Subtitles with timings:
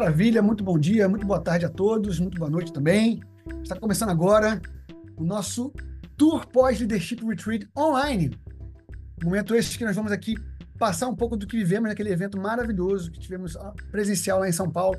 [0.00, 3.20] Maravilha, muito bom dia, muito boa tarde a todos, muito boa noite também.
[3.62, 4.58] Está começando agora
[5.14, 5.74] o nosso
[6.16, 8.30] Tour Pós-Leadership Retreat online.
[9.22, 10.36] Momento esse que nós vamos aqui
[10.78, 14.52] passar um pouco do que vivemos naquele evento maravilhoso que tivemos ah, presencial lá em
[14.52, 14.98] São Paulo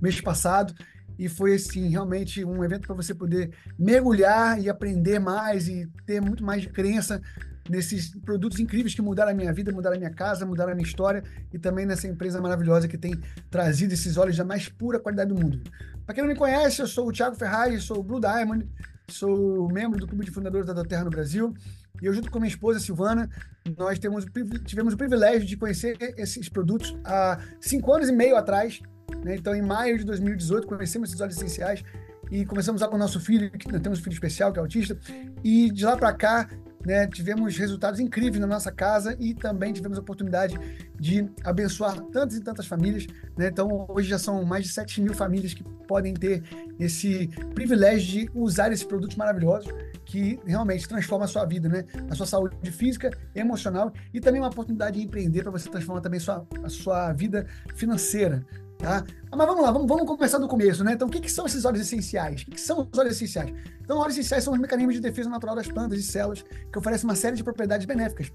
[0.00, 0.72] mês passado.
[1.18, 6.22] E foi, assim, realmente um evento para você poder mergulhar e aprender mais e ter
[6.22, 7.20] muito mais de crença
[7.68, 10.86] nesses produtos incríveis que mudaram a minha vida, mudaram a minha casa, mudaram a minha
[10.86, 13.14] história e também nessa empresa maravilhosa que tem
[13.50, 15.60] trazido esses óleos da mais pura qualidade do mundo.
[16.04, 18.66] Para quem não me conhece, eu sou o Thiago Ferraz, sou o Blue Diamond,
[19.08, 21.54] sou membro do Clube de Fundadores da Doterra no Brasil
[22.00, 23.28] e eu, junto com minha esposa Silvana,
[23.76, 24.24] nós temos,
[24.64, 28.80] tivemos o privilégio de conhecer esses produtos há cinco anos e meio atrás.
[29.24, 29.36] Né?
[29.36, 31.82] Então, em maio de 2018, conhecemos esses óleos essenciais
[32.30, 34.96] e começamos lá com o nosso filho, que temos um filho especial, que é autista,
[35.42, 36.48] e de lá para cá
[36.84, 40.58] né, tivemos resultados incríveis na nossa casa e também tivemos a oportunidade
[40.98, 43.06] de abençoar tantas e tantas famílias.
[43.36, 43.48] Né?
[43.48, 46.42] Então, hoje já são mais de 7 mil famílias que podem ter
[46.78, 49.72] esse privilégio de usar esses produtos maravilhosos
[50.04, 51.84] que realmente transformam a sua vida, né?
[52.10, 56.20] a sua saúde física, emocional e também uma oportunidade de empreender para você transformar também
[56.20, 58.44] sua, a sua vida financeira.
[58.78, 59.04] Tá?
[59.30, 60.92] Mas vamos lá, vamos, vamos começar do começo, né?
[60.92, 62.42] Então, o que, que são esses óleos essenciais?
[62.42, 63.52] O que, que são os óleos essenciais?
[63.80, 67.08] Então, óleos essenciais são os mecanismos de defesa natural das plantas e células que oferecem
[67.08, 68.32] uma série de propriedades benéficas.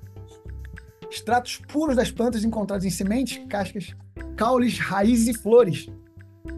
[1.09, 3.95] Extratos puros das plantas encontrados em sementes, cascas,
[4.35, 5.87] caules, raízes e flores,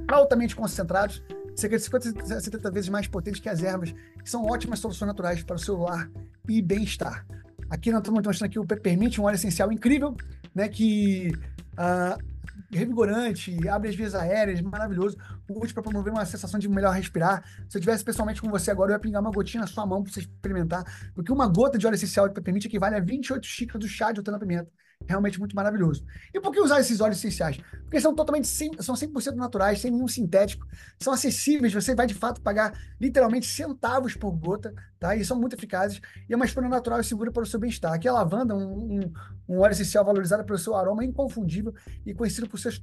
[0.07, 1.21] altamente concentrados,
[1.55, 5.07] cerca de 50 a 70 vezes mais potentes que as ervas, que são ótimas soluções
[5.07, 6.09] naturais para o seu lar
[6.49, 7.25] e bem-estar.
[7.69, 10.15] Aqui nós estamos mostrando aqui o Peppermint, um óleo essencial incrível,
[10.53, 11.31] né, que
[11.73, 12.34] uh,
[12.77, 15.17] revigorante, abre as vias aéreas, maravilhoso,
[15.49, 17.43] útil para promover uma sensação de melhor respirar.
[17.69, 20.03] Se eu tivesse pessoalmente com você agora, eu ia pingar uma gotinha na sua mão
[20.03, 23.81] para você experimentar, porque uma gota de óleo essencial de peppermint equivale a 28 xícaras
[23.81, 24.69] do chá de outra-pimenta
[25.07, 26.03] realmente muito maravilhoso.
[26.33, 27.57] E por que usar esses óleos essenciais?
[27.83, 30.65] Porque são totalmente são 100% naturais, sem nenhum sintético,
[30.99, 35.15] são acessíveis, você vai de fato pagar literalmente centavos por gota, tá?
[35.15, 37.93] E são muito eficazes e é uma escolha natural e segura para o seu bem-estar.
[37.93, 39.13] Aqui a lavanda, um, um,
[39.49, 41.73] um, óleo essencial valorizado pelo seu aroma inconfundível
[42.05, 42.79] e conhecido por suas,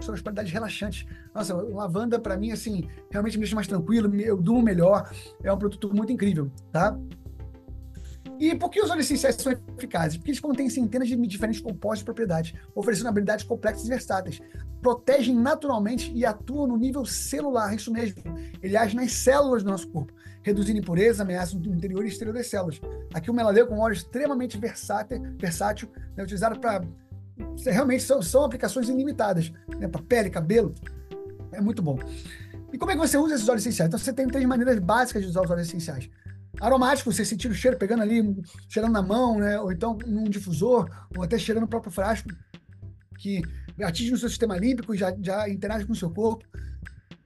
[0.00, 1.06] suas qualidades relaxantes.
[1.34, 5.10] Nossa, lavanda para mim assim, realmente me deixa mais tranquilo, eu durmo melhor,
[5.42, 6.98] é um produto muito incrível, tá?
[8.42, 10.16] E por que os óleos essenciais são eficazes?
[10.16, 14.40] Porque eles contêm centenas de diferentes compostos de propriedades, oferecendo habilidades complexas e versáteis.
[14.80, 18.20] Protegem naturalmente e atuam no nível celular, isso mesmo.
[18.60, 22.48] Ele age nas células do nosso corpo, reduzindo impureza, ameaças no interior e exterior das
[22.48, 22.80] células.
[23.14, 26.84] Aqui o melaleu com um óleo extremamente versátil, versátil né, utilizado para...
[27.64, 30.74] Realmente são, são aplicações ilimitadas, né, para pele, cabelo.
[31.52, 31.96] É muito bom.
[32.72, 33.86] E como é que você usa esses óleos essenciais?
[33.86, 36.10] Então você tem três maneiras básicas de usar os óleos essenciais
[36.60, 38.22] aromático, você sentir o cheiro pegando ali,
[38.68, 39.58] cheirando na mão, né?
[39.60, 42.28] Ou então num difusor, ou até cheirando no próprio frasco,
[43.18, 43.42] que
[43.82, 46.44] atinge o seu sistema límbico e já, já interage com o seu corpo.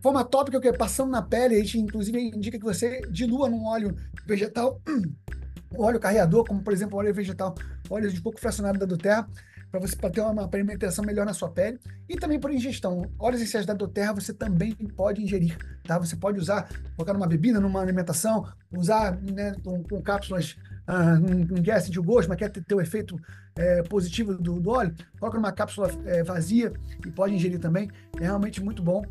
[0.01, 3.65] Forma tópica, que é passando na pele, a gente inclusive indica que você dilua num
[3.65, 4.81] óleo vegetal,
[5.77, 7.55] óleo carreador, como por exemplo óleo vegetal,
[7.91, 9.29] óleo de pouco fracionado da Doterra,
[9.71, 11.79] para você pra ter uma pigmentação melhor na sua pele.
[12.09, 13.11] E também por ingestão.
[13.19, 15.99] Óleos essenciais da Doterra você também pode ingerir, tá?
[15.99, 20.57] Você pode usar, colocar numa bebida, numa alimentação, usar né, com, com cápsulas
[20.87, 23.21] ah, não quer sentir o gosto, mas quer ter, ter o efeito
[23.57, 26.73] é, positivo do, do, óleo, coloca numa cápsula é, vazia
[27.05, 27.91] e pode ingerir também.
[28.21, 29.05] É realmente muito bom.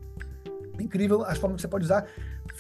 [0.80, 2.06] Incrível as formas que você pode usar,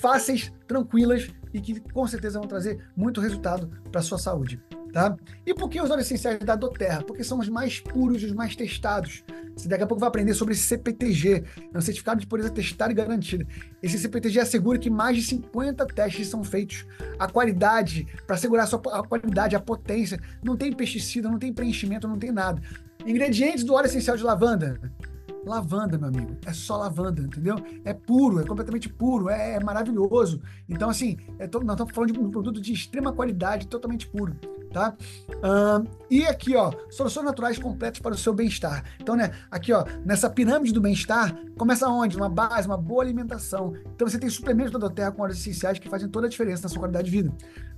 [0.06, 4.62] fáceis, tranquilas e que com certeza vão trazer muito resultado para a sua saúde.
[4.94, 5.18] Tá?
[5.44, 7.02] E por que os óleos essenciais da Doterra?
[7.02, 9.24] Porque são os mais puros os mais testados.
[9.56, 11.44] Você daqui a pouco vai aprender sobre esse CPTG,
[11.74, 13.48] é um certificado de pureza testado e garantido.
[13.82, 16.86] Esse CPTG assegura que mais de 50 testes são feitos.
[17.18, 21.52] A qualidade, para assegurar a, sua, a qualidade, a potência, não tem pesticida, não tem
[21.52, 22.62] preenchimento, não tem nada.
[23.06, 24.80] Ingredientes do óleo essencial de lavanda
[25.46, 26.38] lavanda, meu amigo.
[26.46, 27.56] É só lavanda, entendeu?
[27.84, 30.42] É puro, é completamente puro, é, é maravilhoso.
[30.68, 34.36] Então, assim, é nós estamos falando de um produto de extrema qualidade, totalmente puro,
[34.74, 34.96] tá?
[35.30, 38.84] Uh, e aqui, ó, soluções naturais completas para o seu bem-estar.
[39.00, 42.18] Então, né, aqui, ó, nessa pirâmide do bem-estar, começa onde?
[42.18, 43.74] Uma base, uma boa alimentação.
[43.96, 46.70] Então, você tem suplementos da Doterra com óleos essenciais que fazem toda a diferença na
[46.70, 47.34] sua qualidade de vida.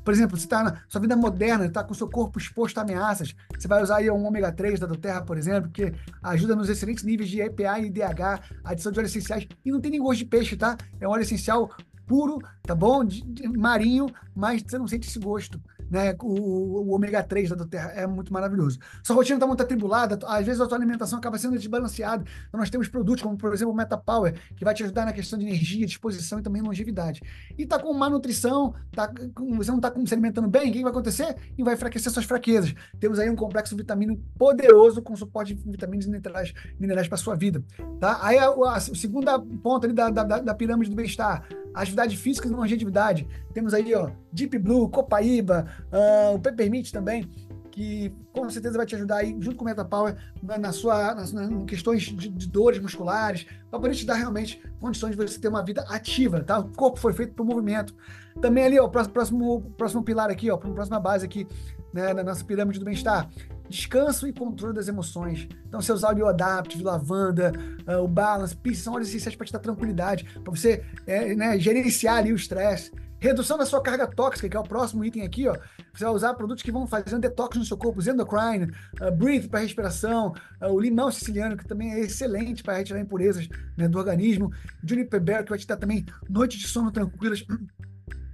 [0.08, 2.82] Por exemplo, você está na sua vida moderna, está com o seu corpo exposto a
[2.82, 5.94] ameaças, você vai usar aí um ômega 3 da Doterra, por exemplo, que
[6.24, 9.92] ajuda nos excelentes níveis de EPA e DH, adição de óleos essenciais, e não tem
[9.92, 10.78] nem gosto de peixe, tá?
[11.02, 11.70] É um óleo essencial
[12.06, 13.04] puro, tá bom?
[13.04, 15.60] De, de, marinho, mas você não sente esse gosto.
[15.90, 16.16] Né?
[16.22, 18.80] O, o ômega 3 da Terra é muito maravilhoso.
[19.04, 22.24] Sua rotina está muito atribulada, às vezes a tua alimentação acaba sendo desbalanceada.
[22.48, 25.38] Então nós temos produtos como, por exemplo, o MetaPower, que vai te ajudar na questão
[25.38, 27.22] de energia, disposição e também longevidade.
[27.58, 30.82] E tá com má nutrição, tá com, você não está se alimentando bem, o que
[30.82, 31.36] vai acontecer?
[31.58, 32.74] E vai enfraquecer suas fraquezas.
[33.00, 37.36] Temos aí um complexo vitamínico poderoso com suporte de vitaminas e minerais, minerais para sua
[37.36, 37.64] vida.
[38.00, 38.20] Tá?
[38.22, 41.48] Aí a, a, a segunda ponta ali da, da, da pirâmide do bem-estar,
[41.82, 43.28] atividade física e longevidade.
[43.54, 47.30] Temos aí, ó, Deep Blue, Copaíba, uh, o Peppermint também,
[47.72, 51.32] que com certeza vai te ajudar aí, junto com o MetaPower, na, na sua, nas,
[51.32, 55.48] em questões de, de, dores musculares, para poder te dar realmente condições de você ter
[55.48, 56.58] uma vida ativa, tá?
[56.58, 57.96] O corpo foi feito para o movimento.
[58.42, 61.48] Também ali, ó, próximo, próximo, próximo pilar aqui, ó, próxima base aqui,
[61.94, 63.30] né, na nossa pirâmide do bem-estar,
[63.70, 65.48] descanso e controle das emoções.
[65.68, 67.52] Então, seus audio adaptive, lavanda,
[67.88, 71.60] uh, o balance, peace, são óleos essenciais para te dar tranquilidade, para você é, né,
[71.60, 72.92] gerenciar ali o estresse.
[73.20, 75.56] Redução da sua carga tóxica, que é o próximo item aqui, ó.
[75.92, 78.72] Você vai usar produtos que vão fazer um detox no seu corpo, os endocrine,
[79.02, 83.50] uh, breathe para respiração, uh, o limão siciliano, que também é excelente para retirar impurezas
[83.76, 84.52] né, do organismo,
[84.84, 87.44] juniper berry, que vai te dar também noites de sono tranquilas.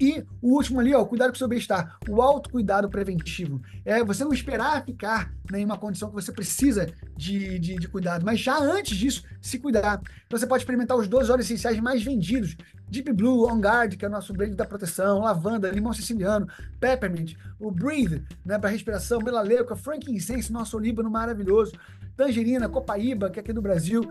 [0.03, 3.61] E o último ali, ó, cuidado com o seu bem-estar, o autocuidado preventivo.
[3.85, 7.87] É você não esperar ficar né, em uma condição que você precisa de, de, de,
[7.87, 10.01] cuidado, mas já antes disso, se cuidar.
[10.25, 12.57] Então você pode experimentar os 12 óleos essenciais mais vendidos:
[12.89, 16.49] Deep Blue, On Guard, que é o nosso blend da proteção, lavanda, limão siciliano,
[16.81, 21.71] peppermint, o Breathe, né, para respiração, melaleuca, frankincense, nosso olíbano maravilhoso,
[22.17, 24.03] tangerina, copaíba, que é aqui do Brasil,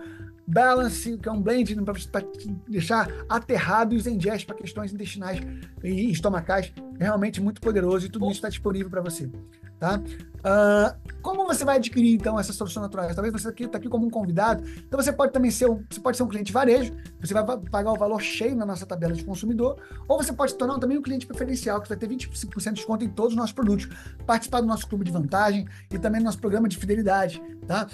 [0.46, 2.24] Balance, que é um blend para
[2.68, 5.40] deixar aterrado os ingest para questões intestinais
[5.82, 9.30] e estomacais, é realmente muito poderoso e tudo isso está disponível para você.
[9.82, 9.96] Tá?
[9.98, 13.16] Uh, como você vai adquirir então essas soluções naturais?
[13.16, 15.98] Talvez você aqui, tá aqui como um convidado, então você pode também ser um, você
[15.98, 19.24] pode ser um cliente varejo, você vai pagar o valor cheio na nossa tabela de
[19.24, 19.76] consumidor,
[20.06, 23.04] ou você pode se tornar também um cliente preferencial, que vai ter 25% de desconto
[23.04, 23.88] em todos os nossos produtos,
[24.24, 27.88] participar do nosso clube de vantagem e também do nosso programa de fidelidade, tá?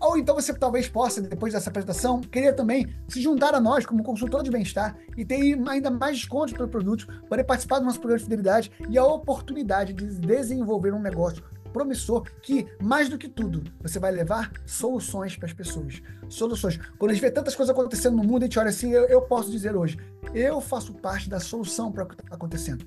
[0.00, 4.02] Ou então você talvez possa, depois dessa apresentação, querer também se juntar a nós como
[4.02, 8.18] consultor de bem-estar e ter ainda mais descontos para produtos, poder participar do nosso programa
[8.18, 11.42] de fidelidade e a oportunidade de desenvolver um negócio
[11.72, 16.00] promissor que, mais do que tudo, você vai levar soluções para as pessoas.
[16.28, 16.78] Soluções.
[16.98, 19.22] Quando a gente vê tantas coisas acontecendo no mundo, a gente olha assim, eu, eu
[19.22, 19.98] posso dizer hoje,
[20.32, 22.86] eu faço parte da solução para o que está acontecendo.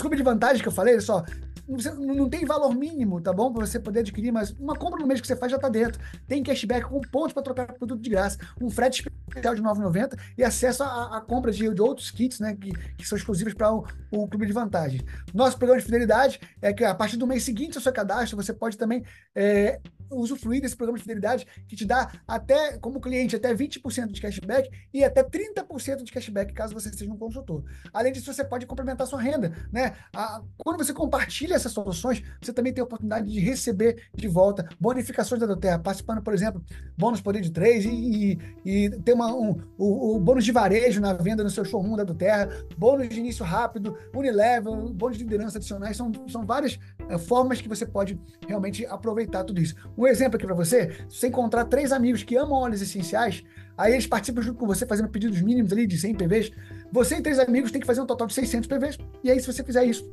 [0.00, 1.24] Clube de vantagem que eu falei, só
[1.68, 3.52] você não tem valor mínimo, tá bom?
[3.52, 6.00] Para você poder adquirir, mas uma compra no mês que você faz já está dentro.
[6.26, 10.44] Tem cashback com pontos para trocar produto de graça, um frete especial de 9,90 e
[10.44, 12.54] acesso à, compra de, de, outros kits, né?
[12.54, 15.02] Que, que são exclusivos para o, o, clube de vantagens.
[15.34, 18.52] Nosso programa de fidelidade é que a partir do mês seguinte ao seu cadastro, você
[18.52, 19.04] pode também
[19.34, 19.80] é,
[20.10, 24.70] usufruir desse programa de fidelidade que te dá até, como cliente, até 20% de cashback
[24.92, 27.64] e até 30% de cashback caso você seja um consultor.
[27.92, 29.94] Além disso, você pode complementar sua renda, né?
[30.14, 34.68] A, quando você compartilha essas soluções, você também tem a oportunidade de receber de volta
[34.80, 36.62] bonificações da Doterra, participando, por exemplo,
[36.96, 41.00] bônus poder de 3 e, e, e ter uma, um, o, o, bônus de varejo
[41.00, 45.58] na venda no seu showroom da Doterra, bônus de início rápido, Unilevel, bônus de liderança
[45.58, 46.78] adicionais, são, são várias
[47.08, 49.74] é, formas que você pode realmente aproveitar tudo isso.
[49.96, 53.42] Um exemplo aqui para você, se você encontrar três amigos que amam óleos essenciais,
[53.76, 56.52] aí eles participam junto com você fazendo pedidos mínimos ali de 100 PVs,
[56.92, 59.46] você e três amigos tem que fazer um total de 600 PVs, e aí se
[59.46, 60.10] você fizer isso,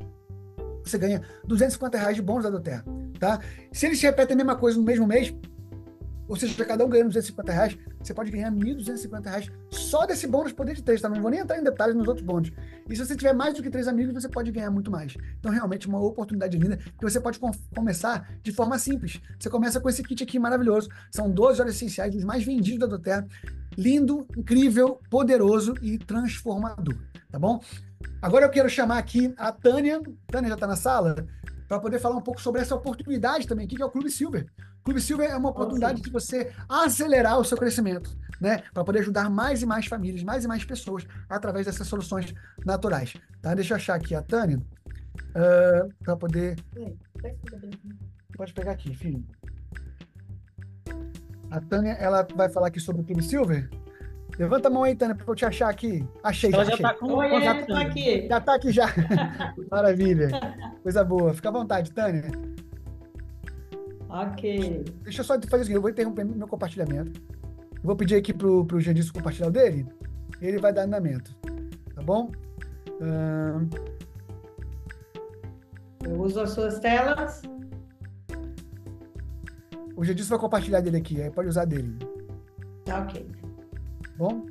[0.83, 2.85] você ganha 250 reais de bônus da Doterra,
[3.19, 3.39] tá?
[3.71, 5.33] Se eles repetem a mesma coisa no mesmo mês,
[6.27, 10.53] ou seja, cada um ganhando 250 reais, você pode ganhar 1.250 reais só desse bônus
[10.53, 11.09] poder de três, tá?
[11.09, 12.51] Não vou nem entrar em detalhes nos outros bônus.
[12.89, 15.15] E se você tiver mais do que três amigos, você pode ganhar muito mais.
[15.39, 19.21] Então, realmente, uma oportunidade linda que você pode com começar de forma simples.
[19.39, 20.89] Você começa com esse kit aqui maravilhoso.
[21.11, 23.27] São 12 óleos essenciais, dos mais vendidos da Doterra.
[23.77, 26.95] Lindo, incrível, poderoso e transformador,
[27.31, 27.59] tá bom?
[28.21, 30.01] Agora eu quero chamar aqui a Tânia.
[30.27, 31.27] Tânia já está na sala?
[31.73, 34.45] Para poder falar um pouco sobre essa oportunidade também, que é o Clube Silver.
[34.83, 38.61] Clube Silver é uma oportunidade de você acelerar o seu crescimento, né?
[38.71, 42.31] Para poder ajudar mais e mais famílias, mais e mais pessoas através dessas soluções
[42.63, 43.15] naturais.
[43.41, 43.55] Tá?
[43.55, 46.57] Deixa eu achar aqui a Tânia uh, para poder.
[48.37, 49.25] Pode pegar aqui, filho.
[51.49, 53.67] A Tânia, ela vai falar aqui sobre o Clube Silver.
[54.37, 56.07] Levanta a mão aí, Tânia, para eu te achar aqui.
[56.23, 58.27] Achei, Ela já, já tá com Oi, já, tá aqui.
[58.27, 58.87] Já tá aqui já.
[59.69, 60.29] Maravilha.
[60.81, 61.33] Coisa boa.
[61.33, 62.31] Fica à vontade, Tânia.
[64.09, 64.85] Ok.
[65.03, 67.21] Deixa eu só fazer o seguinte, eu vou interromper meu compartilhamento.
[67.75, 69.85] Eu vou pedir aqui pro, pro Jandilson compartilhar o dele.
[70.41, 71.35] Ele vai dar andamento.
[71.93, 72.31] Tá bom?
[76.03, 77.41] Eu uso as suas telas.
[79.95, 81.97] O Jandilson vai compartilhar dele aqui, aí pode usar dele.
[82.83, 83.42] Tá ok
[84.17, 84.45] bom?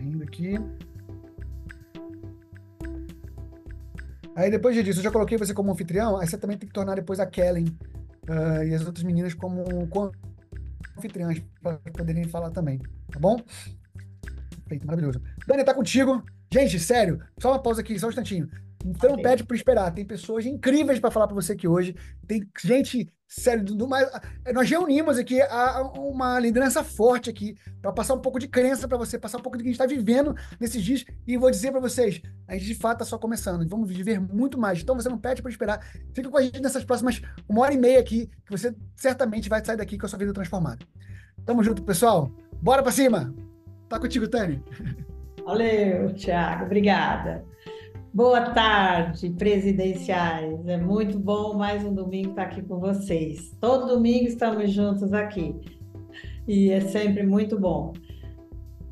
[0.00, 0.54] Indo aqui.
[4.34, 6.94] Aí depois disso, eu já coloquei você como anfitrião, aí você também tem que tornar
[6.94, 7.66] depois a Kellen
[8.28, 9.86] uh, e as outras meninas como
[11.00, 12.78] anfitriãs para poderem falar também,
[13.10, 13.42] tá bom?
[14.70, 15.20] Perfeito, maravilhoso.
[15.46, 16.22] Dani, tá contigo.
[16.52, 18.48] Gente, sério, só uma pausa aqui, só um instantinho.
[18.84, 19.22] Então okay.
[19.22, 19.90] pede para esperar.
[19.92, 21.94] Tem pessoas incríveis para falar para você aqui hoje.
[22.26, 24.08] Tem gente, sério, do, do mais.
[24.54, 28.96] Nós reunimos aqui a, uma liderança forte aqui para passar um pouco de crença para
[28.96, 31.04] você, passar um pouco do que a gente está vivendo nesses dias.
[31.26, 33.68] E vou dizer para vocês, a gente de fato está só começando.
[33.68, 34.80] Vamos viver muito mais.
[34.80, 35.80] Então você não pede para esperar.
[36.14, 39.62] Fica com a gente nessas próximas uma hora e meia aqui, que você certamente vai
[39.64, 40.78] sair daqui com a sua vida transformada.
[41.44, 42.30] Tamo junto, pessoal.
[42.62, 43.34] Bora para cima.
[43.88, 44.62] Tá contigo, Tânia.
[45.44, 46.64] Valeu, Thiago.
[46.64, 47.44] Obrigada.
[48.12, 50.66] Boa tarde, presidenciais.
[50.66, 53.56] É muito bom mais um domingo estar aqui com vocês.
[53.60, 55.54] Todo domingo estamos juntos aqui
[56.48, 57.92] e é sempre muito bom.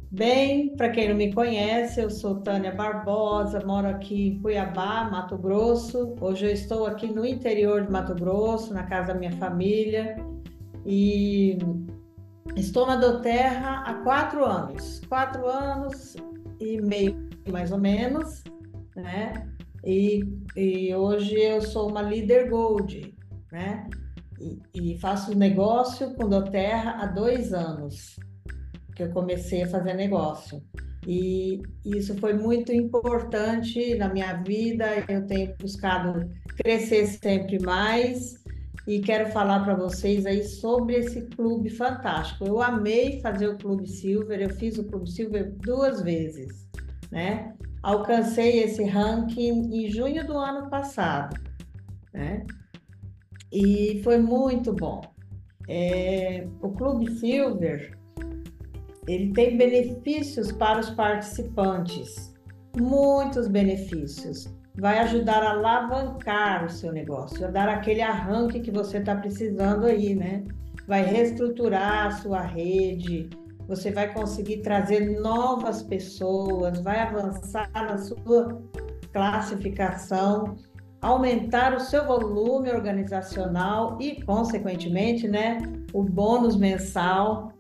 [0.09, 5.37] Bem, para quem não me conhece, eu sou Tânia Barbosa, moro aqui em Cuiabá, Mato
[5.37, 6.15] Grosso.
[6.21, 10.17] Hoje eu estou aqui no interior de Mato Grosso, na casa da minha família,
[10.87, 11.59] e
[12.55, 15.01] estou na Doterra há quatro anos.
[15.09, 16.15] Quatro anos
[16.61, 18.45] e meio, mais ou menos
[18.99, 19.49] né?
[19.85, 20.25] E,
[20.57, 23.15] e hoje eu sou uma líder gold,
[23.51, 23.89] né?
[24.41, 28.17] E, e faço negócio com Doterra há dois anos
[28.95, 30.63] que eu comecei a fazer negócio.
[31.07, 35.05] E isso foi muito importante na minha vida.
[35.09, 38.35] Eu tenho buscado crescer sempre mais
[38.87, 42.45] e quero falar para vocês aí sobre esse clube fantástico.
[42.45, 46.69] Eu amei fazer o Clube Silver, eu fiz o Clube Silver duas vezes,
[47.11, 47.55] né?
[47.83, 51.37] Alcancei esse ranking em junho do ano passado,
[52.13, 52.45] né?
[53.53, 55.01] E foi muito bom.
[55.69, 57.99] É, o Clube Silver
[59.09, 62.35] ele tem benefícios para os participantes,
[62.77, 64.55] muitos benefícios.
[64.79, 69.87] Vai ajudar a alavancar o seu negócio, a dar aquele arranque que você está precisando
[69.87, 70.45] aí, né?
[70.87, 73.31] Vai reestruturar a sua rede,
[73.69, 78.63] você vai conseguir trazer novas pessoas, vai avançar na sua
[79.13, 80.57] classificação,
[81.03, 85.59] aumentar o seu volume organizacional e, consequentemente, né,
[85.93, 87.53] o bônus mensal.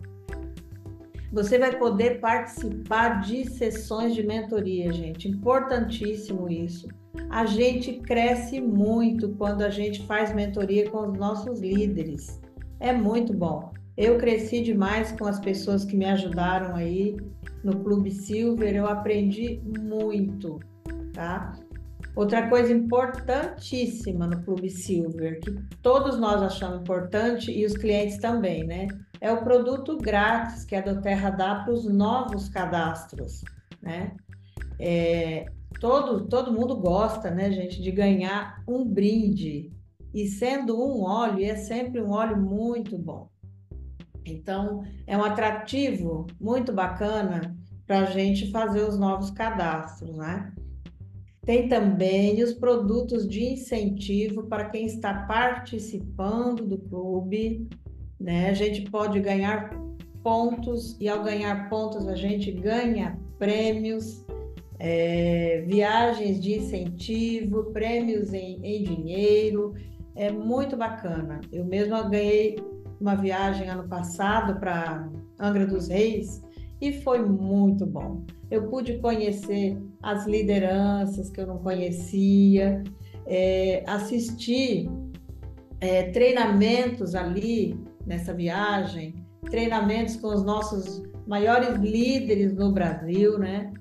[1.30, 5.28] Você vai poder participar de sessões de mentoria, gente.
[5.28, 6.88] Importantíssimo isso.
[7.28, 12.40] A gente cresce muito quando a gente faz mentoria com os nossos líderes.
[12.80, 13.70] É muito bom.
[13.98, 17.16] Eu cresci demais com as pessoas que me ajudaram aí
[17.64, 20.60] no Clube Silver, eu aprendi muito,
[21.12, 21.58] tá?
[22.14, 25.50] Outra coisa importantíssima no Clube Silver, que
[25.82, 28.86] todos nós achamos importante e os clientes também, né?
[29.20, 33.42] É o produto grátis que a Doterra dá para os novos cadastros,
[33.82, 34.12] né?
[34.78, 35.46] É,
[35.80, 39.72] todo, todo mundo gosta, né, gente, de ganhar um brinde.
[40.14, 43.28] E sendo um óleo, é sempre um óleo muito bom.
[44.32, 47.56] Então, é um atrativo muito bacana
[47.86, 50.52] para a gente fazer os novos cadastros, né?
[51.44, 57.66] Tem também os produtos de incentivo para quem está participando do clube,
[58.20, 58.50] né?
[58.50, 59.70] A gente pode ganhar
[60.22, 64.26] pontos e ao ganhar pontos a gente ganha prêmios,
[64.78, 69.74] é, viagens de incentivo, prêmios em, em dinheiro,
[70.14, 71.40] é muito bacana.
[71.50, 72.56] Eu mesma ganhei
[73.00, 76.42] uma viagem ano passado para Angra dos Reis
[76.80, 78.22] e foi muito bom.
[78.50, 82.82] Eu pude conhecer as lideranças que eu não conhecia,
[83.26, 84.88] é, assistir
[85.80, 89.14] é, treinamentos ali nessa viagem,
[89.50, 93.72] treinamentos com os nossos maiores líderes no Brasil, né?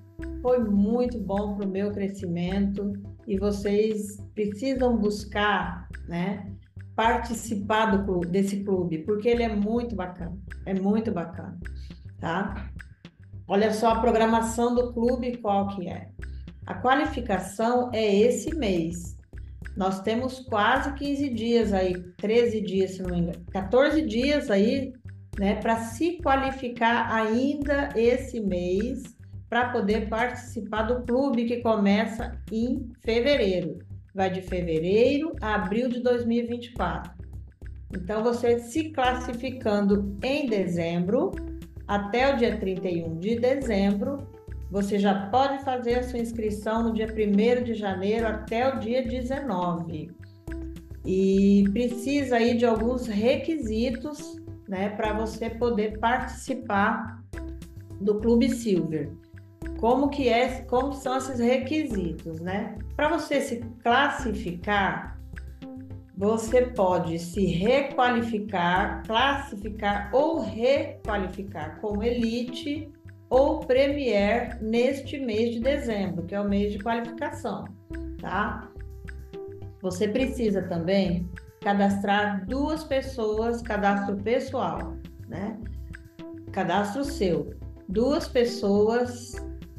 [0.41, 2.93] Foi muito bom para o meu crescimento
[3.27, 6.51] e vocês precisam buscar, né?
[6.98, 10.36] Participar do clube, desse clube, porque ele é muito bacana,
[10.66, 11.56] é muito bacana,
[12.20, 12.72] tá?
[13.48, 16.10] Olha só a programação do clube, qual que é?
[16.66, 19.16] A qualificação é esse mês.
[19.75, 24.92] Nós temos quase 15 dias aí, 13 dias, se não me engano, 14 dias aí,
[25.38, 29.04] né, para se qualificar ainda esse mês
[29.48, 33.87] para poder participar do clube que começa em fevereiro
[34.17, 37.13] vai de fevereiro a abril de 2024.
[37.95, 41.31] Então, você se classificando em dezembro,
[41.88, 44.27] até o dia 31 de dezembro,
[44.71, 49.03] você já pode fazer a sua inscrição no dia 1 de janeiro até o dia
[49.03, 50.09] 19.
[51.05, 54.36] E precisa aí de alguns requisitos,
[54.67, 57.24] né, para você poder participar
[58.01, 59.12] do Clube Silver.
[59.79, 62.75] Como que é, como são esses requisitos, né?
[62.95, 65.17] Para você se classificar,
[66.15, 72.91] você pode se requalificar, classificar ou requalificar como elite
[73.29, 77.65] ou premier neste mês de dezembro, que é o mês de qualificação,
[78.19, 78.67] tá?
[79.81, 81.29] Você precisa também
[81.62, 84.95] cadastrar duas pessoas, cadastro pessoal,
[85.27, 85.57] né?
[86.51, 87.53] Cadastro seu,
[87.88, 89.36] duas pessoas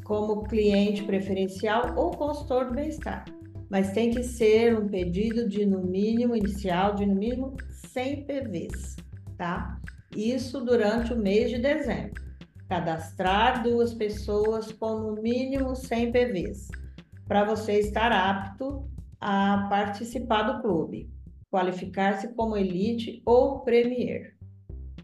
[0.09, 3.25] como cliente preferencial ou consultor do bem-estar.
[3.69, 7.55] Mas tem que ser um pedido de no mínimo inicial de no mínimo
[7.93, 8.95] 100 PVs,
[9.37, 9.79] tá?
[10.17, 12.23] Isso durante o mês de dezembro.
[12.67, 16.69] Cadastrar duas pessoas com no mínimo 100 PVs,
[17.27, 18.89] para você estar apto
[19.21, 21.07] a participar do clube,
[21.51, 24.35] qualificar-se como elite ou premier,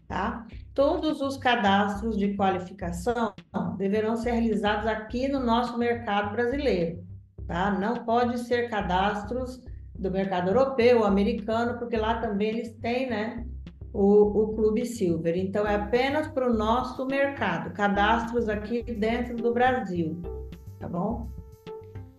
[0.08, 0.44] tá?
[0.76, 3.32] Todos os cadastros de qualificação
[3.78, 7.02] deverão ser realizados aqui no nosso mercado brasileiro,
[7.46, 7.70] tá?
[7.70, 9.64] Não pode ser cadastros
[9.98, 13.46] do mercado europeu, americano, porque lá também eles têm, né,
[13.90, 15.34] o, o Clube Silver.
[15.38, 20.20] Então, é apenas para o nosso mercado, cadastros aqui dentro do Brasil,
[20.78, 21.30] tá bom?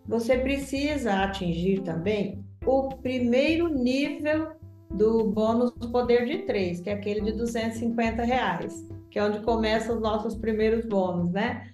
[0.08, 4.57] Você precisa atingir também o primeiro nível
[4.92, 9.96] do bônus poder de três, que é aquele de 250 reais, que é onde começam
[9.96, 11.70] os nossos primeiros bônus, né?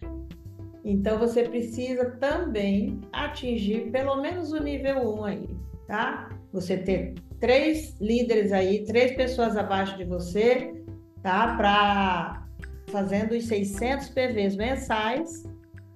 [0.83, 5.49] Então você precisa também atingir pelo menos o nível 1 aí,
[5.87, 6.29] tá?
[6.51, 10.83] Você ter três líderes aí, três pessoas abaixo de você,
[11.21, 11.55] tá?
[11.55, 12.43] Para
[12.87, 15.43] fazendo os 600 PVs mensais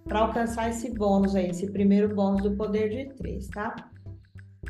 [0.06, 3.76] para alcançar esse bônus aí, esse primeiro bônus do poder de três, tá?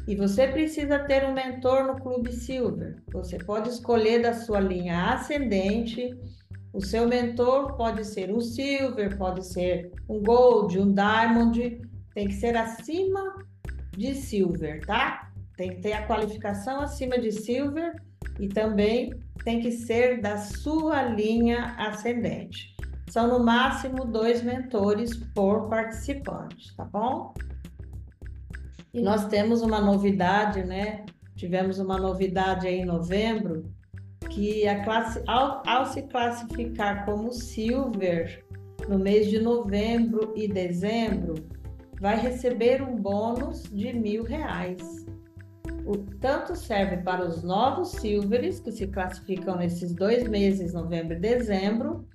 [0.07, 3.01] E você precisa ter um mentor no Clube Silver.
[3.11, 6.17] Você pode escolher da sua linha ascendente.
[6.71, 11.81] O seu mentor pode ser um Silver, pode ser um Gold, um Diamond.
[12.13, 13.35] Tem que ser acima
[13.97, 15.31] de Silver, tá?
[15.57, 17.93] Tem que ter a qualificação acima de Silver
[18.39, 19.09] e também
[19.43, 22.75] tem que ser da sua linha ascendente.
[23.09, 27.33] São no máximo dois mentores por participante, tá bom?
[28.93, 31.05] E nós temos uma novidade, né?
[31.35, 33.71] Tivemos uma novidade aí em novembro,
[34.29, 38.43] que a classe, ao, ao se classificar como silver
[38.87, 41.35] no mês de novembro e dezembro,
[41.99, 45.05] vai receber um bônus de mil reais.
[45.85, 51.19] O tanto serve para os novos silveres que se classificam nesses dois meses, novembro e
[51.19, 52.05] dezembro,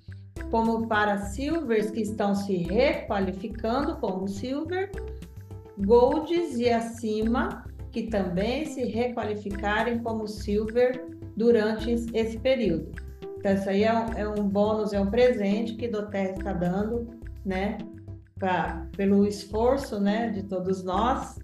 [0.51, 4.91] como para silvers que estão se requalificando como silver
[5.77, 12.91] golds e acima, que também se requalificarem como silver durante esse período.
[13.37, 17.07] Então, isso aí é um, é um bônus, é um presente que Doterra está dando,
[17.45, 17.77] né,
[18.39, 21.37] pra, pelo esforço, né, de todos nós,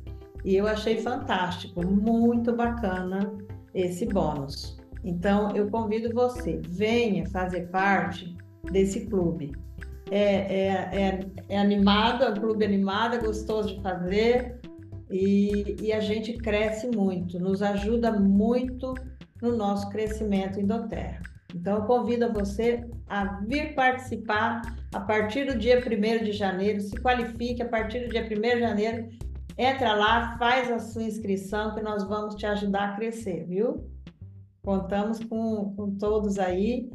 [0.46, 3.32] e eu achei fantástico, muito bacana
[3.74, 4.78] esse bônus.
[5.04, 8.36] Então, eu convido você, venha fazer parte
[8.72, 9.52] desse clube
[10.12, 11.20] é, é, é,
[11.50, 14.60] é animado, é um clube animado, é gostoso de fazer
[15.10, 18.94] e, e a gente cresce muito, nos ajuda muito
[19.42, 21.22] no nosso crescimento em Doterra.
[21.54, 24.62] Então, eu convido você a vir participar
[24.94, 28.60] a partir do dia 1 de janeiro, se qualifique a partir do dia 1 de
[28.60, 29.10] janeiro,
[29.58, 33.90] entra lá, faz a sua inscrição que nós vamos te ajudar a crescer, viu?
[34.62, 36.92] Contamos com, com todos aí,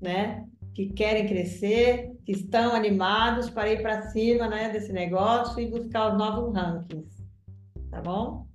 [0.00, 0.44] né?
[0.74, 6.12] que querem crescer, que estão animados para ir para cima né, desse negócio e buscar
[6.12, 7.22] os novos rankings.
[7.90, 8.46] Tá bom?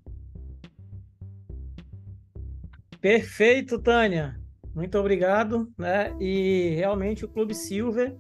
[3.00, 4.40] Perfeito, Tânia.
[4.74, 5.72] Muito obrigado.
[5.78, 6.14] Né?
[6.20, 8.16] E realmente o Clube Silver,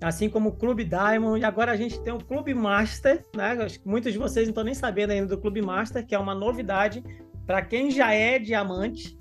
[0.00, 3.24] assim como o Clube Diamond, agora a gente tem o Clube Master.
[3.36, 3.56] Né?
[3.84, 7.04] Muitos de vocês não estão nem sabendo ainda do Clube Master, que é uma novidade
[7.46, 9.16] para quem já é diamante.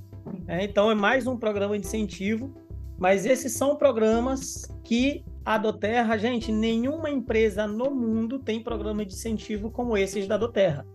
[0.45, 0.63] Né?
[0.63, 2.65] Então é mais um programa de incentivo
[2.97, 9.13] mas esses são programas que a Doterra, gente, nenhuma empresa no mundo tem programa de
[9.13, 10.85] incentivo como esses da Doterra.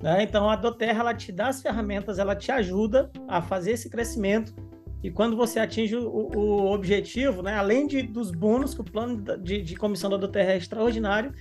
[0.00, 0.22] Né?
[0.22, 4.54] Então a Doterra ela te dá as ferramentas, ela te ajuda a fazer esse crescimento.
[5.02, 9.22] E quando você atinge o, o objetivo, né, além de, dos bônus que o plano
[9.38, 11.32] de, de comissão da Doterra é extraordinário,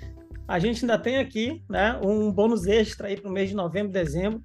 [0.47, 4.41] a gente ainda tem aqui né, um bônus extra para o mês de novembro dezembro,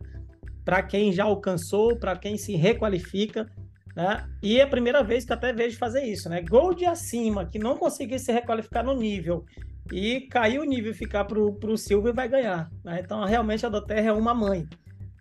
[0.63, 3.51] para quem já alcançou, para quem se requalifica.
[3.95, 4.27] Né?
[4.43, 6.43] E é a primeira vez que até vejo fazer isso, né?
[6.43, 9.45] Gold acima, que não conseguir se requalificar no nível
[9.93, 12.71] e cair o nível e ficar para o Silver vai ganhar.
[12.83, 13.01] Né?
[13.05, 14.67] Então, realmente, a Doterra é uma mãe.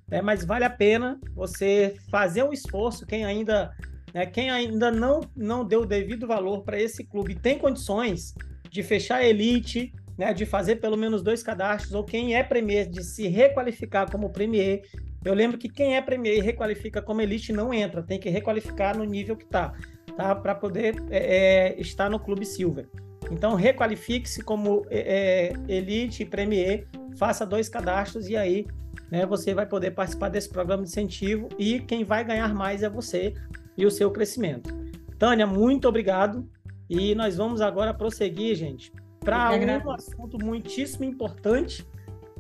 [0.08, 0.22] Né?
[0.22, 3.72] Mas vale a pena você fazer um esforço, quem ainda,
[4.14, 4.26] né?
[4.26, 8.34] quem ainda não, não deu o devido valor para esse clube tem condições
[8.70, 12.90] de fechar a elite, né, de fazer pelo menos dois cadastros, ou quem é Premier
[12.90, 14.82] de se requalificar como Premier.
[15.26, 18.98] Eu lembro que quem é Premier e requalifica como Elite não entra, tem que requalificar
[18.98, 19.74] no nível que está,
[20.18, 20.36] tá?
[20.36, 22.88] Para poder é, é, estar no Clube Silver.
[23.32, 28.68] Então, requalifique-se como é, é, Elite e Premier, faça dois cadastros e aí
[29.10, 32.90] né, você vai poder participar desse programa de incentivo e quem vai ganhar mais é
[32.90, 33.34] você
[33.78, 34.76] e o seu crescimento.
[35.18, 36.48] Tânia, muito obrigado.
[36.90, 39.52] E nós vamos agora prosseguir, gente, para
[39.86, 41.88] um assunto muitíssimo importante,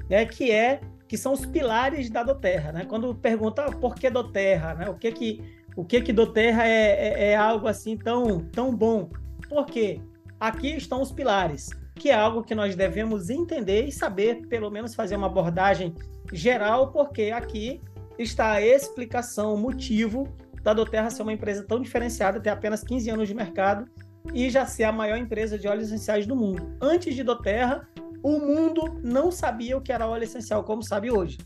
[0.09, 0.81] né, que é
[1.13, 2.85] que são os pilares da Doterra, né?
[2.85, 4.89] Quando pergunta ah, por que Doterra, né?
[4.89, 5.43] O que que
[5.75, 9.11] o que que Doterra é, é, é algo assim tão tão bom?
[9.47, 10.01] Porque
[10.39, 14.95] aqui estão os pilares, que é algo que nós devemos entender e saber, pelo menos
[14.95, 15.93] fazer uma abordagem
[16.31, 17.79] geral, porque aqui
[18.17, 20.27] está a explicação, o motivo
[20.63, 23.85] da Doterra ser uma empresa tão diferenciada, ter apenas 15 anos de mercado
[24.33, 26.75] e já ser a maior empresa de óleos essenciais do mundo.
[26.81, 27.87] Antes de Doterra,
[28.23, 31.37] o mundo não sabia o que era óleo essencial como sabe hoje.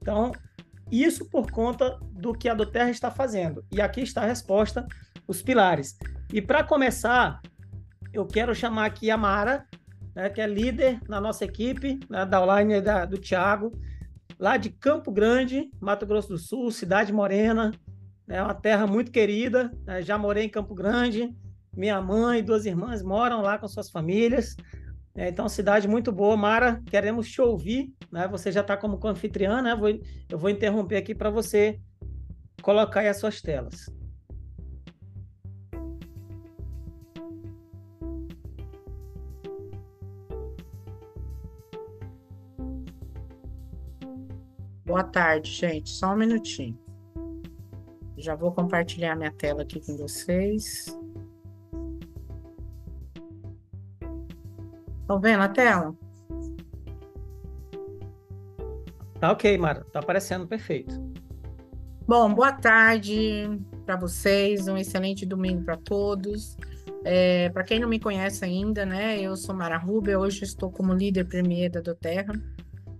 [0.00, 0.30] Então,
[0.92, 3.64] isso por conta do que a Doterra está fazendo.
[3.72, 4.86] E aqui está a resposta,
[5.26, 5.98] os pilares.
[6.32, 7.40] E para começar,
[8.12, 9.66] eu quero chamar aqui a Mara,
[10.14, 13.72] né, que é líder na nossa equipe, né, da online da, do Tiago,
[14.38, 17.72] lá de Campo Grande, Mato Grosso do Sul, Cidade Morena,
[18.28, 19.72] é uma terra muito querida.
[19.86, 20.02] Né?
[20.02, 21.34] Já morei em Campo Grande,
[21.74, 24.54] minha mãe e duas irmãs moram lá com suas famílias.
[25.18, 26.36] É, então, cidade muito boa.
[26.36, 27.92] Mara, queremos te ouvir.
[28.08, 28.28] Né?
[28.28, 29.74] Você já está como anfitriã, né?
[29.74, 31.80] Vou, eu vou interromper aqui para você
[32.62, 33.86] colocar aí as suas telas.
[44.84, 45.90] Boa tarde, gente.
[45.90, 46.78] Só um minutinho.
[48.16, 50.96] Já vou compartilhar minha tela aqui com vocês.
[55.08, 55.94] Estão vendo a tela?
[59.18, 59.82] Tá ok, Mara.
[59.90, 60.94] Tá aparecendo perfeito.
[62.06, 63.48] Bom, boa tarde
[63.86, 64.68] para vocês.
[64.68, 66.58] Um excelente domingo para todos.
[67.06, 69.18] É, para quem não me conhece ainda, né?
[69.18, 70.18] Eu sou Mara Rubia.
[70.18, 72.34] Hoje estou como líder premier da Doterra.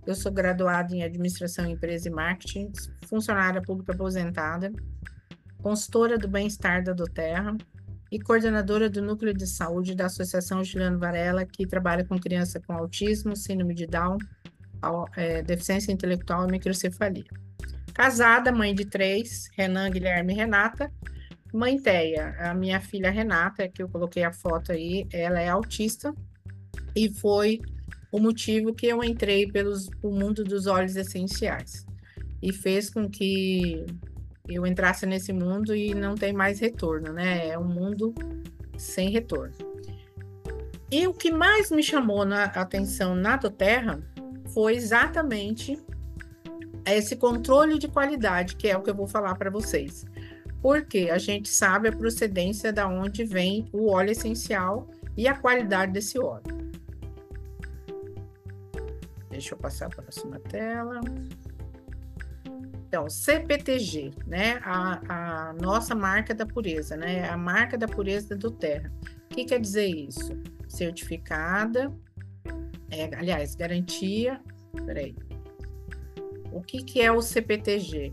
[0.03, 2.71] Eu sou graduada em Administração, Empresa e Marketing,
[3.05, 4.73] funcionária pública aposentada,
[5.61, 7.55] consultora do bem-estar da Doterra
[8.11, 12.73] e coordenadora do Núcleo de Saúde da Associação Juliano Varela, que trabalha com criança com
[12.73, 14.17] autismo, síndrome de Down,
[15.15, 17.25] é, deficiência intelectual e microcefalia.
[17.93, 20.91] Casada, mãe de três, Renan, Guilherme e Renata.
[21.53, 26.13] Mãe Teia, a minha filha Renata, que eu coloquei a foto aí, ela é autista
[26.95, 27.59] e foi
[28.11, 31.85] o motivo que eu entrei pelos, o mundo dos óleos essenciais.
[32.41, 33.85] E fez com que
[34.49, 37.49] eu entrasse nesse mundo e não tem mais retorno, né?
[37.49, 38.13] É um mundo
[38.77, 39.53] sem retorno.
[40.91, 44.01] E o que mais me chamou na atenção na Doterra
[44.53, 45.79] foi exatamente
[46.85, 50.05] esse controle de qualidade, que é o que eu vou falar para vocês.
[50.61, 55.91] Porque a gente sabe a procedência da onde vem o óleo essencial e a qualidade
[55.91, 56.59] desse óleo.
[59.29, 61.01] Deixa eu passar para a próxima tela.
[62.89, 64.59] Então, CPTG, né?
[64.63, 67.29] A, a, nossa marca da pureza, né?
[67.29, 68.91] A marca da pureza do Terra.
[69.29, 70.35] O que quer dizer isso?
[70.67, 71.93] Certificada,
[72.89, 74.41] é, aliás, garantia.
[74.87, 75.15] Peraí.
[76.51, 78.11] O que, que é o CPTG?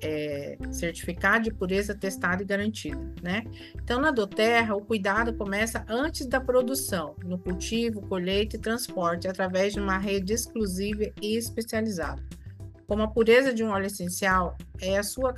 [0.00, 3.44] é, certificado de pureza testado e garantido, né?
[3.74, 9.72] Então, na Doterra, o cuidado começa antes da produção, no cultivo, colheita e transporte, através
[9.72, 12.22] de uma rede exclusiva e especializada.
[12.88, 15.32] Como a pureza de um óleo essencial é a sua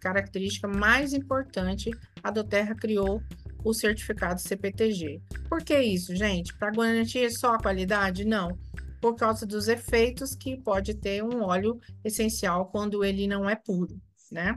[0.00, 1.90] característica mais importante,
[2.22, 3.20] a Doterra criou
[3.64, 5.20] o certificado CPTG.
[5.48, 6.56] Por que isso, gente?
[6.56, 8.24] Para garantir só a qualidade?
[8.24, 8.56] Não
[9.02, 14.00] por causa dos efeitos que pode ter um óleo essencial quando ele não é puro,
[14.30, 14.56] né?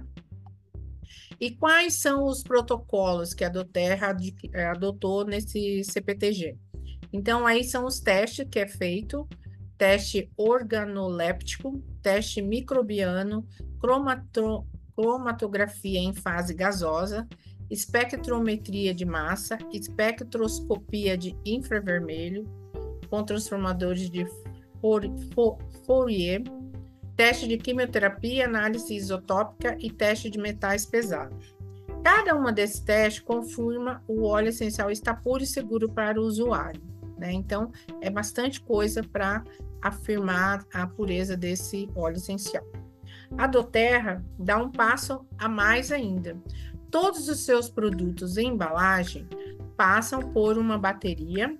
[1.40, 4.16] E quais são os protocolos que a Doterra
[4.54, 6.56] eh, adotou nesse CPTG?
[7.12, 9.28] Então, aí são os testes que é feito,
[9.78, 13.46] teste organoléptico, teste microbiano,
[13.80, 17.28] cromato, cromatografia em fase gasosa,
[17.70, 22.46] espectrometria de massa, espectroscopia de infravermelho,
[23.10, 24.26] com transformadores de
[25.86, 26.44] Fourier,
[27.16, 31.56] teste de quimioterapia, análise isotópica e teste de metais pesados.
[32.04, 36.82] Cada uma desses testes confirma o óleo essencial está puro e seguro para o usuário.
[37.18, 37.32] Né?
[37.32, 39.44] Então, é bastante coisa para
[39.82, 42.66] afirmar a pureza desse óleo essencial.
[43.38, 46.38] A Doterra dá um passo a mais ainda.
[46.90, 49.28] Todos os seus produtos em embalagem
[49.76, 51.56] passam por uma bateria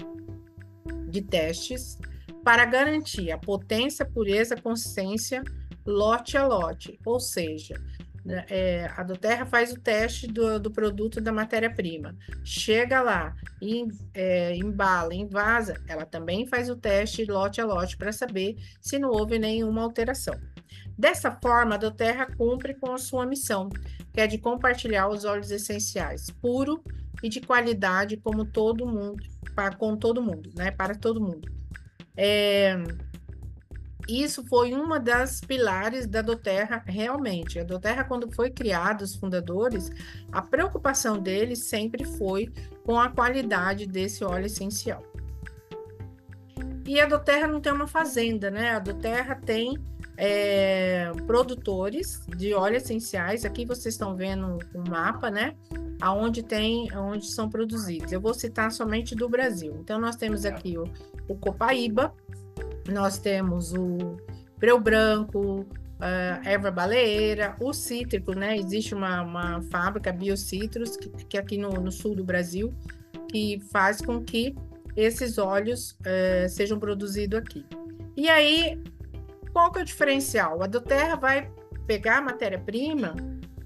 [1.10, 1.98] de testes
[2.44, 5.44] para garantir a potência, pureza, consistência,
[5.86, 7.76] lote a lote, ou seja,
[8.28, 14.56] é, a Doterra faz o teste do, do produto da matéria-prima, chega lá, e é,
[14.56, 19.38] embala, invasa, ela também faz o teste lote a lote para saber se não houve
[19.38, 20.36] nenhuma alteração.
[20.98, 23.70] Dessa forma, a Doterra cumpre com a sua missão,
[24.14, 26.84] que é de compartilhar os óleos essenciais puro
[27.22, 30.72] e de qualidade como todo mundo, para, com todo mundo, né?
[30.72, 31.52] Para todo mundo.
[32.16, 32.76] É,
[34.08, 37.60] isso foi uma das pilares da Doterra realmente.
[37.60, 39.92] A Doterra, quando foi criada, os fundadores,
[40.32, 42.52] a preocupação deles sempre foi
[42.84, 45.04] com a qualidade desse óleo essencial.
[46.86, 48.72] E a Doterra não tem uma fazenda, né?
[48.76, 49.76] A Doterra tem
[50.18, 53.44] é, produtores de óleos essenciais.
[53.44, 55.56] Aqui vocês estão vendo o um mapa, né?
[56.00, 58.12] Aonde tem, aonde são produzidos.
[58.12, 59.76] Eu vou citar somente do Brasil.
[59.80, 60.84] Então nós temos aqui o,
[61.28, 62.14] o Copaíba,
[62.90, 64.18] nós temos o
[64.58, 65.66] breu branco,
[66.00, 68.58] a erva baleeira, o cítrico, né?
[68.58, 72.74] Existe uma, uma fábrica, Biocitrus, que, que aqui no, no, sul do Brasil,
[73.30, 74.56] que faz com que
[74.96, 77.66] esses óleos é, sejam produzidos aqui.
[78.16, 78.82] E aí,
[79.52, 80.62] qual que é o diferencial?
[80.62, 81.52] A Doterra vai
[81.88, 83.16] pegar a matéria-prima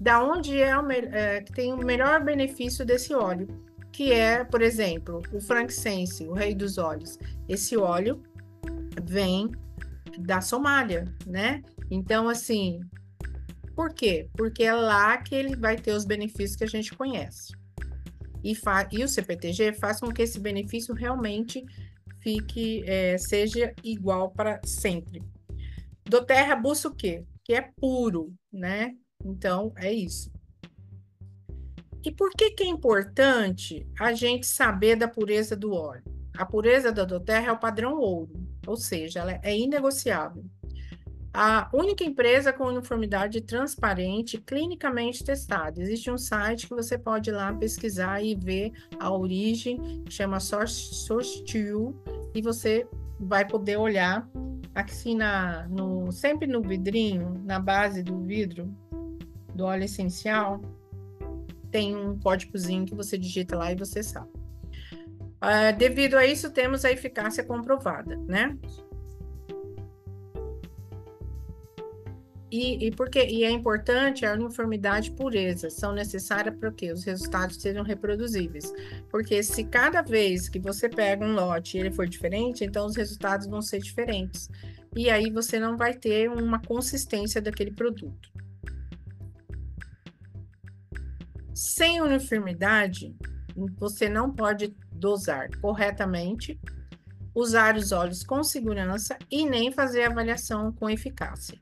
[0.00, 3.46] da onde é, o, é, que tem o melhor benefício desse óleo,
[3.92, 7.18] que é, por exemplo, o frankincense, o rei dos óleos.
[7.48, 8.22] Esse óleo
[9.02, 9.50] vem
[10.18, 11.62] da Somália, né?
[11.90, 12.80] Então, assim,
[13.74, 14.28] por quê?
[14.36, 17.52] Porque é lá que ele vai ter os benefícios que a gente conhece.
[18.42, 18.54] E,
[18.92, 21.64] e o CPTG faz com que esse benefício realmente
[22.20, 25.22] fique, é, seja igual para sempre.
[26.04, 27.24] Do terra busca o quê?
[27.44, 28.94] Que é puro, né?
[29.24, 30.30] Então, é isso.
[32.02, 36.02] E por que, que é importante a gente saber da pureza do óleo?
[36.40, 38.32] A pureza da doterra é o padrão ouro,
[38.66, 40.42] ou seja, ela é inegociável.
[41.34, 45.82] A única empresa com uniformidade transparente, clinicamente testada.
[45.82, 50.94] Existe um site que você pode ir lá pesquisar e ver a origem, chama Source,
[50.94, 51.44] Source
[52.34, 54.26] e você vai poder olhar
[54.74, 58.74] aqui na, no, sempre no vidrinho, na base do vidro
[59.54, 60.58] do óleo essencial,
[61.70, 64.39] tem um códigozinho que você digita lá e você sabe.
[65.42, 68.58] Uh, devido a isso, temos a eficácia comprovada, né?
[72.50, 77.04] E, e, porque, e é importante a uniformidade e pureza, são necessárias para que os
[77.04, 78.72] resultados sejam reproduzíveis.
[79.08, 82.96] Porque se cada vez que você pega um lote e ele for diferente, então os
[82.96, 84.50] resultados vão ser diferentes.
[84.96, 88.28] E aí você não vai ter uma consistência daquele produto.
[91.54, 93.14] Sem uniformidade,
[93.78, 96.60] você não pode dosar corretamente,
[97.34, 101.58] usar os óleos com segurança e nem fazer avaliação com eficácia.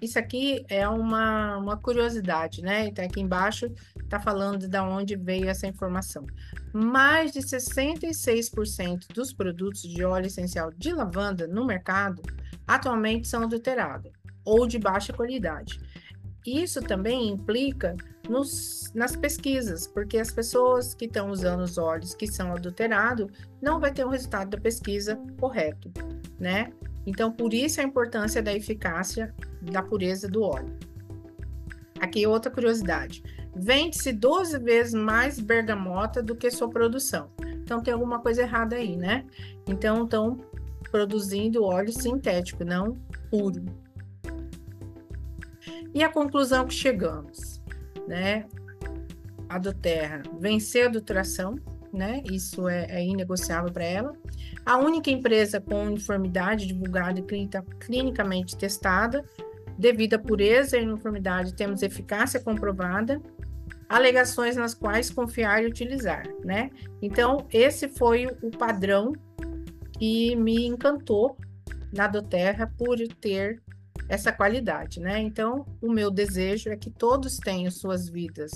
[0.00, 2.86] Isso aqui é uma, uma curiosidade, né?
[2.86, 3.66] Então, aqui embaixo
[4.00, 6.24] está falando de onde veio essa informação.
[6.72, 12.22] Mais de 66% dos produtos de óleo essencial de lavanda no mercado
[12.66, 14.12] atualmente são adulterados
[14.44, 15.80] ou de baixa qualidade.
[16.46, 17.96] Isso também implica
[18.28, 23.80] nos, nas pesquisas, porque as pessoas que estão usando os óleos que são adulterados não
[23.80, 25.90] vai ter o resultado da pesquisa correto,
[26.38, 26.72] né?
[27.06, 30.76] Então, por isso a importância da eficácia da pureza do óleo.
[32.00, 33.22] Aqui outra curiosidade.
[33.56, 37.30] Vende-se 12 vezes mais bergamota do que sua produção.
[37.40, 39.26] Então tem alguma coisa errada aí, né?
[39.66, 40.38] Então estão
[40.90, 42.96] produzindo óleo sintético, não
[43.30, 43.64] puro.
[45.94, 47.57] E a conclusão que chegamos?
[48.08, 48.46] Né?
[49.48, 51.56] A do Terra venceu a adulteração,
[51.92, 52.22] né?
[52.30, 54.12] Isso é, é inegociável para ela.
[54.66, 57.24] A única empresa com uniformidade divulgada e
[57.78, 59.24] clinicamente testada,
[59.78, 63.20] devido à pureza e uniformidade, temos eficácia comprovada,
[63.88, 66.70] alegações nas quais confiar e utilizar, né?
[67.00, 69.12] Então, esse foi o padrão
[69.98, 71.36] que me encantou
[71.92, 73.62] na Doterra por ter
[74.08, 75.20] essa qualidade, né?
[75.20, 78.50] Então, o meu desejo é que todos tenham suas vidas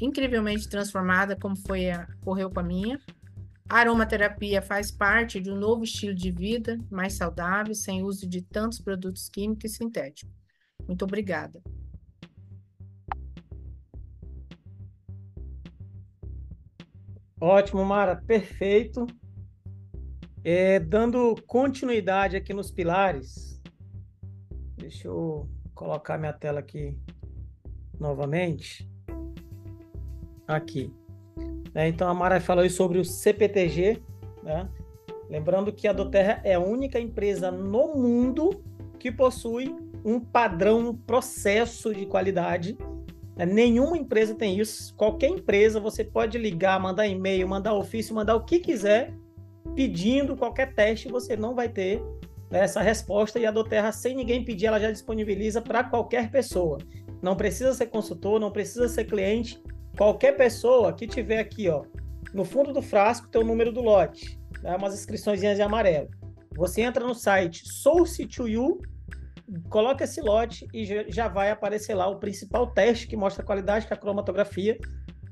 [0.00, 3.00] incrivelmente transformadas, como foi a, ocorreu com a minha.
[3.68, 8.42] A aromaterapia faz parte de um novo estilo de vida, mais saudável, sem uso de
[8.42, 10.34] tantos produtos químicos e sintéticos.
[10.86, 11.62] Muito obrigada.
[17.40, 19.06] Ótimo, Mara, perfeito.
[20.44, 23.51] É, dando continuidade aqui nos pilares,
[24.82, 26.98] Deixa eu colocar minha tela aqui
[28.00, 28.90] novamente.
[30.44, 30.92] Aqui.
[31.72, 34.02] É, então a Mara falou sobre o CPTG,
[34.42, 34.68] Né?
[35.30, 38.60] Lembrando que a Doterra é a única empresa no mundo
[38.98, 39.72] que possui
[40.04, 42.76] um padrão, um processo de qualidade.
[43.36, 43.46] Né?
[43.46, 44.92] Nenhuma empresa tem isso.
[44.96, 49.14] Qualquer empresa você pode ligar, mandar e-mail, mandar ofício, mandar o que quiser,
[49.76, 53.38] pedindo qualquer teste, você não vai ter né, essa resposta.
[53.38, 56.78] E a Doterra, sem ninguém pedir, ela já disponibiliza para qualquer pessoa.
[57.22, 59.62] Não precisa ser consultor, não precisa ser cliente.
[59.96, 61.84] Qualquer pessoa que tiver aqui, ó,
[62.32, 66.08] no fundo do frasco, tem o número do lote, né, umas inscrições de amarelo.
[66.56, 68.80] Você entra no site Source to You
[69.68, 73.86] coloca esse lote e já vai aparecer lá o principal teste que mostra a qualidade,
[73.86, 74.78] que é a cromatografia.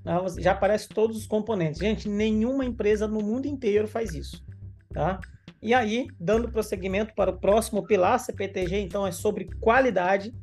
[0.04, 0.14] Né?
[0.38, 1.80] Já aparece todos os componentes.
[1.80, 4.44] Gente, nenhuma empresa no mundo inteiro faz isso.
[4.92, 5.20] Tá?
[5.62, 10.34] E aí, dando prosseguimento para o próximo pilar, CPTG, então, é sobre qualidade.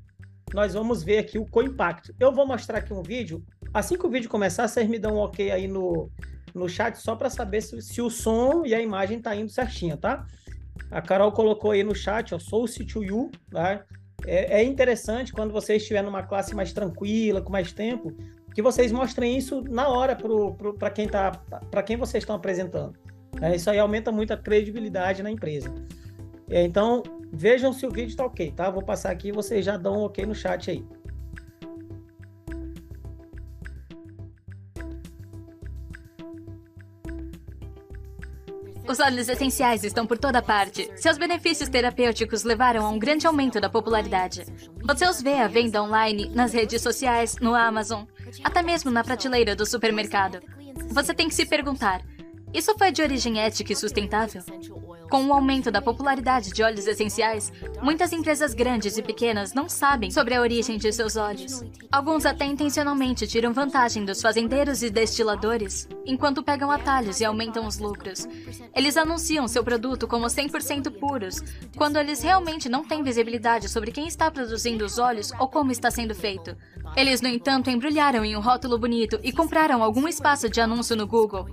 [0.54, 2.14] Nós vamos ver aqui o co-impacto.
[2.20, 3.44] Eu vou mostrar aqui um vídeo.
[3.74, 6.10] Assim que o vídeo começar, vocês me dão um ok aí no,
[6.54, 9.98] no chat, só para saber se, se o som e a imagem tá indo certinho,
[9.98, 10.26] tá?
[10.90, 13.84] A Carol colocou aí no chat, ó, Source to You, tá?
[14.26, 18.16] É, é interessante quando você estiver numa classe mais tranquila, com mais tempo,
[18.54, 20.18] que vocês mostrem isso na hora
[20.78, 21.32] para quem tá,
[21.70, 22.98] para quem vocês estão apresentando.
[23.42, 25.74] É, isso aí aumenta muito a credibilidade na empresa.
[26.50, 28.70] É, então, vejam se o vídeo está ok, tá?
[28.70, 30.86] Vou passar aqui e vocês já dão um ok no chat aí.
[38.88, 40.90] Os óleos essenciais estão por toda parte.
[40.96, 44.46] Seus benefícios terapêuticos levaram a um grande aumento da popularidade.
[44.82, 48.06] Você os vê à venda online, nas redes sociais, no Amazon,
[48.42, 50.40] até mesmo na prateleira do supermercado.
[50.88, 52.02] Você tem que se perguntar:
[52.54, 54.42] isso foi de origem ética e sustentável?
[55.10, 60.12] Com o aumento da popularidade de óleos essenciais, muitas empresas grandes e pequenas não sabem
[60.12, 61.64] sobre a origem de seus óleos.
[61.92, 67.80] Alguns até intencionalmente tiram vantagem dos fazendeiros e destiladores, enquanto pegam atalhos e aumentam os
[67.80, 68.28] lucros.
[68.76, 71.42] Eles anunciam seu produto como 100% puros,
[71.78, 75.90] quando eles realmente não têm visibilidade sobre quem está produzindo os óleos ou como está
[75.90, 76.56] sendo feito.
[76.96, 81.08] Eles, no entanto, embrulharam em um rótulo bonito e compraram algum espaço de anúncio no
[81.08, 81.48] Google.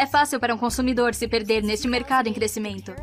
[0.00, 2.94] É fácil para um consumidor se perder neste mercado em crescimento.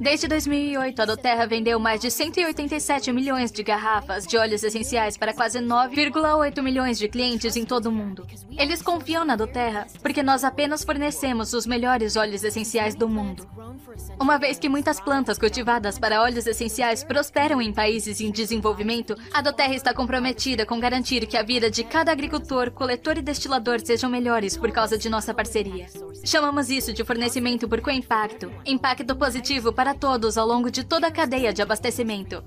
[0.00, 5.34] Desde 2008, a Doterra vendeu mais de 187 milhões de garrafas de óleos essenciais para
[5.34, 8.26] quase 9,8 milhões de clientes em todo o mundo.
[8.56, 13.46] Eles confiam na Doterra porque nós apenas fornecemos os melhores óleos essenciais do mundo.
[14.18, 19.42] Uma vez que muitas plantas cultivadas para óleos essenciais prosperam em países em desenvolvimento, a
[19.42, 24.08] Doterra está comprometida com garantir que a vida de cada agricultor, coletor e destilador sejam
[24.08, 25.88] melhores por causa de nossa parceria.
[26.24, 31.10] Chamamos isso de fornecimento por co-impacto, impacto positivo para todos ao longo de toda a
[31.10, 32.42] cadeia de abastecimento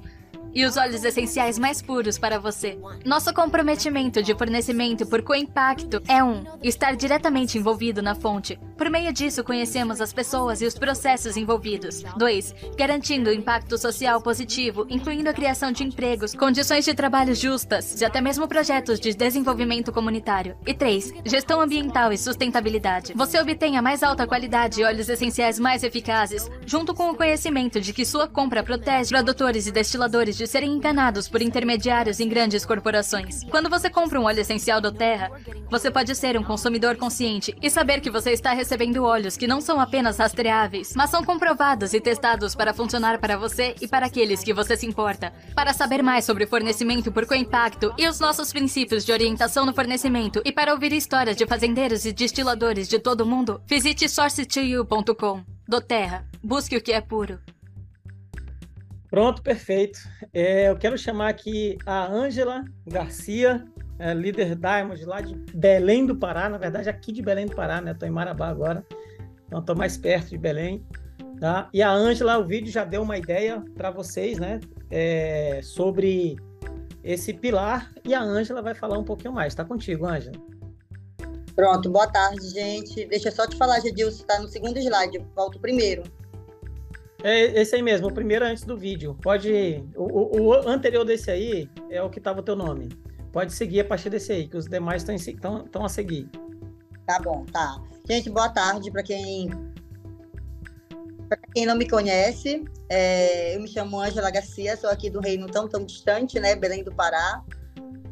[0.54, 2.78] e os óleos essenciais mais puros para você.
[3.06, 8.60] Nosso comprometimento de fornecimento por co-impacto é um, estar diretamente envolvido na fonte.
[8.78, 12.04] Por meio disso, conhecemos as pessoas e os processos envolvidos.
[12.18, 12.56] 2.
[12.78, 18.20] Garantindo impacto social positivo, incluindo a criação de empregos, condições de trabalho justas e até
[18.20, 20.56] mesmo projetos de desenvolvimento comunitário.
[20.66, 21.14] E 3.
[21.26, 23.14] Gestão ambiental e sustentabilidade.
[23.16, 27.80] Você obtém a mais alta qualidade e óleos essenciais mais eficazes, junto com o conhecimento
[27.80, 32.28] de que sua compra protege produtores e destiladores de de serem enganados por intermediários em
[32.28, 33.46] grandes corporações.
[33.46, 35.32] Quando você compra um óleo essencial do Terra,
[35.72, 39.62] você pode ser um consumidor consciente e saber que você está recebendo óleos que não
[39.62, 44.44] são apenas rastreáveis, mas são comprovados e testados para funcionar para você e para aqueles
[44.44, 45.34] que você se importa.
[45.56, 50.42] Para saber mais sobre fornecimento por co-impacto e os nossos princípios de orientação no fornecimento
[50.44, 55.42] e para ouvir histórias de fazendeiros e destiladores de todo o mundo, visite source2u.com.
[55.66, 57.40] Do Terra, busque o que é puro.
[59.14, 60.00] Pronto, perfeito.
[60.34, 63.64] É, eu quero chamar aqui a Ângela Garcia,
[64.00, 67.80] é, líder Diamond lá de Belém do Pará, na verdade aqui de Belém do Pará,
[67.80, 67.92] né?
[67.92, 68.84] Estou em Marabá agora,
[69.46, 70.84] então estou mais perto de Belém.
[71.40, 71.70] Tá?
[71.72, 74.60] E a Ângela, o vídeo já deu uma ideia para vocês, né?
[74.90, 76.36] É, sobre
[77.04, 79.54] esse pilar e a Ângela vai falar um pouquinho mais.
[79.54, 80.42] Está contigo, Ângela.
[81.56, 83.06] Pronto, boa tarde, gente.
[83.06, 86.02] Deixa eu só te falar, Gedilson, está no segundo slide, volto primeiro.
[87.24, 89.18] É esse aí mesmo, o primeiro antes do vídeo.
[89.22, 89.82] Pode.
[89.96, 92.90] O, o, o anterior desse aí é o que estava o teu nome.
[93.32, 96.30] Pode seguir a partir desse aí, que os demais estão a seguir.
[97.08, 97.82] Tá bom, tá.
[98.08, 99.50] Gente, boa tarde para quem.
[101.30, 103.56] Para quem não me conhece, é...
[103.56, 106.56] eu me chamo Ângela Garcia, sou aqui do reino tão, tão distante, né?
[106.56, 107.42] Belém do Pará,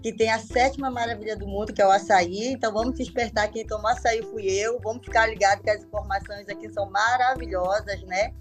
[0.02, 2.54] que tem a sétima maravilha do mundo, que é o açaí.
[2.54, 4.80] Então vamos despertar quem tomou açaí fui eu.
[4.80, 8.34] Vamos ficar ligado que as informações aqui são maravilhosas, né?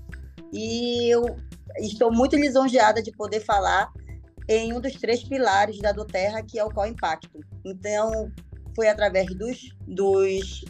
[0.52, 1.24] E eu
[1.78, 3.92] estou muito lisonjeada de poder falar
[4.48, 7.40] em um dos três pilares da do Terra, que é o qual impacto.
[7.64, 8.32] Então,
[8.74, 10.64] foi através dos, dos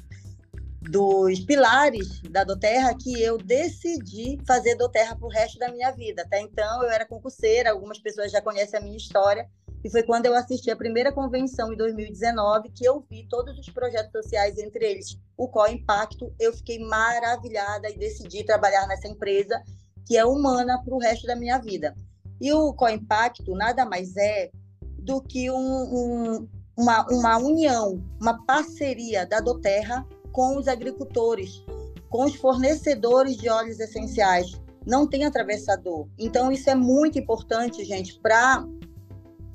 [0.82, 6.22] dos pilares da Doterra que eu decidi fazer Doterra para o resto da minha vida.
[6.22, 9.46] Até então eu era concurseira, algumas pessoas já conhecem a minha história,
[9.82, 13.68] e foi quando eu assisti a primeira convenção em 2019 que eu vi todos os
[13.70, 16.32] projetos sociais, entre eles o Co-Impacto.
[16.38, 19.62] Eu fiquei maravilhada e decidi trabalhar nessa empresa
[20.06, 21.94] que é humana para o resto da minha vida.
[22.40, 24.50] E o Co-Impacto nada mais é
[24.98, 31.64] do que um, um, uma, uma união, uma parceria da Doterra com os agricultores,
[32.10, 34.60] com os fornecedores de óleos essenciais.
[34.86, 36.06] Não tem atravessador.
[36.18, 38.66] Então, isso é muito importante, gente, para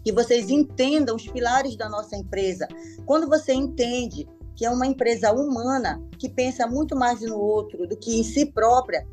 [0.06, 2.68] que vocês entendam os pilares da nossa empresa.
[3.08, 7.98] Quando você entende que é uma empresa humana, que pensa muito mais no outro do
[7.98, 9.06] que em si própria,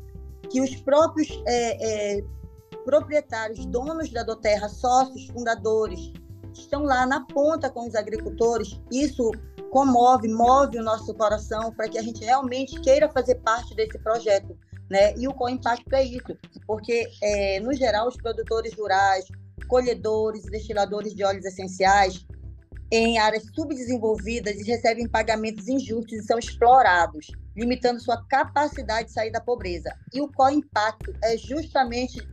[0.51, 2.23] que os próprios é, é,
[2.85, 6.13] proprietários, donos da Doterra, sócios, fundadores,
[6.53, 9.31] estão lá na ponta com os agricultores, isso
[9.71, 14.55] comove, move o nosso coração para que a gente realmente queira fazer parte desse projeto.
[14.91, 15.15] Né?
[15.17, 16.37] E o co-impacto é isso,
[16.67, 19.25] porque, é, no geral, os produtores rurais,
[19.67, 22.25] colhedores destiladores de óleos essenciais
[22.91, 29.31] em áreas subdesenvolvidas e recebem pagamentos injustos e são explorados, limitando sua capacidade de sair
[29.31, 29.89] da pobreza.
[30.13, 32.27] E o co-impacto é justamente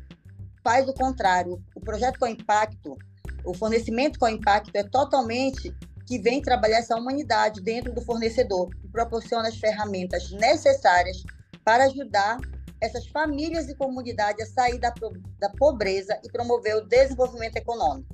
[0.63, 1.63] faz o contrário.
[1.75, 2.97] O projeto co-impacto,
[3.45, 5.75] o fornecimento co-impacto é totalmente
[6.07, 11.23] que vem trabalhar essa humanidade dentro do fornecedor e proporciona as ferramentas necessárias
[11.65, 12.39] para ajudar
[12.81, 14.93] essas famílias e comunidades a sair da,
[15.39, 18.09] da pobreza e promover o desenvolvimento econômico.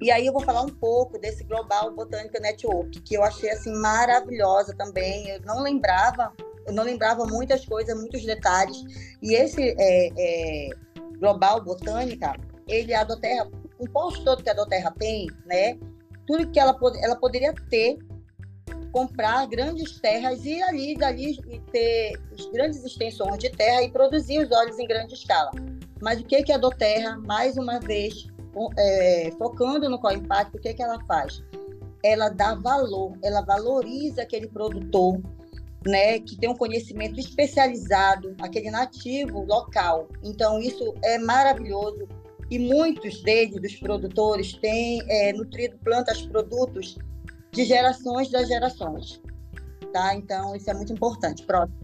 [0.00, 3.72] E aí eu vou falar um pouco desse Global Botânica Network, que eu achei assim
[3.72, 5.28] maravilhosa também.
[5.30, 6.32] Eu não lembrava,
[6.66, 8.76] eu não lembrava muitas coisas, muitos detalhes.
[9.22, 10.68] E esse é, é,
[11.18, 12.34] Global Botânica,
[12.68, 15.78] ele é a Doterra, o posto todo que a Doterra tem, né?
[16.26, 17.98] Tudo que ela, ela poderia ter
[18.94, 21.36] comprar grandes terras e ali dali
[21.72, 22.12] ter
[22.52, 25.50] grandes extensões de terra e produzir os óleos em grande escala.
[26.00, 28.28] Mas o que que a Doterra, mais uma vez,
[28.78, 31.42] é, focando no qual impacto, o que que ela faz?
[32.04, 35.20] Ela dá valor, ela valoriza aquele produtor,
[35.84, 40.08] né, que tem um conhecimento especializado, aquele nativo local.
[40.22, 42.06] Então isso é maravilhoso
[42.48, 46.96] e muitos deles, dos produtores, têm é, nutrido plantas, produtos
[47.54, 49.20] de gerações das gerações.
[49.92, 50.14] Tá?
[50.14, 51.44] Então, isso é muito importante.
[51.44, 51.80] Próximo.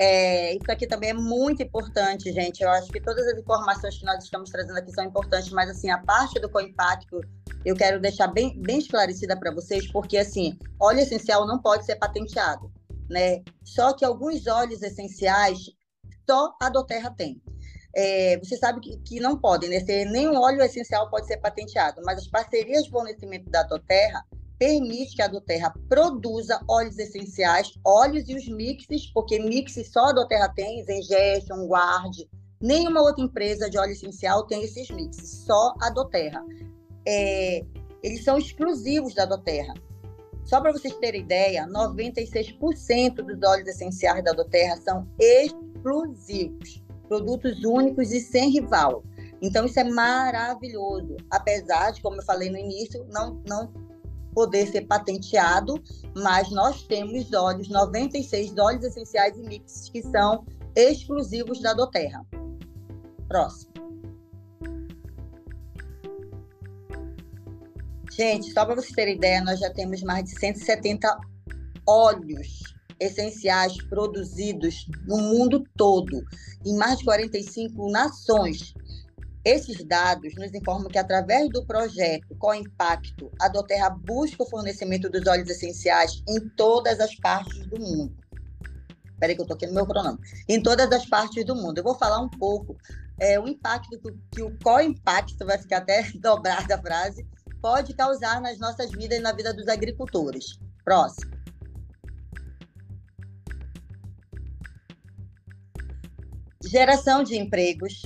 [0.00, 2.62] É, isso aqui também é muito importante, gente.
[2.62, 5.90] Eu acho que todas as informações que nós estamos trazendo aqui são importantes, mas assim,
[5.90, 7.20] a parte do co-impacto
[7.64, 11.94] eu quero deixar bem, bem esclarecida para vocês, porque assim, óleo essencial não pode ser
[11.96, 12.72] patenteado,
[13.08, 13.42] né?
[13.62, 15.58] Só que alguns óleos essenciais
[16.28, 17.40] só a Doterra tem.
[17.94, 19.80] É, você sabe que, que não podem, né?
[19.80, 24.24] Ser, nenhum óleo essencial pode ser patenteado, mas as parcerias de fornecimento da Doterra
[24.58, 30.12] permite que a Doterra produza óleos essenciais, óleos e os mixes, porque mixes só a
[30.12, 32.16] Doterra tem, Zengestion, Guard,
[32.60, 36.44] nenhuma outra empresa de óleo essencial tem esses mixes, só a Doterra.
[37.06, 37.64] É,
[38.02, 39.74] eles são exclusivos da Doterra.
[40.44, 46.81] Só para vocês terem ideia, 96% dos óleos essenciais da Doterra são exclusivos
[47.12, 49.04] produtos únicos e sem rival.
[49.42, 53.70] Então, isso é maravilhoso, apesar de, como eu falei no início, não, não
[54.34, 55.74] poder ser patenteado,
[56.16, 62.24] mas nós temos óleos, 96 óleos essenciais e mixes que são exclusivos da Doterra.
[63.28, 63.72] Próximo.
[68.10, 71.14] Gente, só para vocês terem ideia, nós já temos mais de 170
[71.86, 72.72] óleos
[73.02, 76.22] essenciais produzidos no mundo todo,
[76.64, 78.74] em mais de 45 nações.
[79.44, 85.10] Esses dados nos informam que, através do projeto Com Impacto, a Doterra busca o fornecimento
[85.10, 88.14] dos óleos essenciais em todas as partes do mundo.
[89.12, 90.24] Espera aí que eu estou aqui no meu cronômetro.
[90.48, 91.78] Em todas as partes do mundo.
[91.78, 92.76] Eu vou falar um pouco
[93.18, 97.26] é, o impacto que, que o co-impacto, vai ficar até dobrada a frase,
[97.60, 100.58] pode causar nas nossas vidas e na vida dos agricultores.
[100.84, 101.41] Próximo.
[106.64, 108.02] Geração de empregos,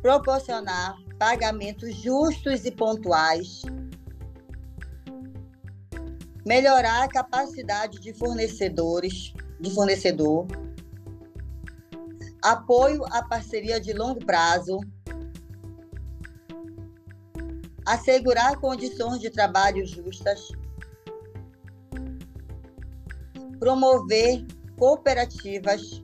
[0.00, 3.62] proporcionar pagamentos justos e pontuais,
[6.44, 10.46] melhorar a capacidade de fornecedores, de fornecedor,
[12.42, 14.78] apoio à parceria de longo prazo,
[17.84, 20.48] assegurar condições de trabalho justas,
[23.58, 24.44] promover
[24.76, 26.02] cooperativas,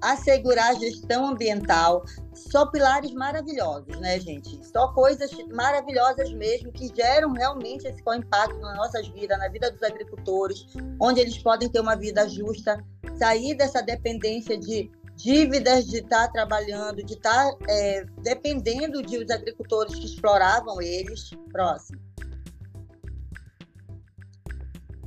[0.00, 4.58] assegurar a gestão ambiental, só pilares maravilhosos, né, gente?
[4.66, 9.82] Só coisas maravilhosas mesmo que geram realmente esse impacto nas nossas vidas, na vida dos
[9.82, 10.66] agricultores,
[11.00, 12.82] onde eles podem ter uma vida justa,
[13.18, 19.18] sair dessa dependência de dívidas de estar tá trabalhando, de estar tá, é, dependendo de
[19.18, 21.30] os agricultores que exploravam eles.
[21.52, 22.00] Próximo.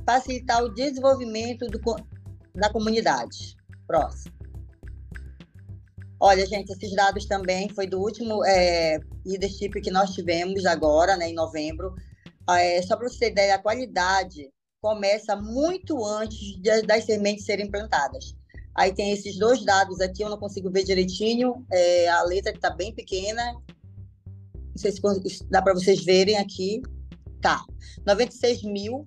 [0.06, 1.80] Facilitar o desenvolvimento do,
[2.54, 3.56] da comunidade.
[3.86, 4.34] Próximo.
[6.20, 11.28] Olha, gente, esses dados também foi do último é, leadership que nós tivemos agora, né,
[11.28, 11.94] em novembro.
[12.48, 14.50] É, só para você ter ideia, a qualidade
[14.80, 18.34] começa muito antes de, das sementes serem plantadas.
[18.74, 22.70] Aí tem esses dois dados aqui, eu não consigo ver direitinho, é, a letra está
[22.70, 23.52] bem pequena.
[24.54, 25.00] Não sei se
[25.48, 26.82] dá para vocês verem aqui.
[27.40, 27.64] Tá.
[28.06, 29.06] 96 mil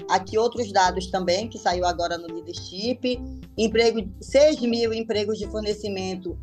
[0.09, 3.19] Aqui outros dados também, que saiu agora no Leadership.
[3.57, 6.37] Emprego, 6 mil empregos de fornecimento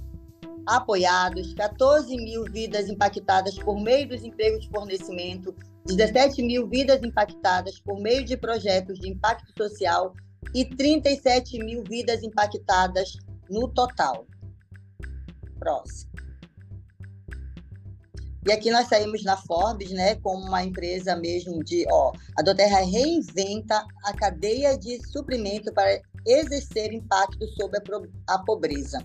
[0.67, 5.55] apoiados, 14 mil vidas impactadas por meio dos empregos de fornecimento,
[5.87, 10.15] 17 mil vidas impactadas por meio de projetos de impacto social
[10.55, 13.17] e 37 mil vidas impactadas
[13.51, 14.27] no total.
[15.59, 16.13] Próximo.
[18.47, 22.81] E aqui nós saímos na Forbes, né, como uma empresa mesmo de, ó, a Doterra
[22.81, 28.99] reinventa a cadeia de suprimento para exercer impacto sobre a, a pobreza.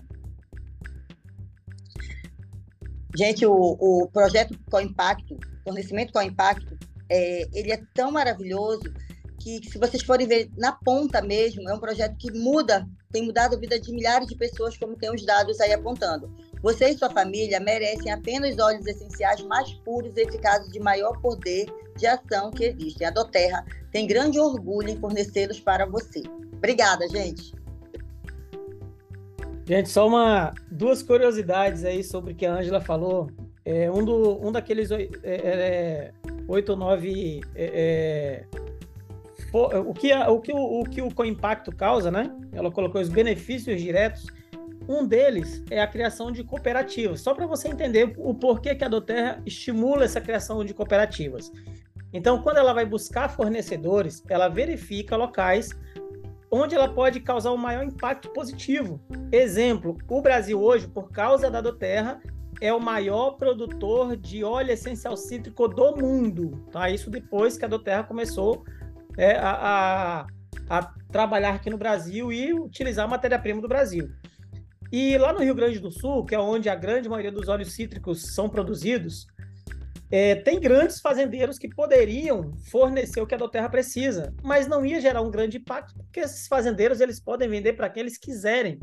[3.16, 6.76] Gente, o, o projeto com impacto, fornecimento com impacto,
[7.08, 8.92] é, ele é tão maravilhoso
[9.40, 13.54] que, se vocês forem ver na ponta mesmo, é um projeto que muda, tem mudado
[13.54, 16.28] a vida de milhares de pessoas, como tem os dados aí apontando.
[16.62, 21.66] Você e sua família merecem apenas óleos essenciais mais puros e eficazes de maior poder
[21.96, 23.06] de ação que existem.
[23.06, 26.22] A Doterra tem grande orgulho em fornecê-los para você.
[26.54, 27.52] Obrigada, gente.
[29.64, 33.30] Gente, só uma duas curiosidades aí sobre o que a Ângela falou.
[33.64, 36.12] É, um, do, um daqueles é, é,
[36.48, 38.58] oito ou nove é, é
[39.52, 42.34] o que, o, que o, o que o co-impacto causa, né?
[42.52, 44.26] Ela colocou os benefícios diretos
[44.88, 48.88] um deles é a criação de cooperativas, só para você entender o porquê que a
[48.88, 51.52] Doterra estimula essa criação de cooperativas.
[52.12, 55.76] Então, quando ela vai buscar fornecedores, ela verifica locais
[56.50, 58.98] onde ela pode causar o maior impacto positivo.
[59.30, 62.18] Exemplo, o Brasil hoje, por causa da Doterra,
[62.60, 66.64] é o maior produtor de óleo essencial cítrico do mundo.
[66.72, 66.88] Tá?
[66.88, 68.64] Isso depois que a Doterra começou
[69.18, 70.82] é, a, a, a
[71.12, 74.10] trabalhar aqui no Brasil e utilizar a matéria-prima do Brasil.
[74.90, 77.72] E lá no Rio Grande do Sul, que é onde a grande maioria dos óleos
[77.72, 79.26] cítricos são produzidos,
[80.10, 85.00] é, tem grandes fazendeiros que poderiam fornecer o que a Doterra precisa, mas não ia
[85.00, 88.80] gerar um grande impacto, porque esses fazendeiros eles podem vender para quem eles quiserem.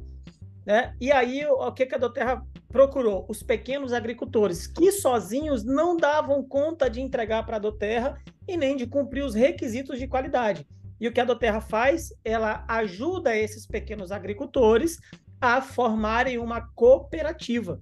[0.64, 0.96] Né?
[1.00, 3.26] E aí, o que, que a Doterra procurou?
[3.28, 8.16] Os pequenos agricultores, que sozinhos não davam conta de entregar para a Doterra
[8.48, 10.68] e nem de cumprir os requisitos de qualidade.
[11.00, 12.10] E o que a Doterra faz?
[12.24, 14.98] Ela ajuda esses pequenos agricultores
[15.40, 17.82] a formarem uma cooperativa.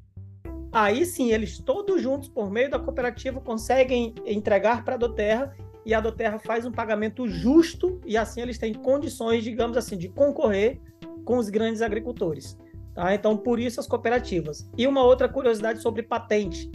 [0.71, 5.93] Aí sim, eles todos juntos, por meio da cooperativa, conseguem entregar para a Doterra e
[5.93, 10.81] a Doterra faz um pagamento justo e assim eles têm condições, digamos assim, de concorrer
[11.23, 12.57] com os grandes agricultores.
[12.93, 13.13] Tá?
[13.13, 14.69] Então, por isso as cooperativas.
[14.77, 16.71] E uma outra curiosidade sobre patente,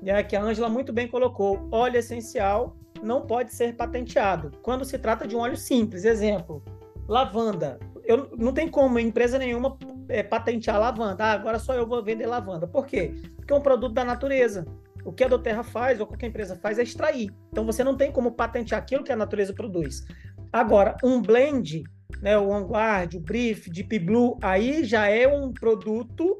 [0.00, 4.98] né, que a Ângela muito bem colocou: óleo essencial não pode ser patenteado quando se
[4.98, 6.04] trata de um óleo simples.
[6.04, 6.62] Exemplo,
[7.08, 7.78] lavanda.
[8.04, 9.78] Eu, não tem como empresa nenhuma
[10.08, 11.24] é, patentear lavanda.
[11.24, 12.66] Ah, agora só eu vou vender lavanda.
[12.66, 13.14] Por quê?
[13.36, 14.66] Porque é um produto da natureza.
[15.04, 17.30] O que a Doterra faz, ou qualquer empresa faz, é extrair.
[17.50, 20.04] Então você não tem como patentear aquilo que a natureza produz.
[20.52, 21.82] Agora, um blend,
[22.20, 26.38] né, o Vanguard, o Brief, Deep Blue, aí já é um produto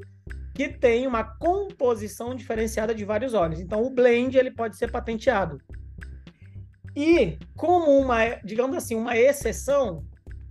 [0.54, 3.60] que tem uma composição diferenciada de vários óleos.
[3.60, 5.58] Então, o blend ele pode ser patenteado.
[6.94, 10.04] E como uma, digamos assim, uma exceção,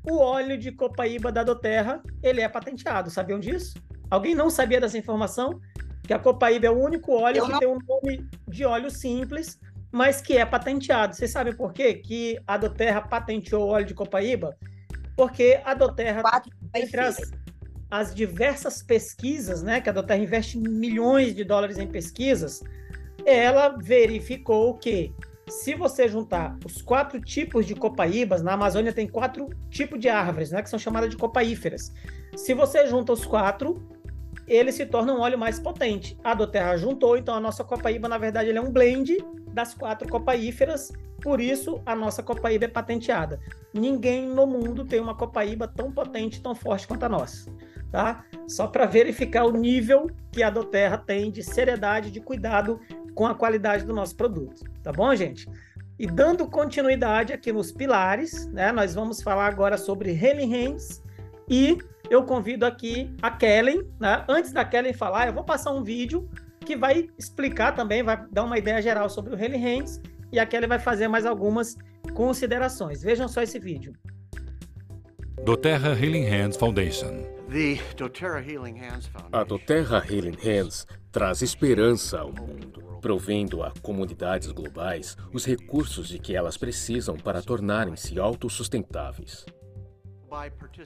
[0.04, 3.10] o óleo de copaíba da Doterra, ele é patenteado.
[3.10, 3.76] Sabiam disso?
[4.10, 5.60] Alguém não sabia dessa informação?
[6.04, 7.60] Que a copaíba é o único óleo Eu que não...
[7.60, 9.60] tem um nome de óleo simples,
[9.92, 11.16] mas que é patenteado.
[11.16, 11.94] Vocês sabem por quê?
[11.94, 14.58] Que a Doterra patenteou o óleo de copaíba?
[15.16, 16.24] Porque a Doterra,
[16.74, 17.18] entre as,
[17.90, 22.64] as diversas pesquisas, né, que a Doterra investe milhões de dólares em pesquisas,
[23.26, 25.14] ela verificou que
[25.52, 30.50] se você juntar os quatro tipos de copaíbas, na Amazônia tem quatro tipos de árvores,
[30.50, 31.94] né, que são chamadas de copaíferas.
[32.36, 33.86] Se você junta os quatro,
[34.48, 36.18] ele se torna um óleo mais potente.
[36.24, 39.18] A do Terra juntou, então a nossa copaíba, na verdade, ele é um blend
[39.50, 40.92] das quatro copaíferas,
[41.22, 43.38] por isso a nossa copaíba é patenteada.
[43.74, 47.52] Ninguém no mundo tem uma copaíba tão potente, tão forte quanto a nossa.
[47.92, 48.24] Tá?
[48.48, 52.80] Só para verificar o nível que a do Terra tem de seriedade, de cuidado
[53.14, 54.64] com a qualidade do nosso produto.
[54.84, 55.48] Tá bom, gente?
[56.00, 61.04] E dando continuidade aqui nos pilares, né, nós vamos falar agora sobre Healing Hands
[61.48, 61.78] e
[62.10, 63.84] eu convido aqui a Kellen.
[64.00, 64.26] Né?
[64.28, 66.28] Antes da Kellen falar, eu vou passar um vídeo
[66.66, 70.02] que vai explicar também, vai dar uma ideia geral sobre o Healing Hands
[70.32, 71.76] e a Kelly vai fazer mais algumas
[72.14, 73.04] considerações.
[73.04, 73.94] Vejam só esse vídeo.
[75.44, 75.94] doTERRA
[78.44, 79.30] Healing Hands Foundation.
[79.34, 86.20] A doTERRA Healing Hands traz esperança ao mundo, provendo a comunidades globais os recursos de
[86.20, 89.46] que elas precisam para tornarem-se autossustentáveis.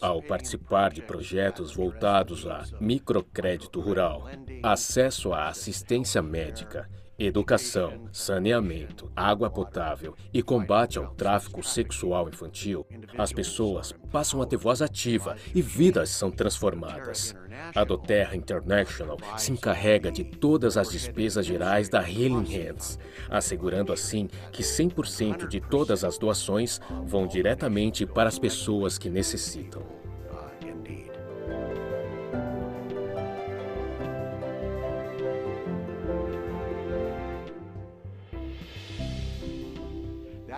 [0.01, 4.27] Ao participar de projetos voltados a microcrédito rural,
[4.63, 12.85] acesso à assistência médica educação, saneamento, água potável e combate ao tráfico sexual infantil,
[13.17, 17.33] as pessoas passam a ter voz ativa e vidas são transformadas.
[17.73, 22.99] A Doterra International se encarrega de todas as despesas gerais da Healing Hands,
[23.29, 29.94] assegurando assim que 100% de todas as doações vão diretamente para as pessoas que necessitam.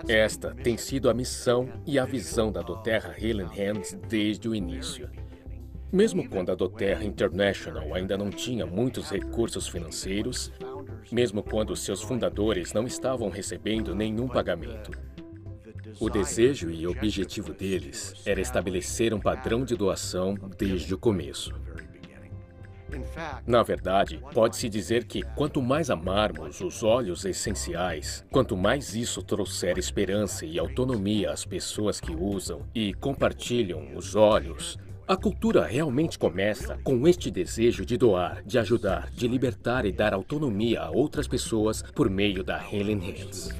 [0.07, 5.09] Esta tem sido a missão e a visão da doTERRA Healing Hands desde o início.
[5.91, 10.51] Mesmo quando a doTERRA International ainda não tinha muitos recursos financeiros,
[11.11, 14.91] mesmo quando seus fundadores não estavam recebendo nenhum pagamento,
[15.99, 21.55] o desejo e objetivo deles era estabelecer um padrão de doação desde o começo.
[23.45, 29.77] Na verdade, pode-se dizer que quanto mais amarmos os óleos essenciais, quanto mais isso trouxer
[29.77, 34.77] esperança e autonomia às pessoas que usam e compartilham os óleos,
[35.07, 40.13] a cultura realmente começa com este desejo de doar, de ajudar, de libertar e dar
[40.13, 43.55] autonomia a outras pessoas por meio da Healing Hands.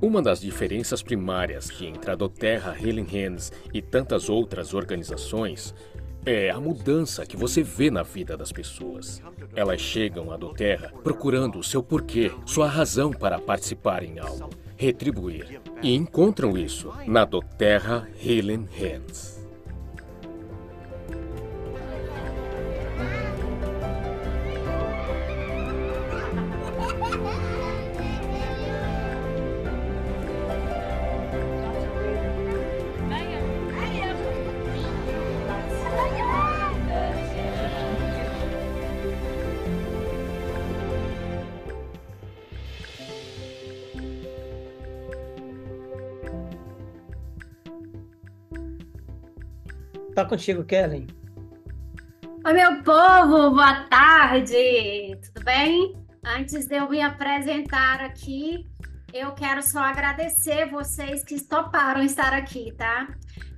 [0.00, 5.74] Uma das diferenças primárias que entre a doTERRA Healing Hands e tantas outras organizações
[6.24, 9.22] é a mudança que você vê na vida das pessoas.
[9.54, 15.60] Elas chegam à doTERRA procurando o seu porquê, sua razão para participar em algo, retribuir.
[15.82, 19.37] E encontram isso na doTERRA Healing Hands.
[50.28, 51.06] Contigo, Kellen.
[52.44, 55.96] Oi, meu povo, boa tarde, tudo bem?
[56.24, 58.66] Antes de eu me apresentar aqui,
[59.12, 63.08] eu quero só agradecer vocês que toparam estar aqui, tá?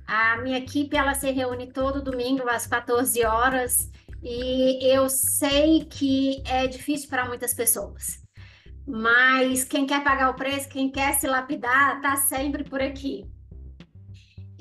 [0.07, 3.89] A minha equipe, ela se reúne todo domingo às 14 horas
[4.23, 8.21] e eu sei que é difícil para muitas pessoas.
[8.87, 13.25] Mas quem quer pagar o preço, quem quer se lapidar, tá sempre por aqui.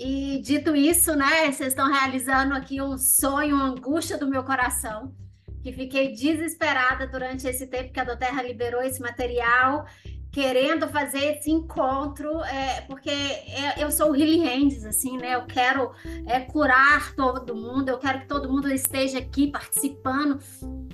[0.02, 5.14] E dito isso, né, vocês estão realizando aqui um sonho, uma angústia do meu coração,
[5.62, 9.84] que fiquei desesperada durante esse tempo que a Doterra liberou esse material
[10.32, 15.34] querendo fazer esse encontro, é, porque é, eu sou o Healing Hands, assim, né?
[15.34, 15.90] Eu quero
[16.26, 20.40] é, curar todo mundo, eu quero que todo mundo esteja aqui participando,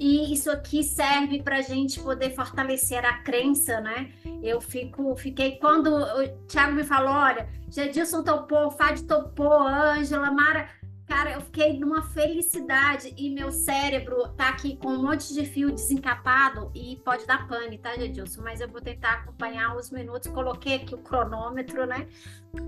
[0.00, 4.10] e isso aqui serve para a gente poder fortalecer a crença, né?
[4.42, 10.68] Eu fico, fiquei, quando o Thiago me falou, olha, Jadilson topou, Fad topou, Ângela, Mara
[11.06, 15.70] Cara, eu fiquei numa felicidade e meu cérebro tá aqui com um monte de fio
[15.70, 18.42] desencapado e pode dar pane, tá, Jadilson?
[18.42, 20.28] Mas eu vou tentar acompanhar os minutos.
[20.32, 22.08] Coloquei aqui o cronômetro, né?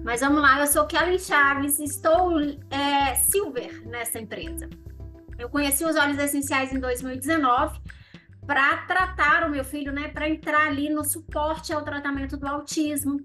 [0.05, 4.71] Mas vamos lá, eu sou Kelly Chaves, estou é, silver nessa empresa.
[5.37, 7.81] Eu conheci os óleos essenciais em 2019
[8.47, 10.09] para tratar o meu filho, né?
[10.09, 13.21] Para entrar ali no suporte ao tratamento do autismo.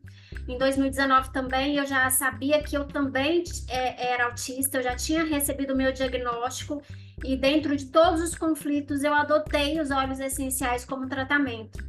[0.47, 5.23] Em 2019 também eu já sabia que eu também é, era autista, eu já tinha
[5.23, 6.81] recebido o meu diagnóstico
[7.23, 11.83] e dentro de todos os conflitos eu adotei os óleos essenciais como tratamento.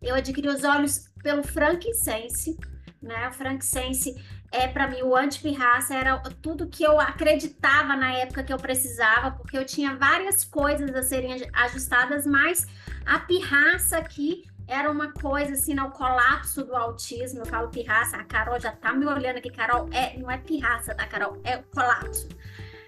[0.00, 2.58] Eu adquiri os óleos pelo frankincense,
[3.02, 3.28] né?
[3.28, 4.14] O frankincense
[4.52, 9.32] é para mim o antipirraça era tudo que eu acreditava na época que eu precisava,
[9.32, 12.66] porque eu tinha várias coisas a serem ajustadas, mas
[13.04, 17.40] a pirraça aqui era uma coisa assim, no colapso do autismo.
[17.40, 20.94] Eu falo pirraça, a Carol já tá me olhando aqui, Carol, é, não é pirraça,
[20.94, 21.40] tá, Carol?
[21.44, 22.28] É colapso.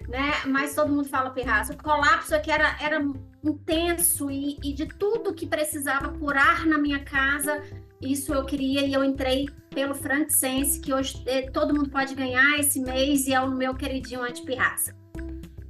[0.07, 0.33] Né?
[0.45, 1.73] Mas todo mundo fala pirraça.
[1.73, 2.99] O colapso é que era, era
[3.43, 7.61] intenso e, e de tudo que precisava curar na minha casa,
[8.01, 10.33] isso eu queria e eu entrei pelo Frank
[10.81, 14.95] que hoje eh, todo mundo pode ganhar esse mês e é o meu queridinho antipirraça.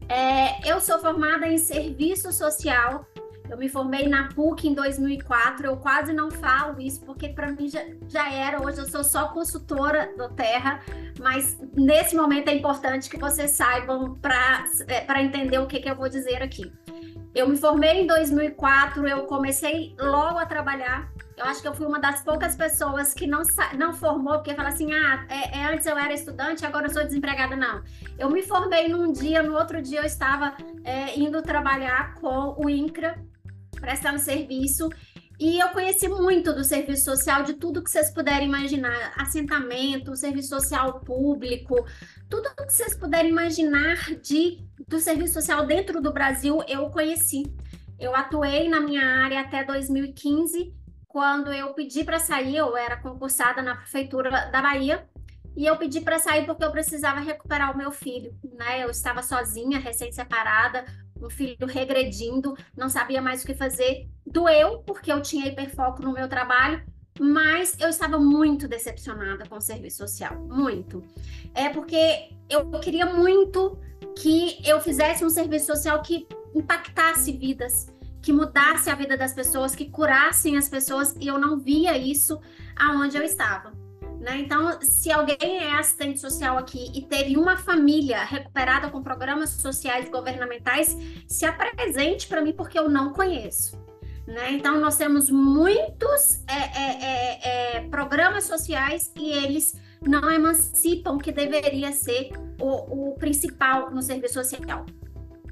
[0.10, 3.06] É, eu sou formada em serviço social.
[3.50, 5.66] Eu me formei na PUC em 2004.
[5.66, 8.62] Eu quase não falo isso porque para mim já, já era.
[8.62, 10.82] Hoje eu sou só consultora do Terra,
[11.20, 15.96] mas nesse momento é importante que vocês saibam para é, entender o que, que eu
[15.96, 16.72] vou dizer aqui.
[17.34, 19.08] Eu me formei em 2004.
[19.08, 23.28] Eu comecei logo a trabalhar eu acho que eu fui uma das poucas pessoas que
[23.28, 23.44] não,
[23.78, 27.04] não formou, porque fala assim: ah, é, é, antes eu era estudante, agora eu sou
[27.04, 27.56] desempregada.
[27.56, 27.84] Não.
[28.18, 32.68] Eu me formei num dia, no outro dia eu estava é, indo trabalhar com o
[32.68, 33.24] INCRA,
[33.80, 34.90] prestando serviço.
[35.40, 40.50] E eu conheci muito do serviço social, de tudo que vocês puderem imaginar: assentamento, serviço
[40.50, 41.76] social público,
[42.30, 47.44] tudo que vocês puderem imaginar de, do serviço social dentro do Brasil, eu conheci.
[48.00, 50.76] Eu atuei na minha área até 2015
[51.18, 55.04] quando eu pedi para sair, eu era concursada na prefeitura da Bahia,
[55.56, 58.84] e eu pedi para sair porque eu precisava recuperar o meu filho, né?
[58.84, 60.86] Eu estava sozinha, recém-separada,
[61.22, 64.08] um filho regredindo, não sabia mais o que fazer.
[64.26, 66.84] Doeu, porque eu tinha hiperfoco no meu trabalho,
[67.20, 71.04] mas eu estava muito decepcionada com o serviço social, muito.
[71.54, 73.78] É porque eu queria muito
[74.16, 77.88] que eu fizesse um serviço social que impactasse vidas,
[78.22, 82.40] que mudasse a vida das pessoas, que curassem as pessoas, e eu não via isso
[82.76, 83.72] aonde eu estava.
[84.20, 84.40] Né?
[84.40, 90.10] Então, se alguém é assistente social aqui e teve uma família recuperada com programas sociais
[90.10, 90.98] governamentais,
[91.28, 93.78] se apresente para mim, porque eu não conheço.
[94.26, 94.52] Né?
[94.52, 101.18] Então, nós temos muitos é, é, é, é programas sociais e eles não emancipam o
[101.18, 104.86] que deveria ser o, o principal no serviço social.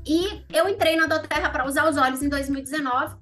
[0.06, 3.16] E eu entrei na Doterra para usar os óleos em 2019.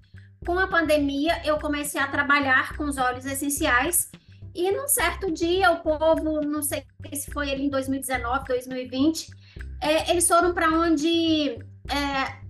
[0.46, 4.12] Com a pandemia, eu comecei a trabalhar com os óleos essenciais.
[4.54, 9.30] E num certo dia, o povo, não sei se foi ele em 2019, 2020,
[9.82, 11.58] é, eles foram para onde
[11.90, 12.44] é,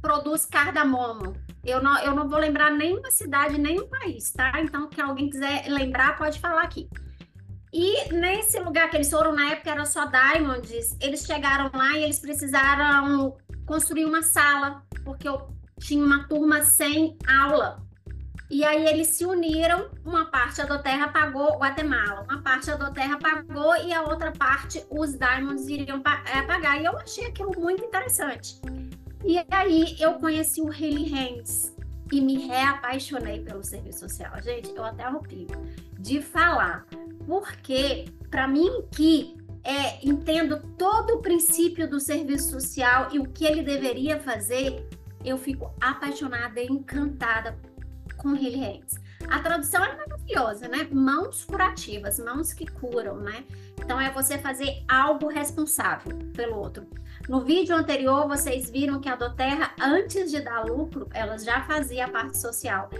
[0.00, 1.34] produz cardamomo.
[1.64, 4.52] Eu não, eu não vou lembrar nenhuma cidade, nenhum país, tá?
[4.60, 6.88] Então, que alguém quiser lembrar, pode falar aqui.
[7.72, 12.02] E nesse lugar que eles foram, na época era só Diamonds, eles chegaram lá e
[12.02, 13.36] eles precisaram
[13.66, 17.82] construir uma sala, porque eu tinha uma turma sem aula.
[18.50, 23.16] E aí eles se uniram, uma parte a Doterra pagou Guatemala, uma parte a Doterra
[23.16, 26.02] pagou e a outra parte os Diamonds iriam
[26.34, 26.80] é, pagar.
[26.80, 28.60] E eu achei aquilo muito interessante.
[29.24, 31.76] E aí eu conheci o Haley Hands
[32.12, 34.32] e me reapaixonei pelo serviço social.
[34.42, 35.46] Gente, eu até arrepio
[35.98, 36.84] de falar,
[37.26, 43.44] porque para mim que é, entendo todo o princípio do serviço social e o que
[43.44, 44.88] ele deveria fazer,
[45.24, 47.56] eu fico apaixonada e encantada
[48.20, 48.94] com Healy Hands.
[49.28, 50.88] A tradução é maravilhosa, né?
[50.90, 53.44] Mãos curativas, mãos que curam, né?
[53.78, 56.86] Então é você fazer algo responsável pelo outro.
[57.28, 62.06] No vídeo anterior, vocês viram que a Doterra, antes de dar lucro, ela já fazia
[62.06, 62.90] a parte social.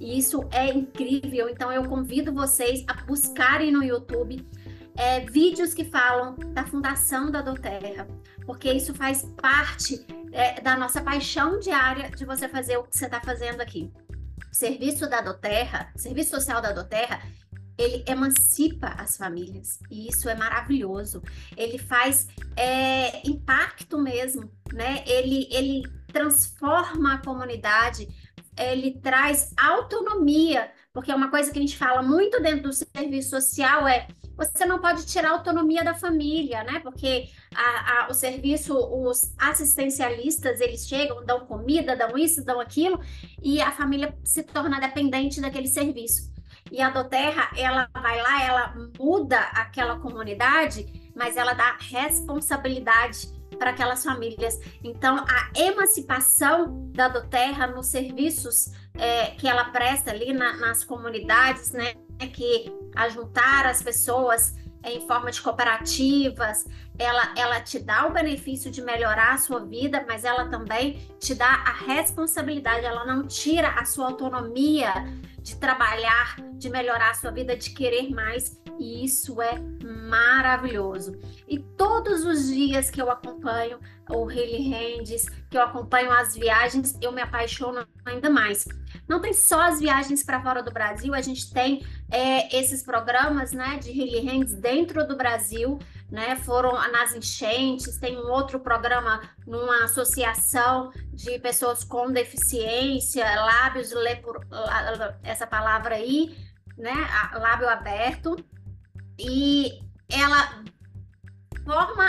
[0.00, 1.48] E isso é incrível.
[1.48, 4.46] Então eu convido vocês a buscarem no YouTube
[4.96, 8.06] é, vídeos que falam da fundação da Doterra,
[8.44, 13.06] porque isso faz parte é, da nossa paixão diária de você fazer o que você
[13.06, 13.90] está fazendo aqui.
[14.50, 17.20] O serviço da Doterra, serviço social da Doterra,
[17.78, 21.22] ele emancipa as famílias e isso é maravilhoso.
[21.56, 25.02] Ele faz é, impacto mesmo, né?
[25.06, 25.82] Ele, ele
[26.12, 28.06] transforma a comunidade,
[28.58, 33.30] ele traz autonomia, porque é uma coisa que a gente fala muito dentro do serviço
[33.30, 34.06] social é
[34.48, 36.80] você não pode tirar a autonomia da família, né?
[36.80, 42.98] Porque a, a, o serviço, os assistencialistas, eles chegam, dão comida, dão isso, dão aquilo,
[43.42, 46.30] e a família se torna dependente daquele serviço.
[46.72, 53.28] E a Doterra, ela vai lá, ela muda aquela comunidade, mas ela dá responsabilidade
[53.58, 54.58] para aquelas famílias.
[54.82, 61.72] Então, a emancipação da Doterra nos serviços é, que ela presta ali na, nas comunidades,
[61.72, 61.94] né?
[62.28, 64.54] Que ajuntar as pessoas
[64.84, 66.66] em forma de cooperativas,
[66.98, 71.34] ela, ela te dá o benefício de melhorar a sua vida, mas ela também te
[71.34, 74.92] dá a responsabilidade, ela não tira a sua autonomia
[75.42, 79.58] de trabalhar, de melhorar a sua vida, de querer mais, e isso é
[80.08, 81.18] maravilhoso.
[81.48, 83.78] E todos os dias que eu acompanho
[84.10, 88.66] o Healy Hands, que eu acompanho as viagens, eu me apaixono ainda mais.
[89.08, 93.52] Não tem só as viagens para fora do Brasil, a gente tem é, esses programas
[93.52, 95.78] né, de Healy Hands dentro do Brasil,
[96.10, 96.36] né?
[96.36, 103.92] Foram nas enchentes, tem um outro programa numa associação de pessoas com deficiência, lábios,
[105.22, 106.36] essa palavra aí,
[106.76, 106.94] né?
[107.34, 108.36] Lábio aberto.
[109.18, 110.64] E ela
[111.70, 112.04] forma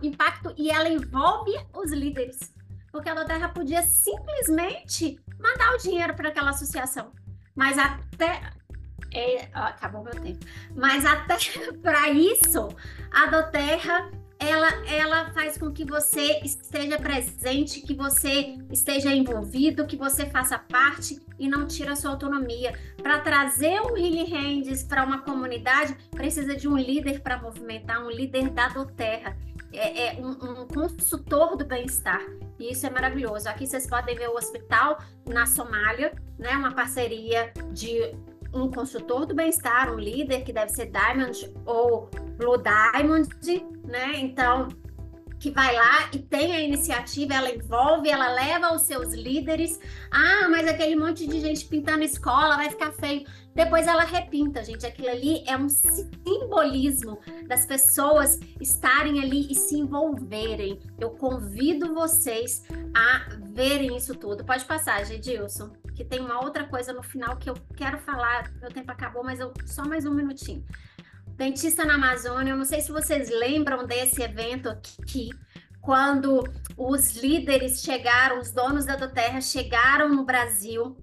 [0.00, 2.54] o impacto e ela envolve os líderes.
[2.90, 7.12] Porque a Terra podia simplesmente mandar o dinheiro para aquela associação.
[7.54, 8.40] Mas até
[9.12, 10.44] é, ó, acabou meu tempo.
[10.74, 11.36] Mas até
[11.82, 12.68] para isso,
[13.12, 19.96] a Doterra ela, ela faz com que você esteja presente, que você esteja envolvido, que
[19.96, 22.72] você faça parte e não tira a sua autonomia.
[23.02, 28.10] Para trazer um Healing Hands para uma comunidade, precisa de um líder para movimentar, um
[28.10, 29.36] líder da Doterra.
[29.72, 32.22] É, é um, um, consultor do bem-estar.
[32.58, 33.48] E isso é maravilhoso.
[33.48, 36.52] Aqui vocês podem ver o hospital na Somália, né?
[36.52, 38.14] Uma parceria de
[38.52, 43.28] um consultor do bem-estar, um líder que deve ser Diamond ou Blue Diamond,
[43.84, 44.12] né?
[44.16, 44.68] Então,
[45.38, 49.78] que vai lá e tem a iniciativa, ela envolve, ela leva os seus líderes.
[50.10, 53.24] Ah, mas aquele monte de gente pintando escola vai ficar feio.
[53.54, 54.86] Depois ela repinta, gente.
[54.86, 60.80] Aquilo ali é um simbolismo das pessoas estarem ali e se envolverem.
[60.98, 64.44] Eu convido vocês a verem isso tudo.
[64.44, 68.48] Pode passar, Gedilson, que tem uma outra coisa no final que eu quero falar.
[68.60, 70.64] Meu tempo acabou, mas eu só mais um minutinho.
[71.26, 75.30] Dentista na Amazônia, eu não sei se vocês lembram desse evento aqui,
[75.80, 76.44] quando
[76.76, 80.96] os líderes chegaram, os donos da Doterra chegaram no Brasil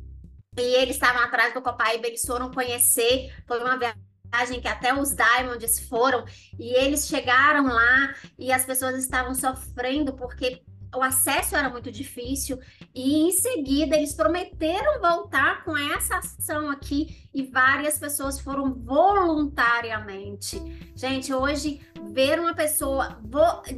[0.58, 5.14] e eles estavam atrás do Copaíba, eles foram conhecer, foi uma viagem que até os
[5.14, 6.24] Diamonds foram,
[6.58, 10.64] e eles chegaram lá e as pessoas estavam sofrendo porque
[10.96, 12.58] o acesso era muito difícil
[12.96, 20.62] e em seguida eles prometeram voltar com essa ação aqui e várias pessoas foram voluntariamente.
[20.96, 21.82] Gente, hoje
[22.14, 23.20] ver uma pessoa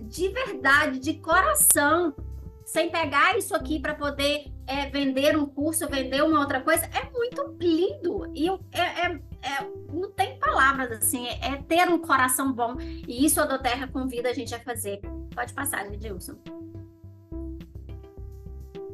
[0.04, 2.16] de verdade, de coração,
[2.64, 7.10] sem pegar isso aqui para poder é, vender um curso, vender uma outra coisa, é
[7.12, 8.32] muito lindo.
[8.36, 12.76] E é, é, é, não tem palavras assim, é, é, ter um coração bom.
[12.80, 15.02] E isso a Doterra convida a gente a fazer.
[15.34, 16.38] Pode passar, Edilson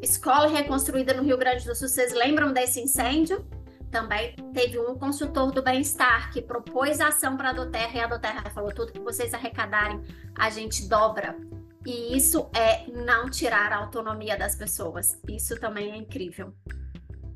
[0.03, 3.47] escola reconstruída no Rio Grande do Sul, vocês lembram desse incêndio?
[3.89, 8.07] Também teve um consultor do bem-estar que propôs a ação para a Doterra e a
[8.07, 10.01] Doterra falou: tudo que vocês arrecadarem,
[10.35, 11.37] a gente dobra.
[11.85, 15.19] E isso é não tirar a autonomia das pessoas.
[15.27, 16.53] Isso também é incrível.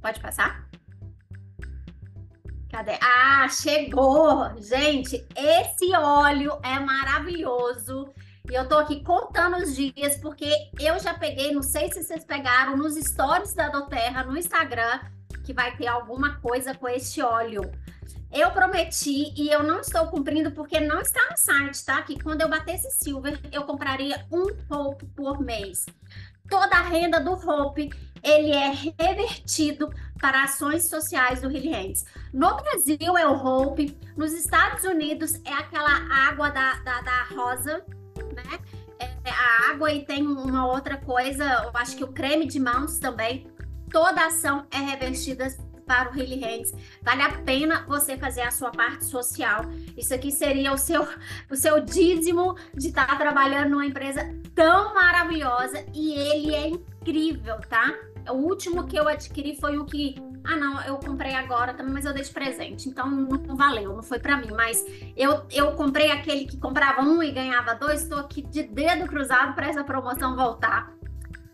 [0.02, 0.68] Pode passar?
[2.72, 2.98] Cadê?
[3.02, 4.62] Ah, chegou!
[4.62, 8.14] Gente, esse óleo é maravilhoso.
[8.50, 12.24] E eu tô aqui contando os dias, porque eu já peguei, não sei se vocês
[12.24, 15.02] pegaram, nos stories da Doterra no Instagram,
[15.44, 17.62] que vai ter alguma coisa com este óleo.
[18.32, 22.02] Eu prometi e eu não estou cumprindo porque não está no site, tá?
[22.02, 25.86] Que quando eu batesse silver, eu compraria um Hope por mês.
[26.50, 27.90] Toda a renda do Hope,
[28.24, 29.90] ele é revertido
[30.20, 32.06] para ações sociais do Hilly Hands.
[32.34, 35.92] No Brasil é o Hope, nos Estados Unidos é aquela
[36.30, 37.86] água da, da, da rosa,
[38.34, 38.60] né?
[39.00, 43.00] É, a água e tem uma outra coisa, eu acho que o creme de mãos
[43.00, 43.48] também.
[43.90, 45.48] Toda ação é revestida
[45.88, 46.74] para o Healy Hands.
[47.02, 49.62] Vale a pena você fazer a sua parte social.
[49.96, 51.08] Isso aqui seria o seu,
[51.50, 57.96] o seu dízimo de estar trabalhando numa empresa tão maravilhosa e ele é incrível, tá?
[58.30, 60.16] O último que eu adquiri foi o que
[60.48, 62.88] ah, não, eu comprei agora também, mas eu dei de presente.
[62.88, 64.48] Então não valeu, não foi para mim.
[64.56, 64.84] Mas
[65.16, 68.04] eu, eu comprei aquele que comprava um e ganhava dois.
[68.04, 70.96] Estou aqui de dedo cruzado para essa promoção voltar.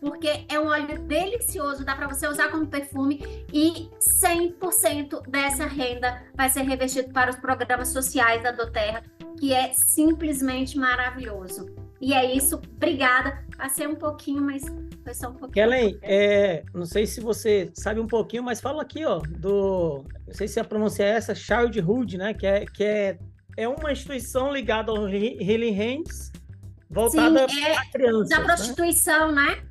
[0.00, 6.22] Porque é um óleo delicioso, dá para você usar como perfume e 100% dessa renda
[6.34, 9.02] vai ser revestido para os programas sociais da Doterra,
[9.38, 11.74] que é simplesmente maravilhoso.
[12.00, 13.42] E é isso, obrigada.
[13.56, 14.62] Passei um pouquinho, mas
[15.04, 15.52] foi só um pouquinho.
[15.52, 20.04] Kellen, é, não sei se você sabe um pouquinho, mas fala aqui, ó, do.
[20.26, 22.32] Não sei se a pronúncia é essa, Childhood, né?
[22.32, 23.18] Que é, que é,
[23.56, 26.32] é uma instituição ligada ao Healing Hands,
[26.88, 28.28] voltada Sim, é, crianças.
[28.30, 28.44] Da né?
[28.44, 29.46] prostituição, né?
[29.46, 29.62] né?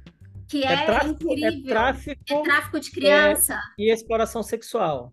[0.48, 1.60] Que é, é tráfico, é incrível.
[1.60, 3.60] É tráfico, é tráfico de criança.
[3.78, 5.12] e exploração sexual.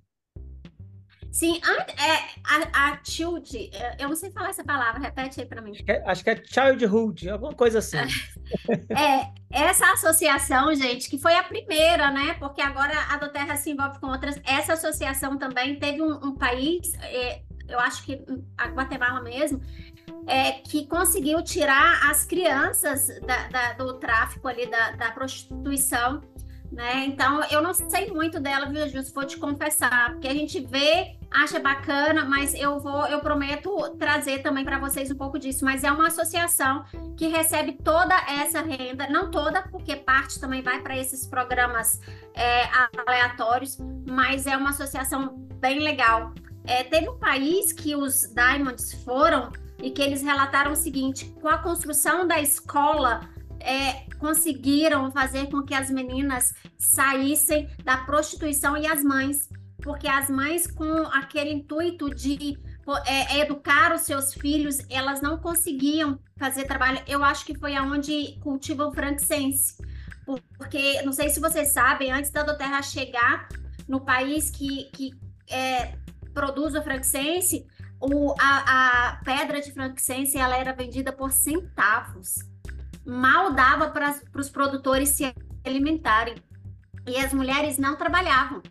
[1.30, 1.60] Sim,
[1.96, 2.12] é,
[2.44, 5.70] a, a Tilde, eu não sei falar essa palavra, repete aí para mim.
[5.72, 7.98] Acho que, é, acho que é childhood, alguma coisa assim.
[8.90, 12.34] É, essa associação, gente, que foi a primeira, né?
[12.34, 14.40] Porque agora a do Terra se envolve com outras.
[14.44, 18.20] Essa associação também teve um, um país, é, eu acho que
[18.58, 19.60] a Guatemala mesmo,
[20.26, 26.20] é, que conseguiu tirar as crianças da, da, do tráfico ali, da, da prostituição
[26.70, 27.04] né?
[27.06, 29.02] Então, eu não sei muito dela, viu, Ju?
[29.12, 34.42] vou te confessar, porque a gente vê, acha bacana, mas eu vou, eu prometo trazer
[34.42, 35.64] também para vocês um pouco disso.
[35.64, 36.84] Mas é uma associação
[37.16, 42.00] que recebe toda essa renda, não toda, porque parte também vai para esses programas
[42.34, 42.68] é,
[43.06, 46.32] aleatórios, mas é uma associação bem legal.
[46.64, 49.52] É, teve um país que os Diamonds foram
[49.82, 53.20] e que eles relataram o seguinte: com a construção da escola
[53.60, 59.48] é, conseguiram fazer com que as meninas saíssem da prostituição e as mães,
[59.82, 62.58] porque as mães, com aquele intuito de
[63.06, 67.00] é, educar os seus filhos, elas não conseguiam fazer trabalho.
[67.06, 69.76] Eu acho que foi aonde cultiva o frankincense,
[70.56, 73.48] porque não sei se vocês sabem, antes da Doterra chegar
[73.88, 75.12] no país que, que
[75.50, 75.94] é,
[76.32, 77.66] produz o frankincense,
[78.00, 82.50] o, a, a pedra de frankincense ela era vendida por centavos
[83.04, 86.34] mal dava para os produtores se alimentarem.
[87.06, 88.62] E as mulheres não trabalhavam.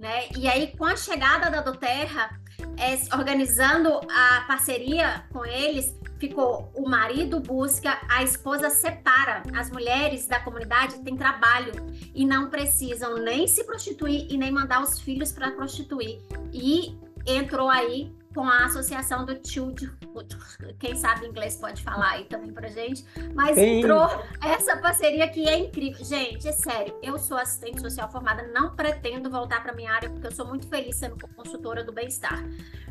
[0.00, 0.28] Né?
[0.34, 2.40] E aí, com a chegada da Doterra,
[2.78, 9.42] é, organizando a parceria com eles, ficou o marido busca, a esposa separa.
[9.54, 11.72] As mulheres da comunidade têm trabalho
[12.14, 16.18] e não precisam nem se prostituir e nem mandar os filhos para prostituir.
[16.50, 20.38] E entrou aí com a associação do Childhood.
[20.78, 23.04] Quem sabe inglês pode falar aí também pra gente.
[23.34, 23.78] Mas Sim.
[23.78, 24.08] entrou
[24.42, 26.04] essa parceria que é incrível.
[26.04, 30.28] Gente, é sério, eu sou assistente social formada, não pretendo voltar para minha área, porque
[30.28, 32.44] eu sou muito feliz sendo consultora do bem-estar.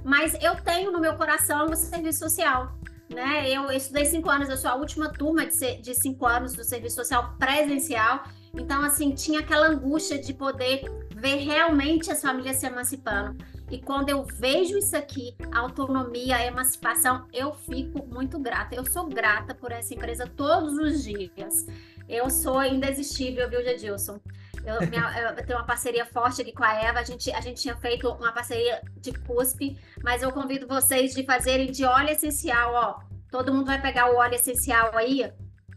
[0.03, 2.77] Mas eu tenho no meu coração o serviço social.
[3.09, 3.49] Né?
[3.49, 6.97] Eu estudei cinco anos, eu sou a última turma de, de cinco anos do serviço
[6.97, 8.23] social presencial.
[8.53, 10.83] Então, assim, tinha aquela angústia de poder
[11.15, 13.37] ver realmente as famílias se emancipando.
[13.69, 18.73] E quando eu vejo isso aqui, a autonomia, a emancipação, eu fico muito grata.
[18.73, 21.67] Eu sou grata por essa empresa todos os dias.
[22.07, 24.19] Eu sou indesistível, viu, Jadilson?
[24.65, 26.99] Eu, minha, eu, tenho uma parceria forte aqui com a Eva.
[26.99, 31.23] A gente, a gente tinha feito uma parceria de cuspe, mas eu convido vocês de
[31.23, 32.99] fazerem de óleo essencial, ó.
[33.29, 35.31] Todo mundo vai pegar o óleo essencial aí,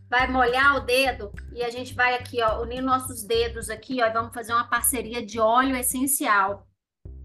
[0.09, 4.07] vai molhar o dedo e a gente vai aqui, ó, unir nossos dedos aqui, ó,
[4.07, 6.67] e vamos fazer uma parceria de óleo essencial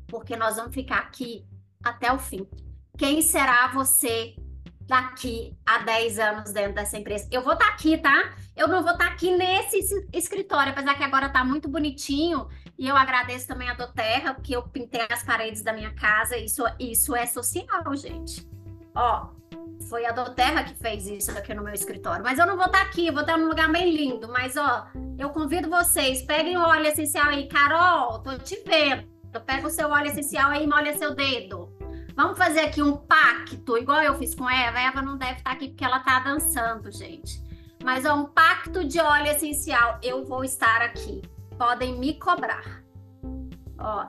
[0.08, 1.46] porque nós vamos ficar aqui
[1.84, 2.48] até o fim.
[2.98, 4.36] Quem será você
[4.88, 7.28] daqui a 10 anos dentro dessa empresa?
[7.32, 8.36] Eu vou estar tá aqui, tá?
[8.56, 12.48] Eu não vou estar tá aqui nesse escritório, apesar que agora está muito bonitinho.
[12.78, 16.38] E eu agradeço também a Doterra, porque eu pintei as paredes da minha casa.
[16.38, 18.48] Isso, isso é social, gente.
[18.96, 19.30] Ó,
[19.90, 22.24] foi a Doterra que fez isso aqui no meu escritório.
[22.24, 24.28] Mas eu não vou estar tá aqui, vou estar num lugar bem lindo.
[24.28, 24.88] Mas, ó,
[25.18, 27.48] eu convido vocês, peguem o óleo essencial aí.
[27.48, 29.17] Carol, tô te vendo.
[29.40, 31.76] Pega o seu óleo essencial aí e molha seu dedo.
[32.16, 34.80] Vamos fazer aqui um pacto, igual eu fiz com Eva.
[34.80, 37.44] Eva não deve estar aqui porque ela está dançando, gente.
[37.84, 40.00] Mas ó, um pacto de óleo essencial.
[40.02, 41.22] Eu vou estar aqui.
[41.58, 42.84] Podem me cobrar.
[43.80, 44.08] Ó,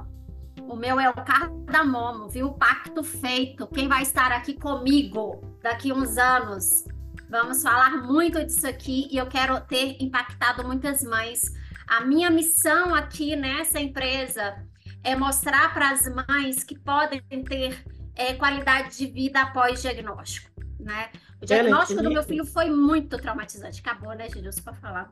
[0.63, 2.53] o meu é o cardamomo, viu?
[2.53, 3.67] Pacto feito.
[3.67, 6.85] Quem vai estar aqui comigo daqui uns anos?
[7.31, 11.43] Vamos falar muito disso aqui e eu quero ter impactado muitas mães.
[11.87, 14.67] A minha missão aqui nessa empresa
[15.03, 17.85] é mostrar para as mães que podem ter
[18.15, 21.11] é, qualidade de vida após diagnóstico, né?
[21.41, 23.81] O diagnóstico do meu filho foi muito traumatizante.
[23.81, 25.11] Acabou, né, Gilson, para falar.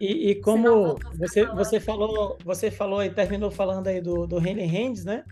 [0.00, 4.66] E, e como você, você falou, você falou e terminou falando aí do, do Henry
[4.66, 5.24] Hands, né?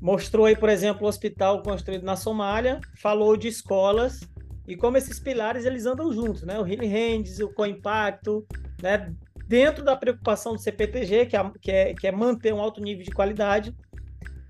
[0.00, 4.20] Mostrou aí, por exemplo, o hospital construído na Somália, falou de escolas
[4.66, 6.58] e como esses pilares eles andam juntos, né?
[6.58, 8.46] O Healing Hands, o Co-Impacto,
[8.80, 9.12] né?
[9.50, 13.04] Dentro da preocupação do CPTG, que é, que, é, que é manter um alto nível
[13.04, 13.74] de qualidade.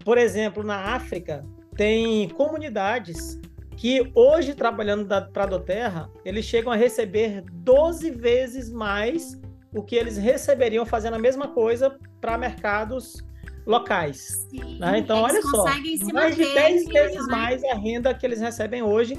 [0.05, 1.43] Por exemplo, na África,
[1.75, 3.41] tem comunidades
[3.79, 9.41] que hoje, trabalhando para a Doterra, eles chegam a receber 12 vezes mais
[9.75, 13.25] o que eles receberiam fazendo a mesma coisa para mercados
[13.65, 14.47] locais.
[14.51, 14.99] Sim, né?
[14.99, 15.65] Então, olha só,
[16.13, 17.33] mais de 10 vezes né?
[17.33, 19.17] mais a renda que eles recebem hoje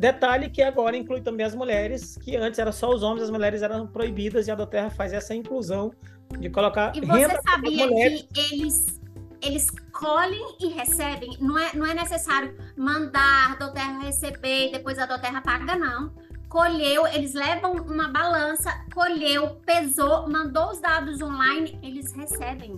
[0.00, 3.60] Detalhe que agora inclui também as mulheres, que antes era só os homens, as mulheres
[3.60, 5.92] eram proibidas e a Doterra faz essa inclusão
[6.38, 7.86] de colocar e você sabia
[8.32, 8.98] que eles
[9.42, 14.98] eles colhem e recebem, não é, não é necessário mandar a Doterra receber e depois
[14.98, 16.14] a Doterra paga, não.
[16.48, 22.76] Colheu, eles levam uma balança, colheu, pesou, mandou os dados online, eles recebem.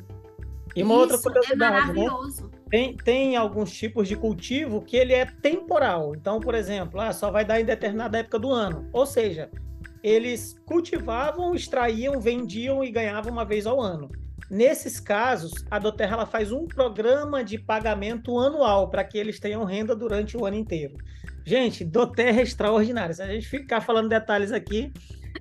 [0.75, 2.47] E uma Isso outra é curiosidade, é maravilhoso.
[2.49, 2.62] Né?
[2.73, 6.15] Tem, tem alguns tipos de cultivo que ele é temporal.
[6.15, 8.89] Então, por exemplo, ah, só vai dar em determinada época do ano.
[8.95, 9.51] Ou seja,
[10.03, 14.11] eles cultivavam, extraíam, vendiam e ganhavam uma vez ao ano.
[14.51, 19.65] Nesses casos, a Doterra ela faz um programa de pagamento anual para que eles tenham
[19.65, 20.97] renda durante o ano inteiro.
[21.45, 23.15] Gente, Doterra é extraordinária.
[23.15, 24.91] Se a gente ficar falando detalhes aqui,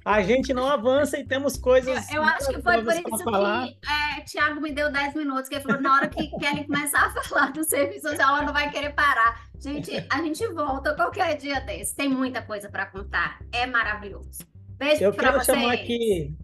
[0.03, 2.09] a gente não avança e temos coisas.
[2.09, 3.67] Eu, eu acho que foi por isso falar.
[3.67, 7.05] que é, Tiago me deu 10 minutos, que ele falou: na hora que Kelly começar
[7.05, 9.45] a falar do serviço social, ela não vai querer parar.
[9.59, 11.95] Gente, a gente volta qualquer dia desse.
[11.95, 13.39] Tem muita coisa para contar.
[13.51, 14.39] É maravilhoso.
[14.77, 15.57] Beijo eu quero vocês.
[15.57, 16.35] chamar aqui.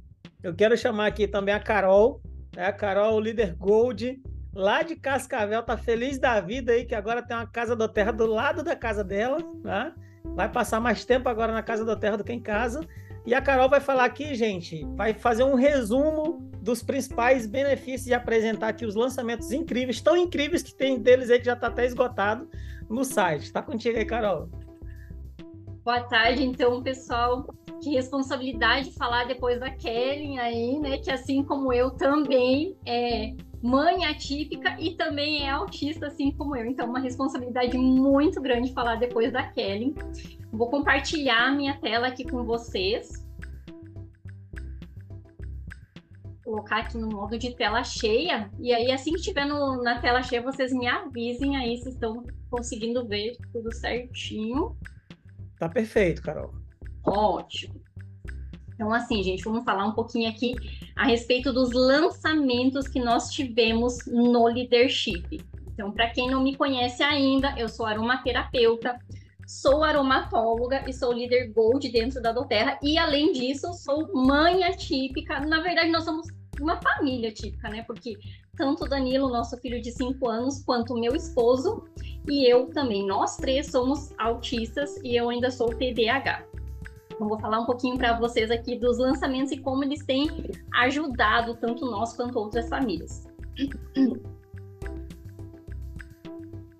[0.43, 2.21] Eu quero chamar aqui também a Carol,
[2.55, 2.67] né?
[2.67, 4.21] A Carol, líder Gold,
[4.53, 8.11] lá de Cascavel, tá feliz da vida aí, que agora tem uma casa do terra
[8.11, 9.91] do lado da casa dela, né?
[10.23, 12.87] Vai passar mais tempo agora na casa do terra do que em casa.
[13.27, 18.13] E a Carol vai falar aqui, gente, vai fazer um resumo dos principais benefícios de
[18.13, 21.85] apresentar aqui os lançamentos incríveis, tão incríveis que tem deles aí que já está até
[21.85, 22.49] esgotado
[22.89, 23.43] no site.
[23.43, 24.49] Está contigo aí, Carol.
[25.83, 27.45] Boa tarde, então, pessoal.
[27.83, 30.97] Que responsabilidade falar depois da Kellen aí, né?
[30.97, 36.65] Que assim como eu também é mãe atípica e também é autista, assim como eu.
[36.65, 39.95] Então, uma responsabilidade muito grande falar depois da Kelly.
[40.51, 43.25] Vou compartilhar minha tela aqui com vocês.
[46.45, 48.49] Vou colocar aqui no modo de tela cheia.
[48.59, 52.23] E aí, assim que estiver no, na tela cheia, vocês me avisem aí se estão
[52.49, 54.77] conseguindo ver tudo certinho.
[55.59, 56.53] Tá perfeito, Carol.
[57.03, 57.76] Ótimo.
[58.77, 60.53] Então, assim, gente, vamos falar um pouquinho aqui
[60.95, 65.41] a respeito dos lançamentos que nós tivemos no Leadership.
[65.73, 68.95] Então, para quem não me conhece ainda, eu sou aromaterapeuta,
[69.47, 72.77] sou aromatóloga e sou líder Gold dentro da Doterra.
[72.83, 75.39] E, além disso, sou mãe atípica.
[75.39, 76.27] Na verdade, nós somos
[76.61, 77.83] uma família típica, né?
[77.83, 78.15] Porque
[78.55, 81.83] tanto o Danilo, nosso filho de 5 anos, quanto o meu esposo
[82.27, 86.43] e eu também, nós três somos autistas e eu ainda sou TDAH.
[87.17, 90.29] Então, vou falar um pouquinho para vocês aqui dos lançamentos e como eles têm
[90.75, 93.27] ajudado tanto nós quanto outras famílias.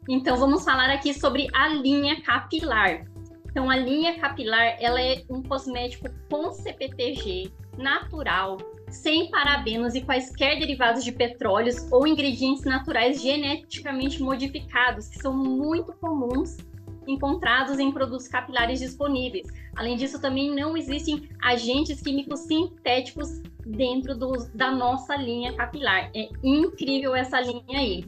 [0.07, 3.05] Então, vamos falar aqui sobre a linha capilar.
[3.49, 8.57] Então, a linha capilar, ela é um cosmético com CPTG, natural,
[8.89, 15.91] sem parabenos e quaisquer derivados de petróleos ou ingredientes naturais geneticamente modificados, que são muito
[15.93, 16.55] comuns
[17.08, 19.47] encontrados em produtos capilares disponíveis.
[19.76, 26.12] Além disso, também não existem agentes químicos sintéticos dentro do, da nossa linha capilar.
[26.16, 28.05] É incrível essa linha aí.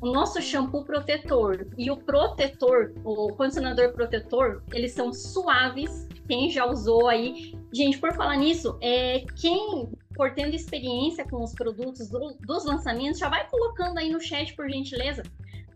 [0.00, 6.08] O nosso shampoo protetor e o protetor, o condicionador protetor, eles são suaves.
[6.26, 11.52] Quem já usou aí, gente, por falar nisso, é quem for tendo experiência com os
[11.52, 15.22] produtos do, dos lançamentos, já vai colocando aí no chat por gentileza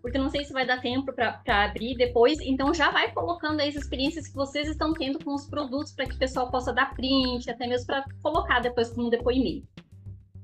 [0.04, 2.38] porque não sei se vai dar tempo para abrir depois.
[2.40, 6.04] Então já vai colocando aí as experiências que vocês estão tendo com os produtos para
[6.04, 9.66] que o pessoal possa dar print, até mesmo para colocar depois como depoimento.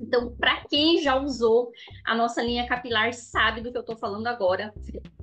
[0.00, 1.70] Então, para quem já usou
[2.06, 4.72] a nossa linha capilar, sabe do que eu estou falando agora,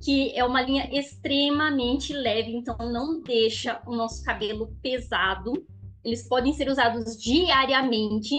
[0.04, 5.52] que é uma linha extremamente leve, então não deixa o nosso cabelo pesado.
[6.04, 8.36] Eles podem ser usados diariamente,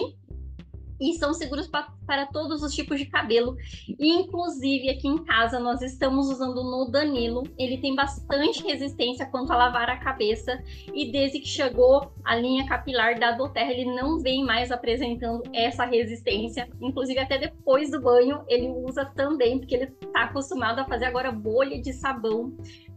[1.00, 3.56] e são seguros pa para todos os tipos de cabelo.
[3.98, 7.44] Inclusive, aqui em casa, nós estamos usando no Danilo.
[7.56, 10.60] Ele tem bastante resistência quanto a lavar a cabeça.
[10.92, 15.84] E desde que chegou a linha capilar da Doterra, ele não vem mais apresentando essa
[15.84, 16.68] resistência.
[16.80, 21.30] Inclusive, até depois do banho, ele usa também, porque ele está acostumado a fazer agora
[21.30, 22.56] bolha de sabão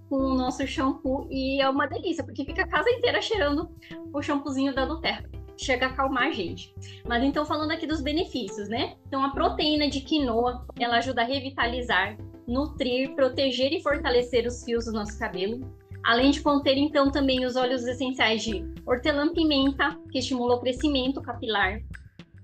[0.10, 1.28] com o nosso shampoo.
[1.30, 3.70] E é uma delícia, porque fica a casa inteira cheirando
[4.12, 5.24] o shampoozinho da Doterra
[5.64, 6.74] chega a acalmar a gente.
[7.08, 8.96] Mas então falando aqui dos benefícios, né?
[9.08, 12.18] Então a proteína de quinoa, ela ajuda a revitalizar,
[12.48, 15.62] nutrir, proteger e fortalecer os fios do nosso cabelo.
[16.04, 21.80] Além de conter então também os óleos essenciais de hortelã-pimenta, que estimula o crescimento capilar,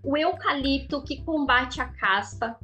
[0.03, 2.57] o eucalipto que combate a caspa,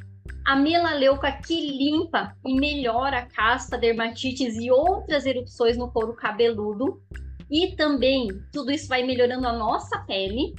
[0.45, 7.01] a melaleuca que limpa e melhora a caspa, dermatites e outras erupções no couro cabeludo,
[7.49, 10.53] e também tudo isso vai melhorando a nossa pele.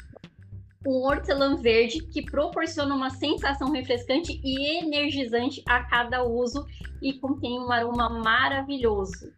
[0.87, 6.65] O hortelã verde, que proporciona uma sensação refrescante e energizante a cada uso
[7.03, 9.33] e contém um aroma maravilhoso.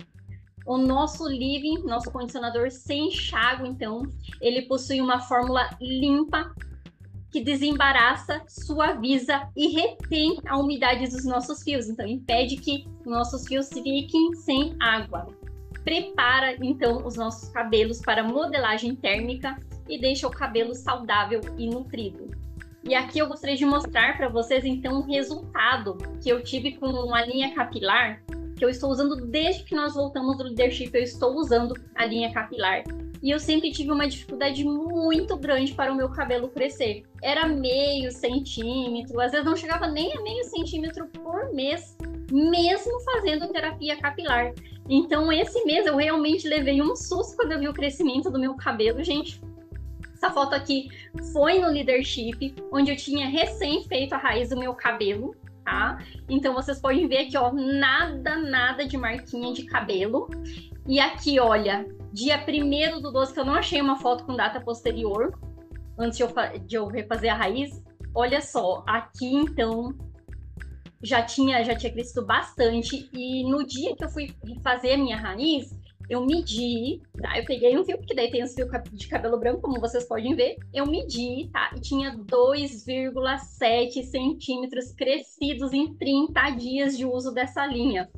[0.66, 4.02] O nosso Living, nosso condicionador sem enxágue, então,
[4.42, 6.54] ele possui uma fórmula limpa
[7.30, 11.88] que desembaraça, suaviza e retém a umidade dos nossos fios.
[11.88, 15.37] Então, impede que nossos fios fiquem sem água
[15.84, 19.56] prepara então os nossos cabelos para modelagem térmica
[19.88, 22.30] e deixa o cabelo saudável e nutrido.
[22.84, 26.86] E aqui eu gostaria de mostrar para vocês, então, o resultado que eu tive com
[26.86, 28.22] uma linha capilar,
[28.56, 32.32] que eu estou usando desde que nós voltamos do leadership, eu estou usando a linha
[32.32, 32.84] capilar.
[33.22, 37.02] E eu sempre tive uma dificuldade muito grande para o meu cabelo crescer.
[37.22, 41.96] Era meio centímetro, às vezes não chegava nem a meio centímetro por mês,
[42.30, 44.54] mesmo fazendo terapia capilar.
[44.88, 48.54] Então, esse mês eu realmente levei um susto quando eu vi o crescimento do meu
[48.54, 49.40] cabelo, gente.
[50.14, 50.88] Essa foto aqui
[51.32, 55.34] foi no leadership, onde eu tinha recém feito a raiz do meu cabelo,
[55.64, 55.98] tá?
[56.28, 60.28] Então vocês podem ver aqui, ó, nada, nada de marquinha de cabelo.
[60.86, 64.60] E aqui, olha, dia 1 do 12, que eu não achei uma foto com data
[64.60, 65.38] posterior,
[65.98, 66.30] antes de eu,
[66.66, 67.84] de eu refazer a raiz.
[68.14, 69.94] Olha só, aqui então
[71.02, 75.16] já tinha já tinha crescido bastante e no dia que eu fui fazer a minha
[75.16, 75.70] raiz,
[76.08, 77.38] eu medi, tá?
[77.38, 80.34] Eu peguei um fio, porque daí tem os fios de cabelo branco, como vocês podem
[80.34, 80.56] ver.
[80.72, 81.70] Eu medi, tá?
[81.76, 88.08] E tinha 2,7 centímetros crescidos em 30 dias de uso dessa linha.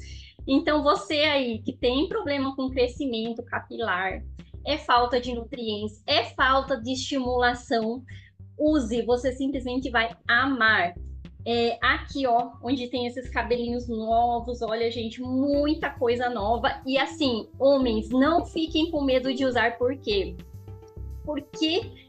[0.46, 4.22] Então, você aí que tem problema com crescimento capilar,
[4.64, 8.04] é falta de nutrientes, é falta de estimulação,
[8.56, 10.94] use, você simplesmente vai amar.
[11.46, 16.80] É, aqui, ó, onde tem esses cabelinhos novos, olha, gente, muita coisa nova.
[16.86, 20.36] E assim, homens, não fiquem com medo de usar, por quê?
[21.24, 21.99] Porque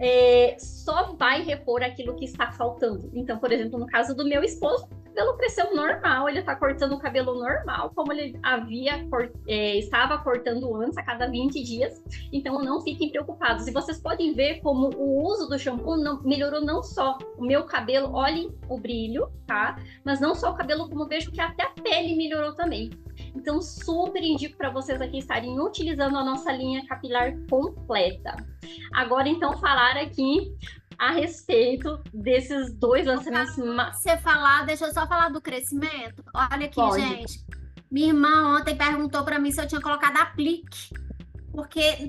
[0.00, 3.10] é, só vai repor aquilo que está faltando.
[3.12, 6.92] Então, por exemplo, no caso do meu esposo, o cabelo cresceu normal, ele está cortando
[6.92, 9.04] o cabelo normal, como ele havia
[9.48, 12.02] é, estava cortando antes, a cada 20 dias.
[12.32, 13.66] Então, não fiquem preocupados.
[13.66, 17.64] E vocês podem ver como o uso do shampoo não, melhorou não só o meu
[17.64, 19.76] cabelo, olhem o brilho, tá?
[20.04, 22.90] Mas não só o cabelo, como vejo que até a pele melhorou também.
[23.38, 28.36] Então, super indico para vocês aqui estarem utilizando a nossa linha capilar completa.
[28.92, 30.52] Agora, então, falar aqui
[30.98, 33.54] a respeito desses dois lançamentos.
[33.54, 36.24] Você falar, deixa eu só falar do crescimento.
[36.34, 37.00] Olha aqui, Pode.
[37.00, 37.46] gente.
[37.88, 40.92] Minha irmã ontem perguntou para mim se eu tinha colocado aplique,
[41.52, 42.08] porque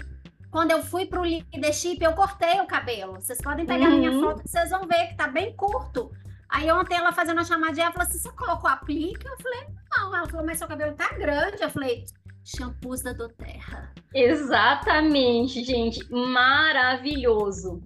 [0.52, 3.14] quando eu fui para o leadership, eu cortei o cabelo.
[3.14, 4.00] Vocês podem pegar uhum.
[4.00, 6.12] minha foto, vocês vão ver que tá bem curto.
[6.50, 9.28] Aí ontem ela fazendo uma chamadinha, ela falou assim: você colocou aplique?
[9.28, 10.16] Eu falei, não.
[10.16, 11.62] Ela falou, mas seu cabelo tá grande.
[11.62, 12.06] Eu falei,
[12.44, 13.94] shampoos da Doterra.
[14.14, 16.12] Exatamente, gente.
[16.12, 17.84] Maravilhoso.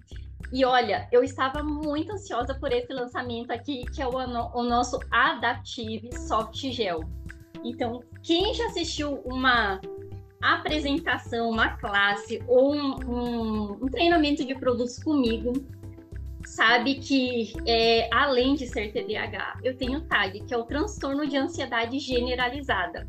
[0.52, 4.98] E olha, eu estava muito ansiosa por esse lançamento aqui, que é o, o nosso
[5.10, 7.00] Adaptive Soft Gel.
[7.64, 9.80] Então, quem já assistiu uma
[10.40, 15.52] apresentação, uma classe ou um, um, um treinamento de produtos comigo,
[16.44, 21.36] sabe que, é, além de ser TDAH, eu tenho TAG, que é o transtorno de
[21.36, 23.08] ansiedade generalizada.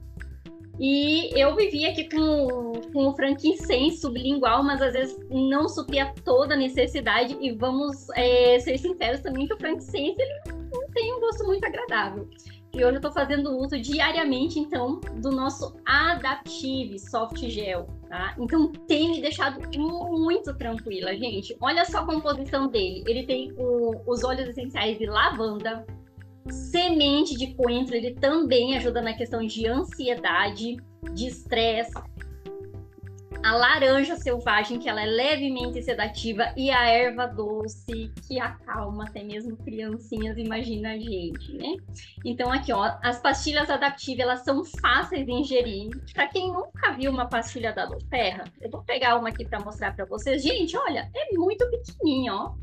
[0.80, 6.54] E eu vivia aqui com, com o frankincense sublingual, mas às vezes não supria toda
[6.54, 7.38] a necessidade.
[7.40, 11.66] E vamos é, ser sinceros também que o frankincense ele não tem um gosto muito
[11.66, 12.30] agradável.
[12.74, 18.36] E hoje eu estou fazendo uso diariamente, então, do nosso Adaptive Soft Gel, tá?
[18.40, 21.56] Então, tem me deixado muito tranquila, gente.
[21.60, 23.04] Olha só a composição dele.
[23.08, 25.86] Ele tem o, os óleos essenciais de lavanda,
[26.50, 30.78] semente de coentro, ele também ajuda na questão de ansiedade,
[31.14, 31.94] de estresse,
[33.44, 39.24] a laranja selvagem, que ela é levemente sedativa, e a erva doce, que acalma até
[39.24, 41.76] mesmo criancinhas, imagina a gente, né?
[42.24, 45.90] Então aqui, ó, as pastilhas adaptivas, elas são fáceis de ingerir.
[46.14, 49.96] Para quem nunca viu uma pastilha da Doterra, eu vou pegar uma aqui para mostrar
[49.96, 50.42] para vocês.
[50.44, 52.56] Gente, olha, é muito pequenininha, ó.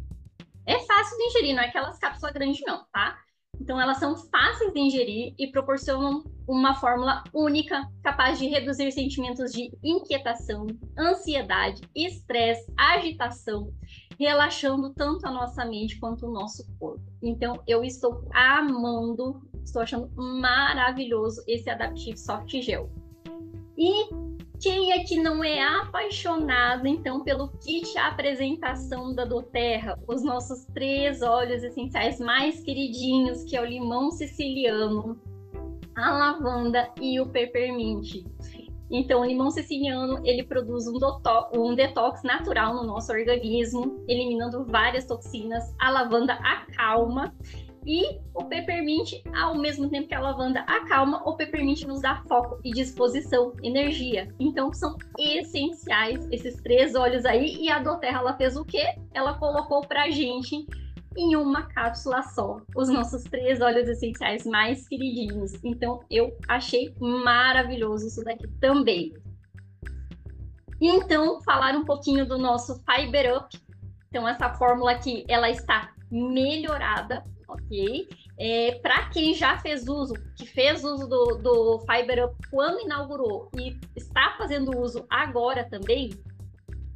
[0.67, 3.19] É fácil de ingerir, não é aquelas cápsulas grandes não, tá?
[3.63, 9.53] Então, elas são fáceis de ingerir e proporcionam uma fórmula única capaz de reduzir sentimentos
[9.53, 10.67] de inquietação,
[10.99, 13.73] ansiedade, estresse, agitação,
[14.19, 17.05] relaxando tanto a nossa mente quanto o nosso corpo.
[17.23, 22.91] Então, eu estou amando, estou achando maravilhoso esse Adaptive Soft Gel.
[23.79, 24.09] E
[24.63, 29.99] quem é que não é apaixonado, então, pelo kit apresentação da Doterra?
[30.07, 35.21] Os nossos três óleos essenciais mais queridinhos, que é o limão siciliano,
[35.97, 38.25] a lavanda e o peppermint.
[38.89, 40.97] Então, o limão siciliano, ele produz um,
[41.55, 45.75] um, detox natural no nosso organismo, eliminando várias toxinas.
[45.81, 47.35] A lavanda acalma
[47.85, 52.61] e o peppermint, ao mesmo tempo que a lavanda acalma, o peppermint nos dá foco
[52.65, 54.33] e disposição, energia.
[54.39, 57.57] Então são essenciais esses três óleos aí.
[57.57, 58.95] E a Doterra ela fez o quê?
[59.13, 60.67] Ela colocou pra gente
[61.17, 65.53] em uma cápsula só os nossos três óleos essenciais mais queridinhos.
[65.65, 69.13] Então eu achei maravilhoso isso daqui também.
[70.85, 73.57] Então, falar um pouquinho do nosso Fiber Up.
[74.09, 78.09] Então, essa fórmula aqui, ela está melhorada, ok?
[78.39, 83.51] É, para quem já fez uso, que fez uso do, do Fiber Up quando inaugurou
[83.59, 86.11] e está fazendo uso agora também,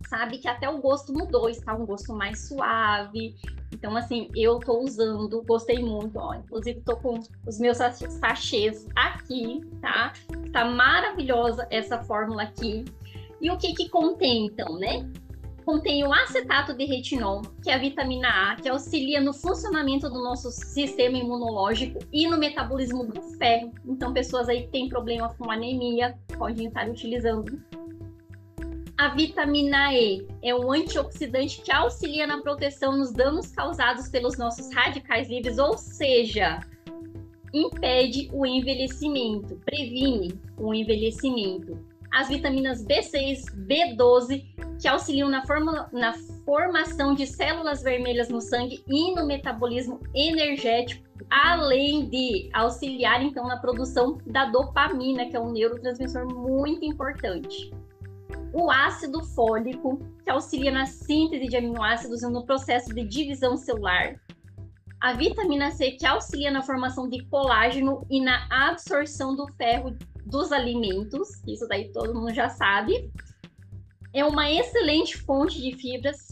[0.08, 3.36] sabe que até o gosto mudou, está um gosto mais suave.
[3.72, 6.34] Então, assim, eu tô usando, gostei muito, ó.
[6.34, 10.12] Inclusive, tô com os meus sachês aqui, tá?
[10.52, 12.84] Tá maravilhosa essa fórmula aqui.
[13.40, 15.08] E o que que contém, então, né?
[15.66, 20.22] Contém o acetato de retinol, que é a vitamina A, que auxilia no funcionamento do
[20.22, 23.72] nosso sistema imunológico e no metabolismo do ferro.
[23.84, 27.60] Então, pessoas aí que têm problema com anemia podem estar utilizando
[28.96, 34.72] a vitamina E é um antioxidante que auxilia na proteção nos danos causados pelos nossos
[34.72, 36.60] radicais livres, ou seja,
[37.52, 41.95] impede o envelhecimento, previne o envelhecimento.
[42.16, 44.42] As vitaminas B6, B12,
[44.80, 46.14] que auxiliam na, forma, na
[46.46, 53.58] formação de células vermelhas no sangue e no metabolismo energético, além de auxiliar então na
[53.58, 57.70] produção da dopamina, que é um neurotransmissor muito importante.
[58.50, 64.18] O ácido fólico, que auxilia na síntese de aminoácidos e no processo de divisão celular,
[65.02, 69.94] a vitamina C, que auxilia na formação de colágeno e na absorção do ferro
[70.26, 73.10] dos alimentos, isso daí todo mundo já sabe.
[74.12, 76.28] É uma excelente fonte de fibras.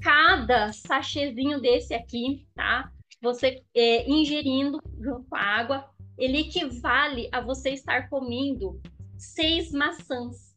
[0.00, 2.90] Cada sachêzinho desse aqui, tá?
[3.22, 8.80] Você é, ingerindo junto com a água, ele equivale a você estar comendo
[9.18, 10.50] seis maçãs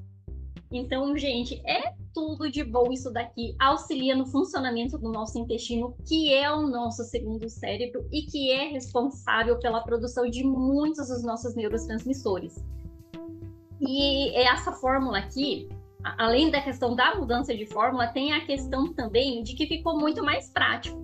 [0.74, 3.56] então, gente, é tudo de bom isso daqui.
[3.60, 8.68] Auxilia no funcionamento do nosso intestino, que é o nosso segundo cérebro e que é
[8.68, 12.64] responsável pela produção de muitos dos nossos neurotransmissores.
[13.82, 15.68] E essa fórmula aqui,
[16.18, 20.24] além da questão da mudança de fórmula, tem a questão também de que ficou muito
[20.24, 21.04] mais prático.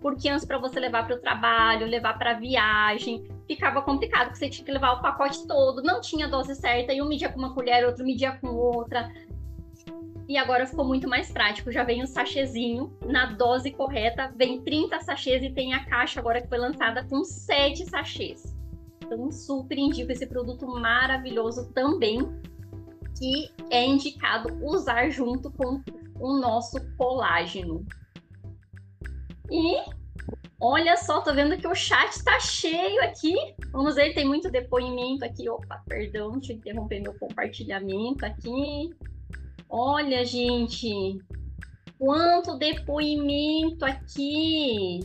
[0.00, 4.48] Porque antes, para você levar para o trabalho, levar para viagem, ficava complicado, porque você
[4.48, 7.54] tinha que levar o pacote todo, não tinha dose certa, e um media com uma
[7.54, 9.10] colher, outro media com outra.
[10.28, 14.60] E agora ficou muito mais prático, já vem o um sachêzinho na dose correta, vem
[14.60, 18.54] 30 sachês e tem a caixa agora que foi lançada com 7 sachês.
[19.02, 22.18] Então, super indico esse produto maravilhoso também,
[23.18, 25.82] que é indicado usar junto com
[26.20, 27.86] o nosso colágeno.
[29.50, 29.98] E
[30.60, 33.32] Olha só, tô vendo que o chat tá cheio aqui.
[33.70, 35.48] Vamos ver, tem muito depoimento aqui.
[35.48, 38.90] Opa, perdão, deixa eu interromper meu compartilhamento aqui.
[39.68, 41.18] Olha, gente,
[41.98, 45.00] quanto depoimento aqui.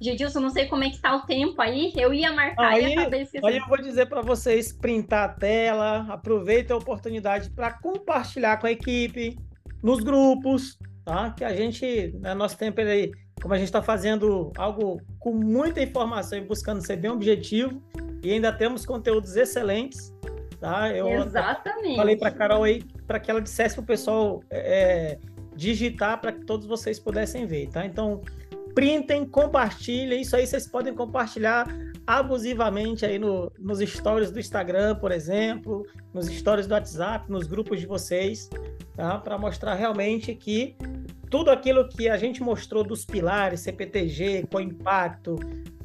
[0.00, 1.92] Gedilson, não sei como é que tá o tempo aí.
[1.96, 3.46] Eu ia marcar aí, e acabei esquecendo.
[3.46, 8.66] Aí eu vou dizer para vocês printar a tela, aproveita a oportunidade para compartilhar com
[8.66, 9.38] a equipe,
[9.82, 11.30] nos grupos, tá?
[11.30, 15.82] Que a gente, né, nosso tempo aí, como a gente está fazendo algo com muita
[15.82, 17.82] informação e buscando ser bem objetivo,
[18.22, 20.12] e ainda temos conteúdos excelentes,
[20.64, 20.90] tá?
[20.90, 21.94] Eu Exatamente.
[21.94, 25.18] falei para Carol aí para que ela dissesse para o pessoal é,
[25.54, 27.84] digitar para que todos vocês pudessem ver, tá?
[27.84, 28.22] Então
[28.74, 31.68] printem, compartilhem, isso aí vocês podem compartilhar
[32.06, 37.78] abusivamente aí no, nos stories do Instagram, por exemplo, nos stories do WhatsApp, nos grupos
[37.78, 38.48] de vocês,
[38.96, 39.18] tá?
[39.18, 40.76] Para mostrar realmente que
[41.30, 45.36] tudo aquilo que a gente mostrou dos pilares, CPTG, com impacto,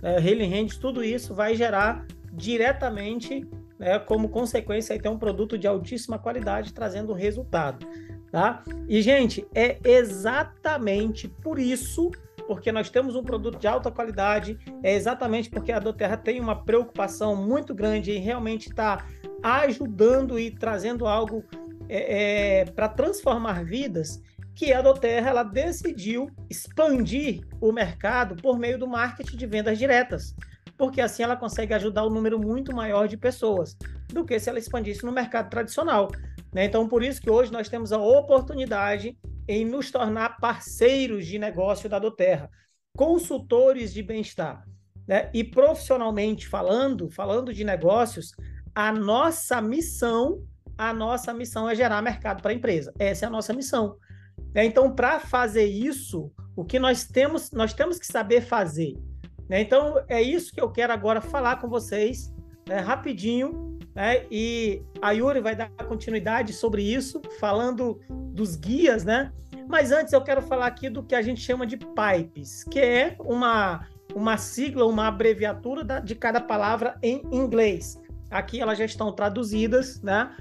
[0.02, 3.46] né, Healing Hands, tudo isso vai gerar diretamente,
[3.80, 7.88] né, como consequência, aí ter um produto de altíssima qualidade trazendo resultado,
[8.32, 8.64] tá?
[8.88, 12.12] E, gente, é exatamente por isso
[12.50, 16.56] porque nós temos um produto de alta qualidade, é exatamente porque a Doterra tem uma
[16.56, 19.08] preocupação muito grande em realmente estar
[19.40, 21.46] tá ajudando e trazendo algo
[21.88, 24.20] é, é, para transformar vidas,
[24.56, 30.36] que a Doterra ela decidiu expandir o mercado por meio do marketing de vendas diretas,
[30.80, 33.76] porque assim ela consegue ajudar um número muito maior de pessoas
[34.08, 36.10] do que se ela expandisse no mercado tradicional.
[36.54, 36.64] Né?
[36.64, 41.90] Então, por isso que hoje nós temos a oportunidade em nos tornar parceiros de negócio
[41.90, 42.50] da Doterra,
[42.96, 44.66] consultores de bem-estar.
[45.06, 45.30] Né?
[45.34, 48.32] E profissionalmente falando, falando de negócios,
[48.74, 50.42] a nossa missão,
[50.78, 52.94] a nossa missão é gerar mercado para a empresa.
[52.98, 53.98] Essa é a nossa missão.
[54.56, 54.64] Né?
[54.64, 58.94] Então, para fazer isso, o que nós temos, nós temos que saber fazer.
[59.50, 59.62] Né?
[59.62, 62.32] Então, é isso que eu quero agora falar com vocês,
[62.68, 62.80] né?
[62.80, 64.26] rapidinho, né?
[64.30, 69.32] E a Yuri vai dar continuidade sobre isso, falando dos guias, né?
[69.68, 73.16] Mas antes eu quero falar aqui do que a gente chama de pipes, que é
[73.20, 78.00] uma, uma sigla, uma abreviatura da, de cada palavra em inglês.
[78.32, 80.32] Aqui elas já estão traduzidas, né?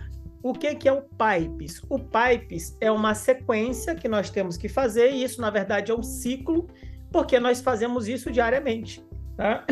[0.42, 1.82] O que, que é o PIPES?
[1.88, 5.94] O PIPES é uma sequência que nós temos que fazer, e isso, na verdade, é
[5.94, 6.68] um ciclo,
[7.10, 9.04] porque nós fazemos isso diariamente.
[9.36, 9.64] Tá?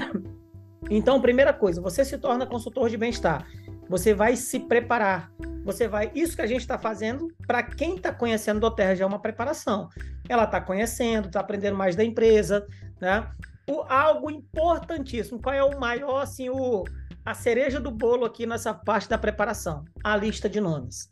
[0.88, 3.46] Então, primeira coisa, você se torna consultor de bem-estar.
[3.88, 5.32] Você vai se preparar.
[5.64, 6.10] Você vai.
[6.14, 9.20] Isso que a gente está fazendo, para quem está conhecendo do Terra, já é uma
[9.20, 9.88] preparação.
[10.28, 12.66] Ela está conhecendo, está aprendendo mais da empresa,
[13.00, 13.28] né?
[13.68, 15.40] O, algo importantíssimo.
[15.40, 16.84] Qual é o maior, assim, o,
[17.24, 19.84] a cereja do bolo aqui nessa parte da preparação?
[20.04, 21.08] A lista de nomes.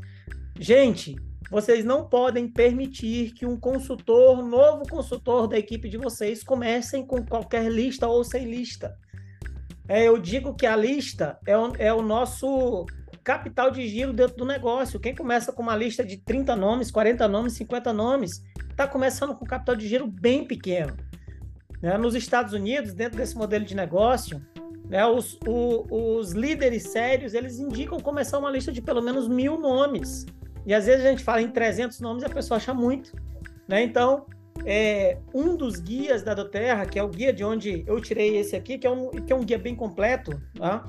[0.59, 1.17] Gente,
[1.51, 7.25] vocês não podem permitir que um consultor, novo consultor da equipe de vocês, comecem com
[7.25, 8.97] qualquer lista ou sem lista.
[9.87, 12.87] É, eu digo que a lista é o, é o nosso
[13.23, 15.01] capital de giro dentro do negócio.
[15.01, 19.45] Quem começa com uma lista de 30 nomes, 40 nomes, 50 nomes, está começando com
[19.45, 20.97] um capital de giro bem pequeno.
[21.81, 21.97] Né?
[21.99, 24.45] Nos Estados Unidos, dentro desse modelo de negócio,
[24.89, 29.59] né, os, o, os líderes sérios, eles indicam começar uma lista de pelo menos mil
[29.59, 30.27] nomes.
[30.67, 33.13] E às vezes a gente fala em 300 nomes e a pessoa acha muito.
[33.69, 33.83] Né?
[33.83, 34.27] Então,
[34.65, 38.55] é, um dos guias da Doterra, que é o guia de onde eu tirei esse
[38.55, 40.87] aqui, que é um, que é um guia bem completo, tá?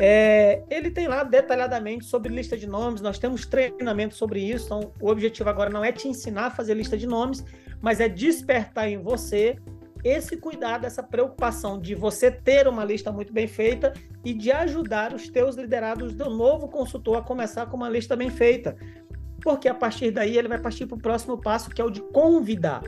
[0.00, 4.92] É, ele tem lá detalhadamente sobre lista de nomes, nós temos treinamento sobre isso, então
[5.00, 7.44] o objetivo agora não é te ensinar a fazer lista de nomes,
[7.80, 9.58] mas é despertar em você
[10.08, 13.92] esse cuidado, essa preocupação de você ter uma lista muito bem feita
[14.24, 18.30] e de ajudar os teus liderados do novo consultor a começar com uma lista bem
[18.30, 18.76] feita.
[19.42, 22.00] Porque a partir daí ele vai partir para o próximo passo, que é o de
[22.00, 22.82] convidar.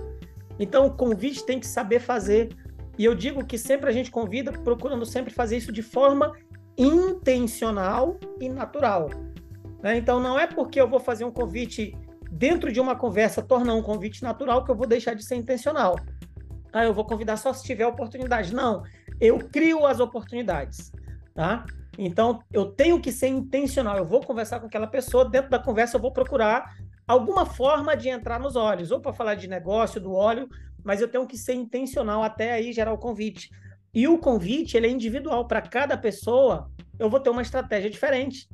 [0.58, 2.50] Então, o convite tem que saber fazer.
[2.98, 6.32] E eu digo que sempre a gente convida, procurando sempre fazer isso de forma
[6.76, 9.08] intencional e natural.
[9.82, 9.96] Né?
[9.96, 11.96] Então, não é porque eu vou fazer um convite
[12.30, 15.96] dentro de uma conversa, tornar um convite natural, que eu vou deixar de ser intencional.
[16.72, 18.54] Ah, eu vou convidar só se tiver oportunidade.
[18.54, 18.82] Não,
[19.20, 20.92] eu crio as oportunidades.
[21.34, 21.64] Tá?
[21.98, 23.96] Então, eu tenho que ser intencional.
[23.96, 26.76] Eu vou conversar com aquela pessoa, dentro da conversa eu vou procurar
[27.06, 30.48] alguma forma de entrar nos olhos, ou para falar de negócio, do óleo,
[30.84, 33.50] mas eu tenho que ser intencional até aí gerar o convite.
[33.92, 35.46] E o convite, ele é individual.
[35.46, 38.48] Para cada pessoa, eu vou ter uma estratégia diferente.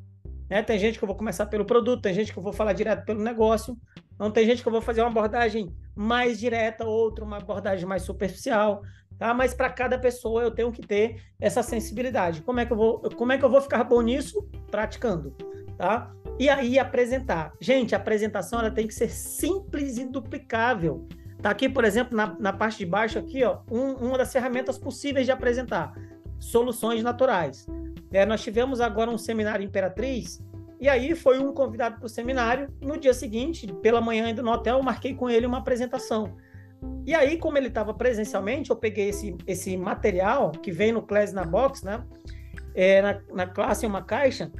[0.48, 0.62] Né?
[0.62, 3.04] Tem gente que eu vou começar pelo produto, tem gente que eu vou falar direto
[3.04, 3.76] pelo negócio,
[4.18, 8.02] não tem gente que eu vou fazer uma abordagem mais direta, outra uma abordagem mais
[8.02, 8.82] superficial,
[9.18, 9.32] tá?
[9.32, 12.42] Mas para cada pessoa eu tenho que ter essa sensibilidade.
[12.42, 14.46] Como é que eu vou, como é que eu vou ficar bom nisso?
[14.70, 15.34] Praticando,
[15.78, 16.12] tá?
[16.38, 17.52] E aí apresentar.
[17.58, 21.08] Gente, a apresentação ela tem que ser simples e duplicável.
[21.40, 24.78] Tá aqui, por exemplo, na, na parte de baixo aqui, ó, um, uma das ferramentas
[24.78, 25.94] possíveis de apresentar.
[26.38, 27.66] Soluções naturais.
[28.12, 30.42] É, nós tivemos agora um seminário Imperatriz,
[30.80, 32.68] e aí foi um convidado para o seminário.
[32.80, 36.36] No dia seguinte, pela manhã ainda no hotel, eu marquei com ele uma apresentação.
[37.06, 41.32] E aí, como ele estava presencialmente, eu peguei esse, esse material que vem no Class
[41.32, 42.04] na Box, né?
[42.74, 44.52] É, na, na classe, uma caixa,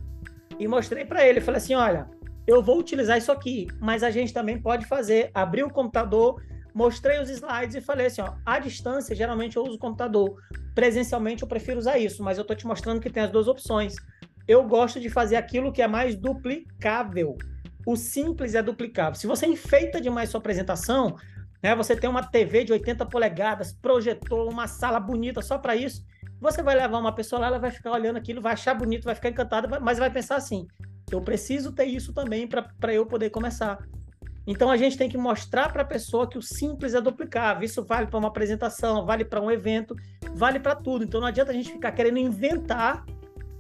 [0.59, 1.41] e mostrei para ele.
[1.41, 2.09] Falei assim: olha,
[2.47, 5.31] eu vou utilizar isso aqui, mas a gente também pode fazer.
[5.35, 9.75] Abri o computador, mostrei os slides e falei assim: ó, à distância, geralmente eu uso
[9.75, 10.41] o computador.
[10.75, 13.97] Presencialmente eu prefiro usar isso, mas eu estou te mostrando que tem as duas opções.
[14.47, 17.37] Eu gosto de fazer aquilo que é mais duplicável.
[17.87, 19.15] O simples é duplicável.
[19.15, 21.17] Se você enfeita demais sua apresentação,
[21.63, 26.05] né, você tem uma TV de 80 polegadas, projetor, uma sala bonita só para isso,
[26.41, 29.15] você vai levar uma pessoa lá, ela vai ficar olhando aquilo, vai achar bonito, vai
[29.15, 30.67] ficar encantada, mas vai pensar assim:
[31.11, 33.79] eu preciso ter isso também para eu poder começar.
[34.47, 37.65] Então a gente tem que mostrar para a pessoa que o simples é duplicável.
[37.65, 39.97] Isso vale para uma apresentação, vale para um evento,
[40.35, 41.05] vale para tudo.
[41.05, 43.05] Então não adianta a gente ficar querendo inventar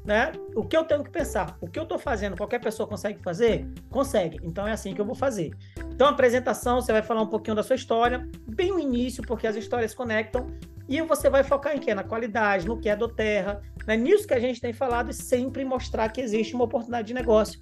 [0.06, 0.32] né?
[0.54, 1.56] O que eu tenho que pensar?
[1.60, 3.68] O que eu estou fazendo, qualquer pessoa consegue fazer?
[3.90, 4.38] Consegue.
[4.42, 5.50] Então é assim que eu vou fazer.
[5.92, 9.56] Então, apresentação, você vai falar um pouquinho da sua história, bem no início, porque as
[9.56, 10.46] histórias conectam,
[10.88, 11.94] e você vai focar em quê?
[11.94, 13.96] Na qualidade, no que é do terra, né?
[13.96, 17.58] nisso que a gente tem falado, e sempre mostrar que existe uma oportunidade de negócio.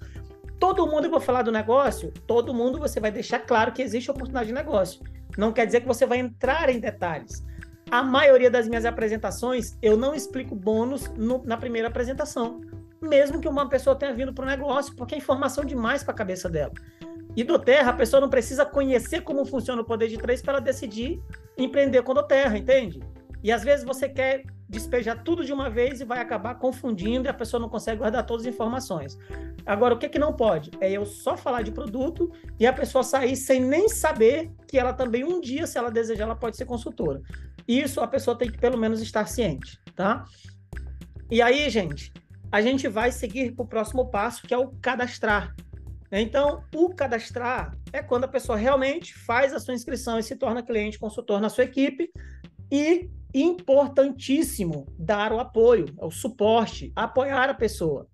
[0.59, 4.11] Todo mundo, eu vou falar do negócio, todo mundo você vai deixar claro que existe
[4.11, 5.01] oportunidade de negócio.
[5.37, 7.43] Não quer dizer que você vai entrar em detalhes.
[7.89, 12.61] A maioria das minhas apresentações, eu não explico bônus no, na primeira apresentação,
[13.01, 16.17] mesmo que uma pessoa tenha vindo para o negócio, porque é informação demais para a
[16.17, 16.73] cabeça dela.
[17.35, 20.59] E do Terra, a pessoa não precisa conhecer como funciona o poder de três para
[20.59, 21.21] decidir
[21.57, 23.01] empreender com do Terra, entende?
[23.43, 27.29] E às vezes você quer despejar tudo de uma vez e vai acabar confundindo e
[27.29, 29.17] a pessoa não consegue guardar todas as informações.
[29.65, 30.71] Agora, o que, que não pode?
[30.79, 34.93] É eu só falar de produto e a pessoa sair sem nem saber que ela
[34.93, 37.21] também, um dia, se ela desejar, ela pode ser consultora.
[37.67, 40.25] Isso a pessoa tem que pelo menos estar ciente, tá?
[41.29, 42.13] E aí, gente,
[42.51, 45.55] a gente vai seguir para o próximo passo, que é o cadastrar.
[46.11, 50.63] Então, o cadastrar é quando a pessoa realmente faz a sua inscrição e se torna
[50.63, 52.11] cliente consultor na sua equipe
[52.71, 58.07] e importantíssimo dar o apoio, o suporte, apoiar a pessoa.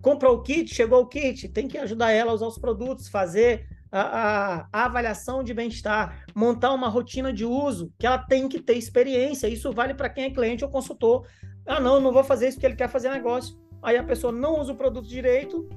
[0.00, 3.66] comprou o kit, chegou o kit, tem que ajudar ela a usar os produtos, fazer
[3.92, 8.74] a, a, avaliação de bem-estar, montar uma rotina de uso, que ela tem que ter
[8.74, 9.46] experiência.
[9.46, 11.26] Isso vale para quem é cliente ou consultor.
[11.66, 13.60] Ah, não, não vou fazer isso porque ele quer fazer negócio.
[13.82, 15.68] Aí a pessoa não usa o produto direito,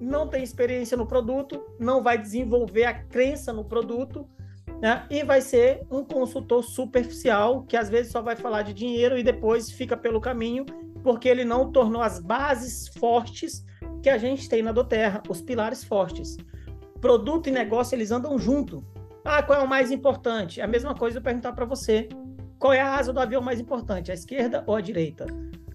[0.00, 4.28] não tem experiência no produto, não vai desenvolver a crença no produto,
[4.80, 5.06] né?
[5.10, 9.22] E vai ser um consultor superficial que às vezes só vai falar de dinheiro e
[9.22, 10.64] depois fica pelo caminho
[11.02, 13.64] porque ele não tornou as bases fortes
[14.02, 16.36] que a gente tem na Doterra, os pilares fortes.
[17.04, 18.82] Produto e negócio eles andam junto.
[19.22, 20.62] Ah, qual é o mais importante?
[20.62, 22.08] É a mesma coisa eu perguntar para você.
[22.58, 25.26] Qual é a asa do avião mais importante, a esquerda ou a direita?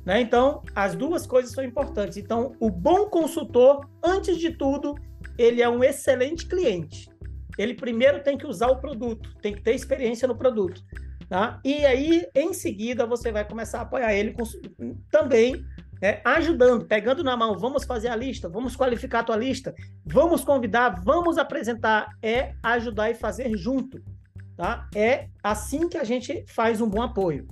[0.04, 0.22] Né?
[0.22, 2.18] Então, as duas coisas são importantes.
[2.18, 4.96] Então, o bom consultor, antes de tudo,
[5.38, 7.08] ele é um excelente cliente.
[7.60, 10.82] Ele primeiro tem que usar o produto, tem que ter experiência no produto.
[11.30, 11.62] Tá?
[11.64, 14.42] E aí, em seguida, você vai começar a apoiar ele com,
[15.12, 15.64] também
[16.02, 19.74] né, ajudando, pegando na mão, vamos fazer a lista, vamos qualificar a tua lista,
[20.06, 24.02] vamos convidar, vamos apresentar, é ajudar e fazer junto,
[24.56, 24.88] tá?
[24.96, 27.48] É assim que a gente faz um bom apoio.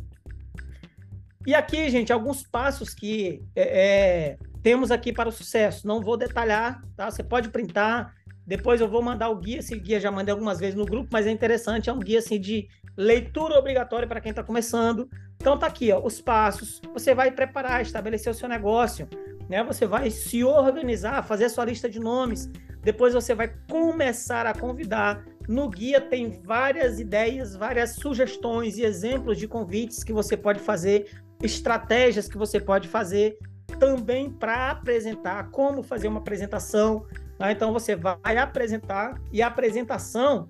[1.45, 5.87] E aqui, gente, alguns passos que é, é, temos aqui para o sucesso.
[5.87, 7.09] Não vou detalhar, tá?
[7.09, 8.13] Você pode printar,
[8.45, 11.25] depois eu vou mandar o guia, esse guia já mandei algumas vezes no grupo, mas
[11.25, 12.67] é interessante, é um guia assim de
[12.97, 15.09] leitura obrigatória para quem está começando.
[15.37, 16.81] Então tá aqui, ó, os passos.
[16.93, 19.07] Você vai preparar, estabelecer o seu negócio,
[19.47, 19.63] né?
[19.63, 22.49] Você vai se organizar, fazer a sua lista de nomes.
[22.81, 25.25] Depois você vai começar a convidar.
[25.47, 31.09] No guia tem várias ideias, várias sugestões e exemplos de convites que você pode fazer,
[31.41, 33.37] estratégias que você pode fazer
[33.79, 37.05] também para apresentar, como fazer uma apresentação.
[37.37, 37.51] Tá?
[37.51, 40.49] Então você vai apresentar e a apresentação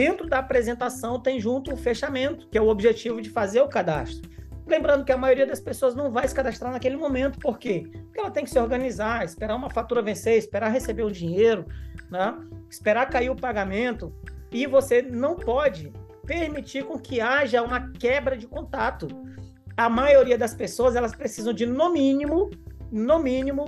[0.00, 4.30] Dentro da apresentação tem junto o fechamento, que é o objetivo de fazer o cadastro.
[4.66, 7.86] Lembrando que a maioria das pessoas não vai se cadastrar naquele momento, por quê?
[7.92, 11.66] Porque ela tem que se organizar, esperar uma fatura vencer, esperar receber o dinheiro,
[12.10, 12.34] né?
[12.70, 14.10] esperar cair o pagamento,
[14.50, 15.92] e você não pode
[16.24, 19.06] permitir com que haja uma quebra de contato.
[19.76, 22.48] A maioria das pessoas elas precisam de no mínimo,
[22.90, 23.66] no mínimo,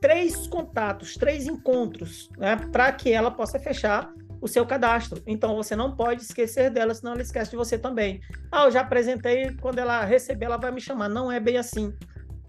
[0.00, 2.56] três contatos, três encontros, né?
[2.72, 5.22] para que ela possa fechar o seu cadastro.
[5.26, 8.20] Então você não pode esquecer dela, senão ela esquece de você também.
[8.50, 11.08] Ah, eu já apresentei, quando ela receber, ela vai me chamar.
[11.08, 11.92] Não é bem assim.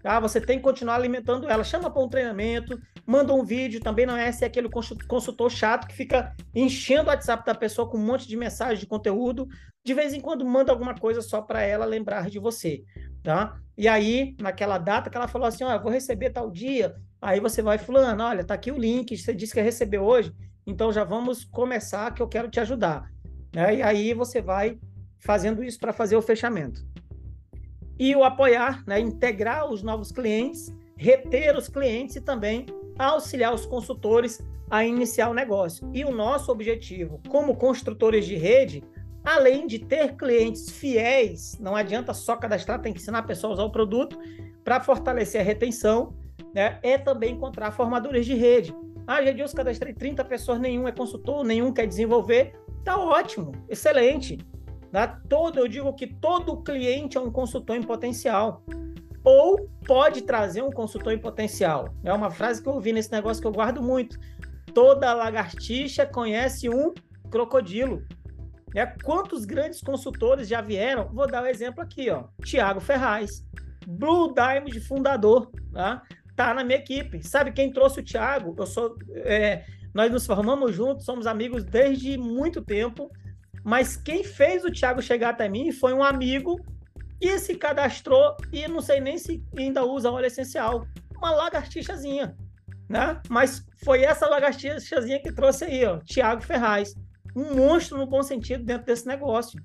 [0.02, 0.18] Tá?
[0.20, 1.62] Você tem que continuar alimentando ela.
[1.62, 5.94] Chama para um treinamento, manda um vídeo, também não é ser aquele consultor chato que
[5.94, 9.46] fica enchendo o WhatsApp da pessoa com um monte de mensagem de conteúdo.
[9.84, 12.82] De vez em quando manda alguma coisa só para ela lembrar de você.
[13.22, 13.58] Tá?
[13.76, 17.40] E aí, naquela data que ela falou assim: ó, eu vou receber tal dia, aí
[17.40, 20.32] você vai fulano, olha, tá aqui o link, você disse que recebeu hoje
[20.70, 23.10] então já vamos começar que eu quero te ajudar.
[23.54, 23.76] Né?
[23.76, 24.78] E aí você vai
[25.18, 26.86] fazendo isso para fazer o fechamento.
[27.98, 28.98] E o apoiar, né?
[28.98, 32.66] integrar os novos clientes, reter os clientes e também
[32.98, 34.40] auxiliar os consultores
[34.70, 35.90] a iniciar o negócio.
[35.92, 38.84] E o nosso objetivo, como construtores de rede,
[39.24, 43.54] além de ter clientes fiéis, não adianta só cadastrar, tem que ensinar a pessoa a
[43.54, 44.18] usar o produto
[44.64, 46.14] para fortalecer a retenção,
[46.54, 46.78] né?
[46.82, 48.74] é também encontrar formadores de rede.
[49.10, 52.54] Ah, Gedilson, cadastrei 30 pessoas, nenhum é consultor, nenhum quer desenvolver.
[52.84, 54.38] Tá ótimo, excelente.
[54.92, 55.20] Tá?
[55.28, 58.64] Todo, eu digo que todo cliente é um consultor em potencial.
[59.24, 61.92] Ou pode trazer um consultor em potencial.
[62.04, 64.16] É uma frase que eu ouvi nesse negócio que eu guardo muito.
[64.72, 66.94] Toda lagartixa conhece um
[67.32, 68.04] crocodilo.
[68.76, 71.08] É, quantos grandes consultores já vieram?
[71.12, 72.26] Vou dar o um exemplo aqui, ó.
[72.44, 73.44] Tiago Ferraz,
[73.88, 76.00] Blue Diamond fundador, tá?
[76.40, 77.22] Tá na minha equipe.
[77.22, 78.54] Sabe quem trouxe o Thiago?
[78.56, 79.62] Eu sou, é,
[79.92, 83.10] nós nos formamos juntos, somos amigos desde muito tempo.
[83.62, 86.58] Mas quem fez o Thiago chegar até mim foi um amigo
[87.20, 90.86] que se cadastrou e não sei nem se ainda usa óleo essencial.
[91.14, 92.34] Uma lagartixazinha,
[92.88, 93.20] né?
[93.28, 96.94] Mas foi essa lagartixazinha que trouxe aí, ó, Thiago Ferraz.
[97.36, 99.62] Um monstro no bom sentido dentro desse negócio,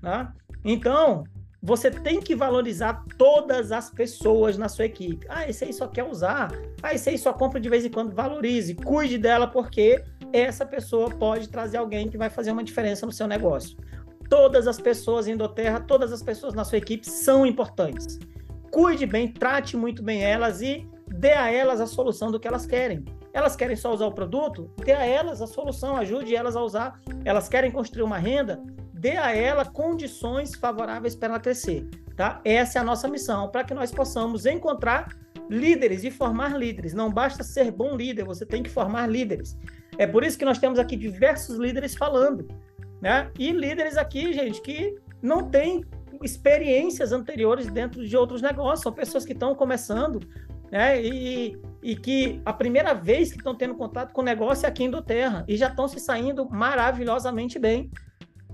[0.00, 0.32] né?
[0.64, 1.24] Então,
[1.62, 5.24] você tem que valorizar todas as pessoas na sua equipe.
[5.28, 6.52] Ah, esse aí só quer usar.
[6.82, 8.12] Ah, esse aí só compra de vez em quando.
[8.12, 10.02] Valorize, cuide dela, porque
[10.32, 13.78] essa pessoa pode trazer alguém que vai fazer uma diferença no seu negócio.
[14.28, 18.18] Todas as pessoas em Doterra, todas as pessoas na sua equipe são importantes.
[18.72, 22.66] Cuide bem, trate muito bem elas e dê a elas a solução do que elas
[22.66, 23.04] querem.
[23.32, 24.68] Elas querem só usar o produto?
[24.84, 27.00] Dê a elas a solução, ajude elas a usar.
[27.24, 28.60] Elas querem construir uma renda?
[29.02, 32.40] Dê a ela condições favoráveis para ela crescer, tá?
[32.44, 35.08] Essa é a nossa missão, para que nós possamos encontrar
[35.50, 36.94] líderes e formar líderes.
[36.94, 39.58] Não basta ser bom líder, você tem que formar líderes.
[39.98, 42.46] É por isso que nós temos aqui diversos líderes falando,
[43.00, 43.28] né?
[43.36, 45.84] E líderes aqui, gente, que não têm
[46.22, 50.20] experiências anteriores dentro de outros negócios, são pessoas que estão começando,
[50.70, 51.02] né?
[51.02, 54.84] E e que a primeira vez que estão tendo contato com o negócio é aqui
[54.84, 57.90] em do Terra e já estão se saindo maravilhosamente bem,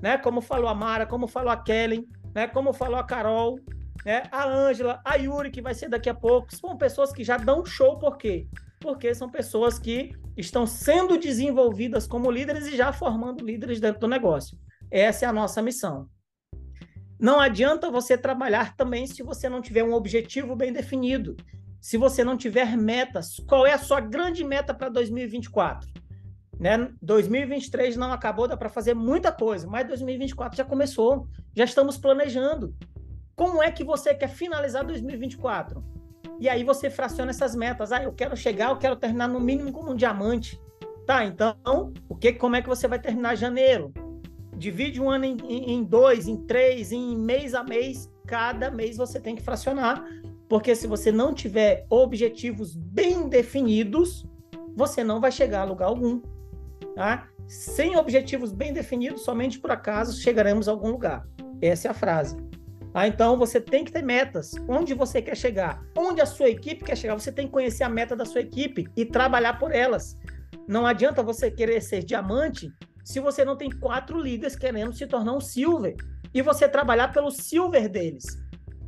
[0.00, 0.18] né?
[0.18, 2.46] Como falou a Mara, como falou a Kellen, né?
[2.46, 3.58] Como falou a Carol,
[4.04, 4.22] né?
[4.30, 7.64] A Ângela, a Yuri que vai ser daqui a pouco, são pessoas que já dão
[7.64, 8.46] show por quê?
[8.80, 14.08] Porque são pessoas que estão sendo desenvolvidas como líderes e já formando líderes dentro do
[14.08, 14.56] negócio.
[14.90, 16.08] Essa é a nossa missão.
[17.18, 21.36] Não adianta você trabalhar também se você não tiver um objetivo bem definido.
[21.80, 25.88] Se você não tiver metas, qual é a sua grande meta para 2024?
[26.58, 26.90] Né?
[27.00, 32.74] 2023 não acabou, dá para fazer muita coisa, mas 2024 já começou, já estamos planejando.
[33.36, 35.84] Como é que você quer finalizar 2024?
[36.40, 37.92] E aí você fraciona essas metas.
[37.92, 40.60] Ah, eu quero chegar, eu quero terminar no mínimo como um diamante.
[41.06, 43.92] Tá, então, o que, como é que você vai terminar janeiro?
[44.58, 48.10] divide um ano em, em, dois, em três, em mês a mês.
[48.26, 50.04] Cada mês você tem que fracionar,
[50.48, 54.26] porque se você não tiver objetivos bem definidos,
[54.76, 56.20] você não vai chegar a lugar algum.
[56.98, 57.28] Tá?
[57.46, 61.24] Sem objetivos bem definidos, somente por acaso chegaremos a algum lugar.
[61.62, 62.36] Essa é a frase.
[62.92, 64.50] Ah, então você tem que ter metas.
[64.68, 65.80] Onde você quer chegar?
[65.96, 67.14] Onde a sua equipe quer chegar?
[67.14, 70.18] Você tem que conhecer a meta da sua equipe e trabalhar por elas.
[70.66, 72.68] Não adianta você querer ser diamante
[73.04, 75.94] se você não tem quatro líderes querendo se tornar um silver
[76.34, 78.24] e você trabalhar pelo silver deles.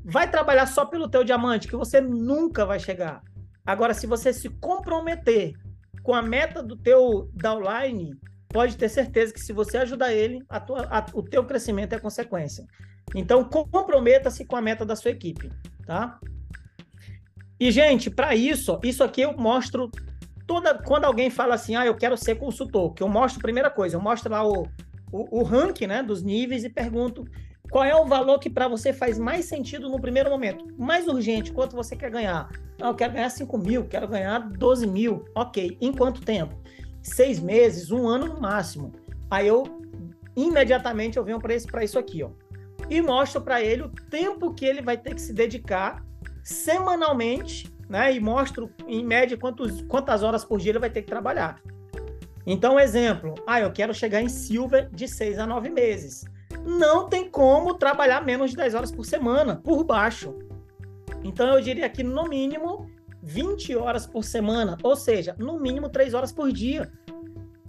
[0.05, 3.23] Vai trabalhar só pelo teu diamante que você nunca vai chegar.
[3.65, 5.53] Agora, se você se comprometer
[6.03, 8.19] com a meta do teu downline,
[8.49, 11.99] pode ter certeza que se você ajudar ele, a tua, a, o teu crescimento é
[11.99, 12.65] consequência.
[13.15, 15.51] Então, comprometa-se com a meta da sua equipe,
[15.87, 16.19] tá?
[17.59, 19.91] E, gente, para isso, isso aqui eu mostro
[20.47, 23.97] toda quando alguém fala assim, ah, eu quero ser consultor, que eu mostro, primeira coisa,
[23.97, 24.67] eu mostro lá o,
[25.13, 27.25] o, o ranking né, dos níveis e pergunto
[27.71, 31.53] qual é o valor que para você faz mais sentido no primeiro momento, mais urgente,
[31.53, 32.51] quanto você quer ganhar?
[32.81, 36.55] Ah, eu quero ganhar 5 mil, quero ganhar 12 mil, ok, em quanto tempo?
[37.03, 38.93] Seis meses, um ano no máximo.
[39.31, 39.65] Aí eu,
[40.37, 42.31] imediatamente, eu venho para isso, aqui, ó,
[42.89, 46.05] e mostro para ele o tempo que ele vai ter que se dedicar
[46.43, 48.15] semanalmente né?
[48.15, 51.61] E mostro, em média, quantos, quantas horas por dia ele vai ter que trabalhar.
[52.47, 56.25] Então, exemplo, ah, eu quero chegar em Silver de seis a nove meses.
[56.65, 60.35] Não tem como trabalhar menos de 10 horas por semana, por baixo.
[61.23, 62.91] Então, eu diria que, no mínimo,
[63.23, 66.91] 20 horas por semana, ou seja, no mínimo 3 horas por dia.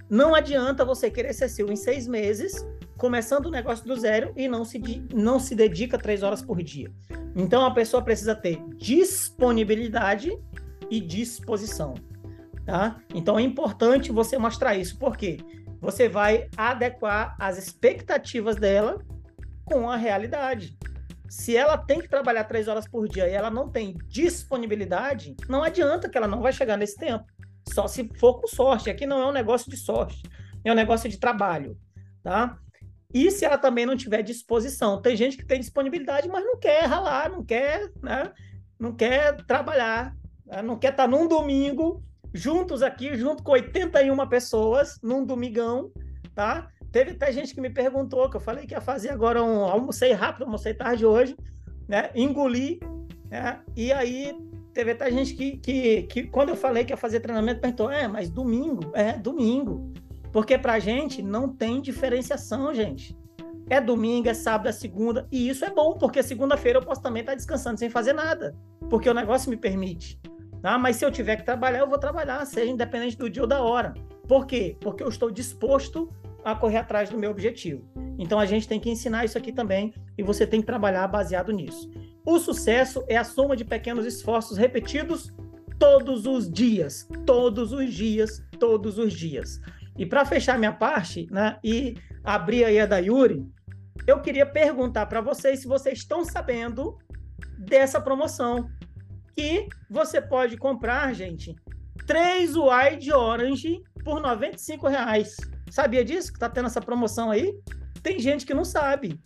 [0.09, 2.65] Não adianta você querer ser Silver em seis meses,
[2.97, 4.79] começando o negócio do zero e não se,
[5.13, 6.91] não se dedica 3 horas por dia.
[7.35, 10.37] Então a pessoa precisa ter disponibilidade
[10.89, 11.93] e disposição,
[12.65, 12.97] tá?
[13.15, 15.37] Então é importante você mostrar isso, porque
[15.81, 19.03] você vai adequar as expectativas dela
[19.65, 20.77] com a realidade.
[21.27, 25.63] Se ela tem que trabalhar três horas por dia e ela não tem disponibilidade, não
[25.63, 27.25] adianta que ela não vai chegar nesse tempo.
[27.73, 28.89] Só se for com sorte.
[28.89, 30.21] Aqui não é um negócio de sorte,
[30.63, 31.77] é um negócio de trabalho,
[32.21, 32.57] tá?
[33.13, 35.01] E se ela também não tiver disposição.
[35.01, 38.31] Tem gente que tem disponibilidade, mas não quer ralar, não quer, né?
[38.79, 40.61] Não quer trabalhar, né?
[40.61, 42.03] não quer estar num domingo
[42.33, 45.91] juntos aqui, junto com 81 pessoas, num domingão,
[46.33, 46.69] tá?
[46.91, 50.11] Teve até gente que me perguntou, que eu falei que ia fazer agora um almocei
[50.11, 51.35] rápido, almocei tarde hoje,
[51.87, 52.09] né?
[52.13, 52.79] Engoli,
[53.29, 53.61] né?
[53.75, 54.35] E aí
[54.73, 58.07] teve até gente que, que, que, quando eu falei que ia fazer treinamento, perguntou: é,
[58.07, 58.91] mas domingo?
[58.93, 59.91] É, domingo.
[60.31, 63.17] Porque para a gente não tem diferenciação, gente.
[63.69, 65.27] É domingo, é sábado, é segunda.
[65.31, 68.53] E isso é bom, porque segunda-feira eu posso também estar descansando sem fazer nada.
[68.89, 70.19] Porque o negócio me permite.
[70.63, 73.47] Ah, mas se eu tiver que trabalhar, eu vou trabalhar, seja independente do dia ou
[73.47, 73.93] da hora.
[74.27, 74.77] Por quê?
[74.79, 76.13] Porque eu estou disposto
[76.43, 77.83] a correr atrás do meu objetivo.
[78.17, 81.51] Então a gente tem que ensinar isso aqui também e você tem que trabalhar baseado
[81.51, 81.89] nisso.
[82.25, 85.33] O sucesso é a soma de pequenos esforços repetidos
[85.79, 89.59] todos os dias, todos os dias, todos os dias.
[89.97, 93.43] E para fechar minha parte, né, e abrir aí a da Yuri,
[94.05, 96.97] eu queria perguntar para vocês se vocês estão sabendo
[97.57, 98.69] dessa promoção
[99.35, 101.55] que você pode comprar, gente,
[102.05, 105.35] três Wide Orange por 95 reais.
[105.69, 106.33] Sabia disso?
[106.33, 107.53] Que tá tendo essa promoção aí?
[108.03, 109.19] Tem gente que não sabe,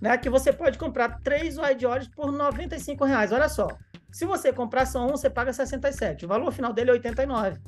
[0.00, 0.16] né?
[0.18, 3.32] Que você pode comprar três Wide Orange por 95 reais.
[3.32, 3.68] Olha só,
[4.12, 6.24] se você comprar só um, você paga 67.
[6.24, 7.58] O valor final dele é 89.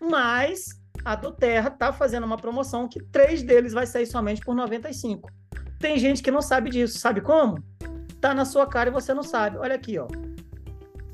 [0.00, 0.66] Mas
[1.04, 5.30] a do Terra tá fazendo uma promoção que três deles vai sair somente por 95.
[5.78, 6.98] Tem gente que não sabe disso.
[6.98, 7.62] Sabe como?
[8.20, 9.58] Tá na sua cara e você não sabe.
[9.58, 10.06] Olha aqui, ó.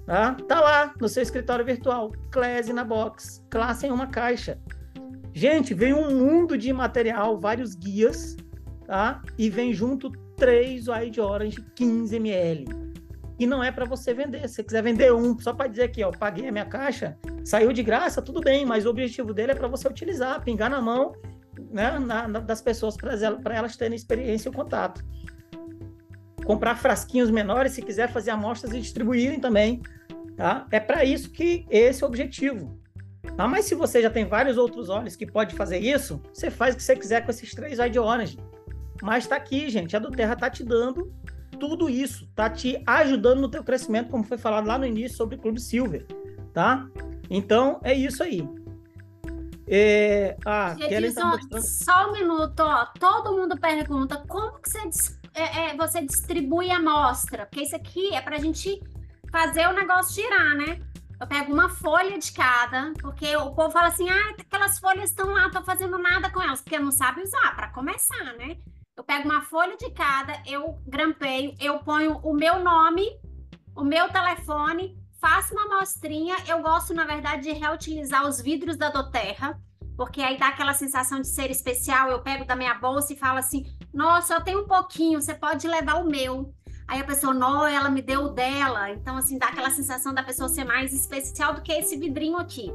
[0.07, 2.13] Tá, tá lá no seu escritório virtual.
[2.31, 3.45] Classe na box.
[3.51, 4.59] Classe em uma caixa.
[5.33, 8.37] Gente, vem um mundo de material, vários guias,
[8.87, 9.23] tá?
[9.39, 12.67] E vem junto três Wide Orange 15 ml.
[13.39, 14.47] E não é para você vender.
[14.49, 17.73] Se você quiser vender um, só para dizer aqui, ó, paguei a minha caixa, Saiu
[17.73, 21.13] de graça, tudo bem, mas o objetivo dele é para você utilizar, pingar na mão
[21.71, 25.05] né, na, na, das pessoas para elas terem experiência e contato.
[26.45, 29.83] Comprar frasquinhos menores, se quiser fazer amostras e distribuírem também.
[30.37, 30.67] Tá?
[30.71, 32.79] É para isso que esse é o objetivo.
[33.37, 33.47] Tá?
[33.47, 36.77] Mas se você já tem vários outros olhos que pode fazer isso, você faz o
[36.79, 38.39] que você quiser com esses três Eye Orange.
[39.01, 39.97] Mas está aqui, gente.
[39.97, 41.13] A do Terra está te dando
[41.59, 45.37] tudo isso, tá te ajudando no teu crescimento, como foi falado lá no início sobre
[45.37, 46.05] o Clube Silver,
[46.53, 46.89] tá?
[47.31, 48.49] Então é isso aí.
[49.69, 51.63] É, ah, tá mostrando...
[51.63, 52.87] Só um minuto, ó.
[52.99, 54.91] Todo mundo pergunta como que você,
[55.35, 58.81] é, é, você distribui a amostra, porque isso aqui é para a gente
[59.31, 60.81] fazer o negócio girar, né?
[61.21, 65.31] Eu pego uma folha de cada, porque o povo fala assim: ah, aquelas folhas estão
[65.31, 68.59] lá, tô fazendo nada com elas, porque não sabe usar, para começar, né?
[68.97, 73.09] Eu pego uma folha de cada, eu grampeio, eu ponho o meu nome,
[73.75, 76.37] o meu telefone, faço uma amostrinha.
[76.47, 79.59] Eu gosto, na verdade, de reutilizar os vidros da Doterra,
[79.97, 82.11] porque aí dá aquela sensação de ser especial.
[82.11, 85.67] Eu pego da minha bolsa e falo assim: nossa, eu tenho um pouquinho, você pode
[85.67, 86.53] levar o meu.
[86.89, 88.91] Aí a pessoa, não, ela me deu o dela.
[88.91, 92.71] Então, assim, dá aquela sensação da pessoa ser mais especial do que esse vidrinho aqui.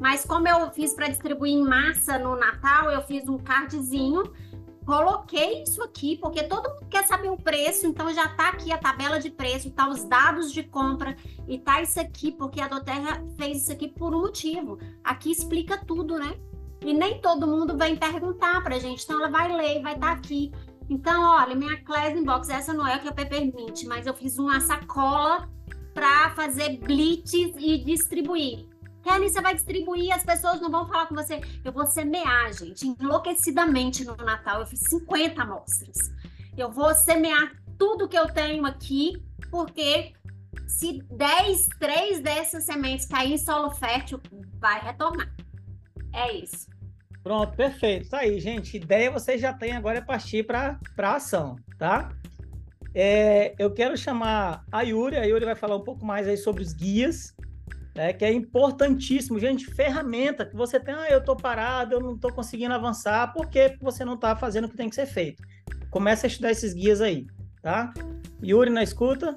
[0.00, 4.24] Mas como eu fiz para distribuir em massa no Natal, eu fiz um cardzinho
[4.84, 8.76] Coloquei isso aqui porque todo mundo quer saber o preço, então já está aqui a
[8.76, 11.16] tabela de preço, tá os dados de compra
[11.48, 14.78] e tá isso aqui porque a Doterra fez isso aqui por um motivo.
[15.02, 16.38] Aqui explica tudo, né?
[16.84, 20.08] E nem todo mundo vem perguntar para a gente, então ela vai ler, vai estar
[20.08, 20.52] tá aqui.
[20.88, 24.38] Então, olha, minha Class Box, essa não é o que é Peppermint, mas eu fiz
[24.38, 25.48] uma sacola
[25.94, 28.68] para fazer blitz e distribuir.
[29.02, 31.40] Kelly, você vai distribuir, as pessoas não vão falar com você.
[31.64, 34.60] Eu vou semear, gente, enlouquecidamente no Natal.
[34.60, 36.10] Eu fiz 50 amostras.
[36.56, 40.14] Eu vou semear tudo que eu tenho aqui, porque
[40.66, 44.20] se 10, 3 dessas sementes cair em solo fértil,
[44.58, 45.34] vai retornar.
[46.12, 46.73] É isso.
[47.24, 48.10] Pronto, perfeito.
[48.10, 48.76] Tá aí, gente.
[48.76, 52.10] Ideia vocês já têm agora é partir para a ação, tá?
[52.94, 55.16] É, eu quero chamar a Yuri.
[55.16, 57.34] A Yuri vai falar um pouco mais aí sobre os guias
[57.94, 59.38] né, que é importantíssimo.
[59.38, 63.48] Gente, ferramenta que você tem, ah, eu estou parado, eu não estou conseguindo avançar, por
[63.48, 65.42] que você não está fazendo o que tem que ser feito?
[65.90, 67.26] Comece a estudar esses guias aí,
[67.62, 67.94] tá?
[68.42, 69.36] Yuri na escuta.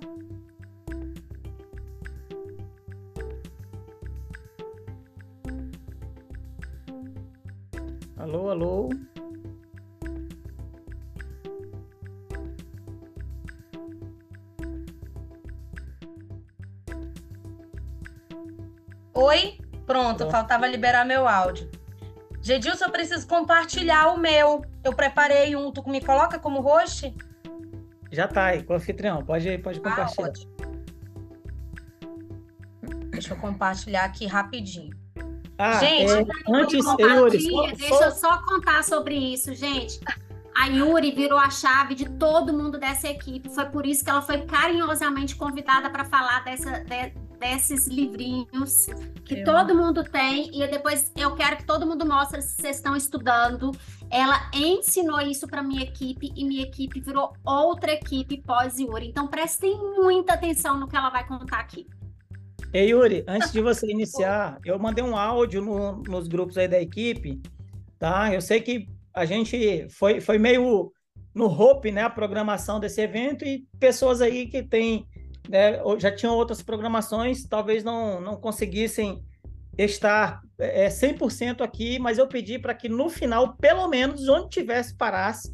[8.27, 8.89] Alô, alô.
[19.13, 19.57] Oi?
[19.85, 21.71] Pronto, faltava liberar meu áudio.
[22.41, 24.61] Gedilson, eu preciso compartilhar o meu.
[24.83, 25.71] Eu preparei um.
[25.71, 27.15] Tu me coloca como host?
[28.11, 29.23] Já tá aí, com o anfitrião.
[29.23, 30.33] Pode, pode ah, compartilhar.
[30.33, 30.67] Ah,
[33.11, 35.06] Deixa eu compartilhar aqui rapidinho.
[35.57, 39.99] Ah, gente, é, antes, Yuri, só, deixa eu só contar sobre isso, gente.
[40.55, 43.47] A Yuri virou a chave de todo mundo dessa equipe.
[43.49, 47.09] Foi por isso que ela foi carinhosamente convidada para falar dessa, de,
[47.39, 48.87] desses livrinhos
[49.23, 49.43] que eu...
[49.43, 53.71] todo mundo tem e depois eu quero que todo mundo mostre se vocês estão estudando.
[54.09, 59.07] Ela ensinou isso para minha equipe e minha equipe virou outra equipe pós Yuri.
[59.07, 61.85] Então prestem muita atenção no que ela vai contar aqui.
[62.77, 66.79] Ei, Yuri, antes de você iniciar, eu mandei um áudio no, nos grupos aí da
[66.79, 67.41] equipe,
[67.97, 68.31] tá?
[68.31, 70.91] Eu sei que a gente foi, foi meio
[71.33, 75.07] no hope, né, a programação desse evento e pessoas aí que têm
[75.49, 79.25] né, já tinham outras programações, talvez não, não conseguissem
[79.75, 84.95] estar é, 100% aqui, mas eu pedi para que no final, pelo menos, onde tivesse,
[84.95, 85.51] parasse,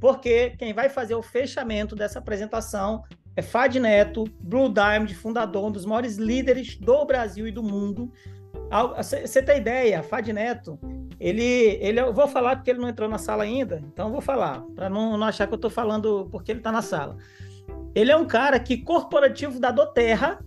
[0.00, 3.02] porque quem vai fazer o fechamento dessa apresentação
[3.34, 8.12] é Fad Neto, Blue Diamond, fundador, um dos maiores líderes do Brasil e do mundo.
[8.96, 10.78] Você tem ideia, Fad Neto,
[11.18, 14.62] ele, ele, eu vou falar porque ele não entrou na sala ainda, então vou falar,
[14.74, 17.16] para não, não achar que eu estou falando porque ele está na sala.
[17.94, 20.42] Ele é um cara que, corporativo da Doterra,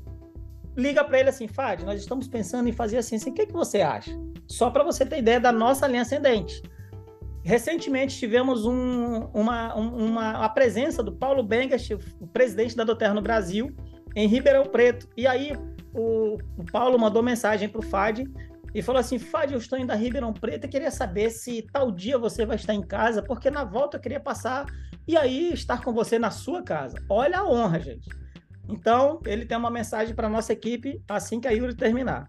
[0.76, 3.54] liga para ele assim, Fad, nós estamos pensando em fazer assim, assim, o que, que
[3.54, 4.12] você acha?
[4.48, 6.62] Só para você ter ideia da nossa linha ascendente.
[7.46, 13.22] Recentemente tivemos um, uma, uma, a presença do Paulo Bengast, o presidente da Doterra no
[13.22, 13.72] Brasil,
[14.16, 15.08] em Ribeirão Preto.
[15.16, 15.54] E aí
[15.94, 18.22] o, o Paulo mandou mensagem para o Fad
[18.74, 21.92] e falou assim: Fad, eu estou indo a Ribeirão Preto e queria saber se tal
[21.92, 24.66] dia você vai estar em casa, porque na volta eu queria passar
[25.08, 26.98] e aí estar com você na sua casa.
[27.08, 28.10] Olha a honra, gente.
[28.68, 32.28] Então, ele tem uma mensagem para nossa equipe assim que a Yuri terminar.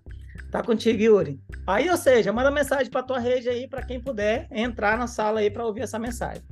[0.50, 1.40] Tá contigo, Yuri.
[1.66, 5.40] Aí, ou seja, manda mensagem para tua rede aí para quem puder entrar na sala
[5.40, 6.42] aí para ouvir essa mensagem.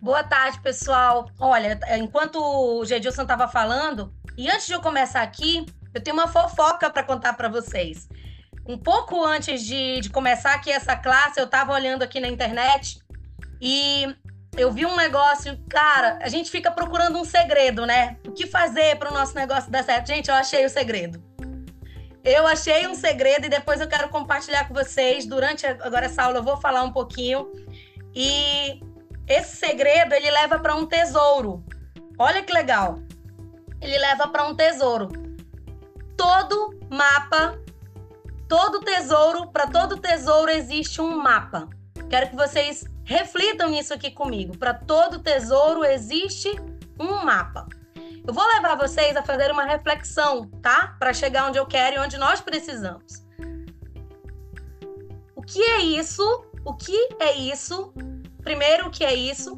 [0.00, 1.30] Boa tarde, pessoal.
[1.38, 5.64] Olha, enquanto o Gedilson estava falando, e antes de eu começar aqui,
[5.94, 8.08] Eu tenho uma fofoca para contar para vocês.
[8.66, 12.98] Um pouco antes de, de começar aqui essa classe, eu estava olhando aqui na internet
[13.60, 14.12] e
[14.56, 18.16] eu vi um negócio, cara, a gente fica procurando um segredo, né?
[18.26, 20.06] O que fazer para o nosso negócio dar certo?
[20.06, 21.22] Gente, eu achei o segredo.
[22.22, 25.26] Eu achei um segredo e depois eu quero compartilhar com vocês.
[25.26, 27.52] Durante agora essa aula eu vou falar um pouquinho.
[28.14, 28.80] E
[29.26, 31.64] esse segredo ele leva para um tesouro.
[32.18, 32.98] Olha que legal.
[33.80, 35.08] Ele leva para um tesouro.
[36.16, 37.58] Todo mapa,
[38.48, 41.68] todo tesouro, para todo tesouro existe um mapa.
[42.08, 44.56] Quero que vocês reflitam nisso aqui comigo.
[44.56, 46.50] Para todo tesouro existe
[46.98, 47.66] um mapa.
[48.26, 50.96] Eu vou levar vocês a fazer uma reflexão, tá?
[50.98, 53.22] Para chegar onde eu quero e onde nós precisamos.
[55.36, 56.22] O que é isso?
[56.64, 57.92] O que é isso?
[58.42, 59.56] Primeiro, o que é isso?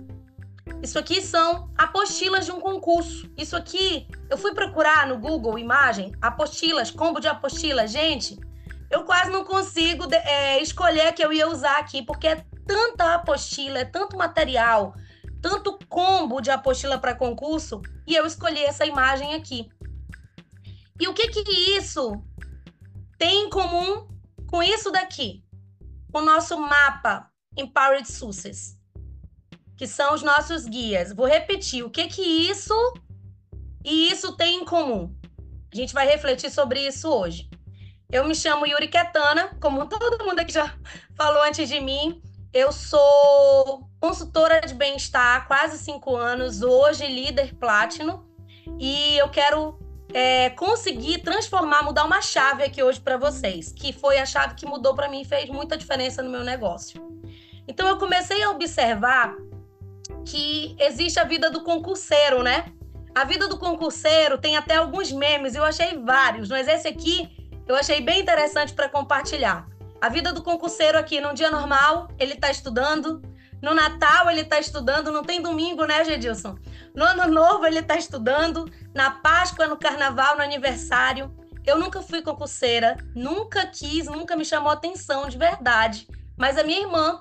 [0.82, 3.31] Isso aqui são apostilas de um concurso.
[3.36, 7.93] Isso aqui, eu fui procurar no Google imagem, apostilas, combo de apostilas.
[7.93, 8.36] Gente,
[8.90, 13.78] eu quase não consigo é, escolher que eu ia usar aqui, porque é tanta apostila,
[13.78, 14.94] é tanto material,
[15.40, 19.68] tanto combo de apostila para concurso e eu escolhi essa imagem aqui.
[20.98, 22.22] E o que que isso
[23.18, 24.09] tem em comum
[24.47, 25.44] com isso daqui?
[26.12, 28.78] O nosso mapa Empowered Success,
[29.76, 31.12] que são os nossos guias.
[31.12, 32.74] Vou repetir, o que que isso
[33.84, 35.14] e isso tem em comum?
[35.72, 37.48] A gente vai refletir sobre isso hoje.
[38.10, 40.74] Eu me chamo Yuri Ketana, como todo mundo aqui já
[41.16, 42.22] falou antes de mim.
[42.59, 48.27] Eu sou consultora de bem-estar há quase cinco anos, hoje líder platino,
[48.78, 49.78] e eu quero
[50.15, 54.65] é, conseguir transformar, mudar uma chave aqui hoje para vocês, que foi a chave que
[54.65, 56.99] mudou para mim e fez muita diferença no meu negócio.
[57.69, 59.37] Então eu comecei a observar
[60.24, 62.73] que existe a vida do concurseiro, né?
[63.15, 67.77] A vida do concurseiro tem até alguns memes, eu achei vários, mas esse aqui eu
[67.77, 69.76] achei bem interessante para compartilhar.
[70.01, 73.23] A vida do concurseiro aqui, num dia normal, ele está estudando.
[73.62, 75.10] No Natal, ele está estudando.
[75.10, 76.56] Não tem domingo, né, Gedilson?
[76.94, 78.70] No Ano Novo, ele está estudando.
[78.94, 81.35] Na Páscoa, no Carnaval, no aniversário.
[81.64, 86.06] Eu nunca fui concurseira, nunca quis, nunca me chamou atenção, de verdade.
[86.39, 87.20] Mas a minha irmã,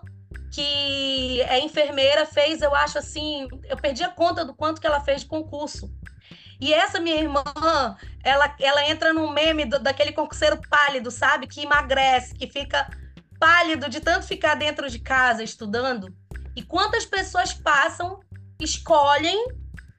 [0.51, 4.99] que é enfermeira, fez, eu acho assim, eu perdi a conta do quanto que ela
[4.99, 5.91] fez de concurso.
[6.65, 7.43] E essa minha irmã,
[8.23, 11.45] ela, ela entra num meme do, daquele concurseiro pálido, sabe?
[11.45, 12.89] Que emagrece, que fica
[13.39, 16.11] pálido de tanto ficar dentro de casa estudando.
[16.55, 18.19] E quantas pessoas passam,
[18.59, 19.47] escolhem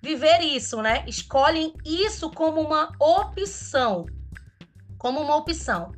[0.02, 1.05] viver isso, né?
[1.06, 4.05] Escolhem isso como uma opção.
[4.98, 5.93] Como uma opção.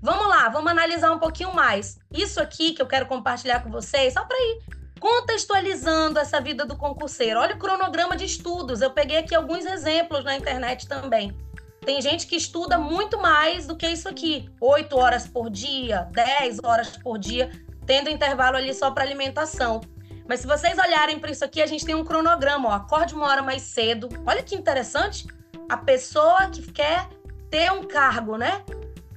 [0.00, 1.98] Vamos lá, vamos analisar um pouquinho mais.
[2.10, 6.76] Isso aqui que eu quero compartilhar com vocês, só para ir contextualizando essa vida do
[6.76, 7.40] concurseiro.
[7.40, 8.80] Olha o cronograma de estudos.
[8.80, 11.36] Eu peguei aqui alguns exemplos na internet também.
[11.84, 14.48] Tem gente que estuda muito mais do que isso aqui.
[14.60, 17.50] Oito horas por dia, dez horas por dia,
[17.86, 19.80] tendo intervalo ali só para alimentação.
[20.28, 22.70] Mas se vocês olharem para isso aqui, a gente tem um cronograma.
[22.70, 24.08] Ó, acorde uma hora mais cedo.
[24.26, 25.26] Olha que interessante.
[25.68, 27.08] A pessoa que quer
[27.48, 28.64] ter um cargo, né?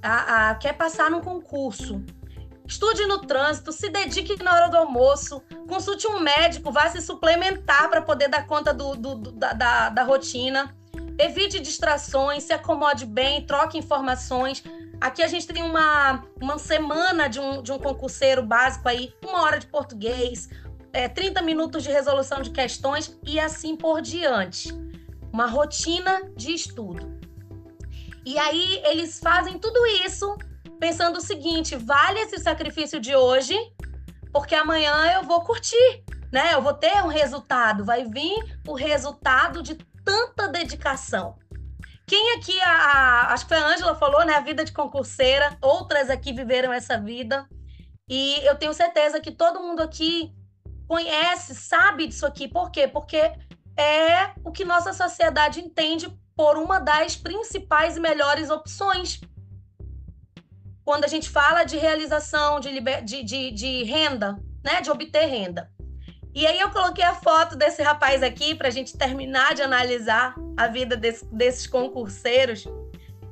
[0.01, 2.03] A, a, quer passar num concurso
[2.69, 7.89] Estude no trânsito, se dedique na hora do almoço, consulte um médico, vá se suplementar
[7.89, 10.71] para poder dar conta do, do, do da, da, da rotina.
[11.17, 14.63] Evite distrações, se acomode bem, troque informações.
[15.01, 19.41] Aqui a gente tem uma, uma semana de um, de um concurseiro básico aí, uma
[19.41, 20.47] hora de português,
[20.93, 24.69] é, 30 minutos de resolução de questões e assim por diante.
[25.33, 27.17] Uma rotina de estudo.
[28.23, 30.37] E aí eles fazem tudo isso
[30.79, 33.55] pensando o seguinte: vale esse sacrifício de hoje,
[34.31, 36.53] porque amanhã eu vou curtir, né?
[36.53, 41.37] Eu vou ter um resultado, vai vir o resultado de tanta dedicação.
[42.07, 44.33] Quem aqui, a, a, acho que foi a Ângela falou, né?
[44.33, 47.47] A vida de concurseira, outras aqui viveram essa vida.
[48.09, 50.33] E eu tenho certeza que todo mundo aqui
[50.87, 52.47] conhece, sabe disso aqui.
[52.47, 52.87] Por quê?
[52.87, 53.31] Porque
[53.77, 59.21] é o que nossa sociedade entende por uma das principais e melhores opções
[60.89, 63.03] quando a gente fala de realização de, liber...
[63.03, 64.81] de, de, de renda, né?
[64.81, 65.69] De obter renda.
[66.33, 70.33] E aí eu coloquei a foto desse rapaz aqui para a gente terminar de analisar
[70.57, 72.65] a vida desse, desses concurseiros.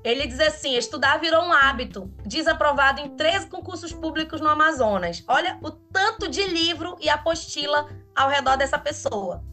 [0.04, 5.24] Ele diz assim: estudar virou um hábito, desaprovado em 13 concursos públicos no Amazonas.
[5.28, 9.44] Olha o tanto de livro e apostila ao redor dessa pessoa.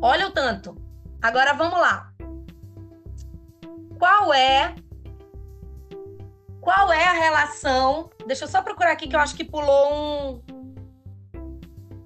[0.00, 0.74] Olha o tanto.
[1.20, 2.10] Agora vamos lá.
[3.98, 4.74] Qual é
[6.62, 8.08] qual é a relação?
[8.24, 10.42] Deixa eu só procurar aqui que eu acho que pulou um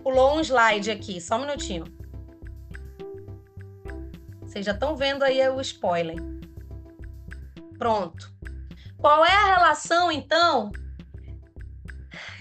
[0.03, 1.85] pulou um slide aqui, só um minutinho.
[4.41, 6.17] Vocês já estão vendo aí o spoiler.
[7.79, 8.33] Pronto.
[8.97, 10.73] Qual é a relação, então,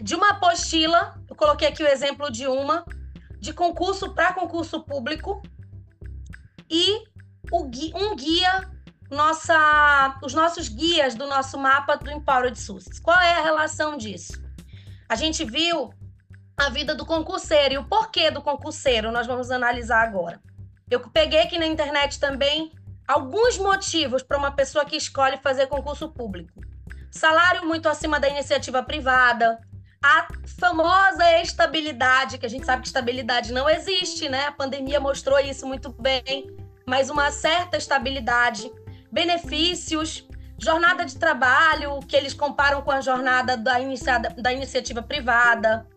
[0.02, 1.20] de uma apostila?
[1.30, 2.86] Eu coloquei aqui o exemplo de uma,
[3.40, 5.42] de concurso para concurso público,
[6.70, 7.04] e
[7.52, 8.72] um guia,
[9.10, 13.00] nossa, os nossos guias do nosso mapa do Empowered SUS.
[13.00, 14.34] Qual é a relação disso?
[15.08, 15.94] A gente viu
[16.58, 20.42] a vida do concurseiro e o porquê do concurseiro, nós vamos analisar agora.
[20.90, 22.72] Eu peguei aqui na internet também
[23.08, 26.62] alguns motivos para uma pessoa que escolhe fazer concurso público.
[27.12, 29.60] Salário muito acima da iniciativa privada,
[30.04, 30.28] a
[30.60, 34.46] famosa estabilidade, que a gente sabe que estabilidade não existe, né?
[34.46, 36.56] A pandemia mostrou isso muito bem,
[36.86, 38.72] mas uma certa estabilidade,
[39.12, 40.28] benefícios,
[40.58, 45.88] jornada de trabalho, que eles comparam com a jornada da, iniciada, da iniciativa privada.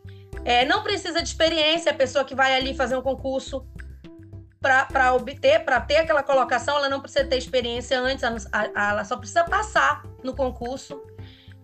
[0.44, 3.66] É, não precisa de experiência a pessoa que vai ali fazer um concurso
[4.60, 8.24] para obter, para ter aquela colocação, ela não precisa ter experiência antes,
[8.74, 11.00] ela só precisa passar no concurso.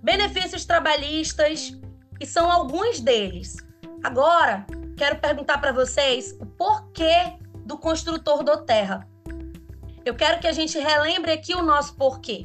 [0.01, 1.77] Benefícios trabalhistas,
[2.21, 3.57] e são alguns deles.
[4.03, 4.67] Agora,
[4.97, 9.09] quero perguntar para vocês o porquê do construtor do terra.
[10.05, 12.45] Eu quero que a gente relembre aqui o nosso porquê.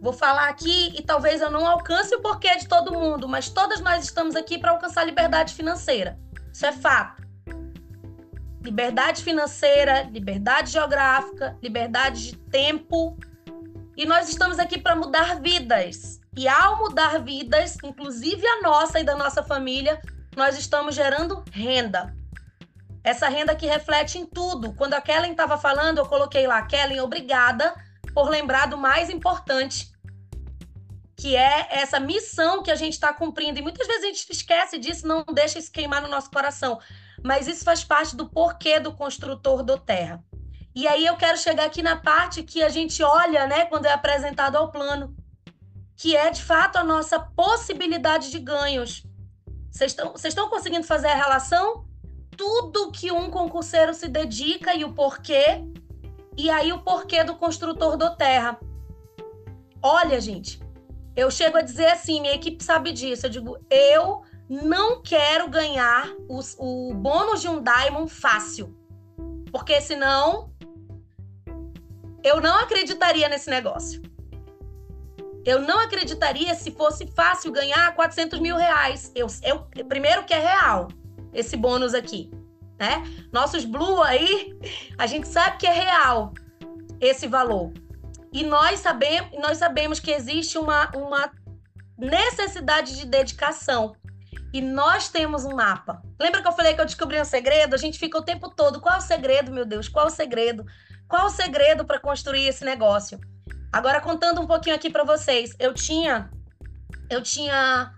[0.00, 3.80] Vou falar aqui e talvez eu não alcance o porquê de todo mundo, mas todas
[3.80, 6.18] nós estamos aqui para alcançar liberdade financeira.
[6.52, 7.22] Isso é fato.
[8.60, 13.16] Liberdade financeira, liberdade geográfica, liberdade de tempo.
[13.96, 16.20] E nós estamos aqui para mudar vidas.
[16.36, 20.00] E ao mudar vidas, inclusive a nossa e da nossa família,
[20.34, 22.12] nós estamos gerando renda.
[23.04, 24.72] Essa renda que reflete em tudo.
[24.74, 27.74] Quando a Kellen estava falando, eu coloquei lá, Kellen, obrigada
[28.14, 29.90] por lembrar do mais importante,
[31.16, 33.58] que é essa missão que a gente está cumprindo.
[33.58, 36.78] E muitas vezes a gente esquece disso, não deixa isso queimar no nosso coração.
[37.22, 40.22] Mas isso faz parte do porquê do construtor do terra.
[40.74, 43.92] E aí eu quero chegar aqui na parte que a gente olha, né, quando é
[43.92, 45.14] apresentado ao plano,
[45.96, 49.04] que é de fato a nossa possibilidade de ganhos.
[49.70, 51.86] Vocês estão conseguindo fazer a relação?
[52.36, 55.64] Tudo que um concurseiro se dedica e o porquê,
[56.36, 58.58] e aí o porquê do construtor do terra.
[59.82, 60.60] Olha, gente,
[61.14, 63.26] eu chego a dizer assim, minha equipe sabe disso.
[63.26, 68.74] Eu digo, eu não quero ganhar os, o bônus de um Diamond fácil.
[69.50, 70.50] Porque senão
[72.22, 74.00] eu não acreditaria nesse negócio.
[75.44, 79.10] Eu não acreditaria se fosse fácil ganhar 400 mil reais.
[79.14, 80.88] Eu, eu, primeiro que é real
[81.32, 82.30] esse bônus aqui,
[82.78, 83.02] né?
[83.32, 84.58] Nossos Blue aí,
[84.98, 86.32] a gente sabe que é real
[87.00, 87.72] esse valor.
[88.32, 91.30] E nós sabemos, nós sabemos que existe uma, uma
[91.98, 93.94] necessidade de dedicação.
[94.52, 96.02] E nós temos um mapa.
[96.20, 97.74] Lembra que eu falei que eu descobri um segredo?
[97.74, 98.80] A gente fica o tempo todo.
[98.80, 99.88] Qual é o segredo, meu Deus?
[99.88, 100.64] Qual é o segredo?
[101.08, 103.18] Qual é o segredo para construir esse negócio?
[103.72, 105.54] Agora, contando um pouquinho aqui para vocês.
[105.58, 106.30] Eu tinha.
[107.08, 107.92] Eu tinha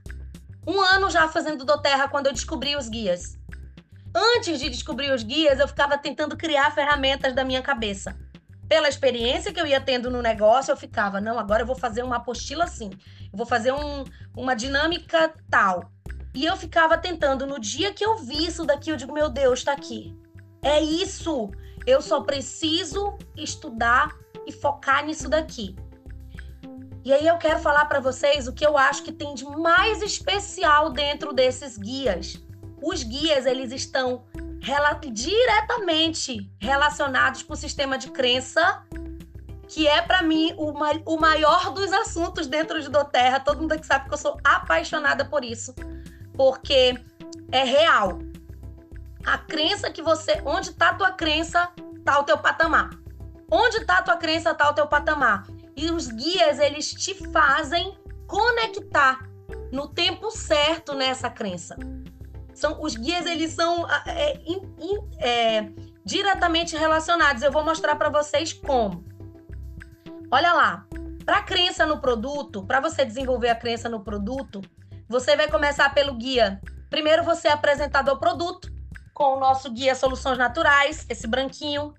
[0.66, 3.39] um ano já fazendo do Terra quando eu descobri os guias.
[4.15, 8.16] Antes de descobrir os guias, eu ficava tentando criar ferramentas da minha cabeça
[8.69, 12.03] pela experiência que eu ia tendo no negócio, eu ficava, não, agora eu vou fazer
[12.03, 12.91] uma apostila assim,
[13.32, 14.05] eu vou fazer um,
[14.36, 15.91] uma dinâmica tal.
[16.35, 19.61] E eu ficava tentando, no dia que eu vi isso daqui, eu digo, meu Deus,
[19.61, 20.19] está aqui.
[20.62, 21.51] É isso.
[21.86, 25.77] Eu só preciso estudar e focar nisso daqui.
[27.05, 30.01] E aí eu quero falar para vocês o que eu acho que tem de mais
[30.01, 32.43] especial dentro desses guias.
[32.82, 34.24] Os guias, eles estão
[35.12, 38.82] diretamente relacionados com o sistema de crença,
[39.68, 43.39] que é para mim o, ma o maior dos assuntos dentro de Doterra.
[43.39, 45.74] Todo mundo aqui sabe que eu sou apaixonada por isso,
[46.32, 46.98] porque
[47.52, 48.18] é real.
[49.26, 51.70] A crença que você, onde está a tua crença,
[52.02, 52.90] tá o teu patamar.
[53.51, 55.44] Onde está a tua crença, tá o teu patamar.
[55.77, 59.29] E os guias, eles te fazem conectar
[59.73, 61.77] no tempo certo nessa crença.
[62.55, 64.41] São, os guias, eles são ah, é,
[65.19, 65.69] é,
[66.05, 67.43] diretamente relacionados.
[67.43, 69.05] Eu vou mostrar para vocês como.
[70.31, 70.87] Olha lá,
[71.25, 74.61] para crença no produto, para você desenvolver a crença no produto,
[75.09, 76.61] você vai começar pelo guia.
[76.89, 78.73] Primeiro você é apresentado ao produto
[79.13, 81.95] com o nosso guia Soluções Naturais, esse branquinho.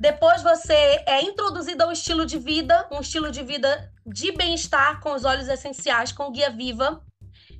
[0.00, 5.12] Depois você é introduzido ao estilo de vida, um estilo de vida de bem-estar com
[5.12, 7.02] os olhos essenciais, com o guia Viva.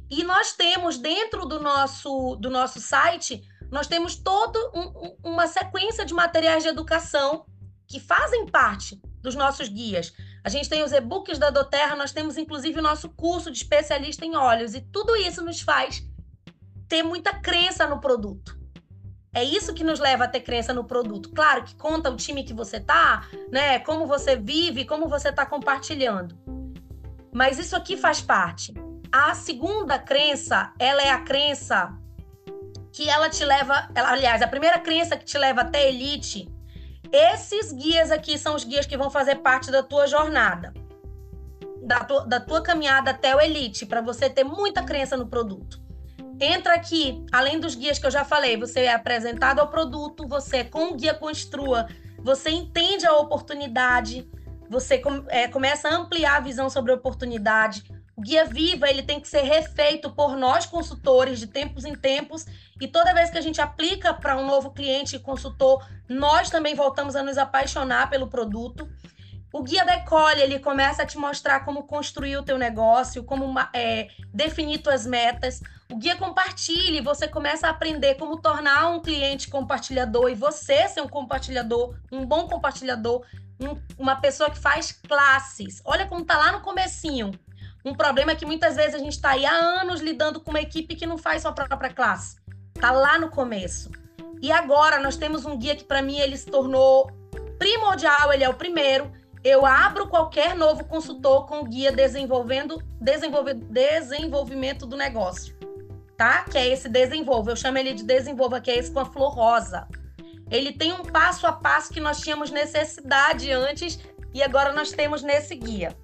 [0.09, 6.05] E nós temos dentro do nosso, do nosso site, nós temos toda um, uma sequência
[6.05, 7.45] de materiais de educação
[7.89, 10.13] que fazem parte dos nossos guias.
[10.45, 14.25] A gente tem os e-books da Doterra, nós temos inclusive o nosso curso de especialista
[14.25, 16.03] em óleos, e tudo isso nos faz
[16.89, 18.58] ter muita crença no produto.
[19.35, 21.31] É isso que nos leva a ter crença no produto.
[21.31, 23.79] Claro que conta o time que você tá, né?
[23.79, 26.37] Como você vive, como você tá compartilhando.
[27.33, 28.73] Mas isso aqui faz parte.
[29.13, 31.97] A segunda crença, ela é a crença
[32.93, 36.51] que ela te leva, ela, aliás, a primeira crença que te leva até elite,
[37.13, 40.75] esses guias aqui são os guias que vão fazer parte da tua jornada,
[41.83, 45.81] da tua, da tua caminhada até o elite, para você ter muita crença no produto.
[46.41, 50.63] Entra aqui, além dos guias que eu já falei, você é apresentado ao produto, você
[50.63, 51.89] com o guia construa,
[52.19, 54.29] você entende a oportunidade,
[54.71, 57.83] você é, começa a ampliar a visão sobre a oportunidade,
[58.17, 62.47] o guia viva ele tem que ser refeito por nós consultores de tempos em tempos
[62.81, 66.75] e toda vez que a gente aplica para um novo cliente e consultor, nós também
[66.75, 68.89] voltamos a nos apaixonar pelo produto.
[69.53, 74.09] O guia decolhe, ele começa a te mostrar como construir o teu negócio, como é,
[74.33, 75.63] definir tuas metas.
[75.91, 81.01] O guia compartilhe, você começa a aprender como tornar um cliente compartilhador e você ser
[81.01, 83.25] um compartilhador, um bom compartilhador,
[83.59, 85.81] um, uma pessoa que faz classes.
[85.85, 87.31] Olha como tá lá no comecinho.
[87.85, 90.61] Um problema é que muitas vezes a gente está aí há anos lidando com uma
[90.61, 92.37] equipe que não faz sua própria classe.
[92.75, 93.91] Tá lá no começo.
[94.43, 97.11] E agora nós temos um guia que para mim ele se tornou
[97.59, 99.11] primordial, ele é o primeiro.
[99.45, 105.57] Eu abro qualquer novo consultor com guia desenvolvendo desenvolve, desenvolvimento do negócio,
[106.17, 106.45] tá?
[106.45, 107.53] Que é esse desenvolva.
[107.53, 109.87] Eu chamo ele de desenvolva, que é esse com a flor rosa.
[110.51, 113.99] Ele tem um passo a passo que nós tínhamos necessidade antes
[114.35, 115.97] e agora nós temos nesse guia.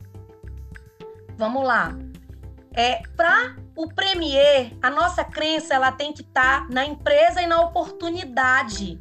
[1.37, 1.97] Vamos lá.
[2.77, 7.47] É, para o Premier, a nossa crença ela tem que estar tá na empresa e
[7.47, 8.99] na oportunidade.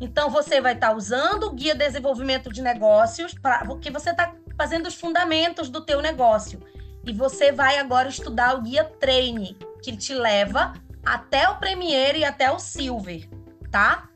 [0.00, 4.10] Então você vai estar tá usando o guia de desenvolvimento de negócios para porque você
[4.10, 6.60] está fazendo os fundamentos do teu negócio.
[7.04, 10.72] E você vai agora estudar o guia Treine, que te leva
[11.04, 13.28] até o Premier e até o Silver,
[13.70, 14.08] tá?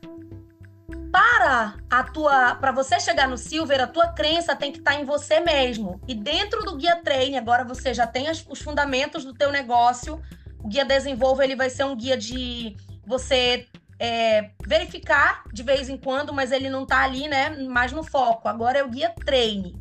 [1.11, 4.99] para a tua, para você chegar no silver, a tua crença tem que estar tá
[4.99, 5.99] em você mesmo.
[6.07, 10.21] E dentro do guia treine, agora você já tem as, os fundamentos do teu negócio.
[10.63, 13.67] O guia desenvolva ele vai ser um guia de você
[14.01, 17.49] é, verificar de vez em quando, mas ele não está ali, né?
[17.49, 18.47] Mais no foco.
[18.47, 19.75] Agora é o guia treine.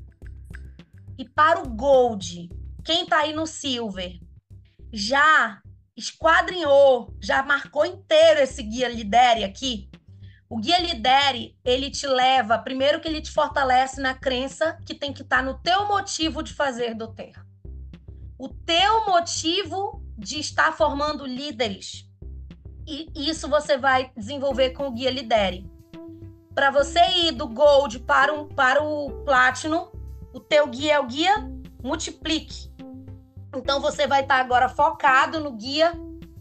[1.17, 2.49] E para o gold,
[2.85, 4.19] quem está aí no silver
[4.93, 5.61] já
[5.97, 9.91] esquadrinhou, já marcou inteiro esse guia lidere aqui
[10.51, 15.13] o guia lidere, ele te leva, primeiro que ele te fortalece na crença que tem
[15.13, 17.47] que estar tá no teu motivo de fazer do terra.
[18.37, 22.05] O teu motivo de estar formando líderes.
[22.91, 25.65] E isso você vai desenvolver com o guia lidere.
[26.53, 29.93] Para você ir do gold para, um, para o platino,
[30.35, 31.49] o teu guia é o guia
[31.83, 32.69] multiplique.
[33.57, 35.93] Então você vai estar tá agora focado no guia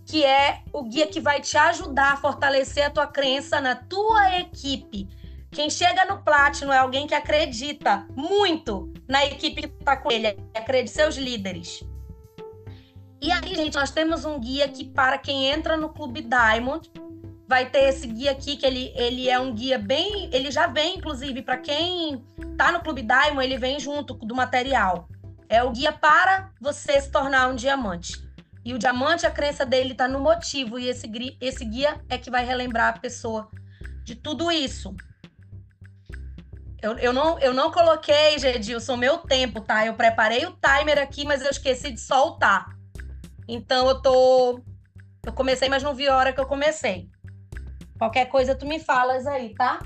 [0.10, 4.40] que é o guia que vai te ajudar a fortalecer a tua crença na tua
[4.40, 5.08] equipe.
[5.52, 10.36] Quem chega no Platinum é alguém que acredita muito na equipe que está com ele,
[10.56, 11.84] acredita seus líderes.
[13.22, 16.90] E aí, gente, nós temos um guia que para quem entra no Clube Diamond,
[17.48, 20.98] vai ter esse guia aqui que ele, ele é um guia bem, ele já vem
[20.98, 25.10] inclusive para quem está no Clube Diamond, ele vem junto do material.
[25.50, 28.24] É o guia para você se tornar um diamante.
[28.64, 31.10] E o diamante, a crença dele está no motivo, e esse,
[31.41, 33.50] esse guia é que vai relembrar a pessoa
[34.04, 34.96] de tudo isso.
[36.82, 39.86] Eu, eu, não, eu não coloquei, Gedilson, meu tempo, tá?
[39.86, 42.78] Eu preparei o timer aqui, mas eu esqueci de soltar.
[43.52, 44.62] Então eu tô.
[45.26, 47.10] Eu comecei, mas não vi a hora que eu comecei.
[47.98, 49.80] Qualquer coisa tu me falas aí, tá?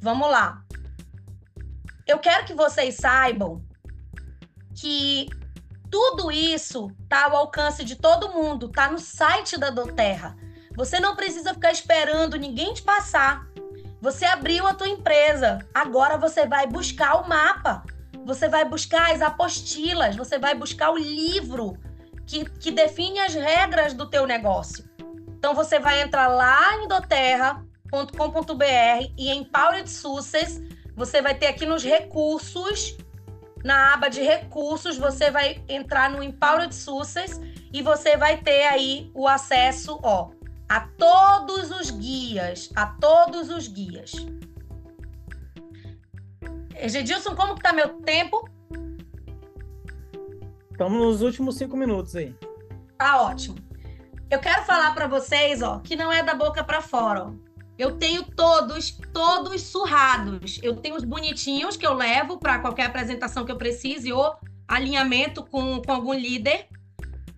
[0.00, 0.60] Vamos lá.
[2.04, 3.64] Eu quero que vocês saibam
[4.74, 5.28] que
[5.88, 10.36] tudo isso está ao alcance de todo mundo, está no site da Doterra.
[10.76, 13.46] Você não precisa ficar esperando ninguém te passar.
[14.00, 17.84] Você abriu a tua empresa, agora você vai buscar o mapa,
[18.26, 21.78] você vai buscar as apostilas, você vai buscar o livro
[22.30, 24.88] que, que define as regras do teu negócio.
[25.36, 30.62] Então você vai entrar lá em doterra.com.br e em Powered Success,
[30.94, 32.96] você vai ter aqui nos recursos
[33.64, 37.40] na aba de recursos, você vai entrar no Empowered Success
[37.72, 40.30] e você vai ter aí o acesso, ó,
[40.68, 44.12] a todos os guias, a todos os guias.
[46.74, 48.48] Edilson, como que tá meu tempo?
[50.80, 52.34] Estamos nos últimos cinco minutos aí.
[52.96, 53.56] Tá ótimo.
[54.30, 57.32] Eu quero falar para vocês, ó, que não é da boca para fora, ó.
[57.78, 60.58] Eu tenho todos, todos surrados.
[60.62, 64.34] Eu tenho os bonitinhos que eu levo para qualquer apresentação que eu precise ou
[64.66, 66.66] alinhamento com, com algum líder.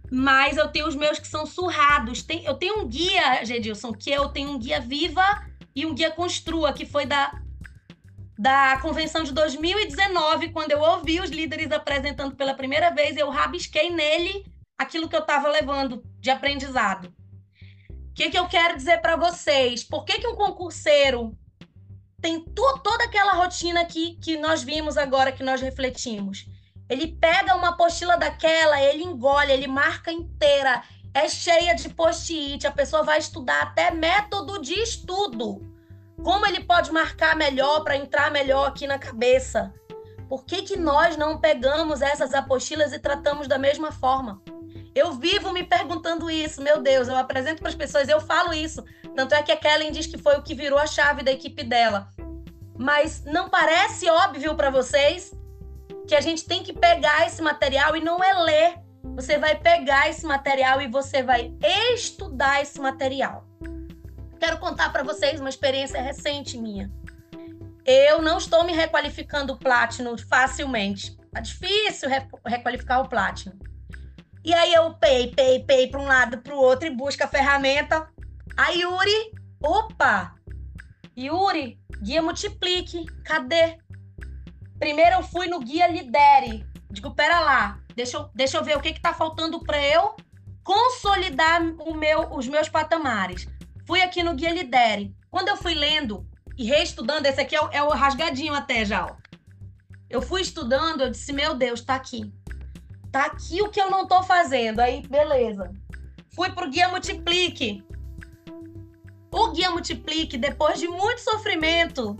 [0.08, 2.22] mas eu tenho os meus que são surrados.
[2.22, 5.44] Tem, eu tenho um guia, Gedilson, que eu tenho um guia Viva
[5.74, 7.41] e um guia Construa, que foi da,
[8.38, 13.90] da convenção de 2019, quando eu ouvi os líderes apresentando pela primeira vez, eu rabisquei
[13.90, 14.44] nele
[14.78, 17.12] aquilo que eu estava levando de aprendizado.
[17.88, 19.84] O que, que eu quero dizer para vocês?
[19.84, 21.36] Por que, que um concurseiro
[22.20, 26.46] tem tu, toda aquela rotina que, que nós vimos agora, que nós refletimos?
[26.88, 30.82] Ele pega uma apostila daquela, ele engole, ele marca inteira,
[31.14, 35.71] é cheia de post-it, a pessoa vai estudar até método de estudo.
[36.22, 39.72] Como ele pode marcar melhor para entrar melhor aqui na cabeça?
[40.28, 44.42] Por que, que nós não pegamos essas apostilas e tratamos da mesma forma?
[44.94, 48.84] Eu vivo me perguntando isso, meu Deus, eu apresento para as pessoas, eu falo isso.
[49.16, 51.62] Tanto é que a Kellen diz que foi o que virou a chave da equipe
[51.62, 52.08] dela.
[52.78, 55.32] Mas não parece óbvio para vocês
[56.06, 58.78] que a gente tem que pegar esse material e não é ler.
[59.14, 61.54] Você vai pegar esse material e você vai
[61.94, 63.46] estudar esse material.
[64.42, 66.90] Quero contar para vocês uma experiência recente minha.
[67.86, 71.16] Eu não estou me requalificando o Platinum facilmente.
[71.30, 72.08] Tá difícil
[72.44, 73.56] requalificar o Platinum.
[74.44, 77.28] E aí eu pei, pei, pei para um lado, para o outro e busca a
[77.28, 78.08] ferramenta.
[78.56, 79.30] A Yuri,
[79.62, 80.34] opa!
[81.16, 83.78] Yuri, guia multiplique, cadê?
[84.76, 86.66] Primeiro eu fui no guia lidere.
[86.90, 90.16] Digo, pera lá, deixa eu, deixa eu ver o que está faltando para eu
[90.64, 93.46] consolidar o meu, os meus patamares.
[93.86, 95.14] Fui aqui no guia lidere.
[95.30, 96.26] Quando eu fui lendo
[96.56, 99.06] e reestudando, esse aqui é o, é o rasgadinho até já.
[99.06, 99.16] Ó.
[100.08, 102.32] Eu fui estudando, eu disse, meu Deus, tá aqui.
[103.10, 104.80] Tá aqui o que eu não tô fazendo.
[104.80, 105.72] Aí, beleza.
[106.34, 107.84] Fui pro guia multiplique.
[109.30, 112.16] O guia multiplique, depois de muito sofrimento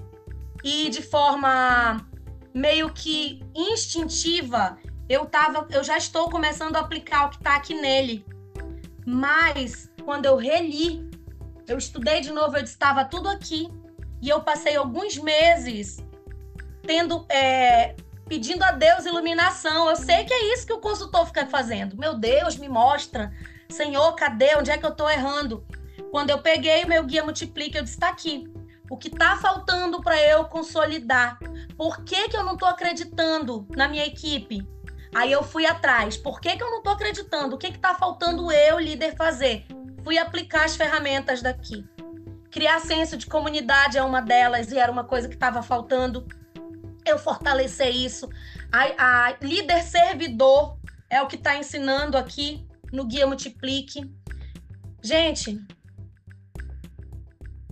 [0.65, 2.07] e de forma
[2.55, 4.79] meio que instintiva,
[5.09, 8.25] eu tava, eu já estou começando a aplicar o que está aqui nele.
[9.05, 11.11] Mas quando eu reli,
[11.73, 13.69] eu estudei de novo, eu estava tudo aqui
[14.21, 16.05] e eu passei alguns meses
[16.87, 17.97] tendo é,
[18.29, 19.89] pedindo a Deus iluminação.
[19.89, 21.97] Eu sei que é isso que o consultor fica fazendo.
[21.97, 23.33] Meu Deus, me mostra.
[23.71, 24.55] Senhor, cadê?
[24.57, 25.65] Onde é que eu estou errando?
[26.11, 28.45] Quando eu peguei o meu guia multiplica, eu disse: está aqui.
[28.91, 31.39] O que está faltando para eu consolidar?
[31.79, 34.67] Por que, que eu não estou acreditando na minha equipe?
[35.15, 36.17] Aí eu fui atrás.
[36.17, 37.55] Por que, que eu não estou acreditando?
[37.55, 39.67] O que está faltando eu, líder, fazer?
[40.03, 41.85] Fui aplicar as ferramentas daqui.
[42.51, 46.27] Criar senso de comunidade é uma delas e era uma coisa que estava faltando.
[47.05, 48.29] Eu fortalecer isso.
[48.71, 50.79] A, a líder servidor
[51.11, 54.11] é o que está ensinando aqui no Guia Multiplique.
[55.03, 55.61] Gente,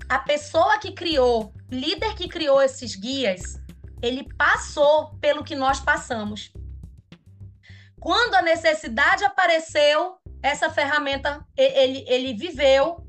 [0.08, 3.60] a pessoa que criou, líder que criou esses guias,
[4.02, 6.52] ele passou pelo que nós passamos.
[8.00, 13.06] Quando a necessidade apareceu, essa ferramenta ele, ele viveu,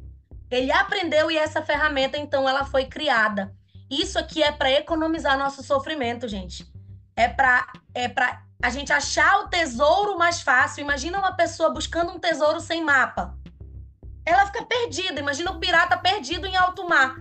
[0.49, 3.53] ele aprendeu e essa ferramenta então ela foi criada.
[3.89, 6.69] Isso aqui é para economizar nosso sofrimento, gente.
[7.15, 10.81] É para é para a gente achar o tesouro mais fácil.
[10.81, 13.35] Imagina uma pessoa buscando um tesouro sem mapa
[14.25, 15.19] ela fica perdida.
[15.19, 17.15] Imagina o pirata perdido em alto mar.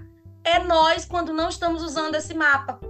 [0.45, 2.81] É nós quando não estamos usando esse mapa.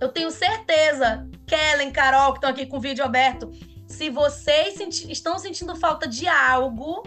[0.00, 3.50] Eu tenho certeza, Kellen, Carol, que estão aqui com o vídeo aberto,
[3.86, 7.02] se vocês senti estão sentindo falta de algo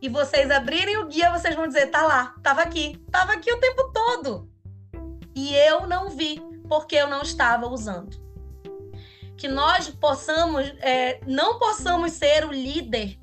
[0.00, 3.60] e vocês abrirem o guia, vocês vão dizer: tá lá, tava aqui, tava aqui o
[3.60, 4.48] tempo todo.
[5.34, 8.18] E eu não vi, porque eu não estava usando.
[9.36, 13.18] Que nós possamos, é, não possamos ser o líder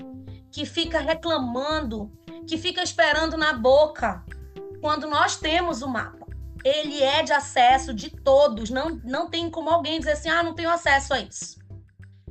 [0.52, 2.11] que fica reclamando,
[2.48, 4.23] que fica esperando na boca,
[4.81, 6.16] quando nós temos o mapa.
[6.68, 10.53] Ele é de acesso de todos, não, não tem como alguém dizer assim, ah, não
[10.53, 11.57] tenho acesso a isso.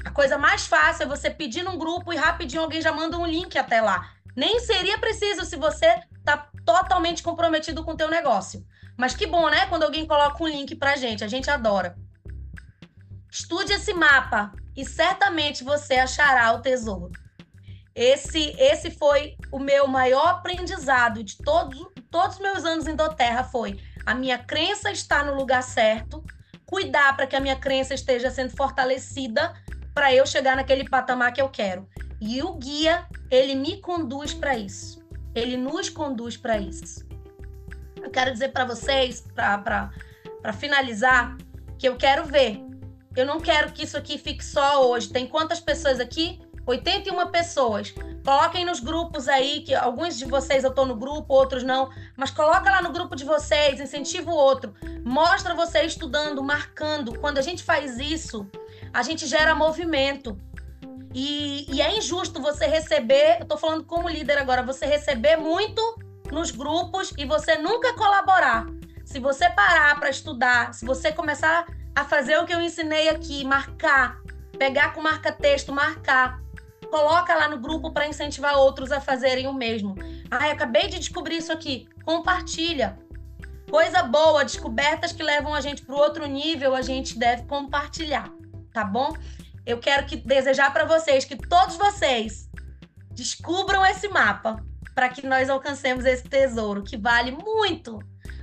[0.04, 3.26] A coisa mais fácil é você pedir num grupo e rapidinho alguém já manda um
[3.26, 4.12] link até lá.
[4.36, 8.62] Nem seria preciso se você está totalmente comprometido com o teu negócio.
[8.94, 9.66] Mas que bom, né?
[9.66, 11.96] Quando alguém coloca um link pra gente, a gente adora.
[13.30, 17.10] Estude esse mapa e certamente você achará o tesouro.
[17.94, 21.78] Esse, esse foi o meu maior aprendizado de todos,
[22.10, 26.24] todos os meus anos em Doterra foi a minha crença está no lugar certo,
[26.64, 29.52] cuidar para que a minha crença esteja sendo fortalecida
[29.92, 31.88] para eu chegar naquele patamar que eu quero.
[32.20, 35.04] E o guia, ele me conduz para isso.
[35.34, 37.04] Ele nos conduz para isso.
[38.00, 39.90] Eu quero dizer para vocês, para
[40.52, 41.36] finalizar,
[41.76, 42.62] que eu quero ver.
[43.16, 45.08] Eu não quero que isso aqui fique só hoje.
[45.08, 46.40] Tem quantas pessoas aqui?
[46.66, 47.94] 81 pessoas.
[48.24, 52.30] Coloquem nos grupos aí, que alguns de vocês eu estou no grupo, outros não, mas
[52.30, 54.74] coloca lá no grupo de vocês, incentiva o outro.
[55.04, 57.16] Mostra você estudando, marcando.
[57.18, 58.44] Quando a gente faz isso,
[58.92, 60.36] a gente gera movimento.
[61.14, 65.80] E, e é injusto você receber, eu tô falando como líder agora, você receber muito
[66.30, 68.66] nos grupos e você nunca colaborar.
[69.04, 71.64] Se você parar para estudar, se você começar
[71.94, 74.20] a fazer o que eu ensinei aqui, marcar,
[74.58, 76.40] pegar com marca-texto, marcar,
[76.96, 79.94] coloca lá no grupo para incentivar outros a fazerem o mesmo.
[80.30, 81.86] Ah, eu acabei de descobrir isso aqui.
[82.06, 82.98] Compartilha.
[83.70, 88.30] Coisa boa, descobertas que levam a gente para o outro nível, a gente deve compartilhar,
[88.72, 89.12] tá bom?
[89.66, 92.48] Eu quero que desejar para vocês que todos vocês
[93.10, 94.64] descubram esse mapa
[94.94, 97.98] para que nós alcancemos esse tesouro que vale muito,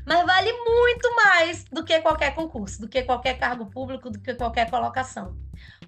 [0.06, 4.36] mas vale muito mais do que qualquer concurso, do que qualquer cargo público, do que
[4.36, 5.43] qualquer colocação.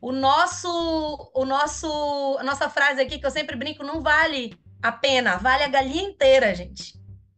[0.06, 4.92] O nosso, o nosso, a nossa frase aqui que eu sempre brinco não vale a
[4.92, 6.94] pena, vale a galinha inteira, gente.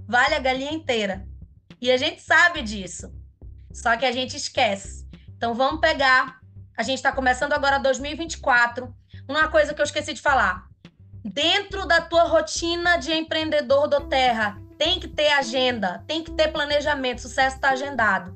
[0.06, 1.26] Vale a galinha inteira.
[1.80, 3.10] E a gente sabe disso.
[3.72, 5.08] Só que a gente esquece.
[5.30, 6.42] Então vamos pegar.
[6.76, 8.94] A gente está começando agora 2024.
[9.30, 10.68] Uma coisa que eu esqueci de falar.
[11.24, 16.50] Dentro da tua rotina de empreendedor do Terra, tem que ter agenda, tem que ter
[16.50, 17.22] planejamento.
[17.22, 18.36] Sucesso está agendado.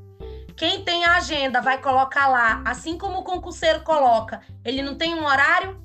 [0.61, 4.41] Quem tem a agenda vai colocar lá, assim como o concurseiro coloca.
[4.63, 5.81] Ele não tem um horário?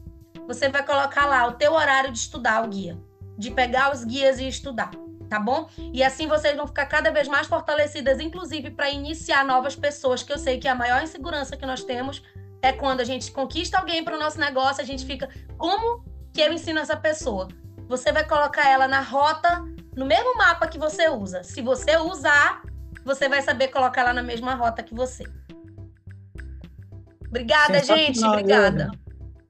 [0.46, 2.98] Você vai colocar lá o teu horário de estudar o guia,
[3.38, 4.90] de pegar os guias e estudar
[5.30, 5.66] tá bom?
[5.94, 10.30] E assim vocês vão ficar cada vez mais fortalecidas, inclusive para iniciar novas pessoas, que
[10.30, 12.22] eu sei que a maior insegurança que nós temos
[12.60, 15.26] é quando a gente conquista alguém para o nosso negócio, a gente fica,
[15.56, 16.04] como
[16.34, 17.48] que eu ensino essa pessoa?
[17.88, 19.64] Você vai colocar ela na rota,
[19.96, 21.42] no mesmo mapa que você usa.
[21.42, 22.62] Se você usar,
[23.06, 25.24] você vai saber colocar ela na mesma rota que você.
[27.28, 28.22] Obrigada, gente.
[28.24, 28.90] Obrigada.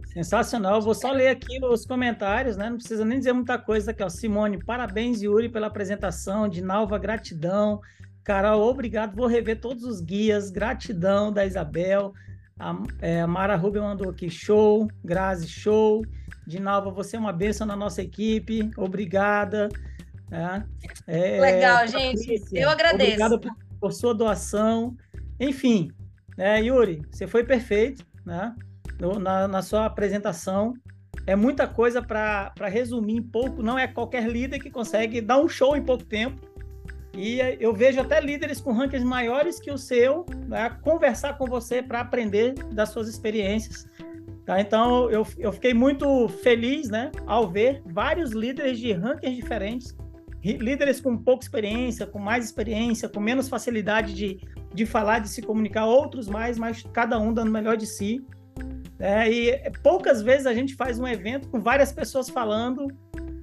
[0.05, 0.81] Sensacional.
[0.83, 2.69] vou só ler aqui os comentários, né?
[2.69, 4.09] Não precisa nem dizer muita coisa aqui, ó.
[4.09, 6.49] Simone, parabéns, Yuri, pela apresentação.
[6.49, 7.81] De Nalva, gratidão.
[8.23, 9.17] Carol, obrigado.
[9.17, 10.51] Vou rever todos os guias.
[10.51, 12.13] Gratidão da Isabel.
[12.59, 14.87] A, é, a Mara Rubio mandou aqui, show.
[15.03, 16.05] Grazi, show.
[16.47, 18.71] De Nalva, você é uma bênção na nossa equipe.
[18.77, 19.69] Obrigada.
[21.07, 22.43] É, Legal, gente.
[22.53, 23.05] Eu agradeço.
[23.05, 24.97] Obrigado por, por sua doação.
[25.39, 25.91] Enfim,
[26.37, 28.55] né, Yuri, você foi perfeito, né?
[29.21, 30.75] na, na sua apresentação.
[31.27, 33.63] É muita coisa para resumir em pouco.
[33.63, 36.41] Não é qualquer líder que consegue dar um show em pouco tempo.
[37.15, 41.83] E eu vejo até líderes com rankings maiores que o seu né, conversar com você
[41.83, 43.89] para aprender das suas experiências.
[44.45, 44.61] Tá?
[44.61, 49.97] Então, eu, eu fiquei muito feliz né, ao ver vários líderes de rankings diferentes,
[50.55, 54.39] líderes com pouca experiência, com mais experiência, com menos facilidade de,
[54.75, 58.25] de falar, de se comunicar, outros mais, mas cada um dando o melhor de si.
[58.99, 62.87] É, e poucas vezes a gente faz um evento com várias pessoas falando,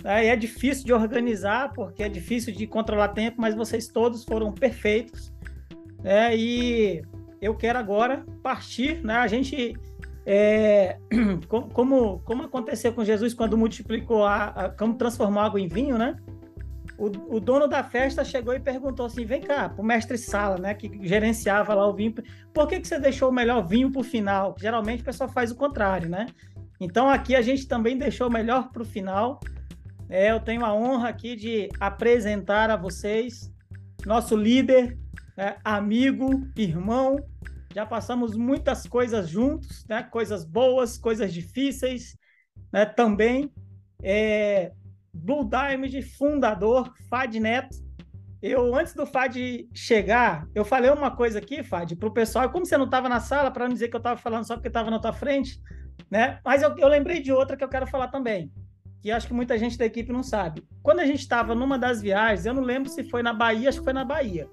[0.03, 4.23] né, e é difícil de organizar, porque é difícil de controlar tempo, mas vocês todos
[4.23, 5.31] foram perfeitos.
[6.01, 7.03] Né, e
[7.43, 9.15] eu quero agora partir, né?
[9.15, 9.75] A gente,
[10.25, 10.97] é,
[11.47, 16.15] como, como aconteceu com Jesus quando multiplicou, a, a, como transformou água em vinho, né?
[17.03, 20.73] O, o, dono da festa chegou e perguntou assim: vem cá, pro mestre Sala, né,
[20.73, 22.13] que gerenciava lá o vinho,
[22.53, 24.55] por que, que você deixou o melhor vinho para o final?
[24.59, 26.27] Geralmente o pessoal faz o contrário, né?
[26.79, 29.39] Então aqui a gente também deixou o melhor para o final.
[30.09, 33.51] É, eu tenho a honra aqui de apresentar a vocês
[34.05, 34.97] nosso líder,
[35.35, 37.17] né, amigo, irmão.
[37.73, 40.03] Já passamos muitas coisas juntos, né?
[40.03, 42.15] Coisas boas, coisas difíceis,
[42.71, 42.85] né?
[42.85, 43.51] Também.
[44.01, 44.71] É,
[45.13, 47.77] Blue Diamond, fundador, Fad Neto.
[48.41, 49.37] Eu, antes do Fad
[49.73, 53.21] chegar, eu falei uma coisa aqui, Fad, para o pessoal, como você não estava na
[53.21, 55.61] sala, para não dizer que eu estava falando só porque estava na tua frente,
[56.11, 56.39] né?
[56.43, 58.51] Mas eu, eu lembrei de outra que eu quero falar também,
[59.01, 60.61] que acho que muita gente da equipe não sabe.
[60.81, 63.79] Quando a gente estava numa das viagens, eu não lembro se foi na Bahia, acho
[63.79, 64.49] que foi na Bahia,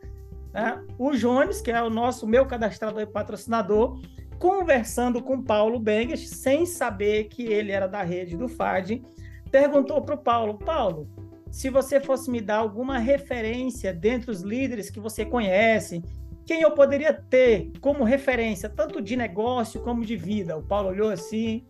[0.53, 0.81] né?
[0.97, 4.01] O Jones, que é o nosso, meu cadastrador e patrocinador,
[4.39, 9.03] conversando com Paulo Bengas, sem saber que ele era da rede do FAD,
[9.51, 11.09] perguntou para o Paulo: Paulo,
[11.51, 16.03] se você fosse me dar alguma referência dentre os líderes que você conhece,
[16.47, 20.57] quem eu poderia ter como referência, tanto de negócio como de vida?
[20.57, 21.65] O Paulo olhou assim.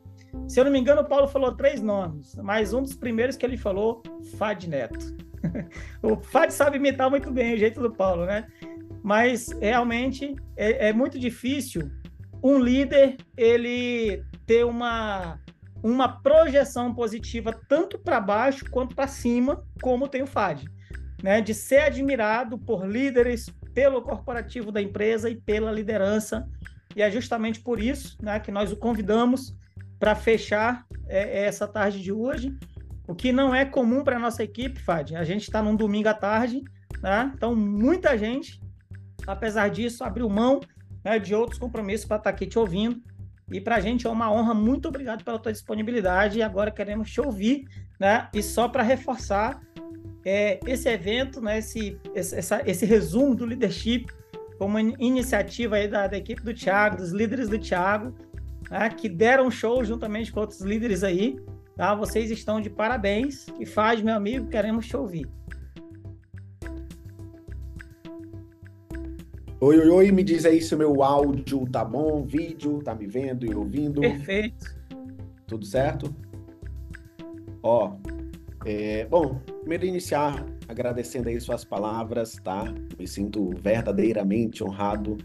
[0.47, 3.45] Se eu não me engano, o Paulo falou três nomes, mas um dos primeiros que
[3.45, 4.03] ele falou,
[4.39, 5.17] Fad Neto.
[6.03, 8.47] o Fad sabe imitar muito bem o jeito do Paulo, né?
[9.03, 11.91] Mas realmente é, é muito difícil
[12.43, 15.39] um líder ele ter uma
[15.83, 20.65] uma projeção positiva tanto para baixo quanto para cima, como tem o FAD,
[21.23, 21.41] né?
[21.41, 26.47] De ser admirado por líderes, pelo corporativo da empresa e pela liderança.
[26.95, 29.55] E é justamente por isso, né, que nós o convidamos
[29.99, 32.57] para fechar é, essa tarde de hoje,
[33.07, 35.13] o que não é comum para nossa equipe, Fad.
[35.15, 36.63] A gente está num domingo à tarde,
[37.03, 37.33] né?
[37.35, 38.61] Então muita gente,
[39.27, 40.61] apesar disso, abriu mão
[41.05, 43.01] né, de outros compromissos para estar tá aqui te ouvindo.
[43.51, 44.55] E para a gente é uma honra.
[44.55, 46.39] Muito obrigado pela tua disponibilidade.
[46.39, 47.65] E agora queremos te ouvir,
[47.99, 48.29] né?
[48.33, 49.61] E só para reforçar,
[50.25, 51.59] é, esse evento, né?
[51.59, 54.07] Esse, esse, essa, esse resumo do leadership,
[54.59, 58.15] como iniciativa aí da, da equipe do Thiago, dos líderes do Thiago,
[58.71, 58.91] né?
[58.91, 61.37] que deram show juntamente com outros líderes aí.
[61.77, 61.95] Tá?
[61.95, 63.47] Vocês estão de parabéns.
[63.59, 65.27] E faz, meu amigo, queremos te ouvir.
[69.63, 73.07] Oi, oi, oi, me diz aí se o meu áudio tá bom, vídeo, tá me
[73.07, 74.01] vendo e ouvindo.
[74.01, 74.75] Perfeito.
[75.47, 76.17] Tudo certo?
[77.63, 77.95] Ó,
[78.65, 82.73] é, bom, primeiro iniciar agradecendo aí suas palavras, tá?
[82.99, 85.19] Me sinto verdadeiramente honrado.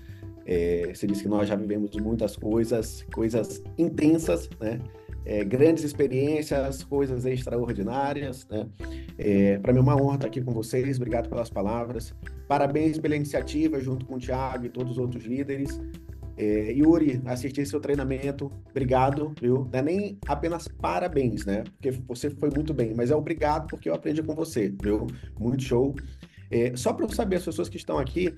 [0.46, 4.82] É, você disse que nós já vivemos muitas coisas, coisas intensas, né?
[5.26, 8.48] É, grandes experiências, coisas extraordinárias.
[8.48, 8.68] Né?
[9.18, 10.98] É, Para mim é uma honra estar aqui com vocês.
[10.98, 12.14] Obrigado pelas palavras.
[12.48, 15.80] Parabéns pela iniciativa, junto com o Thiago e todos os outros líderes.
[16.38, 19.70] É, Yuri, assisti seu treinamento, obrigado, viu?
[19.72, 21.64] Não é nem apenas parabéns, né?
[21.64, 25.08] Porque você foi muito bem, mas é obrigado porque eu aprendi com você, viu?
[25.40, 25.96] Muito show.
[26.52, 28.36] É, só para eu saber, as pessoas que estão aqui,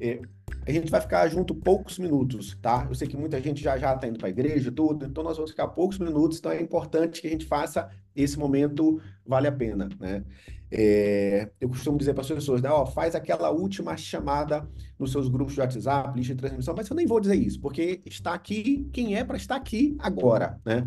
[0.00, 0.20] é,
[0.66, 2.86] a gente vai ficar junto poucos minutos, tá?
[2.88, 5.36] Eu sei que muita gente já já está indo para a igreja tudo, então nós
[5.36, 9.52] vamos ficar poucos minutos, então é importante que a gente faça esse momento vale a
[9.52, 10.24] pena, né?
[10.70, 14.68] É, eu costumo dizer para as pessoas, né, ó, faz aquela última chamada
[14.98, 18.02] nos seus grupos de WhatsApp, lista de transmissão, mas eu nem vou dizer isso, porque
[18.04, 20.84] está aqui quem é para estar aqui agora, né?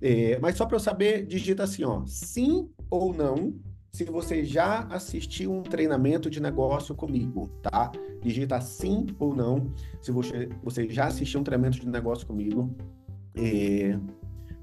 [0.00, 3.54] É, mas só para eu saber, digita assim, ó, sim ou não,
[3.96, 7.90] se você já assistiu um treinamento de negócio comigo, tá?
[8.20, 12.76] Digita sim ou não, se você, você já assistiu um treinamento de negócio comigo.
[13.34, 13.98] É...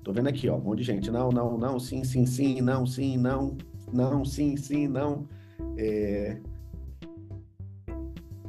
[0.04, 1.10] Tô vendo aqui, ó, um monte de gente.
[1.10, 3.58] Não, não, não, sim, sim, sim, não, sim, não,
[3.92, 5.28] não, sim, sim, não.
[5.78, 6.38] É...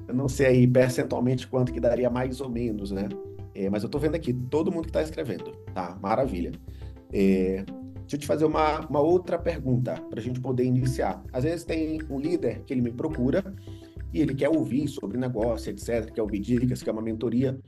[0.07, 3.09] Eu não sei aí percentualmente quanto que daria mais ou menos, né?
[3.55, 5.97] É, mas eu tô vendo aqui todo mundo que tá escrevendo, tá?
[6.03, 6.53] Maravilha.
[7.11, 7.65] É,
[8.15, 11.21] Deixa eu te fazer uma, uma outra pergunta para a gente poder iniciar.
[11.33, 13.43] Às vezes tem um líder que ele me procura
[14.13, 17.59] e ele quer ouvir sobre negócio, etc., quer ouvir dicas, quer uma mentoria.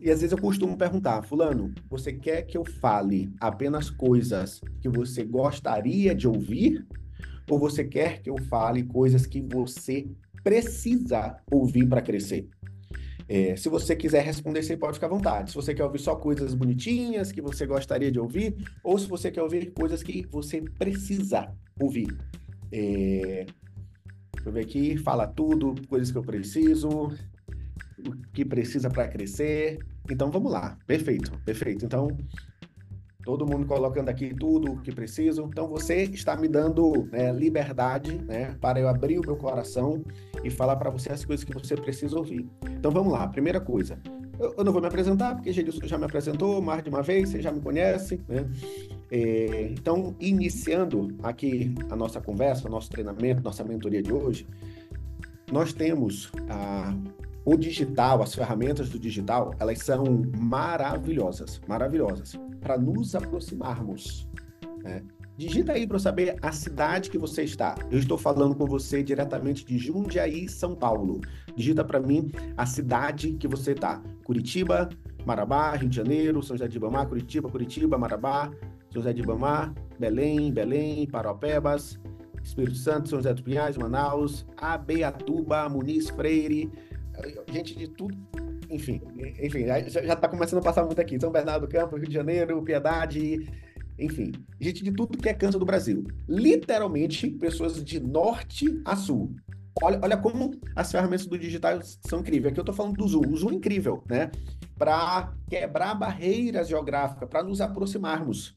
[0.00, 4.88] E às vezes eu costumo perguntar, fulano, você quer que eu fale apenas coisas que
[4.88, 6.86] você gostaria de ouvir?
[7.50, 10.06] Ou você quer que eu fale coisas que você
[10.44, 12.48] precisa ouvir para crescer?
[13.28, 15.50] É, se você quiser responder, você pode ficar à vontade.
[15.50, 19.30] Se você quer ouvir só coisas bonitinhas que você gostaria de ouvir, ou se você
[19.30, 22.16] quer ouvir coisas que você precisa ouvir.
[22.70, 23.46] É,
[24.32, 29.78] deixa eu ver aqui, fala tudo, coisas que eu preciso, o que precisa para crescer.
[30.08, 31.84] Então vamos lá, perfeito, perfeito.
[31.84, 32.16] Então
[33.26, 35.42] todo mundo colocando aqui tudo o que preciso.
[35.48, 40.00] Então você está me dando né, liberdade né, para eu abrir o meu coração
[40.44, 42.48] e falar para você as coisas que você precisa ouvir.
[42.70, 43.98] Então vamos lá, primeira coisa.
[44.38, 47.30] Eu, eu não vou me apresentar, porque Gedilson já me apresentou mais de uma vez,
[47.30, 48.48] você já me conhece, né?
[49.10, 54.46] É, então, iniciando aqui a nossa conversa, nosso treinamento, nossa mentoria de hoje,
[55.50, 56.94] nós temos a,
[57.46, 60.04] o digital, as ferramentas do digital, elas são
[60.36, 64.28] maravilhosas, maravilhosas para nos aproximarmos.
[64.82, 65.04] Né?
[65.36, 67.76] Digita aí para eu saber a cidade que você está.
[67.88, 71.20] Eu estou falando com você diretamente de Jundiaí, São Paulo.
[71.54, 74.02] Digita para mim a cidade que você está.
[74.24, 74.88] Curitiba,
[75.24, 78.50] Marabá, Rio de Janeiro, São José de Ibamar, Curitiba, Curitiba, Marabá,
[78.90, 81.96] São José de Ibamar, Belém, Belém, Paropebas,
[82.42, 86.72] Espírito Santo, São José dos Pinhais, Manaus, Abeatuba, Muniz Freire,
[87.52, 88.16] gente de tudo
[88.70, 89.00] enfim,
[89.40, 91.18] enfim, já está começando a passar muito aqui.
[91.20, 93.48] São Bernardo do Campo, Rio de Janeiro, Piedade,
[93.98, 96.04] enfim, gente de tudo que é canto do Brasil.
[96.28, 99.34] Literalmente, pessoas de norte a sul.
[99.82, 102.50] Olha, olha como as ferramentas do digital são incríveis.
[102.50, 103.28] Aqui eu estou falando do Zoom.
[103.28, 104.30] O Zoom é incrível, né?
[104.78, 108.56] Para quebrar barreiras geográficas, para nos aproximarmos.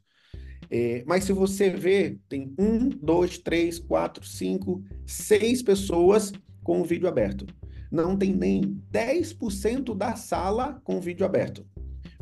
[0.72, 6.32] É, mas se você vê, tem um, dois, três, quatro, cinco, seis pessoas
[6.64, 7.46] com o vídeo aberto
[7.92, 11.66] não tem nem 10% da sala com o vídeo aberto.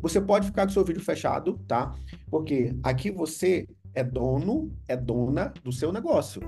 [0.00, 1.94] Você pode ficar com seu vídeo fechado, tá?
[2.30, 6.40] Porque aqui você é dono, é dona do seu negócio.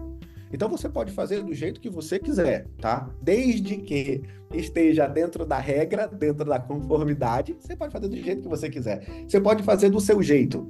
[0.52, 3.09] Então você pode fazer do jeito que você quiser, tá?
[3.22, 4.22] Desde que
[4.52, 9.05] esteja dentro da regra, dentro da conformidade, você pode fazer do jeito que você quiser.
[9.28, 10.68] Você pode fazer do seu jeito.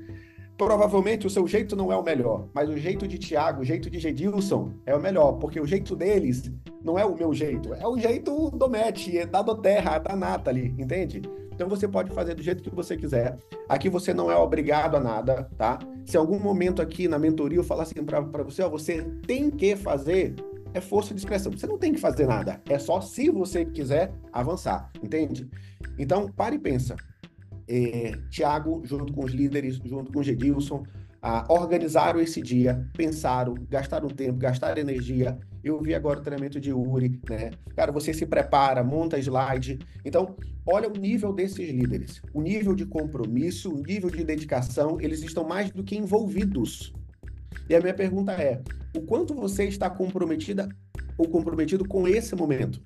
[0.60, 3.88] Provavelmente o seu jeito não é o melhor, mas o jeito de Tiago, o jeito
[3.88, 6.52] de Gedilson é o melhor, porque o jeito deles
[6.84, 10.74] não é o meu jeito, é o jeito do Matt, é da Doterra, da Nathalie,
[10.78, 11.22] entende?
[11.50, 13.38] Então você pode fazer do jeito que você quiser.
[13.66, 15.78] Aqui você não é obrigado a nada, tá?
[16.04, 19.74] Se algum momento aqui na mentoria eu falar assim para você, ó, você tem que
[19.76, 20.34] fazer,
[20.74, 21.50] é força de expressão.
[21.52, 22.60] Você não tem que fazer nada.
[22.68, 25.48] É só se você quiser avançar, entende?
[25.98, 26.96] Então, pare e pensa.
[27.70, 30.82] É, Tiago, junto com os líderes, junto com o Gedilson,
[31.22, 35.38] ah, organizaram esse dia, pensaram, gastaram tempo, gastaram energia.
[35.62, 37.50] Eu vi agora o treinamento de Uri, né?
[37.76, 39.78] Cara, você se prepara, monta slide.
[40.04, 40.34] Então,
[40.66, 45.44] olha o nível desses líderes, o nível de compromisso, o nível de dedicação, eles estão
[45.44, 46.92] mais do que envolvidos.
[47.68, 48.62] E a minha pergunta é:
[48.96, 50.68] o quanto você está comprometida
[51.18, 52.80] ou comprometido com esse momento?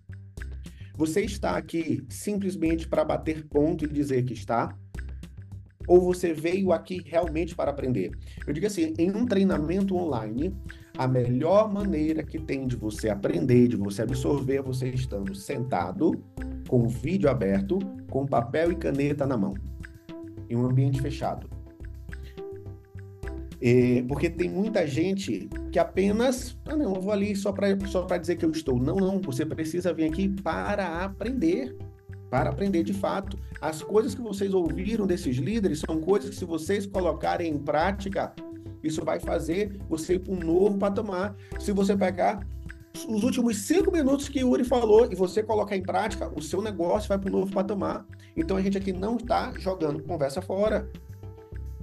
[0.96, 4.76] Você está aqui simplesmente para bater ponto e dizer que está?
[5.88, 8.12] Ou você veio aqui realmente para aprender?
[8.46, 10.54] Eu digo assim, em um treinamento online,
[10.96, 16.12] a melhor maneira que tem de você aprender, de você absorver, é você estando sentado,
[16.68, 19.52] com o vídeo aberto, com papel e caneta na mão,
[20.48, 21.50] em um ambiente fechado.
[23.66, 28.04] É, porque tem muita gente que apenas, ah, não, eu vou ali só para só
[28.18, 28.78] dizer que eu estou.
[28.78, 31.74] Não, não, você precisa vir aqui para aprender
[32.28, 33.38] para aprender de fato.
[33.60, 38.34] As coisas que vocês ouviram desses líderes são coisas que, se vocês colocarem em prática,
[38.82, 41.36] isso vai fazer você ir para um novo patamar.
[41.60, 42.44] Se você pegar
[43.08, 46.60] os últimos cinco minutos que o Uri falou e você colocar em prática, o seu
[46.60, 48.04] negócio vai para um novo patamar.
[48.36, 50.90] Então a gente aqui não está jogando conversa fora.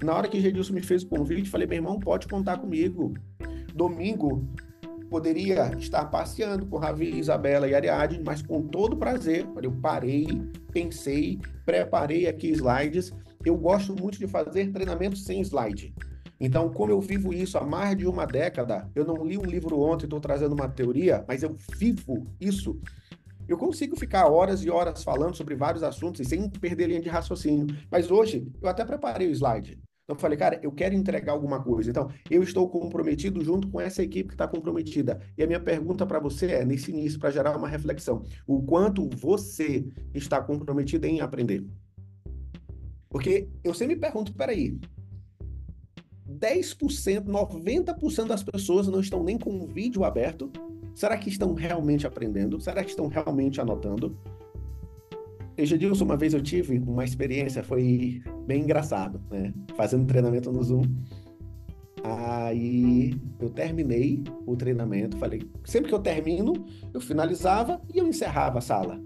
[0.04, 3.14] Na hora que Gedilson me fez o convite, falei, meu irmão, pode contar comigo.
[3.76, 4.48] Domingo,
[5.12, 9.46] poderia estar passeando com Ravi, Isabela e Ariadne, mas com todo prazer.
[9.62, 10.26] Eu parei,
[10.72, 13.14] pensei, preparei aqui slides.
[13.46, 15.94] Eu gosto muito de fazer treinamento sem slide.
[16.40, 19.80] Então, como eu vivo isso há mais de uma década, eu não li um livro
[19.80, 22.80] ontem, estou trazendo uma teoria, mas eu vivo isso.
[23.48, 27.10] Eu consigo ficar horas e horas falando sobre vários assuntos e sem perder linha de
[27.10, 27.68] raciocínio.
[27.92, 29.78] Mas hoje, eu até preparei o slide.
[30.12, 31.90] Então, eu falei, cara, eu quero entregar alguma coisa.
[31.90, 35.22] Então, eu estou comprometido junto com essa equipe que está comprometida.
[35.38, 39.10] E a minha pergunta para você é, nesse início, para gerar uma reflexão: o quanto
[39.16, 41.66] você está comprometido em aprender?
[43.10, 44.78] Porque eu sempre me pergunto, peraí,
[46.30, 50.52] 10%, 90% das pessoas não estão nem com o vídeo aberto.
[50.94, 52.60] Será que estão realmente aprendendo?
[52.60, 54.18] Será que estão realmente anotando?
[55.70, 59.54] Edilson, uma vez eu tive uma experiência, foi bem engraçado, né?
[59.76, 60.84] Fazendo treinamento no Zoom.
[62.04, 66.54] Aí eu terminei o treinamento, falei, sempre que eu termino,
[66.94, 69.00] eu finalizava e eu encerrava a sala.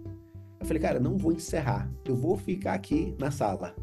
[0.59, 3.75] Eu falei, cara, não vou encerrar, eu vou ficar aqui na sala.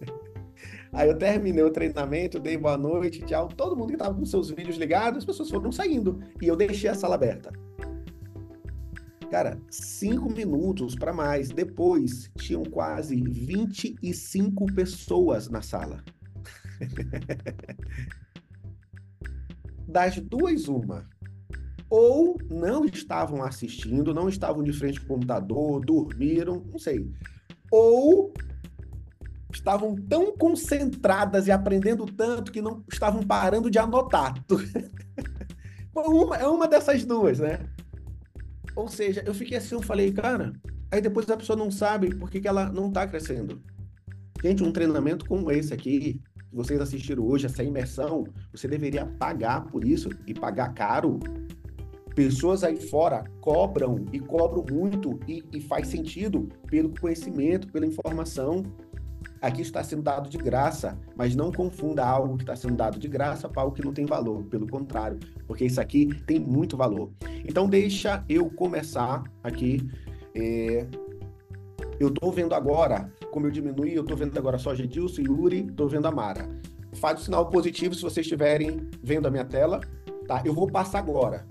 [0.92, 3.48] Aí eu terminei o treinamento, dei boa noite, tchau.
[3.48, 6.20] Todo mundo que estava com seus vídeos ligados, as pessoas foram saindo.
[6.42, 7.50] E eu deixei a sala aberta.
[9.30, 11.50] Cara, cinco minutos para mais.
[11.50, 16.02] Depois, tinham quase 25 pessoas na sala.
[19.86, 21.06] das duas, uma.
[21.90, 27.10] Ou não estavam assistindo, não estavam de frente ao computador, dormiram, não sei.
[27.70, 28.32] Ou
[29.52, 34.34] estavam tão concentradas e aprendendo tanto que não estavam parando de anotar.
[35.94, 37.58] uma, é uma dessas duas, né?
[38.78, 40.52] Ou seja, eu fiquei assim, eu falei, cara,
[40.88, 43.60] aí depois a pessoa não sabe por que, que ela não está crescendo.
[44.40, 46.20] Gente, um treinamento como esse aqui, que
[46.52, 48.22] vocês assistiram hoje, essa imersão,
[48.52, 51.18] você deveria pagar por isso e pagar caro.
[52.14, 58.62] Pessoas aí fora cobram e cobram muito e, e faz sentido pelo conhecimento, pela informação.
[59.40, 63.06] Aqui está sendo dado de graça, mas não confunda algo que está sendo dado de
[63.06, 64.42] graça para algo que não tem valor.
[64.44, 67.10] Pelo contrário, porque isso aqui tem muito valor.
[67.44, 69.88] Então, deixa eu começar aqui.
[70.34, 70.86] É...
[72.00, 75.88] Eu estou vendo agora, como eu diminui, eu estou vendo agora só Gedilson, Yuri, estou
[75.88, 76.48] vendo a Mara.
[76.94, 79.80] Faz o sinal positivo se vocês estiverem vendo a minha tela.
[80.26, 80.42] Tá?
[80.44, 81.46] Eu vou passar agora.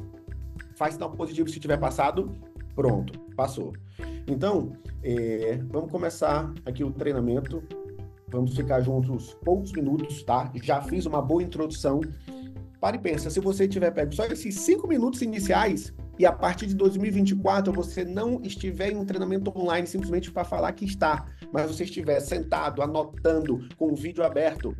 [0.75, 2.31] Faz sinal positivo se tiver passado.
[2.75, 3.73] Pronto, passou.
[4.27, 7.63] Então, é, vamos começar aqui o treinamento.
[8.27, 10.51] Vamos ficar juntos poucos minutos, tá?
[10.61, 12.01] Já fiz uma boa introdução.
[12.79, 16.67] Pare e pensa, se você tiver pego só esses cinco minutos iniciais e a partir
[16.67, 21.71] de 2024 você não estiver em um treinamento online simplesmente para falar que está, mas
[21.71, 24.75] você estiver sentado, anotando, com o vídeo aberto,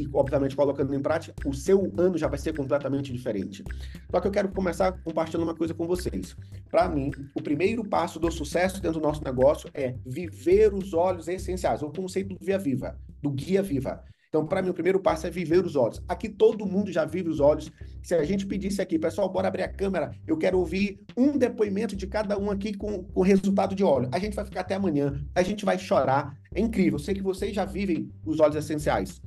[0.00, 3.62] e, obviamente, colocando em prática, o seu ano já vai ser completamente diferente.
[4.10, 6.36] Só que eu quero começar compartilhando uma coisa com vocês.
[6.70, 11.28] Para mim, o primeiro passo do sucesso dentro do nosso negócio é viver os olhos
[11.28, 14.02] essenciais, o conceito do Via Viva, do Guia Viva.
[14.30, 16.00] Então, para mim, o primeiro passo é viver os olhos.
[16.08, 17.68] Aqui todo mundo já vive os olhos.
[18.00, 21.96] Se a gente pedisse aqui, pessoal, bora abrir a câmera, eu quero ouvir um depoimento
[21.96, 24.08] de cada um aqui com o resultado de óleo.
[24.12, 26.38] A gente vai ficar até amanhã, a gente vai chorar.
[26.54, 26.94] É incrível.
[26.94, 29.20] Eu sei que vocês já vivem os olhos essenciais.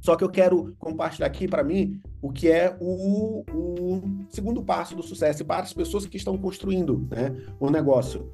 [0.00, 4.96] Só que eu quero compartilhar aqui para mim o que é o, o, segundo passo
[4.96, 8.30] do sucesso para as pessoas que estão construindo né, o negócio.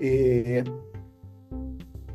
[0.00, 0.62] É,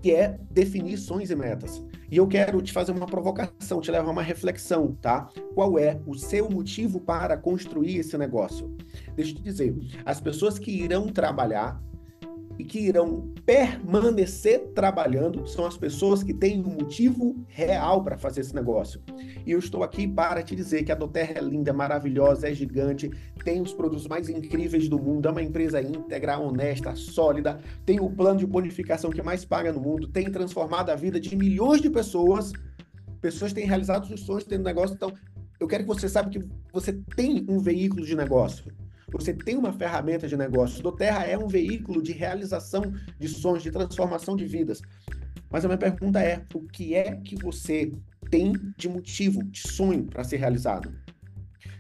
[0.02, 1.82] que é definir sonhos e metas.
[2.12, 5.30] E eu quero te fazer uma provocação, te levar a uma reflexão, tá?
[5.56, 8.76] Qual é o seu motivo para construir esse negócio?
[9.16, 9.76] Deixa eu te dizer,
[10.06, 11.82] as pessoas que irão trabalhar
[12.58, 18.42] e que irão permanecer trabalhando são as pessoas que têm um motivo real para fazer
[18.42, 19.02] esse negócio.
[19.46, 23.12] E eu estou aqui para te dizer que a Doterra é linda, maravilhosa, é gigante,
[23.44, 28.10] tem os produtos mais incríveis do mundo, é uma empresa íntegra, honesta, sólida, tem o
[28.10, 31.90] plano de bonificação que mais paga no mundo, tem transformado a vida de milhões de
[31.90, 32.54] pessoas.
[33.20, 34.96] Pessoas têm realizado os sonhos tendo negócio.
[34.96, 35.14] Então,
[35.60, 38.66] eu quero que você saiba que você tem um veículo de negócio.
[39.14, 40.82] Você tem uma ferramenta de negócio.
[40.82, 42.82] Do Terra é um veículo de realização
[43.20, 44.82] de sonhos, de transformação de vidas.
[45.52, 47.92] Mas a minha pergunta é: o que é que você
[48.30, 50.92] tem de motivo, de sonho para ser realizado?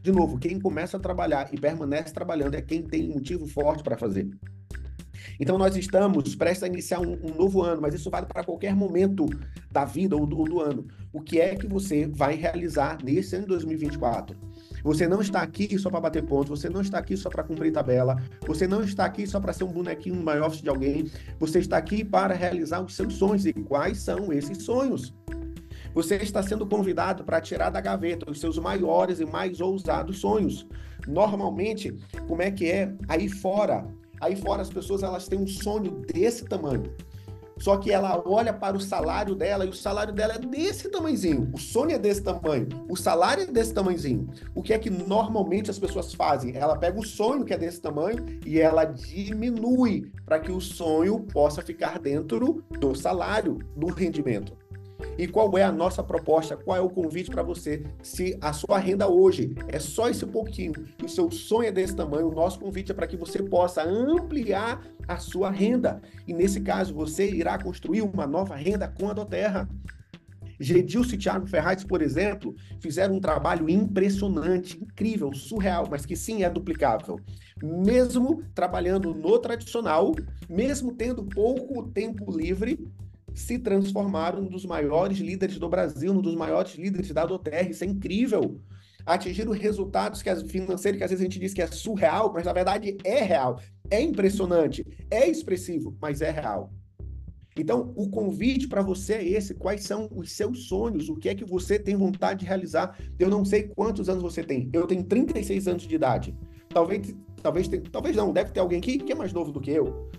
[0.03, 3.97] De novo, quem começa a trabalhar e permanece trabalhando é quem tem motivo forte para
[3.97, 4.29] fazer.
[5.39, 8.75] Então, nós estamos prestes a iniciar um, um novo ano, mas isso vale para qualquer
[8.75, 9.25] momento
[9.71, 10.85] da vida ou do, ou do ano.
[11.11, 14.37] O que é que você vai realizar nesse ano de 2024?
[14.83, 17.71] Você não está aqui só para bater pontos, você não está aqui só para cumprir
[17.71, 21.59] tabela, você não está aqui só para ser um bonequinho no office de alguém, você
[21.59, 23.45] está aqui para realizar os seus sonhos.
[23.45, 25.13] E quais são esses sonhos?
[25.93, 30.67] Você está sendo convidado para tirar da gaveta os seus maiores e mais ousados sonhos.
[31.07, 31.95] Normalmente,
[32.27, 33.87] como é que é aí fora?
[34.19, 36.91] Aí fora as pessoas elas têm um sonho desse tamanho.
[37.57, 41.49] Só que ela olha para o salário dela e o salário dela é desse tamanhozinho.
[41.53, 42.67] O sonho é desse tamanho.
[42.89, 44.29] O salário é desse tamanhozinho.
[44.55, 46.55] O que é que normalmente as pessoas fazem?
[46.55, 51.21] Ela pega o sonho que é desse tamanho e ela diminui para que o sonho
[51.31, 54.62] possa ficar dentro do salário, do rendimento.
[55.17, 56.57] E qual é a nossa proposta?
[56.57, 57.83] Qual é o convite para você?
[58.01, 61.95] Se a sua renda hoje é só esse pouquinho e o seu sonho é desse
[61.95, 66.01] tamanho, o nosso convite é para que você possa ampliar a sua renda.
[66.27, 69.69] E nesse caso, você irá construir uma nova renda com a Doterra.
[70.59, 76.43] Gedilson e Thiago Ferraz, por exemplo, fizeram um trabalho impressionante, incrível, surreal, mas que sim
[76.43, 77.19] é duplicável.
[77.61, 80.13] Mesmo trabalhando no tradicional,
[80.49, 82.79] mesmo tendo pouco tempo livre,
[83.33, 87.69] se transformaram dos maiores líderes do Brasil, um dos maiores líderes da Doterra.
[87.69, 88.59] Isso é incrível.
[89.05, 92.53] Atingiram resultados que financeiros que às vezes a gente diz que é surreal, mas na
[92.53, 93.59] verdade é real.
[93.89, 96.71] É impressionante, é expressivo, mas é real.
[97.57, 101.09] Então, o convite para você é esse: quais são os seus sonhos?
[101.09, 102.97] O que é que você tem vontade de realizar?
[103.19, 104.69] Eu não sei quantos anos você tem.
[104.73, 106.35] Eu tenho 36 anos de idade.
[106.69, 110.09] Talvez, talvez, talvez não, deve ter alguém aqui que é mais novo do que eu.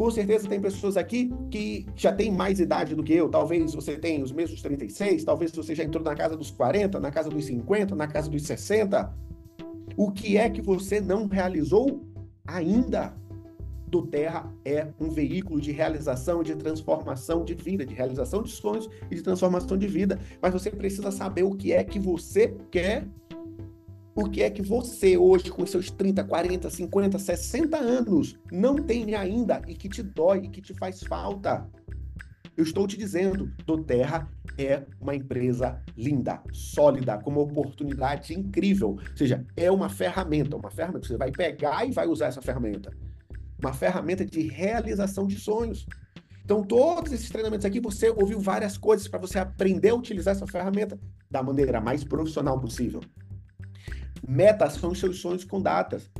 [0.00, 3.28] Com certeza tem pessoas aqui que já têm mais idade do que eu.
[3.28, 7.10] Talvez você tenha os mesmos 36, talvez você já entrou na casa dos 40, na
[7.10, 9.14] casa dos 50, na casa dos 60.
[9.98, 12.02] O que é que você não realizou
[12.46, 13.14] ainda?
[13.88, 18.88] Do Terra é um veículo de realização, de transformação de vida, de realização de sonhos
[19.10, 20.18] e de transformação de vida.
[20.40, 23.06] Mas você precisa saber o que é que você quer
[24.14, 29.14] por que é que você, hoje, com seus 30, 40, 50, 60 anos, não tem
[29.14, 31.68] ainda e que te dói e que te faz falta?
[32.56, 38.90] Eu estou te dizendo, do Terra é uma empresa linda, sólida, com uma oportunidade incrível.
[38.90, 41.06] Ou seja, é uma ferramenta, uma ferramenta.
[41.06, 42.92] Você vai pegar e vai usar essa ferramenta.
[43.58, 45.86] Uma ferramenta de realização de sonhos.
[46.44, 50.46] Então, todos esses treinamentos aqui, você ouviu várias coisas para você aprender a utilizar essa
[50.46, 50.98] ferramenta
[51.30, 53.00] da maneira mais profissional possível.
[54.26, 56.10] Metas são os seus sonhos com datas.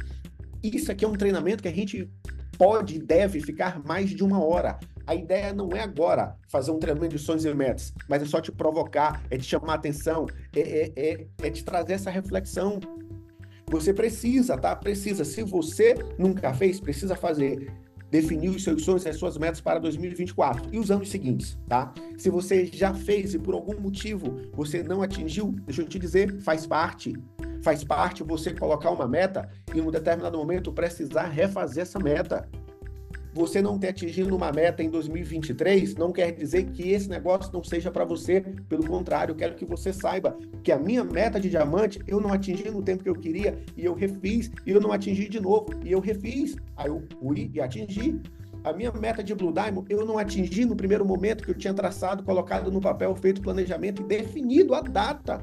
[0.62, 2.10] Isso aqui é um treinamento que a gente
[2.58, 4.78] pode e deve ficar mais de uma hora.
[5.06, 8.40] A ideia não é agora fazer um treinamento de sonhos e metas, mas é só
[8.40, 12.78] te provocar, é te chamar a atenção, é, é, é, é te trazer essa reflexão.
[13.70, 14.76] Você precisa, tá?
[14.76, 15.24] Precisa.
[15.24, 17.72] Se você nunca fez, precisa fazer
[18.10, 21.94] definir os seus sonhos e as suas metas para 2024 e os anos seguintes, tá?
[22.18, 26.40] Se você já fez e por algum motivo você não atingiu, deixa eu te dizer,
[26.40, 27.14] faz parte.
[27.62, 32.48] Faz parte você colocar uma meta e em um determinado momento precisar refazer essa meta.
[33.32, 37.62] Você não ter atingido uma meta em 2023 não quer dizer que esse negócio não
[37.62, 38.40] seja para você.
[38.68, 42.68] Pelo contrário, quero que você saiba que a minha meta de diamante eu não atingi
[42.70, 45.92] no tempo que eu queria e eu refiz e eu não atingi de novo e
[45.92, 46.56] eu refiz.
[46.76, 48.20] Aí eu fui e atingi.
[48.64, 51.72] A minha meta de Blue Diamond eu não atingi no primeiro momento que eu tinha
[51.72, 55.40] traçado, colocado no papel, feito planejamento e definido a data.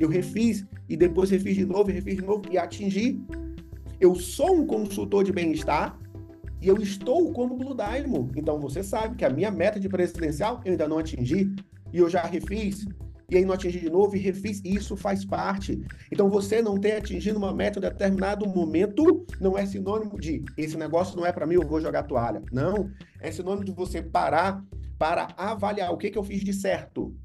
[0.00, 3.20] Eu refiz e depois refiz de novo, refiz de novo e atingi.
[4.00, 5.98] Eu sou um consultor de bem-estar
[6.62, 8.32] e eu estou como Blue Diamond.
[8.34, 11.54] Então você sabe que a minha meta de presidencial eu ainda não atingi
[11.92, 12.86] e eu já refiz
[13.30, 14.62] e aí não atingi de novo e refiz.
[14.64, 15.80] Isso faz parte.
[16.10, 20.78] Então você não ter atingido uma meta em determinado momento não é sinônimo de esse
[20.78, 22.42] negócio não é para mim, eu vou jogar toalha.
[22.50, 24.64] Não, é sinônimo de você parar,
[25.00, 27.16] para avaliar o que, que eu fiz de certo,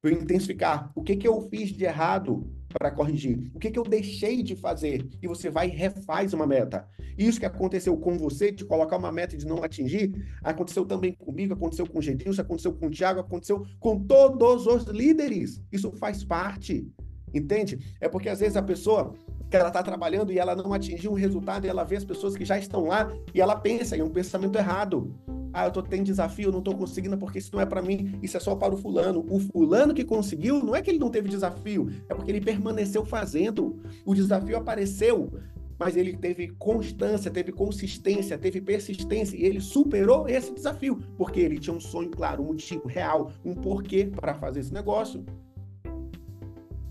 [0.00, 3.82] para intensificar o que, que eu fiz de errado para corrigir, o que, que eu
[3.82, 6.86] deixei de fazer, e você vai e refaz uma meta.
[7.18, 10.12] Isso que aconteceu com você, de colocar uma meta e de não atingir,
[10.42, 14.84] aconteceu também comigo, aconteceu com o Gedilson, aconteceu com o Thiago, aconteceu com todos os
[14.84, 15.60] líderes.
[15.70, 16.88] Isso faz parte,
[17.34, 17.78] entende?
[18.00, 19.14] É porque às vezes a pessoa
[19.50, 22.36] que ela está trabalhando e ela não atingiu um resultado e ela vê as pessoas
[22.36, 25.12] que já estão lá e ela pensa em um pensamento errado.
[25.52, 28.36] Ah, eu tô tendo desafio, não tô conseguindo porque isso não é para mim, isso
[28.36, 29.24] é só para o fulano.
[29.28, 33.04] O fulano que conseguiu, não é que ele não teve desafio, é porque ele permaneceu
[33.04, 33.80] fazendo.
[34.04, 35.30] O desafio apareceu,
[35.78, 41.58] mas ele teve constância, teve consistência, teve persistência e ele superou esse desafio, porque ele
[41.58, 45.24] tinha um sonho claro, um motivo real, um porquê para fazer esse negócio.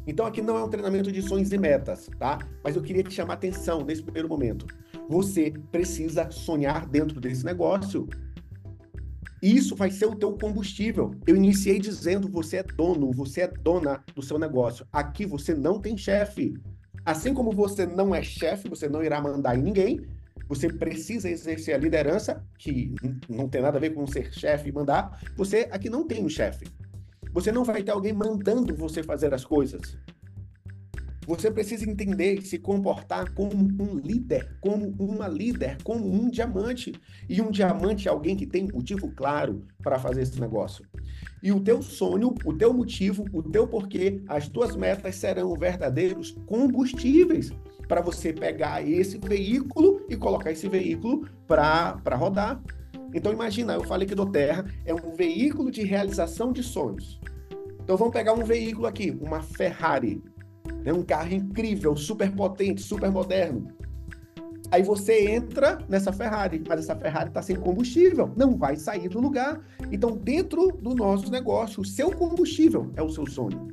[0.07, 2.39] Então aqui não é um treinamento de sonhos e metas, tá?
[2.63, 4.65] Mas eu queria te chamar atenção nesse primeiro momento.
[5.07, 8.07] Você precisa sonhar dentro desse negócio.
[9.41, 11.15] Isso vai ser o teu combustível.
[11.25, 14.85] Eu iniciei dizendo, você é dono, você é dona do seu negócio.
[14.91, 16.53] Aqui você não tem chefe.
[17.05, 20.01] Assim como você não é chefe, você não irá mandar em ninguém,
[20.47, 22.93] você precisa exercer a liderança, que
[23.29, 25.21] não tem nada a ver com ser chefe e mandar.
[25.37, 26.65] Você aqui não tem um chefe.
[27.31, 29.95] Você não vai ter alguém mandando você fazer as coisas.
[31.29, 36.91] Você precisa entender se comportar como um líder, como uma líder, como um diamante.
[37.29, 40.83] E um diamante é alguém que tem motivo claro para fazer esse negócio.
[41.43, 46.35] E o teu sonho, o teu motivo, o teu porquê, as tuas metas serão verdadeiros
[46.47, 47.51] combustíveis
[47.87, 52.59] para você pegar esse veículo e colocar esse veículo para rodar.
[53.13, 57.21] Então imagina, eu falei que do Terra é um veículo de realização de sonhos.
[57.83, 60.23] Então vamos pegar um veículo aqui, uma Ferrari.
[60.85, 63.67] É um carro incrível, super potente, super moderno.
[64.71, 69.19] Aí você entra nessa Ferrari, mas essa Ferrari está sem combustível, não vai sair do
[69.19, 69.59] lugar.
[69.91, 73.67] Então, dentro do nosso negócio, o seu combustível é o seu sonho.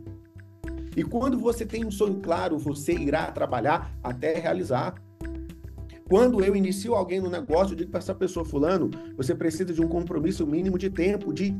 [0.97, 4.94] E quando você tem um sonho claro, você irá trabalhar até realizar.
[6.08, 9.82] Quando eu inicio alguém no negócio, eu digo para essa pessoa, fulano, você precisa de
[9.82, 11.55] um compromisso mínimo de tempo, de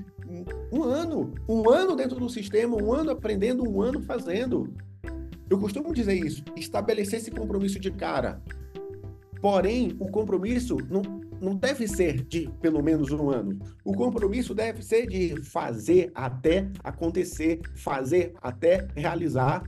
[0.73, 1.35] um ano.
[1.47, 4.73] Um ano dentro do sistema, um ano aprendendo, um ano fazendo.
[5.49, 8.43] Eu costumo dizer isso, estabelecer esse compromisso de cara.
[9.41, 11.03] Porém, o compromisso não,
[11.41, 13.59] não deve ser de pelo menos um ano.
[13.85, 19.63] O compromisso deve ser de fazer até acontecer, fazer até realizar.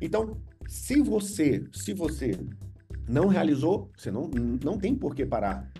[0.00, 2.38] Então, se você, se você
[3.08, 4.28] não realizou, você não,
[4.64, 5.70] não tem por que parar.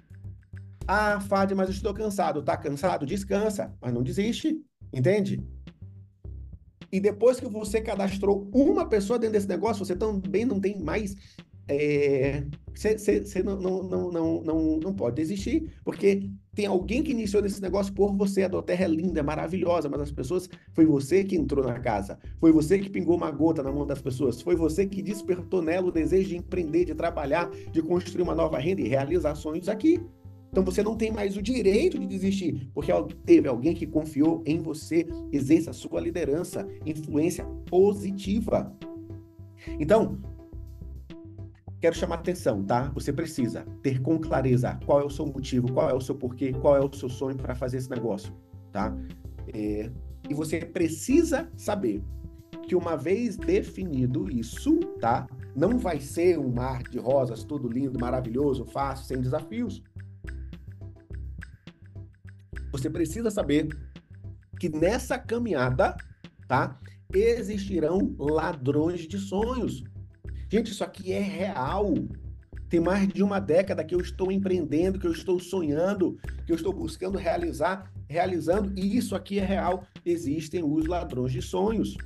[0.86, 2.42] Ah, Fábio, mas eu estou cansado.
[2.42, 3.04] Tá cansado?
[3.04, 4.62] Descansa, mas não desiste.
[4.92, 5.44] Entende?
[6.90, 11.14] E depois que você cadastrou uma pessoa dentro desse negócio, você também não tem mais.
[12.74, 17.60] Você é, não, não, não, não, não, pode desistir, porque tem alguém que iniciou nesse
[17.60, 18.44] negócio por você.
[18.44, 20.48] A Doterra é linda, é maravilhosa, mas as pessoas.
[20.72, 22.18] Foi você que entrou na casa.
[22.40, 24.40] Foi você que pingou uma gota na mão das pessoas.
[24.40, 28.58] Foi você que despertou nela o desejo de empreender, de trabalhar, de construir uma nova
[28.58, 30.00] renda e realizar sonhos aqui.
[30.50, 32.92] Então você não tem mais o direito de desistir, porque
[33.24, 38.74] teve alguém que confiou em você, exerça a sua liderança, influência positiva.
[39.78, 40.18] Então,
[41.80, 42.90] quero chamar atenção, tá?
[42.94, 46.52] Você precisa ter com clareza qual é o seu motivo, qual é o seu porquê,
[46.52, 48.32] qual é o seu sonho para fazer esse negócio,
[48.72, 48.96] tá?
[49.52, 49.90] É,
[50.28, 52.02] e você precisa saber
[52.66, 55.26] que uma vez definido isso, tá?
[55.56, 59.82] Não vai ser um mar de rosas, tudo lindo, maravilhoso, fácil, sem desafios.
[62.70, 63.68] Você precisa saber
[64.58, 65.96] que nessa caminhada,
[66.46, 66.78] tá?
[67.12, 69.82] Existirão ladrões de sonhos.
[70.50, 71.94] Gente, isso aqui é real.
[72.68, 76.56] Tem mais de uma década que eu estou empreendendo, que eu estou sonhando, que eu
[76.56, 79.84] estou buscando realizar, realizando, e isso aqui é real.
[80.04, 81.96] Existem os ladrões de sonhos.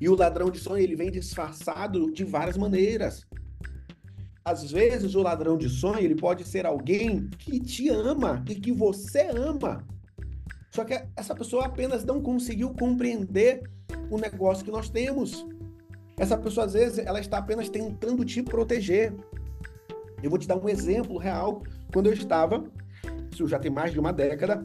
[0.00, 3.26] E o ladrão de sonho, ele vem disfarçado de várias maneiras
[4.46, 8.70] às vezes o ladrão de sonho ele pode ser alguém que te ama e que
[8.70, 9.84] você ama.
[10.70, 13.68] Só que essa pessoa apenas não conseguiu compreender
[14.08, 15.44] o negócio que nós temos.
[16.16, 19.12] Essa pessoa às vezes ela está apenas tentando te proteger.
[20.22, 21.64] Eu vou te dar um exemplo real.
[21.92, 22.64] Quando eu estava,
[23.32, 24.62] isso já tem mais de uma década,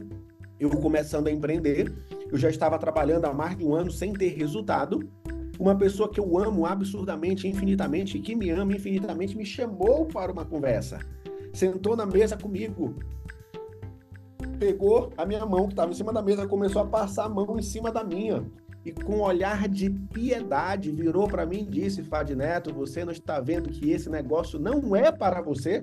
[0.60, 1.92] eu começando a empreender,
[2.30, 5.10] eu já estava trabalhando há mais de um ano sem ter resultado
[5.58, 10.44] uma pessoa que eu amo absurdamente, infinitamente, que me ama infinitamente, me chamou para uma
[10.44, 10.98] conversa.
[11.52, 12.96] Sentou na mesa comigo,
[14.58, 17.58] pegou a minha mão que estava em cima da mesa, começou a passar a mão
[17.58, 18.44] em cima da minha.
[18.84, 23.12] E com um olhar de piedade virou para mim e disse: Fad Neto, você não
[23.12, 25.80] está vendo que esse negócio não é para você?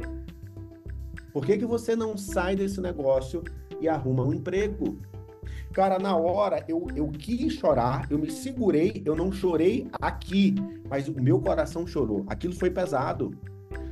[1.32, 3.44] Por que, que você não sai desse negócio
[3.82, 5.00] e arruma um emprego.
[5.74, 10.56] Cara, na hora eu, eu quis chorar, eu me segurei, eu não chorei aqui,
[10.90, 12.26] mas o meu coração chorou.
[12.28, 13.32] Aquilo foi pesado.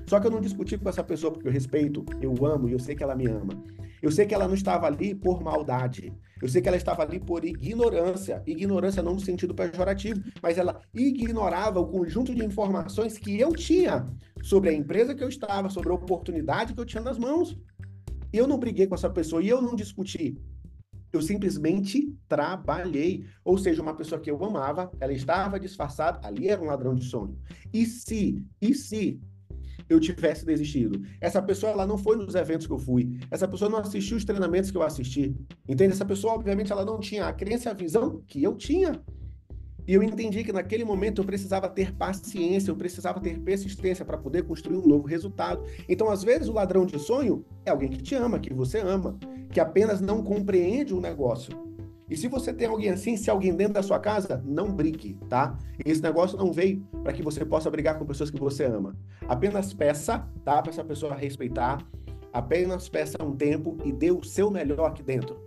[0.07, 2.79] Só que eu não discuti com essa pessoa porque eu respeito, eu amo e eu
[2.79, 3.53] sei que ela me ama.
[4.01, 6.13] Eu sei que ela não estava ali por maldade.
[6.41, 8.41] Eu sei que ela estava ali por ignorância.
[8.45, 14.07] Ignorância não no sentido pejorativo, mas ela ignorava o conjunto de informações que eu tinha
[14.41, 17.57] sobre a empresa que eu estava, sobre a oportunidade que eu tinha nas mãos.
[18.31, 20.37] Eu não briguei com essa pessoa e eu não discuti.
[21.11, 23.25] Eu simplesmente trabalhei.
[23.43, 27.05] Ou seja, uma pessoa que eu amava, ela estava disfarçada, ali era um ladrão de
[27.05, 27.37] sonho.
[27.73, 29.19] E se, e se
[29.89, 31.01] eu tivesse desistido.
[31.21, 33.19] Essa pessoa ela não foi nos eventos que eu fui.
[33.31, 35.35] Essa pessoa não assistiu os treinamentos que eu assisti.
[35.67, 35.93] Entende?
[35.93, 39.01] Essa pessoa, obviamente, ela não tinha a crença e a visão que eu tinha.
[39.87, 44.17] E eu entendi que naquele momento eu precisava ter paciência, eu precisava ter persistência para
[44.17, 45.63] poder construir um novo resultado.
[45.87, 49.17] Então, às vezes, o ladrão de sonho é alguém que te ama, que você ama,
[49.49, 51.65] que apenas não compreende o negócio.
[52.09, 55.57] E se você tem alguém assim, se alguém dentro da sua casa, não brigue, tá?
[55.85, 58.95] Esse negócio não veio para que você possa brigar com pessoas que você ama.
[59.27, 60.61] Apenas peça, tá?
[60.61, 61.85] Para essa pessoa respeitar.
[62.31, 65.46] Apenas peça um tempo e dê o seu melhor aqui dentro.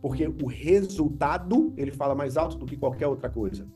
[0.00, 3.66] Porque o resultado, ele fala mais alto do que qualquer outra coisa.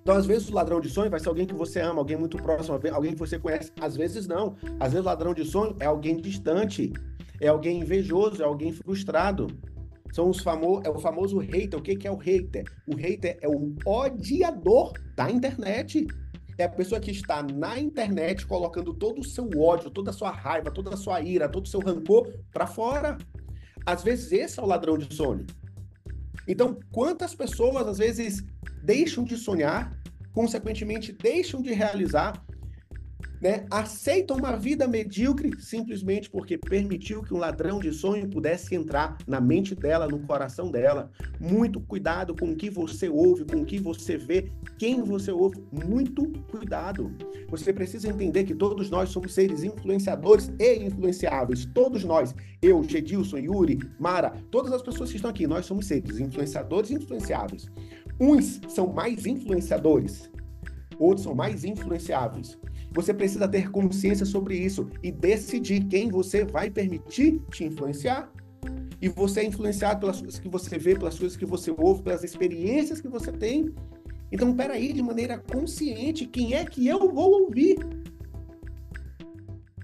[0.00, 2.38] Então, às vezes, o ladrão de sonho vai ser alguém que você ama, alguém muito
[2.38, 3.70] próximo, alguém que você conhece.
[3.80, 4.56] Às vezes, não.
[4.80, 6.92] Às vezes, o ladrão de sonho é alguém distante,
[7.40, 9.48] é alguém invejoso, é alguém frustrado.
[10.12, 11.78] São os famo é o famoso hater.
[11.78, 12.64] O que, que é o hater?
[12.86, 16.06] O hater é o odiador da internet.
[16.56, 20.30] É a pessoa que está na internet colocando todo o seu ódio, toda a sua
[20.30, 23.16] raiva, toda a sua ira, todo o seu rancor para fora.
[23.84, 25.46] Às vezes esse é o ladrão de sonho.
[26.46, 28.44] Então, quantas pessoas às vezes
[28.82, 29.92] deixam de sonhar,
[30.32, 32.42] consequentemente deixam de realizar
[33.40, 39.16] né, aceitam uma vida medíocre simplesmente porque permitiu que um ladrão de sonho pudesse entrar
[39.26, 41.10] na mente dela, no coração dela.
[41.40, 45.62] Muito cuidado com o que você ouve, com o que você vê, quem você ouve.
[45.72, 47.14] Muito cuidado.
[47.48, 51.64] Você precisa entender que todos nós somos seres influenciadores e influenciáveis.
[51.66, 56.18] Todos nós, eu, Gedilson, Yuri, Mara, todas as pessoas que estão aqui, nós somos seres
[56.18, 57.68] influenciadores e influenciáveis.
[58.20, 60.28] Uns são mais influenciadores,
[60.98, 62.58] outros são mais influenciáveis.
[62.98, 68.28] Você precisa ter consciência sobre isso e decidir quem você vai permitir te influenciar.
[69.00, 72.24] E você é influenciado pelas coisas que você vê, pelas coisas que você ouve, pelas
[72.24, 73.72] experiências que você tem.
[74.32, 77.78] Então, peraí, de maneira consciente, quem é que eu vou ouvir?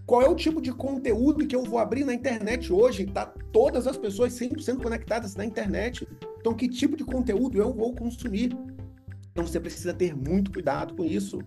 [0.05, 3.07] Qual é o tipo de conteúdo que eu vou abrir na internet hoje?
[3.07, 6.05] Tá todas as pessoas 100% conectadas na internet.
[6.41, 8.59] Então, que tipo de conteúdo eu vou consumir?
[9.31, 11.39] Então, você precisa ter muito cuidado com isso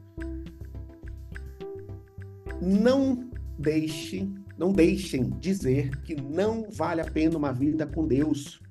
[2.61, 8.61] não deixe, não deixem dizer que não vale a pena uma vida com Deus.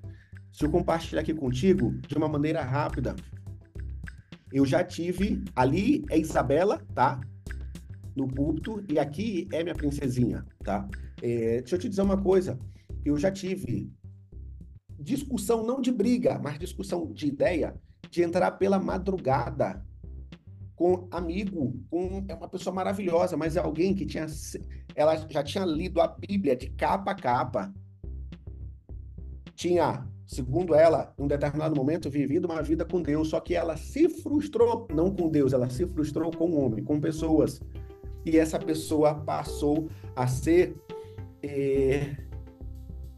[0.52, 3.14] Se eu compartilhar aqui contigo de uma maneira rápida,
[4.52, 7.20] eu já tive ali é Isabela, tá?
[8.16, 10.88] No púlpito e aqui é minha princesinha, tá?
[11.22, 12.58] É, deixa eu te dizer uma coisa.
[13.04, 13.92] Eu já tive
[14.98, 17.74] discussão não de briga, mas discussão de ideia
[18.10, 19.84] de entrar pela madrugada
[20.76, 24.26] com amigo, com é uma pessoa maravilhosa, mas é alguém que tinha
[24.94, 27.74] ela já tinha lido a Bíblia de capa a capa.
[29.54, 33.76] Tinha, segundo ela, em um determinado momento vivido uma vida com Deus, só que ela
[33.76, 37.60] se frustrou não com Deus, ela se frustrou com o homem, com pessoas.
[38.24, 40.74] E essa pessoa passou a ser
[41.42, 42.16] é,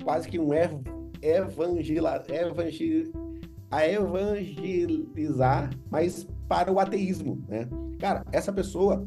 [0.03, 0.81] quase que um ev
[1.21, 2.07] evangel,
[3.71, 7.69] a evangelizar, mas para o ateísmo, né?
[7.99, 9.07] Cara, essa pessoa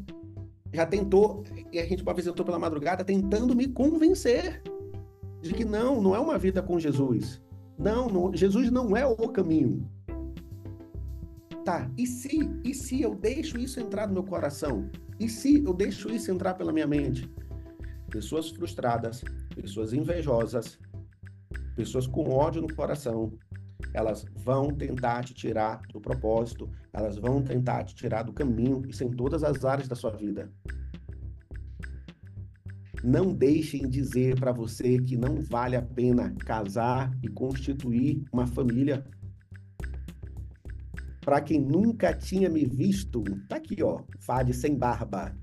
[0.72, 4.62] já tentou, e a gente apresentou pela madrugada, tentando me convencer
[5.42, 7.42] de que não, não é uma vida com Jesus.
[7.76, 9.86] Não, não Jesus não é o caminho.
[11.64, 14.88] Tá, e se, e se eu deixo isso entrar no meu coração?
[15.18, 17.30] E se eu deixo isso entrar pela minha mente?
[18.10, 19.22] Pessoas frustradas,
[19.54, 20.78] pessoas invejosas,
[21.76, 23.32] pessoas com ódio no coração,
[23.94, 29.04] elas vão tentar te tirar do propósito, elas vão tentar te tirar do caminho, isso
[29.04, 30.50] em todas as áreas da sua vida.
[33.02, 39.04] Não deixem dizer para você que não vale a pena casar e constituir uma família.
[41.20, 45.36] Para quem nunca tinha me visto, tá aqui, ó, Fade sem barba.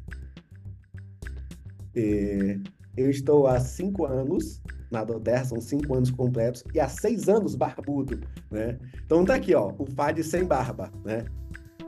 [1.95, 2.59] É,
[2.95, 4.61] eu estou há cinco anos
[4.91, 8.19] na Doter, são cinco anos completos, e há seis anos barbudo,
[8.49, 8.77] né?
[9.05, 11.25] Então tá aqui, ó, o Fade sem barba, né?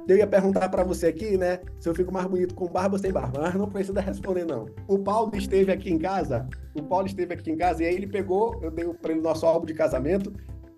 [0.08, 1.60] Eu ia perguntar para você aqui, né?
[1.80, 3.42] Se eu fico mais bonito com barba ou sem barba.
[3.42, 4.66] Mas não precisa responder, não.
[4.88, 6.48] O Paulo esteve aqui em casa.
[6.74, 9.46] O Paulo esteve aqui em casa e aí ele pegou, eu dei para ele nosso
[9.46, 10.34] álbum de casamento.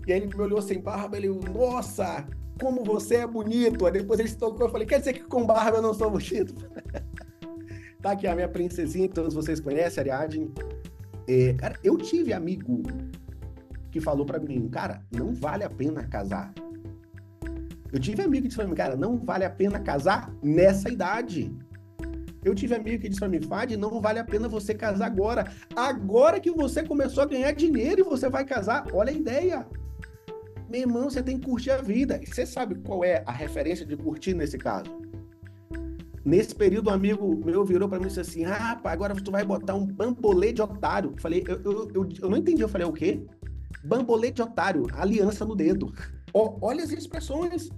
[0.05, 2.27] E aí ele me olhou sem barba, ele, nossa,
[2.61, 3.85] como você é bonito.
[3.85, 6.11] Aí depois ele se tocou, eu falei, quer dizer que com barba eu não sou
[6.11, 6.53] bonito?
[8.01, 10.51] tá aqui a minha princesinha, todos vocês conhecem, Ariadne.
[11.27, 12.83] É, cara, eu tive amigo
[13.91, 16.53] que falou para mim, cara, não vale a pena casar.
[17.91, 21.55] Eu tive amigo que disse pra mim, cara, não vale a pena casar nessa idade.
[22.43, 25.49] Eu tive amigo que disse pra mim, Fad, não vale a pena você casar agora.
[25.75, 29.65] Agora que você começou a ganhar dinheiro e você vai casar, olha a ideia.
[30.69, 32.19] Meu irmão, você tem que curtir a vida.
[32.21, 34.91] E você sabe qual é a referência de curtir nesse caso?
[36.25, 39.31] Nesse período, um amigo meu virou para mim e disse assim: Ah, rapaz, agora tu
[39.31, 41.13] vai botar um bambolê de otário.
[41.19, 42.61] Falei, eu, eu, eu, eu não entendi.
[42.61, 43.25] Eu falei, o quê?
[43.83, 45.93] Bambolê de otário, aliança no dedo.
[46.31, 47.69] Oh, olha as expressões.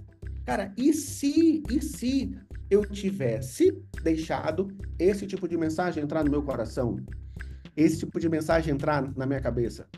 [0.44, 2.38] Cara, e se, e se
[2.70, 6.98] eu tivesse deixado esse tipo de mensagem entrar no meu coração?
[7.76, 9.88] Esse tipo de mensagem entrar na minha cabeça?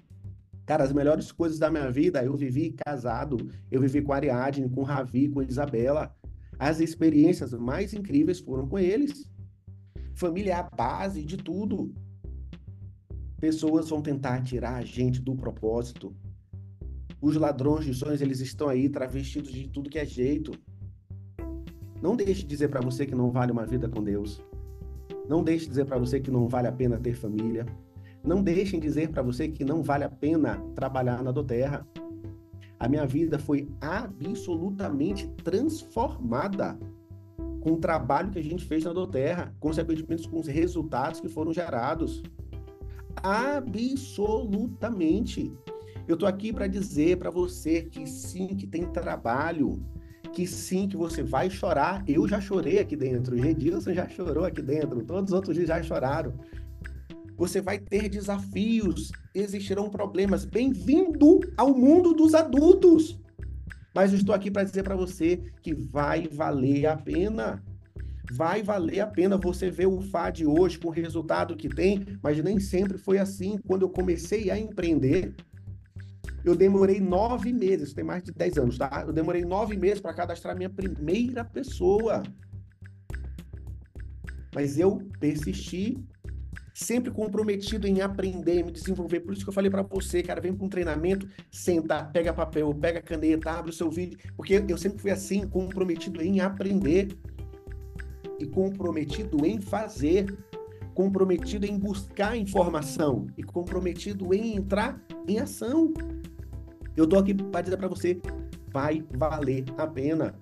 [0.64, 3.36] Cara, as melhores coisas da minha vida eu vivi casado,
[3.70, 6.14] eu vivi com Ariadne, com Ravi, com Isabela.
[6.58, 9.30] As experiências mais incríveis foram com eles.
[10.14, 11.94] Família é a base de tudo.
[13.40, 16.12] Pessoas vão tentar tirar a gente do propósito.
[17.20, 20.52] Os ladrões de sonhos, eles estão aí travestidos de tudo que é jeito.
[22.02, 24.42] Não deixe de dizer para você que não vale uma vida com Deus.
[25.28, 27.66] Não deixe de dizer para você que não vale a pena ter família.
[28.24, 31.86] Não deixem dizer para você que não vale a pena trabalhar na doterra.
[32.78, 36.78] A minha vida foi absolutamente transformada
[37.60, 41.52] com o trabalho que a gente fez na doterra, consequentemente com os resultados que foram
[41.52, 42.22] gerados.
[43.16, 45.52] Absolutamente.
[46.06, 49.82] Eu estou aqui para dizer para você que sim, que tem trabalho,
[50.32, 52.02] que sim, que você vai chorar.
[52.06, 55.82] Eu já chorei aqui dentro, o Redilson já chorou aqui dentro, todos os outros já
[55.82, 56.32] choraram.
[57.38, 60.44] Você vai ter desafios, existirão problemas.
[60.44, 63.16] Bem-vindo ao mundo dos adultos.
[63.94, 67.62] Mas eu estou aqui para dizer para você que vai valer a pena.
[68.32, 72.42] Vai valer a pena você ver o FAD hoje com o resultado que tem, mas
[72.42, 73.56] nem sempre foi assim.
[73.68, 75.32] Quando eu comecei a empreender,
[76.44, 79.04] eu demorei nove meses, tem mais de dez anos, tá?
[79.06, 82.20] Eu demorei nove meses para cadastrar minha primeira pessoa.
[84.52, 86.04] Mas eu persisti,
[86.78, 89.20] sempre comprometido em aprender, me desenvolver.
[89.20, 92.72] Por isso que eu falei para você, cara, vem para um treinamento, senta, pega papel,
[92.72, 97.08] pega caneta, abre o seu vídeo, porque eu sempre fui assim, comprometido em aprender
[98.38, 100.38] e comprometido em fazer
[100.94, 105.92] comprometido em buscar informação e comprometido em entrar em ação.
[106.96, 108.20] Eu tô aqui para dizer para você,
[108.72, 110.34] vai valer a pena.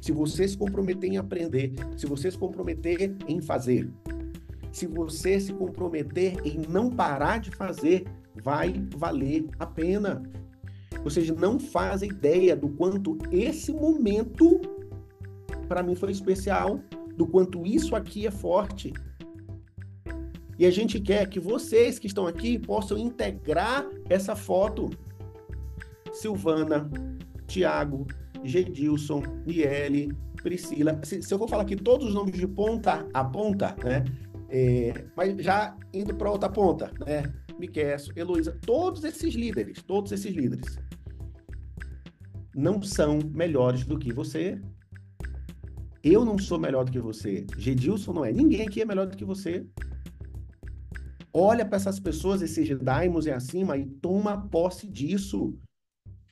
[0.00, 3.88] Se você se comprometer em aprender, se você se comprometer em fazer,
[4.74, 8.04] se você se comprometer em não parar de fazer,
[8.42, 10.20] vai valer a pena.
[11.04, 14.60] Vocês não fazem ideia do quanto esse momento
[15.68, 16.80] para mim foi especial,
[17.16, 18.92] do quanto isso aqui é forte.
[20.58, 24.90] E a gente quer que vocês que estão aqui possam integrar essa foto.
[26.12, 26.90] Silvana,
[27.46, 28.06] Tiago,
[28.42, 30.12] Gedilson, Miele,
[30.42, 31.00] Priscila.
[31.04, 34.04] Se, se, eu vou falar aqui todos os nomes de ponta a ponta, né?
[34.56, 37.24] É, mas já indo para outra ponta, né?
[37.58, 40.78] Miquel, Heloísa, todos esses líderes, todos esses líderes
[42.54, 44.60] não são melhores do que você.
[46.04, 47.44] Eu não sou melhor do que você.
[47.58, 48.32] Gedilson não é.
[48.32, 49.66] Ninguém aqui é melhor do que você.
[51.32, 55.58] Olha para essas pessoas, esses daimos e acima, e toma posse disso.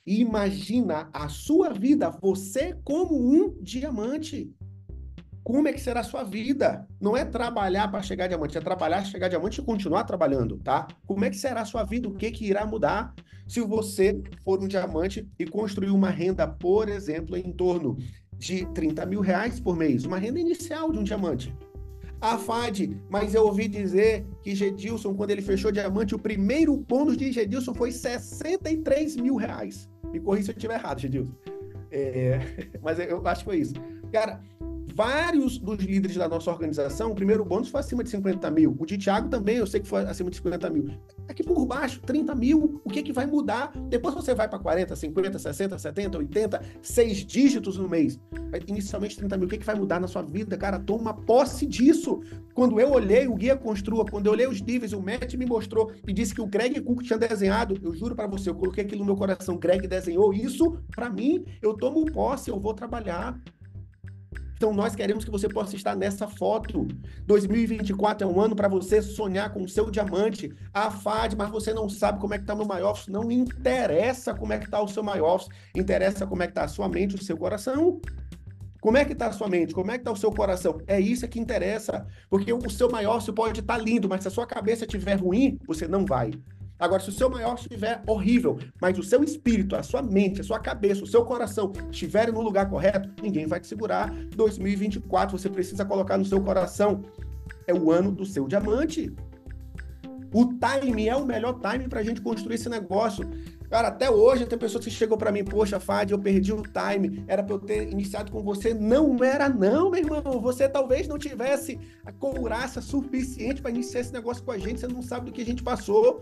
[0.05, 4.55] Imagina a sua vida, você como um diamante.
[5.43, 6.87] Como é que será a sua vida?
[7.01, 10.87] Não é trabalhar para chegar diamante, é trabalhar para chegar diamante e continuar trabalhando, tá?
[11.05, 12.07] Como é que será a sua vida?
[12.07, 13.13] O que, que irá mudar
[13.45, 17.97] se você for um diamante e construir uma renda, por exemplo, em torno
[18.37, 21.53] de 30 mil reais por mês, uma renda inicial de um diamante?
[22.21, 27.17] A FAD, mas eu ouvi dizer que Gedilson, quando ele fechou diamante, o primeiro bônus
[27.17, 29.89] de Gedilson foi 63 mil reais.
[30.05, 31.33] Me corri se eu estiver errado, Gedilson.
[31.91, 32.39] É,
[32.81, 33.73] mas eu acho que foi isso.
[34.13, 34.39] Cara,
[34.93, 38.75] vários dos líderes da nossa organização, o primeiro bônus foi acima de 50 mil.
[38.79, 40.87] O de Thiago também, eu sei que foi acima de 50 mil.
[41.27, 43.71] Aqui por baixo, 30 mil, o que, que vai mudar?
[43.89, 48.19] Depois você vai para 40, 50, 60, 70, 80, seis dígitos no mês.
[48.67, 50.55] Inicialmente 30 mil, o que, que vai mudar na sua vida?
[50.57, 52.21] Cara, toma posse disso.
[52.53, 55.91] Quando eu olhei o Guia Construa, quando eu olhei os níveis, o Matt me mostrou
[56.07, 58.99] e disse que o Greg Cook tinha desenhado, eu juro para você, eu coloquei aquilo
[58.99, 63.39] no meu coração, Greg desenhou isso, para mim, eu tomo posse, eu vou trabalhar.
[64.63, 66.87] Então, nós queremos que você possa estar nessa foto.
[67.25, 70.53] 2024 é um ano para você sonhar com o seu diamante.
[70.73, 73.11] A FAD, mas você não sabe como é que está no MyOffice.
[73.11, 75.49] Não interessa como é que está o seu MyOffice.
[75.75, 77.99] Interessa como é que está a sua mente, o seu coração.
[78.79, 79.73] Como é que está a sua mente?
[79.73, 80.79] Como é que está o seu coração?
[80.87, 82.07] É isso que interessa.
[82.29, 85.59] Porque o seu MyOffice pode estar tá lindo, mas se a sua cabeça estiver ruim,
[85.67, 86.31] você não vai.
[86.83, 90.43] Agora, se o seu maior estiver horrível, mas o seu espírito, a sua mente, a
[90.43, 94.13] sua cabeça, o seu coração estiverem no lugar correto, ninguém vai te segurar.
[94.35, 97.05] 2024, você precisa colocar no seu coração.
[97.65, 99.15] É o ano do seu diamante.
[100.33, 103.29] O time é o melhor time para a gente construir esse negócio.
[103.69, 107.23] Cara, até hoje tem pessoas que chegou para mim, poxa, Fad, eu perdi o time,
[107.29, 108.73] era para eu ter iniciado com você.
[108.73, 110.41] Não era não, meu irmão.
[110.41, 114.87] Você talvez não tivesse a couraça suficiente para iniciar esse negócio com a gente, você
[114.87, 116.21] não sabe do que a gente passou.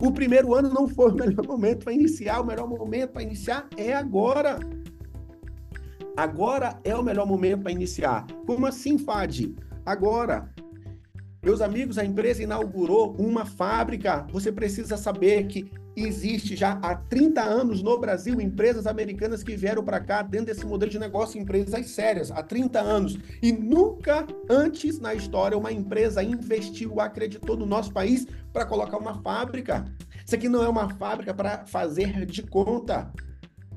[0.00, 3.68] O primeiro ano não foi o melhor momento para iniciar, o melhor momento para iniciar
[3.76, 4.58] é agora.
[6.16, 8.26] Agora é o melhor momento para iniciar.
[8.46, 9.52] Como assim, Fad?
[9.84, 10.50] Agora.
[11.42, 14.26] Meus amigos, a empresa inaugurou uma fábrica.
[14.32, 19.84] Você precisa saber que existe já há 30 anos no Brasil empresas americanas que vieram
[19.84, 23.18] para cá dentro desse modelo de negócio, empresas sérias, há 30 anos.
[23.42, 29.22] E nunca antes na história uma empresa investiu, acreditou no nosso país para colocar uma
[29.22, 29.84] fábrica.
[30.24, 33.12] Isso aqui não é uma fábrica para fazer de conta.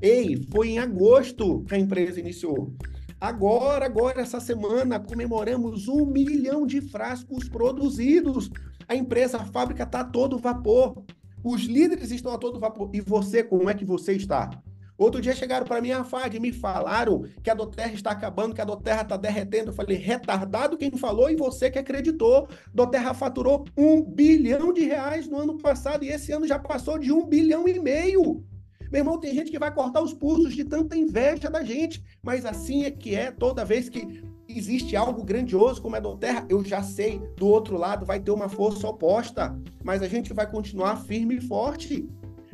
[0.01, 2.73] Ei, foi em agosto que a empresa iniciou.
[3.19, 8.51] Agora, agora, essa semana, comemoramos um milhão de frascos produzidos.
[8.87, 11.03] A empresa, a fábrica está todo vapor.
[11.47, 12.89] Os líderes estão a todo vapor.
[12.93, 14.49] E você, como é que você está?
[14.97, 18.53] Outro dia chegaram para mim, a FAD, e me falaram que a Doterra está acabando,
[18.53, 19.69] que a Doterra está derretendo.
[19.69, 22.49] Eu falei, retardado quem falou e você que acreditou.
[22.73, 27.13] Doterra faturou um bilhão de reais no ano passado e esse ano já passou de
[27.13, 28.43] um bilhão e meio.
[28.91, 32.45] Meu irmão, tem gente que vai cortar os pulsos de tanta inveja da gente, mas
[32.45, 36.63] assim é que é toda vez que existe algo grandioso como é do Terra, eu
[36.63, 40.97] já sei, do outro lado vai ter uma força oposta, mas a gente vai continuar
[40.97, 42.09] firme e forte.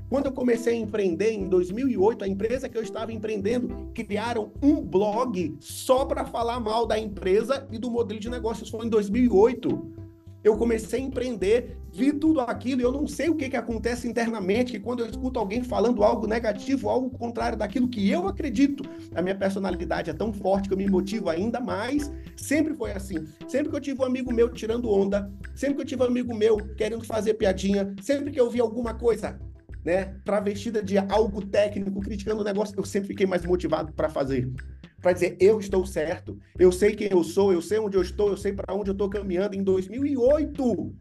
[0.09, 4.81] Quando eu comecei a empreender em 2008, a empresa que eu estava empreendendo criaram um
[4.81, 8.69] blog só para falar mal da empresa e do modelo de negócios.
[8.69, 10.03] Foi em 2008
[10.43, 14.07] eu comecei a empreender, vi tudo aquilo e eu não sei o que, que acontece
[14.07, 18.83] internamente, que quando eu escuto alguém falando algo negativo, algo contrário daquilo que eu acredito,
[19.13, 22.11] a minha personalidade é tão forte que eu me motivo ainda mais.
[22.35, 23.27] Sempre foi assim.
[23.47, 26.35] Sempre que eu tive um amigo meu tirando onda, sempre que eu tive um amigo
[26.35, 29.39] meu querendo fazer piadinha, sempre que eu vi alguma coisa
[29.85, 34.51] né, travestida de algo técnico, criticando o negócio, eu sempre fiquei mais motivado para fazer
[34.99, 38.29] para dizer eu estou certo, eu sei quem eu sou, eu sei onde eu estou,
[38.29, 39.53] eu sei para onde eu estou caminhando.
[39.53, 40.95] Em 2008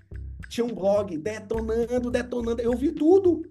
[0.48, 3.42] tinha um blog detonando, detonando, eu vi tudo.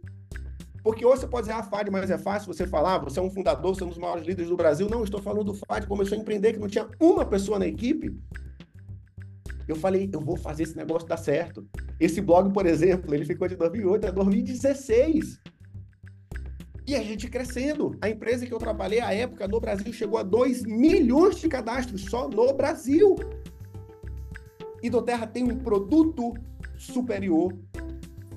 [0.83, 3.29] Porque hoje você pode dizer, ah, FAD, mas é fácil você falar, você é um
[3.29, 4.89] fundador, você é um dos maiores líderes do Brasil.
[4.89, 8.17] Não, estou falando do FAD, começou a empreender, que não tinha uma pessoa na equipe.
[9.67, 11.65] Eu falei, eu vou fazer esse negócio dar certo.
[11.99, 15.39] Esse blog, por exemplo, ele ficou de 2008 a 2016.
[16.87, 17.95] E a gente crescendo.
[18.01, 22.05] A empresa que eu trabalhei à época no Brasil chegou a 2 milhões de cadastros
[22.05, 23.15] só no Brasil.
[24.81, 26.33] E do Terra tem um produto
[26.81, 27.53] superior,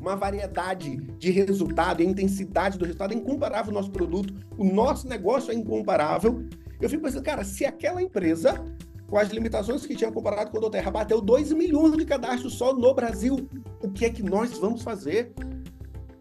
[0.01, 5.09] uma variedade de resultado, a intensidade do resultado é incomparável o nosso produto, o nosso
[5.09, 6.47] negócio é incomparável.
[6.81, 8.63] Eu fico pensando, cara, se aquela empresa,
[9.09, 12.75] com as limitações que tinha comparado com a Doterra, bateu 2 milhões de cadastros só
[12.75, 13.49] no Brasil,
[13.81, 15.33] o que é que nós vamos fazer?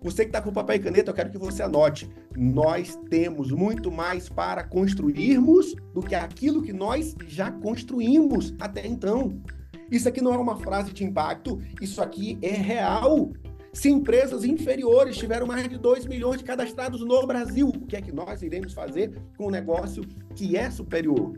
[0.02, 2.10] Você que está com papel e caneta, eu quero que você anote.
[2.36, 9.42] Nós temos muito mais para construirmos do que aquilo que nós já construímos até então.
[9.92, 13.32] Isso aqui não é uma frase de impacto, isso aqui é real.
[13.74, 18.02] Se empresas inferiores tiveram mais de 2 milhões de cadastrados no Brasil, o que é
[18.02, 20.04] que nós iremos fazer com um negócio
[20.36, 21.34] que é superior?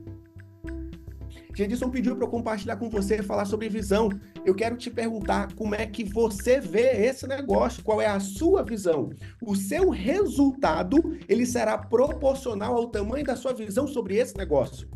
[1.55, 4.09] Gedson pediu para eu compartilhar com você, falar sobre visão.
[4.45, 8.61] Eu quero te perguntar como é que você vê esse negócio, qual é a sua
[8.61, 9.09] visão.
[9.41, 14.89] O seu resultado, ele será proporcional ao tamanho da sua visão sobre esse negócio.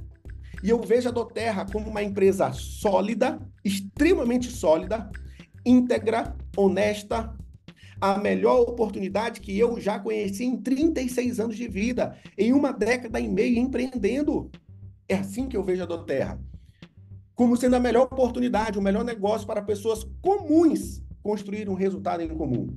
[0.63, 5.09] E eu vejo a Doterra como uma empresa sólida, extremamente sólida,
[5.65, 7.35] íntegra, honesta,
[8.01, 13.19] a melhor oportunidade que eu já conheci em 36 anos de vida, em uma década
[13.19, 14.49] e meia empreendendo.
[15.07, 16.39] É assim que eu vejo a Doterra
[17.39, 22.27] como sendo a melhor oportunidade, o melhor negócio para pessoas comuns construir um resultado em
[22.27, 22.67] comum.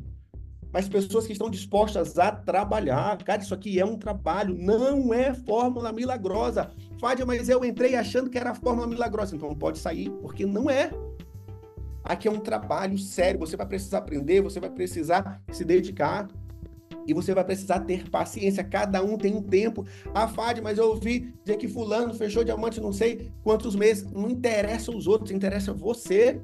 [0.72, 3.22] Mas pessoas que estão dispostas a trabalhar.
[3.22, 6.70] Cara, isso aqui é um trabalho, não é fórmula milagrosa.
[6.98, 9.36] Fádia, mas eu entrei achando que era fórmula milagrosa.
[9.36, 10.90] Então pode sair, porque não é.
[12.02, 13.38] Aqui é um trabalho sério.
[13.40, 16.28] Você vai precisar aprender, você vai precisar se dedicar.
[17.06, 18.62] E você vai precisar ter paciência.
[18.62, 19.84] Cada um tem um tempo.
[20.14, 24.10] Ah, Fad, mas eu ouvi dizer que fulano fechou diamante não sei quantos meses.
[24.10, 26.40] Não interessa os outros, interessa você.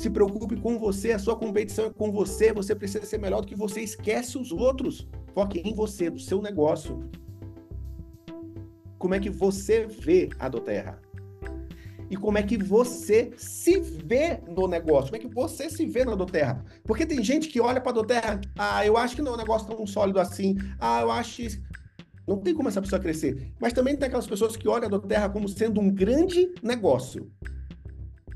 [0.00, 2.54] Se preocupe com você, a sua competição é com você.
[2.54, 3.82] Você precisa ser melhor do que você.
[3.82, 5.06] Esquece os outros.
[5.34, 7.06] Foque em você, no seu negócio.
[8.98, 10.98] Como é que você vê a Doterra?
[12.10, 16.04] e como é que você se vê no negócio, como é que você se vê
[16.04, 16.64] na Doterra.
[16.82, 19.38] Porque tem gente que olha para a Doterra, ah, eu acho que não é um
[19.38, 21.42] negócio tão sólido assim, ah, eu acho
[22.26, 23.52] não tem como essa pessoa crescer.
[23.60, 27.30] Mas também tem aquelas pessoas que olham a Doterra como sendo um grande negócio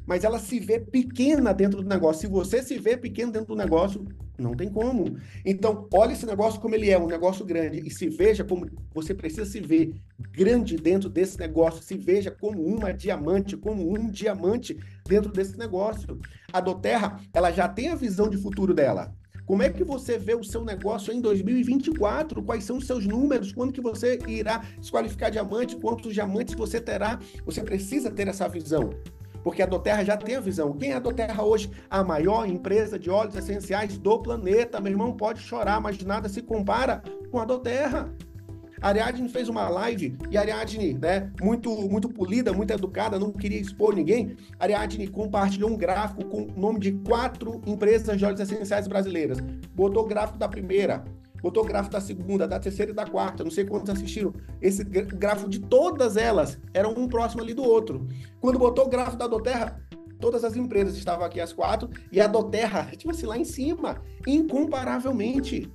[0.06, 2.22] mas ela se vê pequena dentro do negócio.
[2.22, 4.06] Se você se vê pequeno dentro do negócio,
[4.38, 5.16] não tem como.
[5.44, 9.14] Então, olhe esse negócio como ele é, um negócio grande, e se veja como você
[9.14, 9.94] precisa se ver
[10.32, 16.18] grande dentro desse negócio, se veja como uma diamante, como um diamante dentro desse negócio.
[16.52, 19.14] A Doterra, ela já tem a visão de futuro dela.
[19.46, 22.42] Como é que você vê o seu negócio em 2024?
[22.42, 23.52] Quais são os seus números?
[23.52, 25.76] Quando que você irá se qualificar diamante?
[25.76, 27.18] Quantos diamantes você terá?
[27.44, 28.88] Você precisa ter essa visão
[29.44, 30.72] porque a Doterra já tem a visão.
[30.72, 31.70] Quem é a Doterra hoje?
[31.90, 34.80] A maior empresa de óleos essenciais do planeta.
[34.80, 38.10] Meu irmão pode chorar, mas nada se compara com a Doterra.
[38.80, 43.32] A Ariadne fez uma live e a Ariadne, né, muito, muito polida, muito educada, não
[43.32, 44.36] queria expor ninguém.
[44.58, 49.38] A Ariadne compartilhou um gráfico com o nome de quatro empresas de óleos essenciais brasileiras.
[49.74, 51.02] Botou o gráfico da primeira,
[51.44, 54.32] botou o gráfico da segunda, da terceira e da quarta, não sei quantos assistiram.
[54.62, 58.08] Esse gráfico de todas elas eram um próximo ali do outro.
[58.40, 59.78] Quando botou o gráfico da Doterra,
[60.18, 64.00] todas as empresas estavam aqui as quatro e a Doterra, tipo assim, lá em cima,
[64.26, 65.70] incomparavelmente.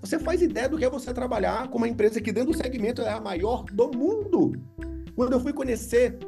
[0.00, 3.02] Você faz ideia do que é você trabalhar com uma empresa que dentro do segmento
[3.02, 4.60] é a maior do mundo.
[5.14, 6.18] Quando eu fui conhecer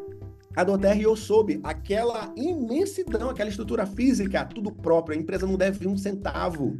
[0.54, 5.88] a Doterra eu soube aquela imensidão, aquela estrutura física, tudo próprio, a empresa não deve
[5.88, 6.76] um centavo.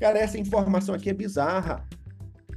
[0.00, 1.86] Cara, essa informação aqui é bizarra.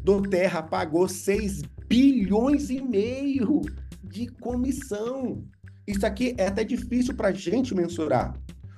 [0.04, 3.62] Doterra pagou 6 bilhões e meio
[4.04, 5.44] de comissão.
[5.88, 8.34] Isso aqui é até difícil para a gente mensurar.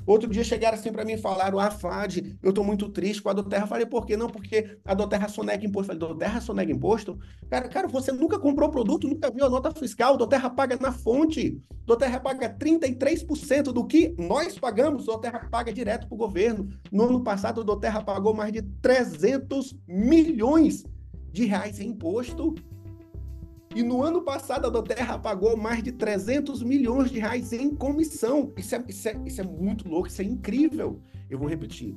[0.10, 3.30] Outro dia chegaram assim para mim e falaram: Ah, Fad, eu tô muito triste com
[3.30, 3.68] a Doterra.
[3.68, 4.18] Falei, por quê?
[4.18, 5.94] Não, porque a Doterra sonega imposto.
[5.94, 7.20] Falei, Doterra sonega imposto?
[7.48, 10.18] Cara, cara, você nunca comprou produto, nunca viu a nota fiscal.
[10.18, 11.62] Doterra paga na fonte.
[11.86, 15.06] Doterra paga 33% do que nós pagamos.
[15.06, 16.68] Doterra paga direto para o governo.
[16.92, 20.84] No ano passado, a Doterra pagou mais de 300 milhões
[21.32, 22.56] de reais em imposto.
[23.76, 28.52] E no ano passado a Doterra pagou mais de 300 milhões de reais em comissão.
[28.58, 31.00] Isso é, isso, é, isso é muito louco, isso é incrível.
[31.30, 31.96] Eu vou repetir.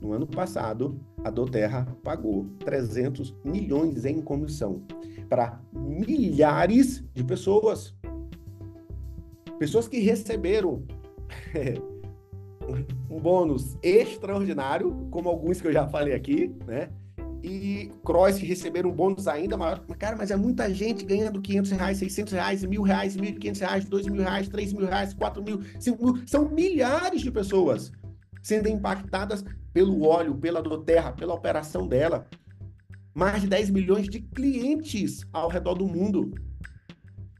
[0.00, 4.82] No ano passado, a Doterra pagou 300 milhões em comissão
[5.28, 7.94] para milhares de pessoas.
[9.58, 10.84] Pessoas que receberam
[13.10, 16.90] um bônus extraordinário, como alguns que eu já falei aqui, né?
[17.42, 19.80] E Cross receberam um bônus ainda maior.
[19.98, 24.06] Cara, mas é muita gente ganhando 500 reais, 600 reais, mil reais, 1.500 reais, 2
[24.06, 26.26] mil reais, 3 mil reais, 4 mil, 5 mil.
[26.26, 27.92] São milhares de pessoas
[28.42, 32.28] sendo impactadas pelo óleo, pela Doterra, pela operação dela.
[33.12, 36.32] Mais de 10 milhões de clientes ao redor do mundo.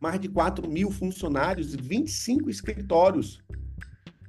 [0.00, 3.40] Mais de 4 mil funcionários, 25 escritórios.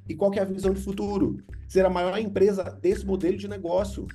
[0.07, 1.43] E qual é a visão de futuro?
[1.67, 4.07] Ser a maior empresa desse modelo de negócio.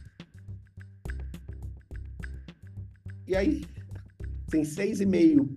[3.33, 3.65] E aí,
[4.51, 5.49] tem 6,5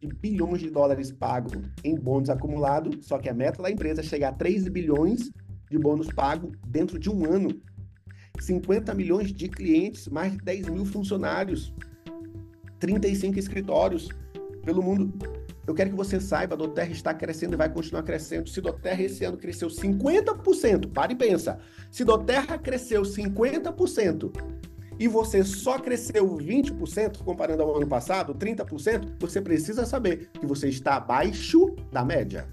[0.00, 1.52] de bilhões de dólares pagos
[1.84, 5.30] em bônus acumulados, só que a meta da empresa é chegar a 3 bilhões
[5.70, 7.50] de bônus pago dentro de um ano.
[8.40, 11.72] 50 milhões de clientes, mais de 10 mil funcionários,
[12.80, 14.08] 35 escritórios
[14.64, 15.16] pelo mundo.
[15.68, 18.50] Eu quero que você saiba, a Doterra está crescendo e vai continuar crescendo.
[18.50, 21.60] Se Doterra esse ano cresceu 50%, pare e pensa.
[21.88, 24.32] Se Doterra cresceu 50%,
[25.00, 30.68] e você só cresceu 20% comparando ao ano passado, 30%, você precisa saber que você
[30.68, 32.46] está abaixo da média.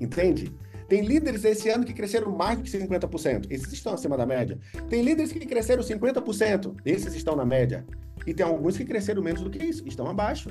[0.00, 0.50] Entende?
[0.88, 3.48] Tem líderes esse ano que cresceram mais do que 50%.
[3.50, 4.58] Esses estão acima da média.
[4.88, 6.74] Tem líderes que cresceram 50%.
[6.86, 7.84] Esses estão na média.
[8.26, 10.48] E tem alguns que cresceram menos do que isso, estão abaixo.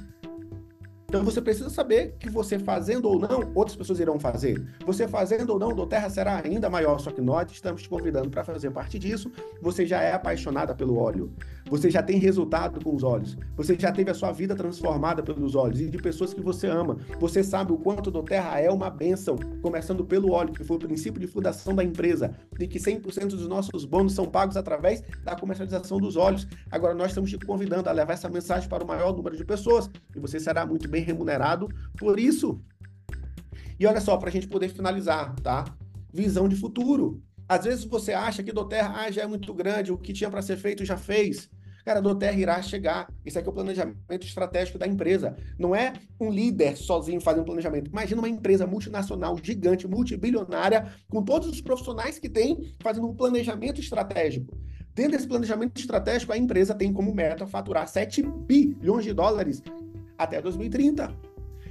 [1.10, 4.62] Então você precisa saber que você fazendo ou não, outras pessoas irão fazer.
[4.86, 8.30] Você fazendo ou não, do Terra será ainda maior, só que nós estamos te convidando
[8.30, 9.32] para fazer parte disso.
[9.62, 11.32] Você já é apaixonada pelo óleo.
[11.70, 13.38] Você já tem resultado com os olhos.
[13.56, 16.98] Você já teve a sua vida transformada pelos olhos e de pessoas que você ama.
[17.20, 20.80] Você sabe o quanto do Terra é uma bênção, começando pelo óleo, que foi o
[20.80, 25.36] princípio de fundação da empresa, de que 100% dos nossos bônus são pagos através da
[25.36, 26.48] comercialização dos óleos.
[26.72, 29.90] Agora nós estamos te convidando a levar essa mensagem para o maior número de pessoas
[30.16, 32.62] e você será muito bem remunerado por isso.
[33.80, 35.66] E olha só, para a gente poder finalizar, tá?
[36.12, 37.22] Visão de futuro.
[37.48, 40.42] Às vezes você acha que Doterra ah, já é muito grande, o que tinha para
[40.42, 41.50] ser feito já fez.
[41.88, 43.10] Cara, a Doterra irá chegar.
[43.26, 45.38] Isso aqui é o planejamento estratégico da empresa.
[45.58, 47.90] Não é um líder sozinho fazendo planejamento.
[47.90, 53.80] Imagina uma empresa multinacional, gigante, multibilionária, com todos os profissionais que tem, fazendo um planejamento
[53.80, 54.54] estratégico.
[54.94, 59.64] Dentro desse planejamento estratégico, a empresa tem como meta faturar 7 bilhões de dólares
[60.18, 61.27] até 2030.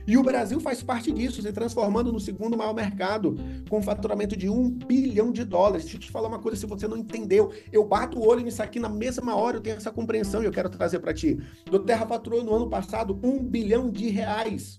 [0.07, 3.37] E o Brasil faz parte disso, se transformando no segundo maior mercado,
[3.69, 5.83] com faturamento de um bilhão de dólares.
[5.83, 8.63] Deixa eu te falar uma coisa, se você não entendeu, eu bato o olho nisso
[8.63, 11.39] aqui na mesma hora, eu tenho essa compreensão e eu quero trazer para ti.
[11.65, 14.79] Do Terra faturou no ano passado um bilhão de reais.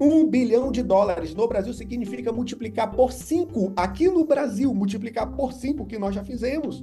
[0.00, 3.70] Um bilhão de dólares no Brasil significa multiplicar por cinco.
[3.76, 6.82] Aqui no Brasil, multiplicar por cinco que nós já fizemos.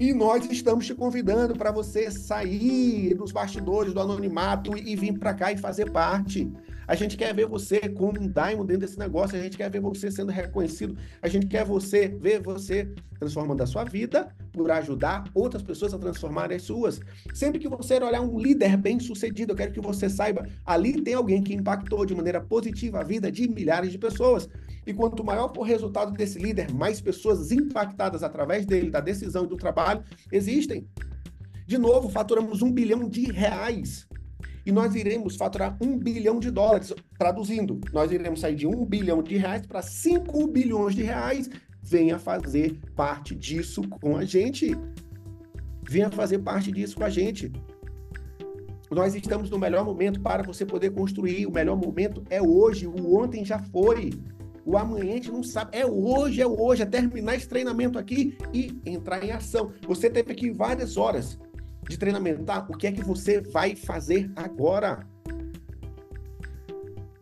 [0.00, 5.34] E nós estamos te convidando para você sair dos bastidores do anonimato e, vir para
[5.34, 6.48] cá e fazer parte.
[6.86, 9.80] A gente quer ver você como um daimon dentro desse negócio, a gente quer ver
[9.80, 15.24] você sendo reconhecido, a gente quer você ver você transformando a sua vida por ajudar
[15.34, 17.00] outras pessoas a transformarem as suas.
[17.34, 21.42] Sempre que você olhar um líder bem-sucedido, eu quero que você saiba, ali tem alguém
[21.42, 24.48] que impactou de maneira positiva a vida de milhares de pessoas.
[24.88, 29.44] E quanto maior for o resultado desse líder, mais pessoas impactadas através dele, da decisão
[29.44, 30.02] e do trabalho,
[30.32, 30.88] existem.
[31.66, 34.08] De novo, faturamos um bilhão de reais.
[34.64, 36.94] E nós iremos faturar um bilhão de dólares.
[37.18, 41.50] Traduzindo, nós iremos sair de um bilhão de reais para cinco bilhões de reais.
[41.82, 44.74] Venha fazer parte disso com a gente.
[45.86, 47.52] Venha fazer parte disso com a gente.
[48.90, 51.44] Nós estamos no melhor momento para você poder construir.
[51.44, 52.86] O melhor momento é hoje.
[52.86, 54.12] O ontem já foi.
[54.64, 55.76] O amanhã a gente não sabe.
[55.76, 59.72] É hoje, é hoje, é terminar esse treinamento aqui e entrar em ação.
[59.86, 61.38] Você teve aqui várias horas
[61.88, 62.66] de treinamento, tá?
[62.68, 65.06] O que é que você vai fazer agora?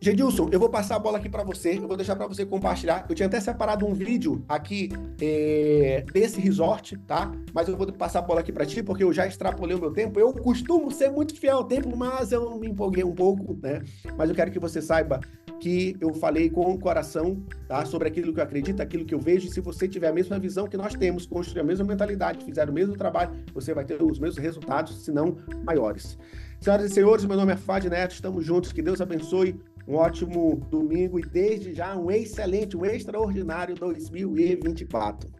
[0.07, 3.05] Gedilson, eu vou passar a bola aqui para você, eu vou deixar para você compartilhar.
[3.09, 4.89] Eu tinha até separado um vídeo aqui
[5.21, 7.29] é, desse resort, tá?
[7.53, 9.91] Mas eu vou passar a bola aqui para ti, porque eu já extrapolei o meu
[9.91, 10.17] tempo.
[10.17, 13.83] Eu costumo ser muito fiel ao tempo, mas eu me empolguei um pouco, né?
[14.17, 15.19] Mas eu quero que você saiba
[15.59, 17.83] que eu falei com o coração, tá?
[17.83, 19.49] Sobre aquilo que eu acredito, aquilo que eu vejo.
[19.49, 22.69] E se você tiver a mesma visão que nós temos, construir a mesma mentalidade, fizer
[22.69, 26.17] o mesmo trabalho, você vai ter os mesmos resultados, se não maiores.
[26.61, 30.57] Senhoras e senhores, meu nome é Fad Neto, estamos juntos, que Deus abençoe um ótimo
[30.69, 35.31] domingo e desde já um excelente, um extraordinário 2024.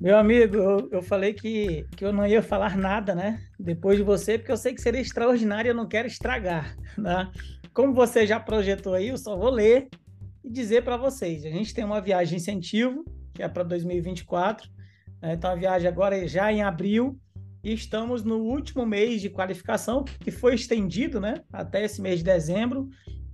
[0.00, 3.40] Meu amigo, eu, eu falei que, que eu não ia falar nada, né?
[3.60, 7.30] Depois de você, porque eu sei que seria extraordinário e eu não quero estragar, né?
[7.72, 9.88] Como você já projetou aí, eu só vou ler
[10.42, 11.44] e dizer para vocês.
[11.44, 14.68] A gente tem uma viagem incentivo, que é para 2024.
[15.20, 15.34] Né?
[15.34, 17.18] Então, a viagem agora é já em abril
[17.62, 22.24] e estamos no último mês de qualificação, que foi estendido né, até esse mês de
[22.24, 22.88] dezembro,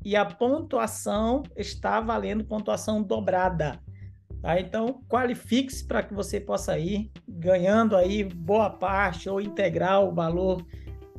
[0.04, 3.80] e a pontuação está valendo pontuação dobrada.
[4.40, 4.60] Tá?
[4.60, 10.64] Então, qualifique-se para que você possa ir ganhando aí boa parte ou integrar o valor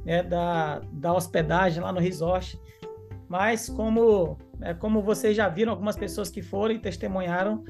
[0.05, 2.59] né, da, da hospedagem lá no resort.
[3.27, 7.63] Mas como, é, como vocês já viram, algumas pessoas que foram e testemunharam,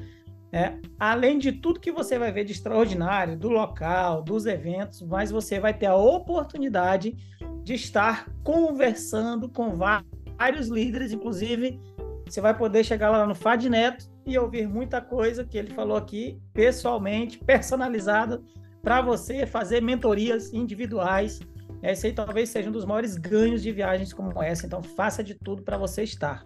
[0.52, 5.30] é, além de tudo que você vai ver de extraordinário, do local, dos eventos, mas
[5.30, 7.16] você vai ter a oportunidade
[7.64, 11.80] de estar conversando com vários líderes, inclusive
[12.26, 15.98] você vai poder chegar lá no Fad Neto e ouvir muita coisa que ele falou
[15.98, 18.42] aqui, pessoalmente, personalizada,
[18.82, 21.40] para você fazer mentorias individuais.
[21.82, 25.34] Esse aí talvez seja um dos maiores ganhos de viagens como essa, então faça de
[25.34, 26.44] tudo para você estar.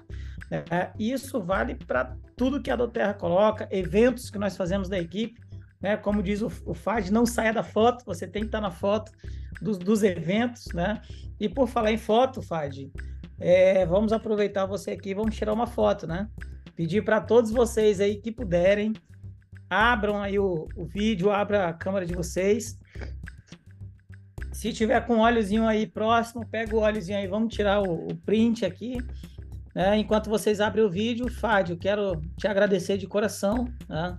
[0.51, 5.39] É, isso vale para tudo que a Doterra coloca, eventos que nós fazemos da equipe,
[5.81, 5.97] né?
[5.97, 9.11] Como diz o, o FAD, não saia da foto, você tem que estar na foto
[9.61, 11.01] dos, dos eventos, né?
[11.39, 12.91] E por falar em foto, FAD,
[13.39, 16.30] é, vamos aproveitar você aqui, vamos tirar uma foto, né?
[16.75, 18.93] Pedir para todos vocês aí que puderem,
[19.69, 22.80] abram aí o, o vídeo, abra a câmera de vocês.
[24.51, 28.15] Se tiver com o óleozinho aí próximo, pega o óleozinho aí, vamos tirar o, o
[28.17, 28.97] print aqui.
[29.74, 29.98] Né?
[29.98, 33.68] Enquanto vocês abrem o vídeo, Fádio, quero te agradecer de coração.
[33.88, 34.18] Né?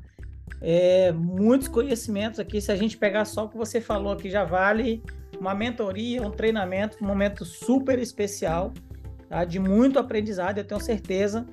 [0.61, 4.45] É, muitos conhecimentos aqui, se a gente pegar só o que você falou aqui, já
[4.45, 5.03] vale
[5.39, 8.73] uma mentoria, um treinamento, um momento super especial,
[9.29, 9.45] tá?
[9.45, 11.47] de muito aprendizado, eu tenho certeza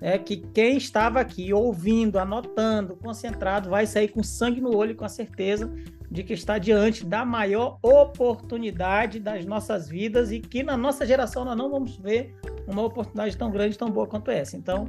[0.00, 5.04] é que quem estava aqui ouvindo, anotando, concentrado, vai sair com sangue no olho, com
[5.04, 5.70] a certeza
[6.10, 11.44] de que está diante da maior oportunidade das nossas vidas e que na nossa geração
[11.44, 12.34] nós não vamos ver
[12.66, 14.56] uma oportunidade tão grande, tão boa quanto essa.
[14.56, 14.86] Então,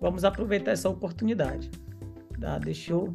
[0.00, 1.70] vamos aproveitar essa oportunidade.
[2.40, 2.58] Tá?
[2.58, 3.12] Deixa eu.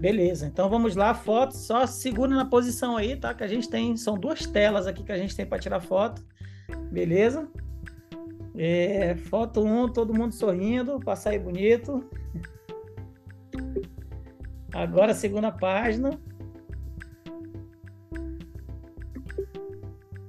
[0.00, 3.32] Beleza, então vamos lá, foto, só segura na posição aí, tá?
[3.32, 6.24] Que a gente tem, são duas telas aqui que a gente tem para tirar foto.
[6.90, 7.48] Beleza?
[8.56, 12.08] É, foto 1, um, todo mundo sorrindo, para sair bonito.
[14.72, 16.18] Agora segunda página.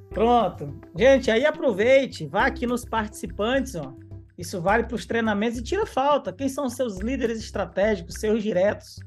[0.10, 0.80] Pronto.
[0.98, 3.94] Gente, aí aproveite, vá aqui nos participantes, ó.
[4.38, 6.34] Isso vale para os treinamentos e tira falta.
[6.34, 9.00] Quem são seus líderes estratégicos, seus diretos?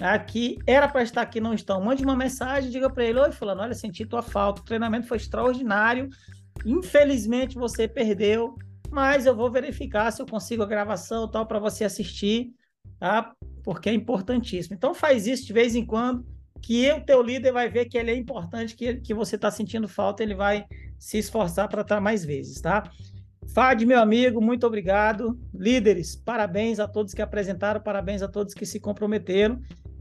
[0.00, 1.82] Aqui era para estar aqui, não estão.
[1.82, 4.62] Mande uma mensagem, diga para ele: Oi, Fulano, olha, senti tua falta.
[4.62, 6.08] O treinamento foi extraordinário.
[6.64, 8.56] Infelizmente você perdeu,
[8.90, 12.52] mas eu vou verificar se eu consigo a gravação tal para você assistir,
[12.98, 13.32] tá?
[13.62, 14.74] Porque é importantíssimo.
[14.74, 16.26] Então faz isso de vez em quando,
[16.60, 19.88] que o teu líder vai ver que ele é importante, que, que você está sentindo
[19.88, 20.66] falta, ele vai
[20.98, 22.90] se esforçar para estar mais vezes, tá?
[23.54, 25.38] Fad, meu amigo, muito obrigado.
[25.52, 29.60] Líderes, parabéns a todos que apresentaram, parabéns a todos que se comprometeram.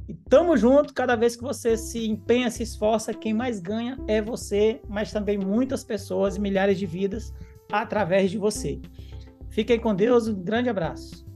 [0.10, 4.20] E tamo junto, cada vez que você se empenha, se esforça, quem mais ganha é
[4.20, 7.32] você, mas também muitas pessoas, milhares de vidas
[7.72, 8.82] através de você.
[9.52, 11.29] Fiquem com Deus, um grande abraço.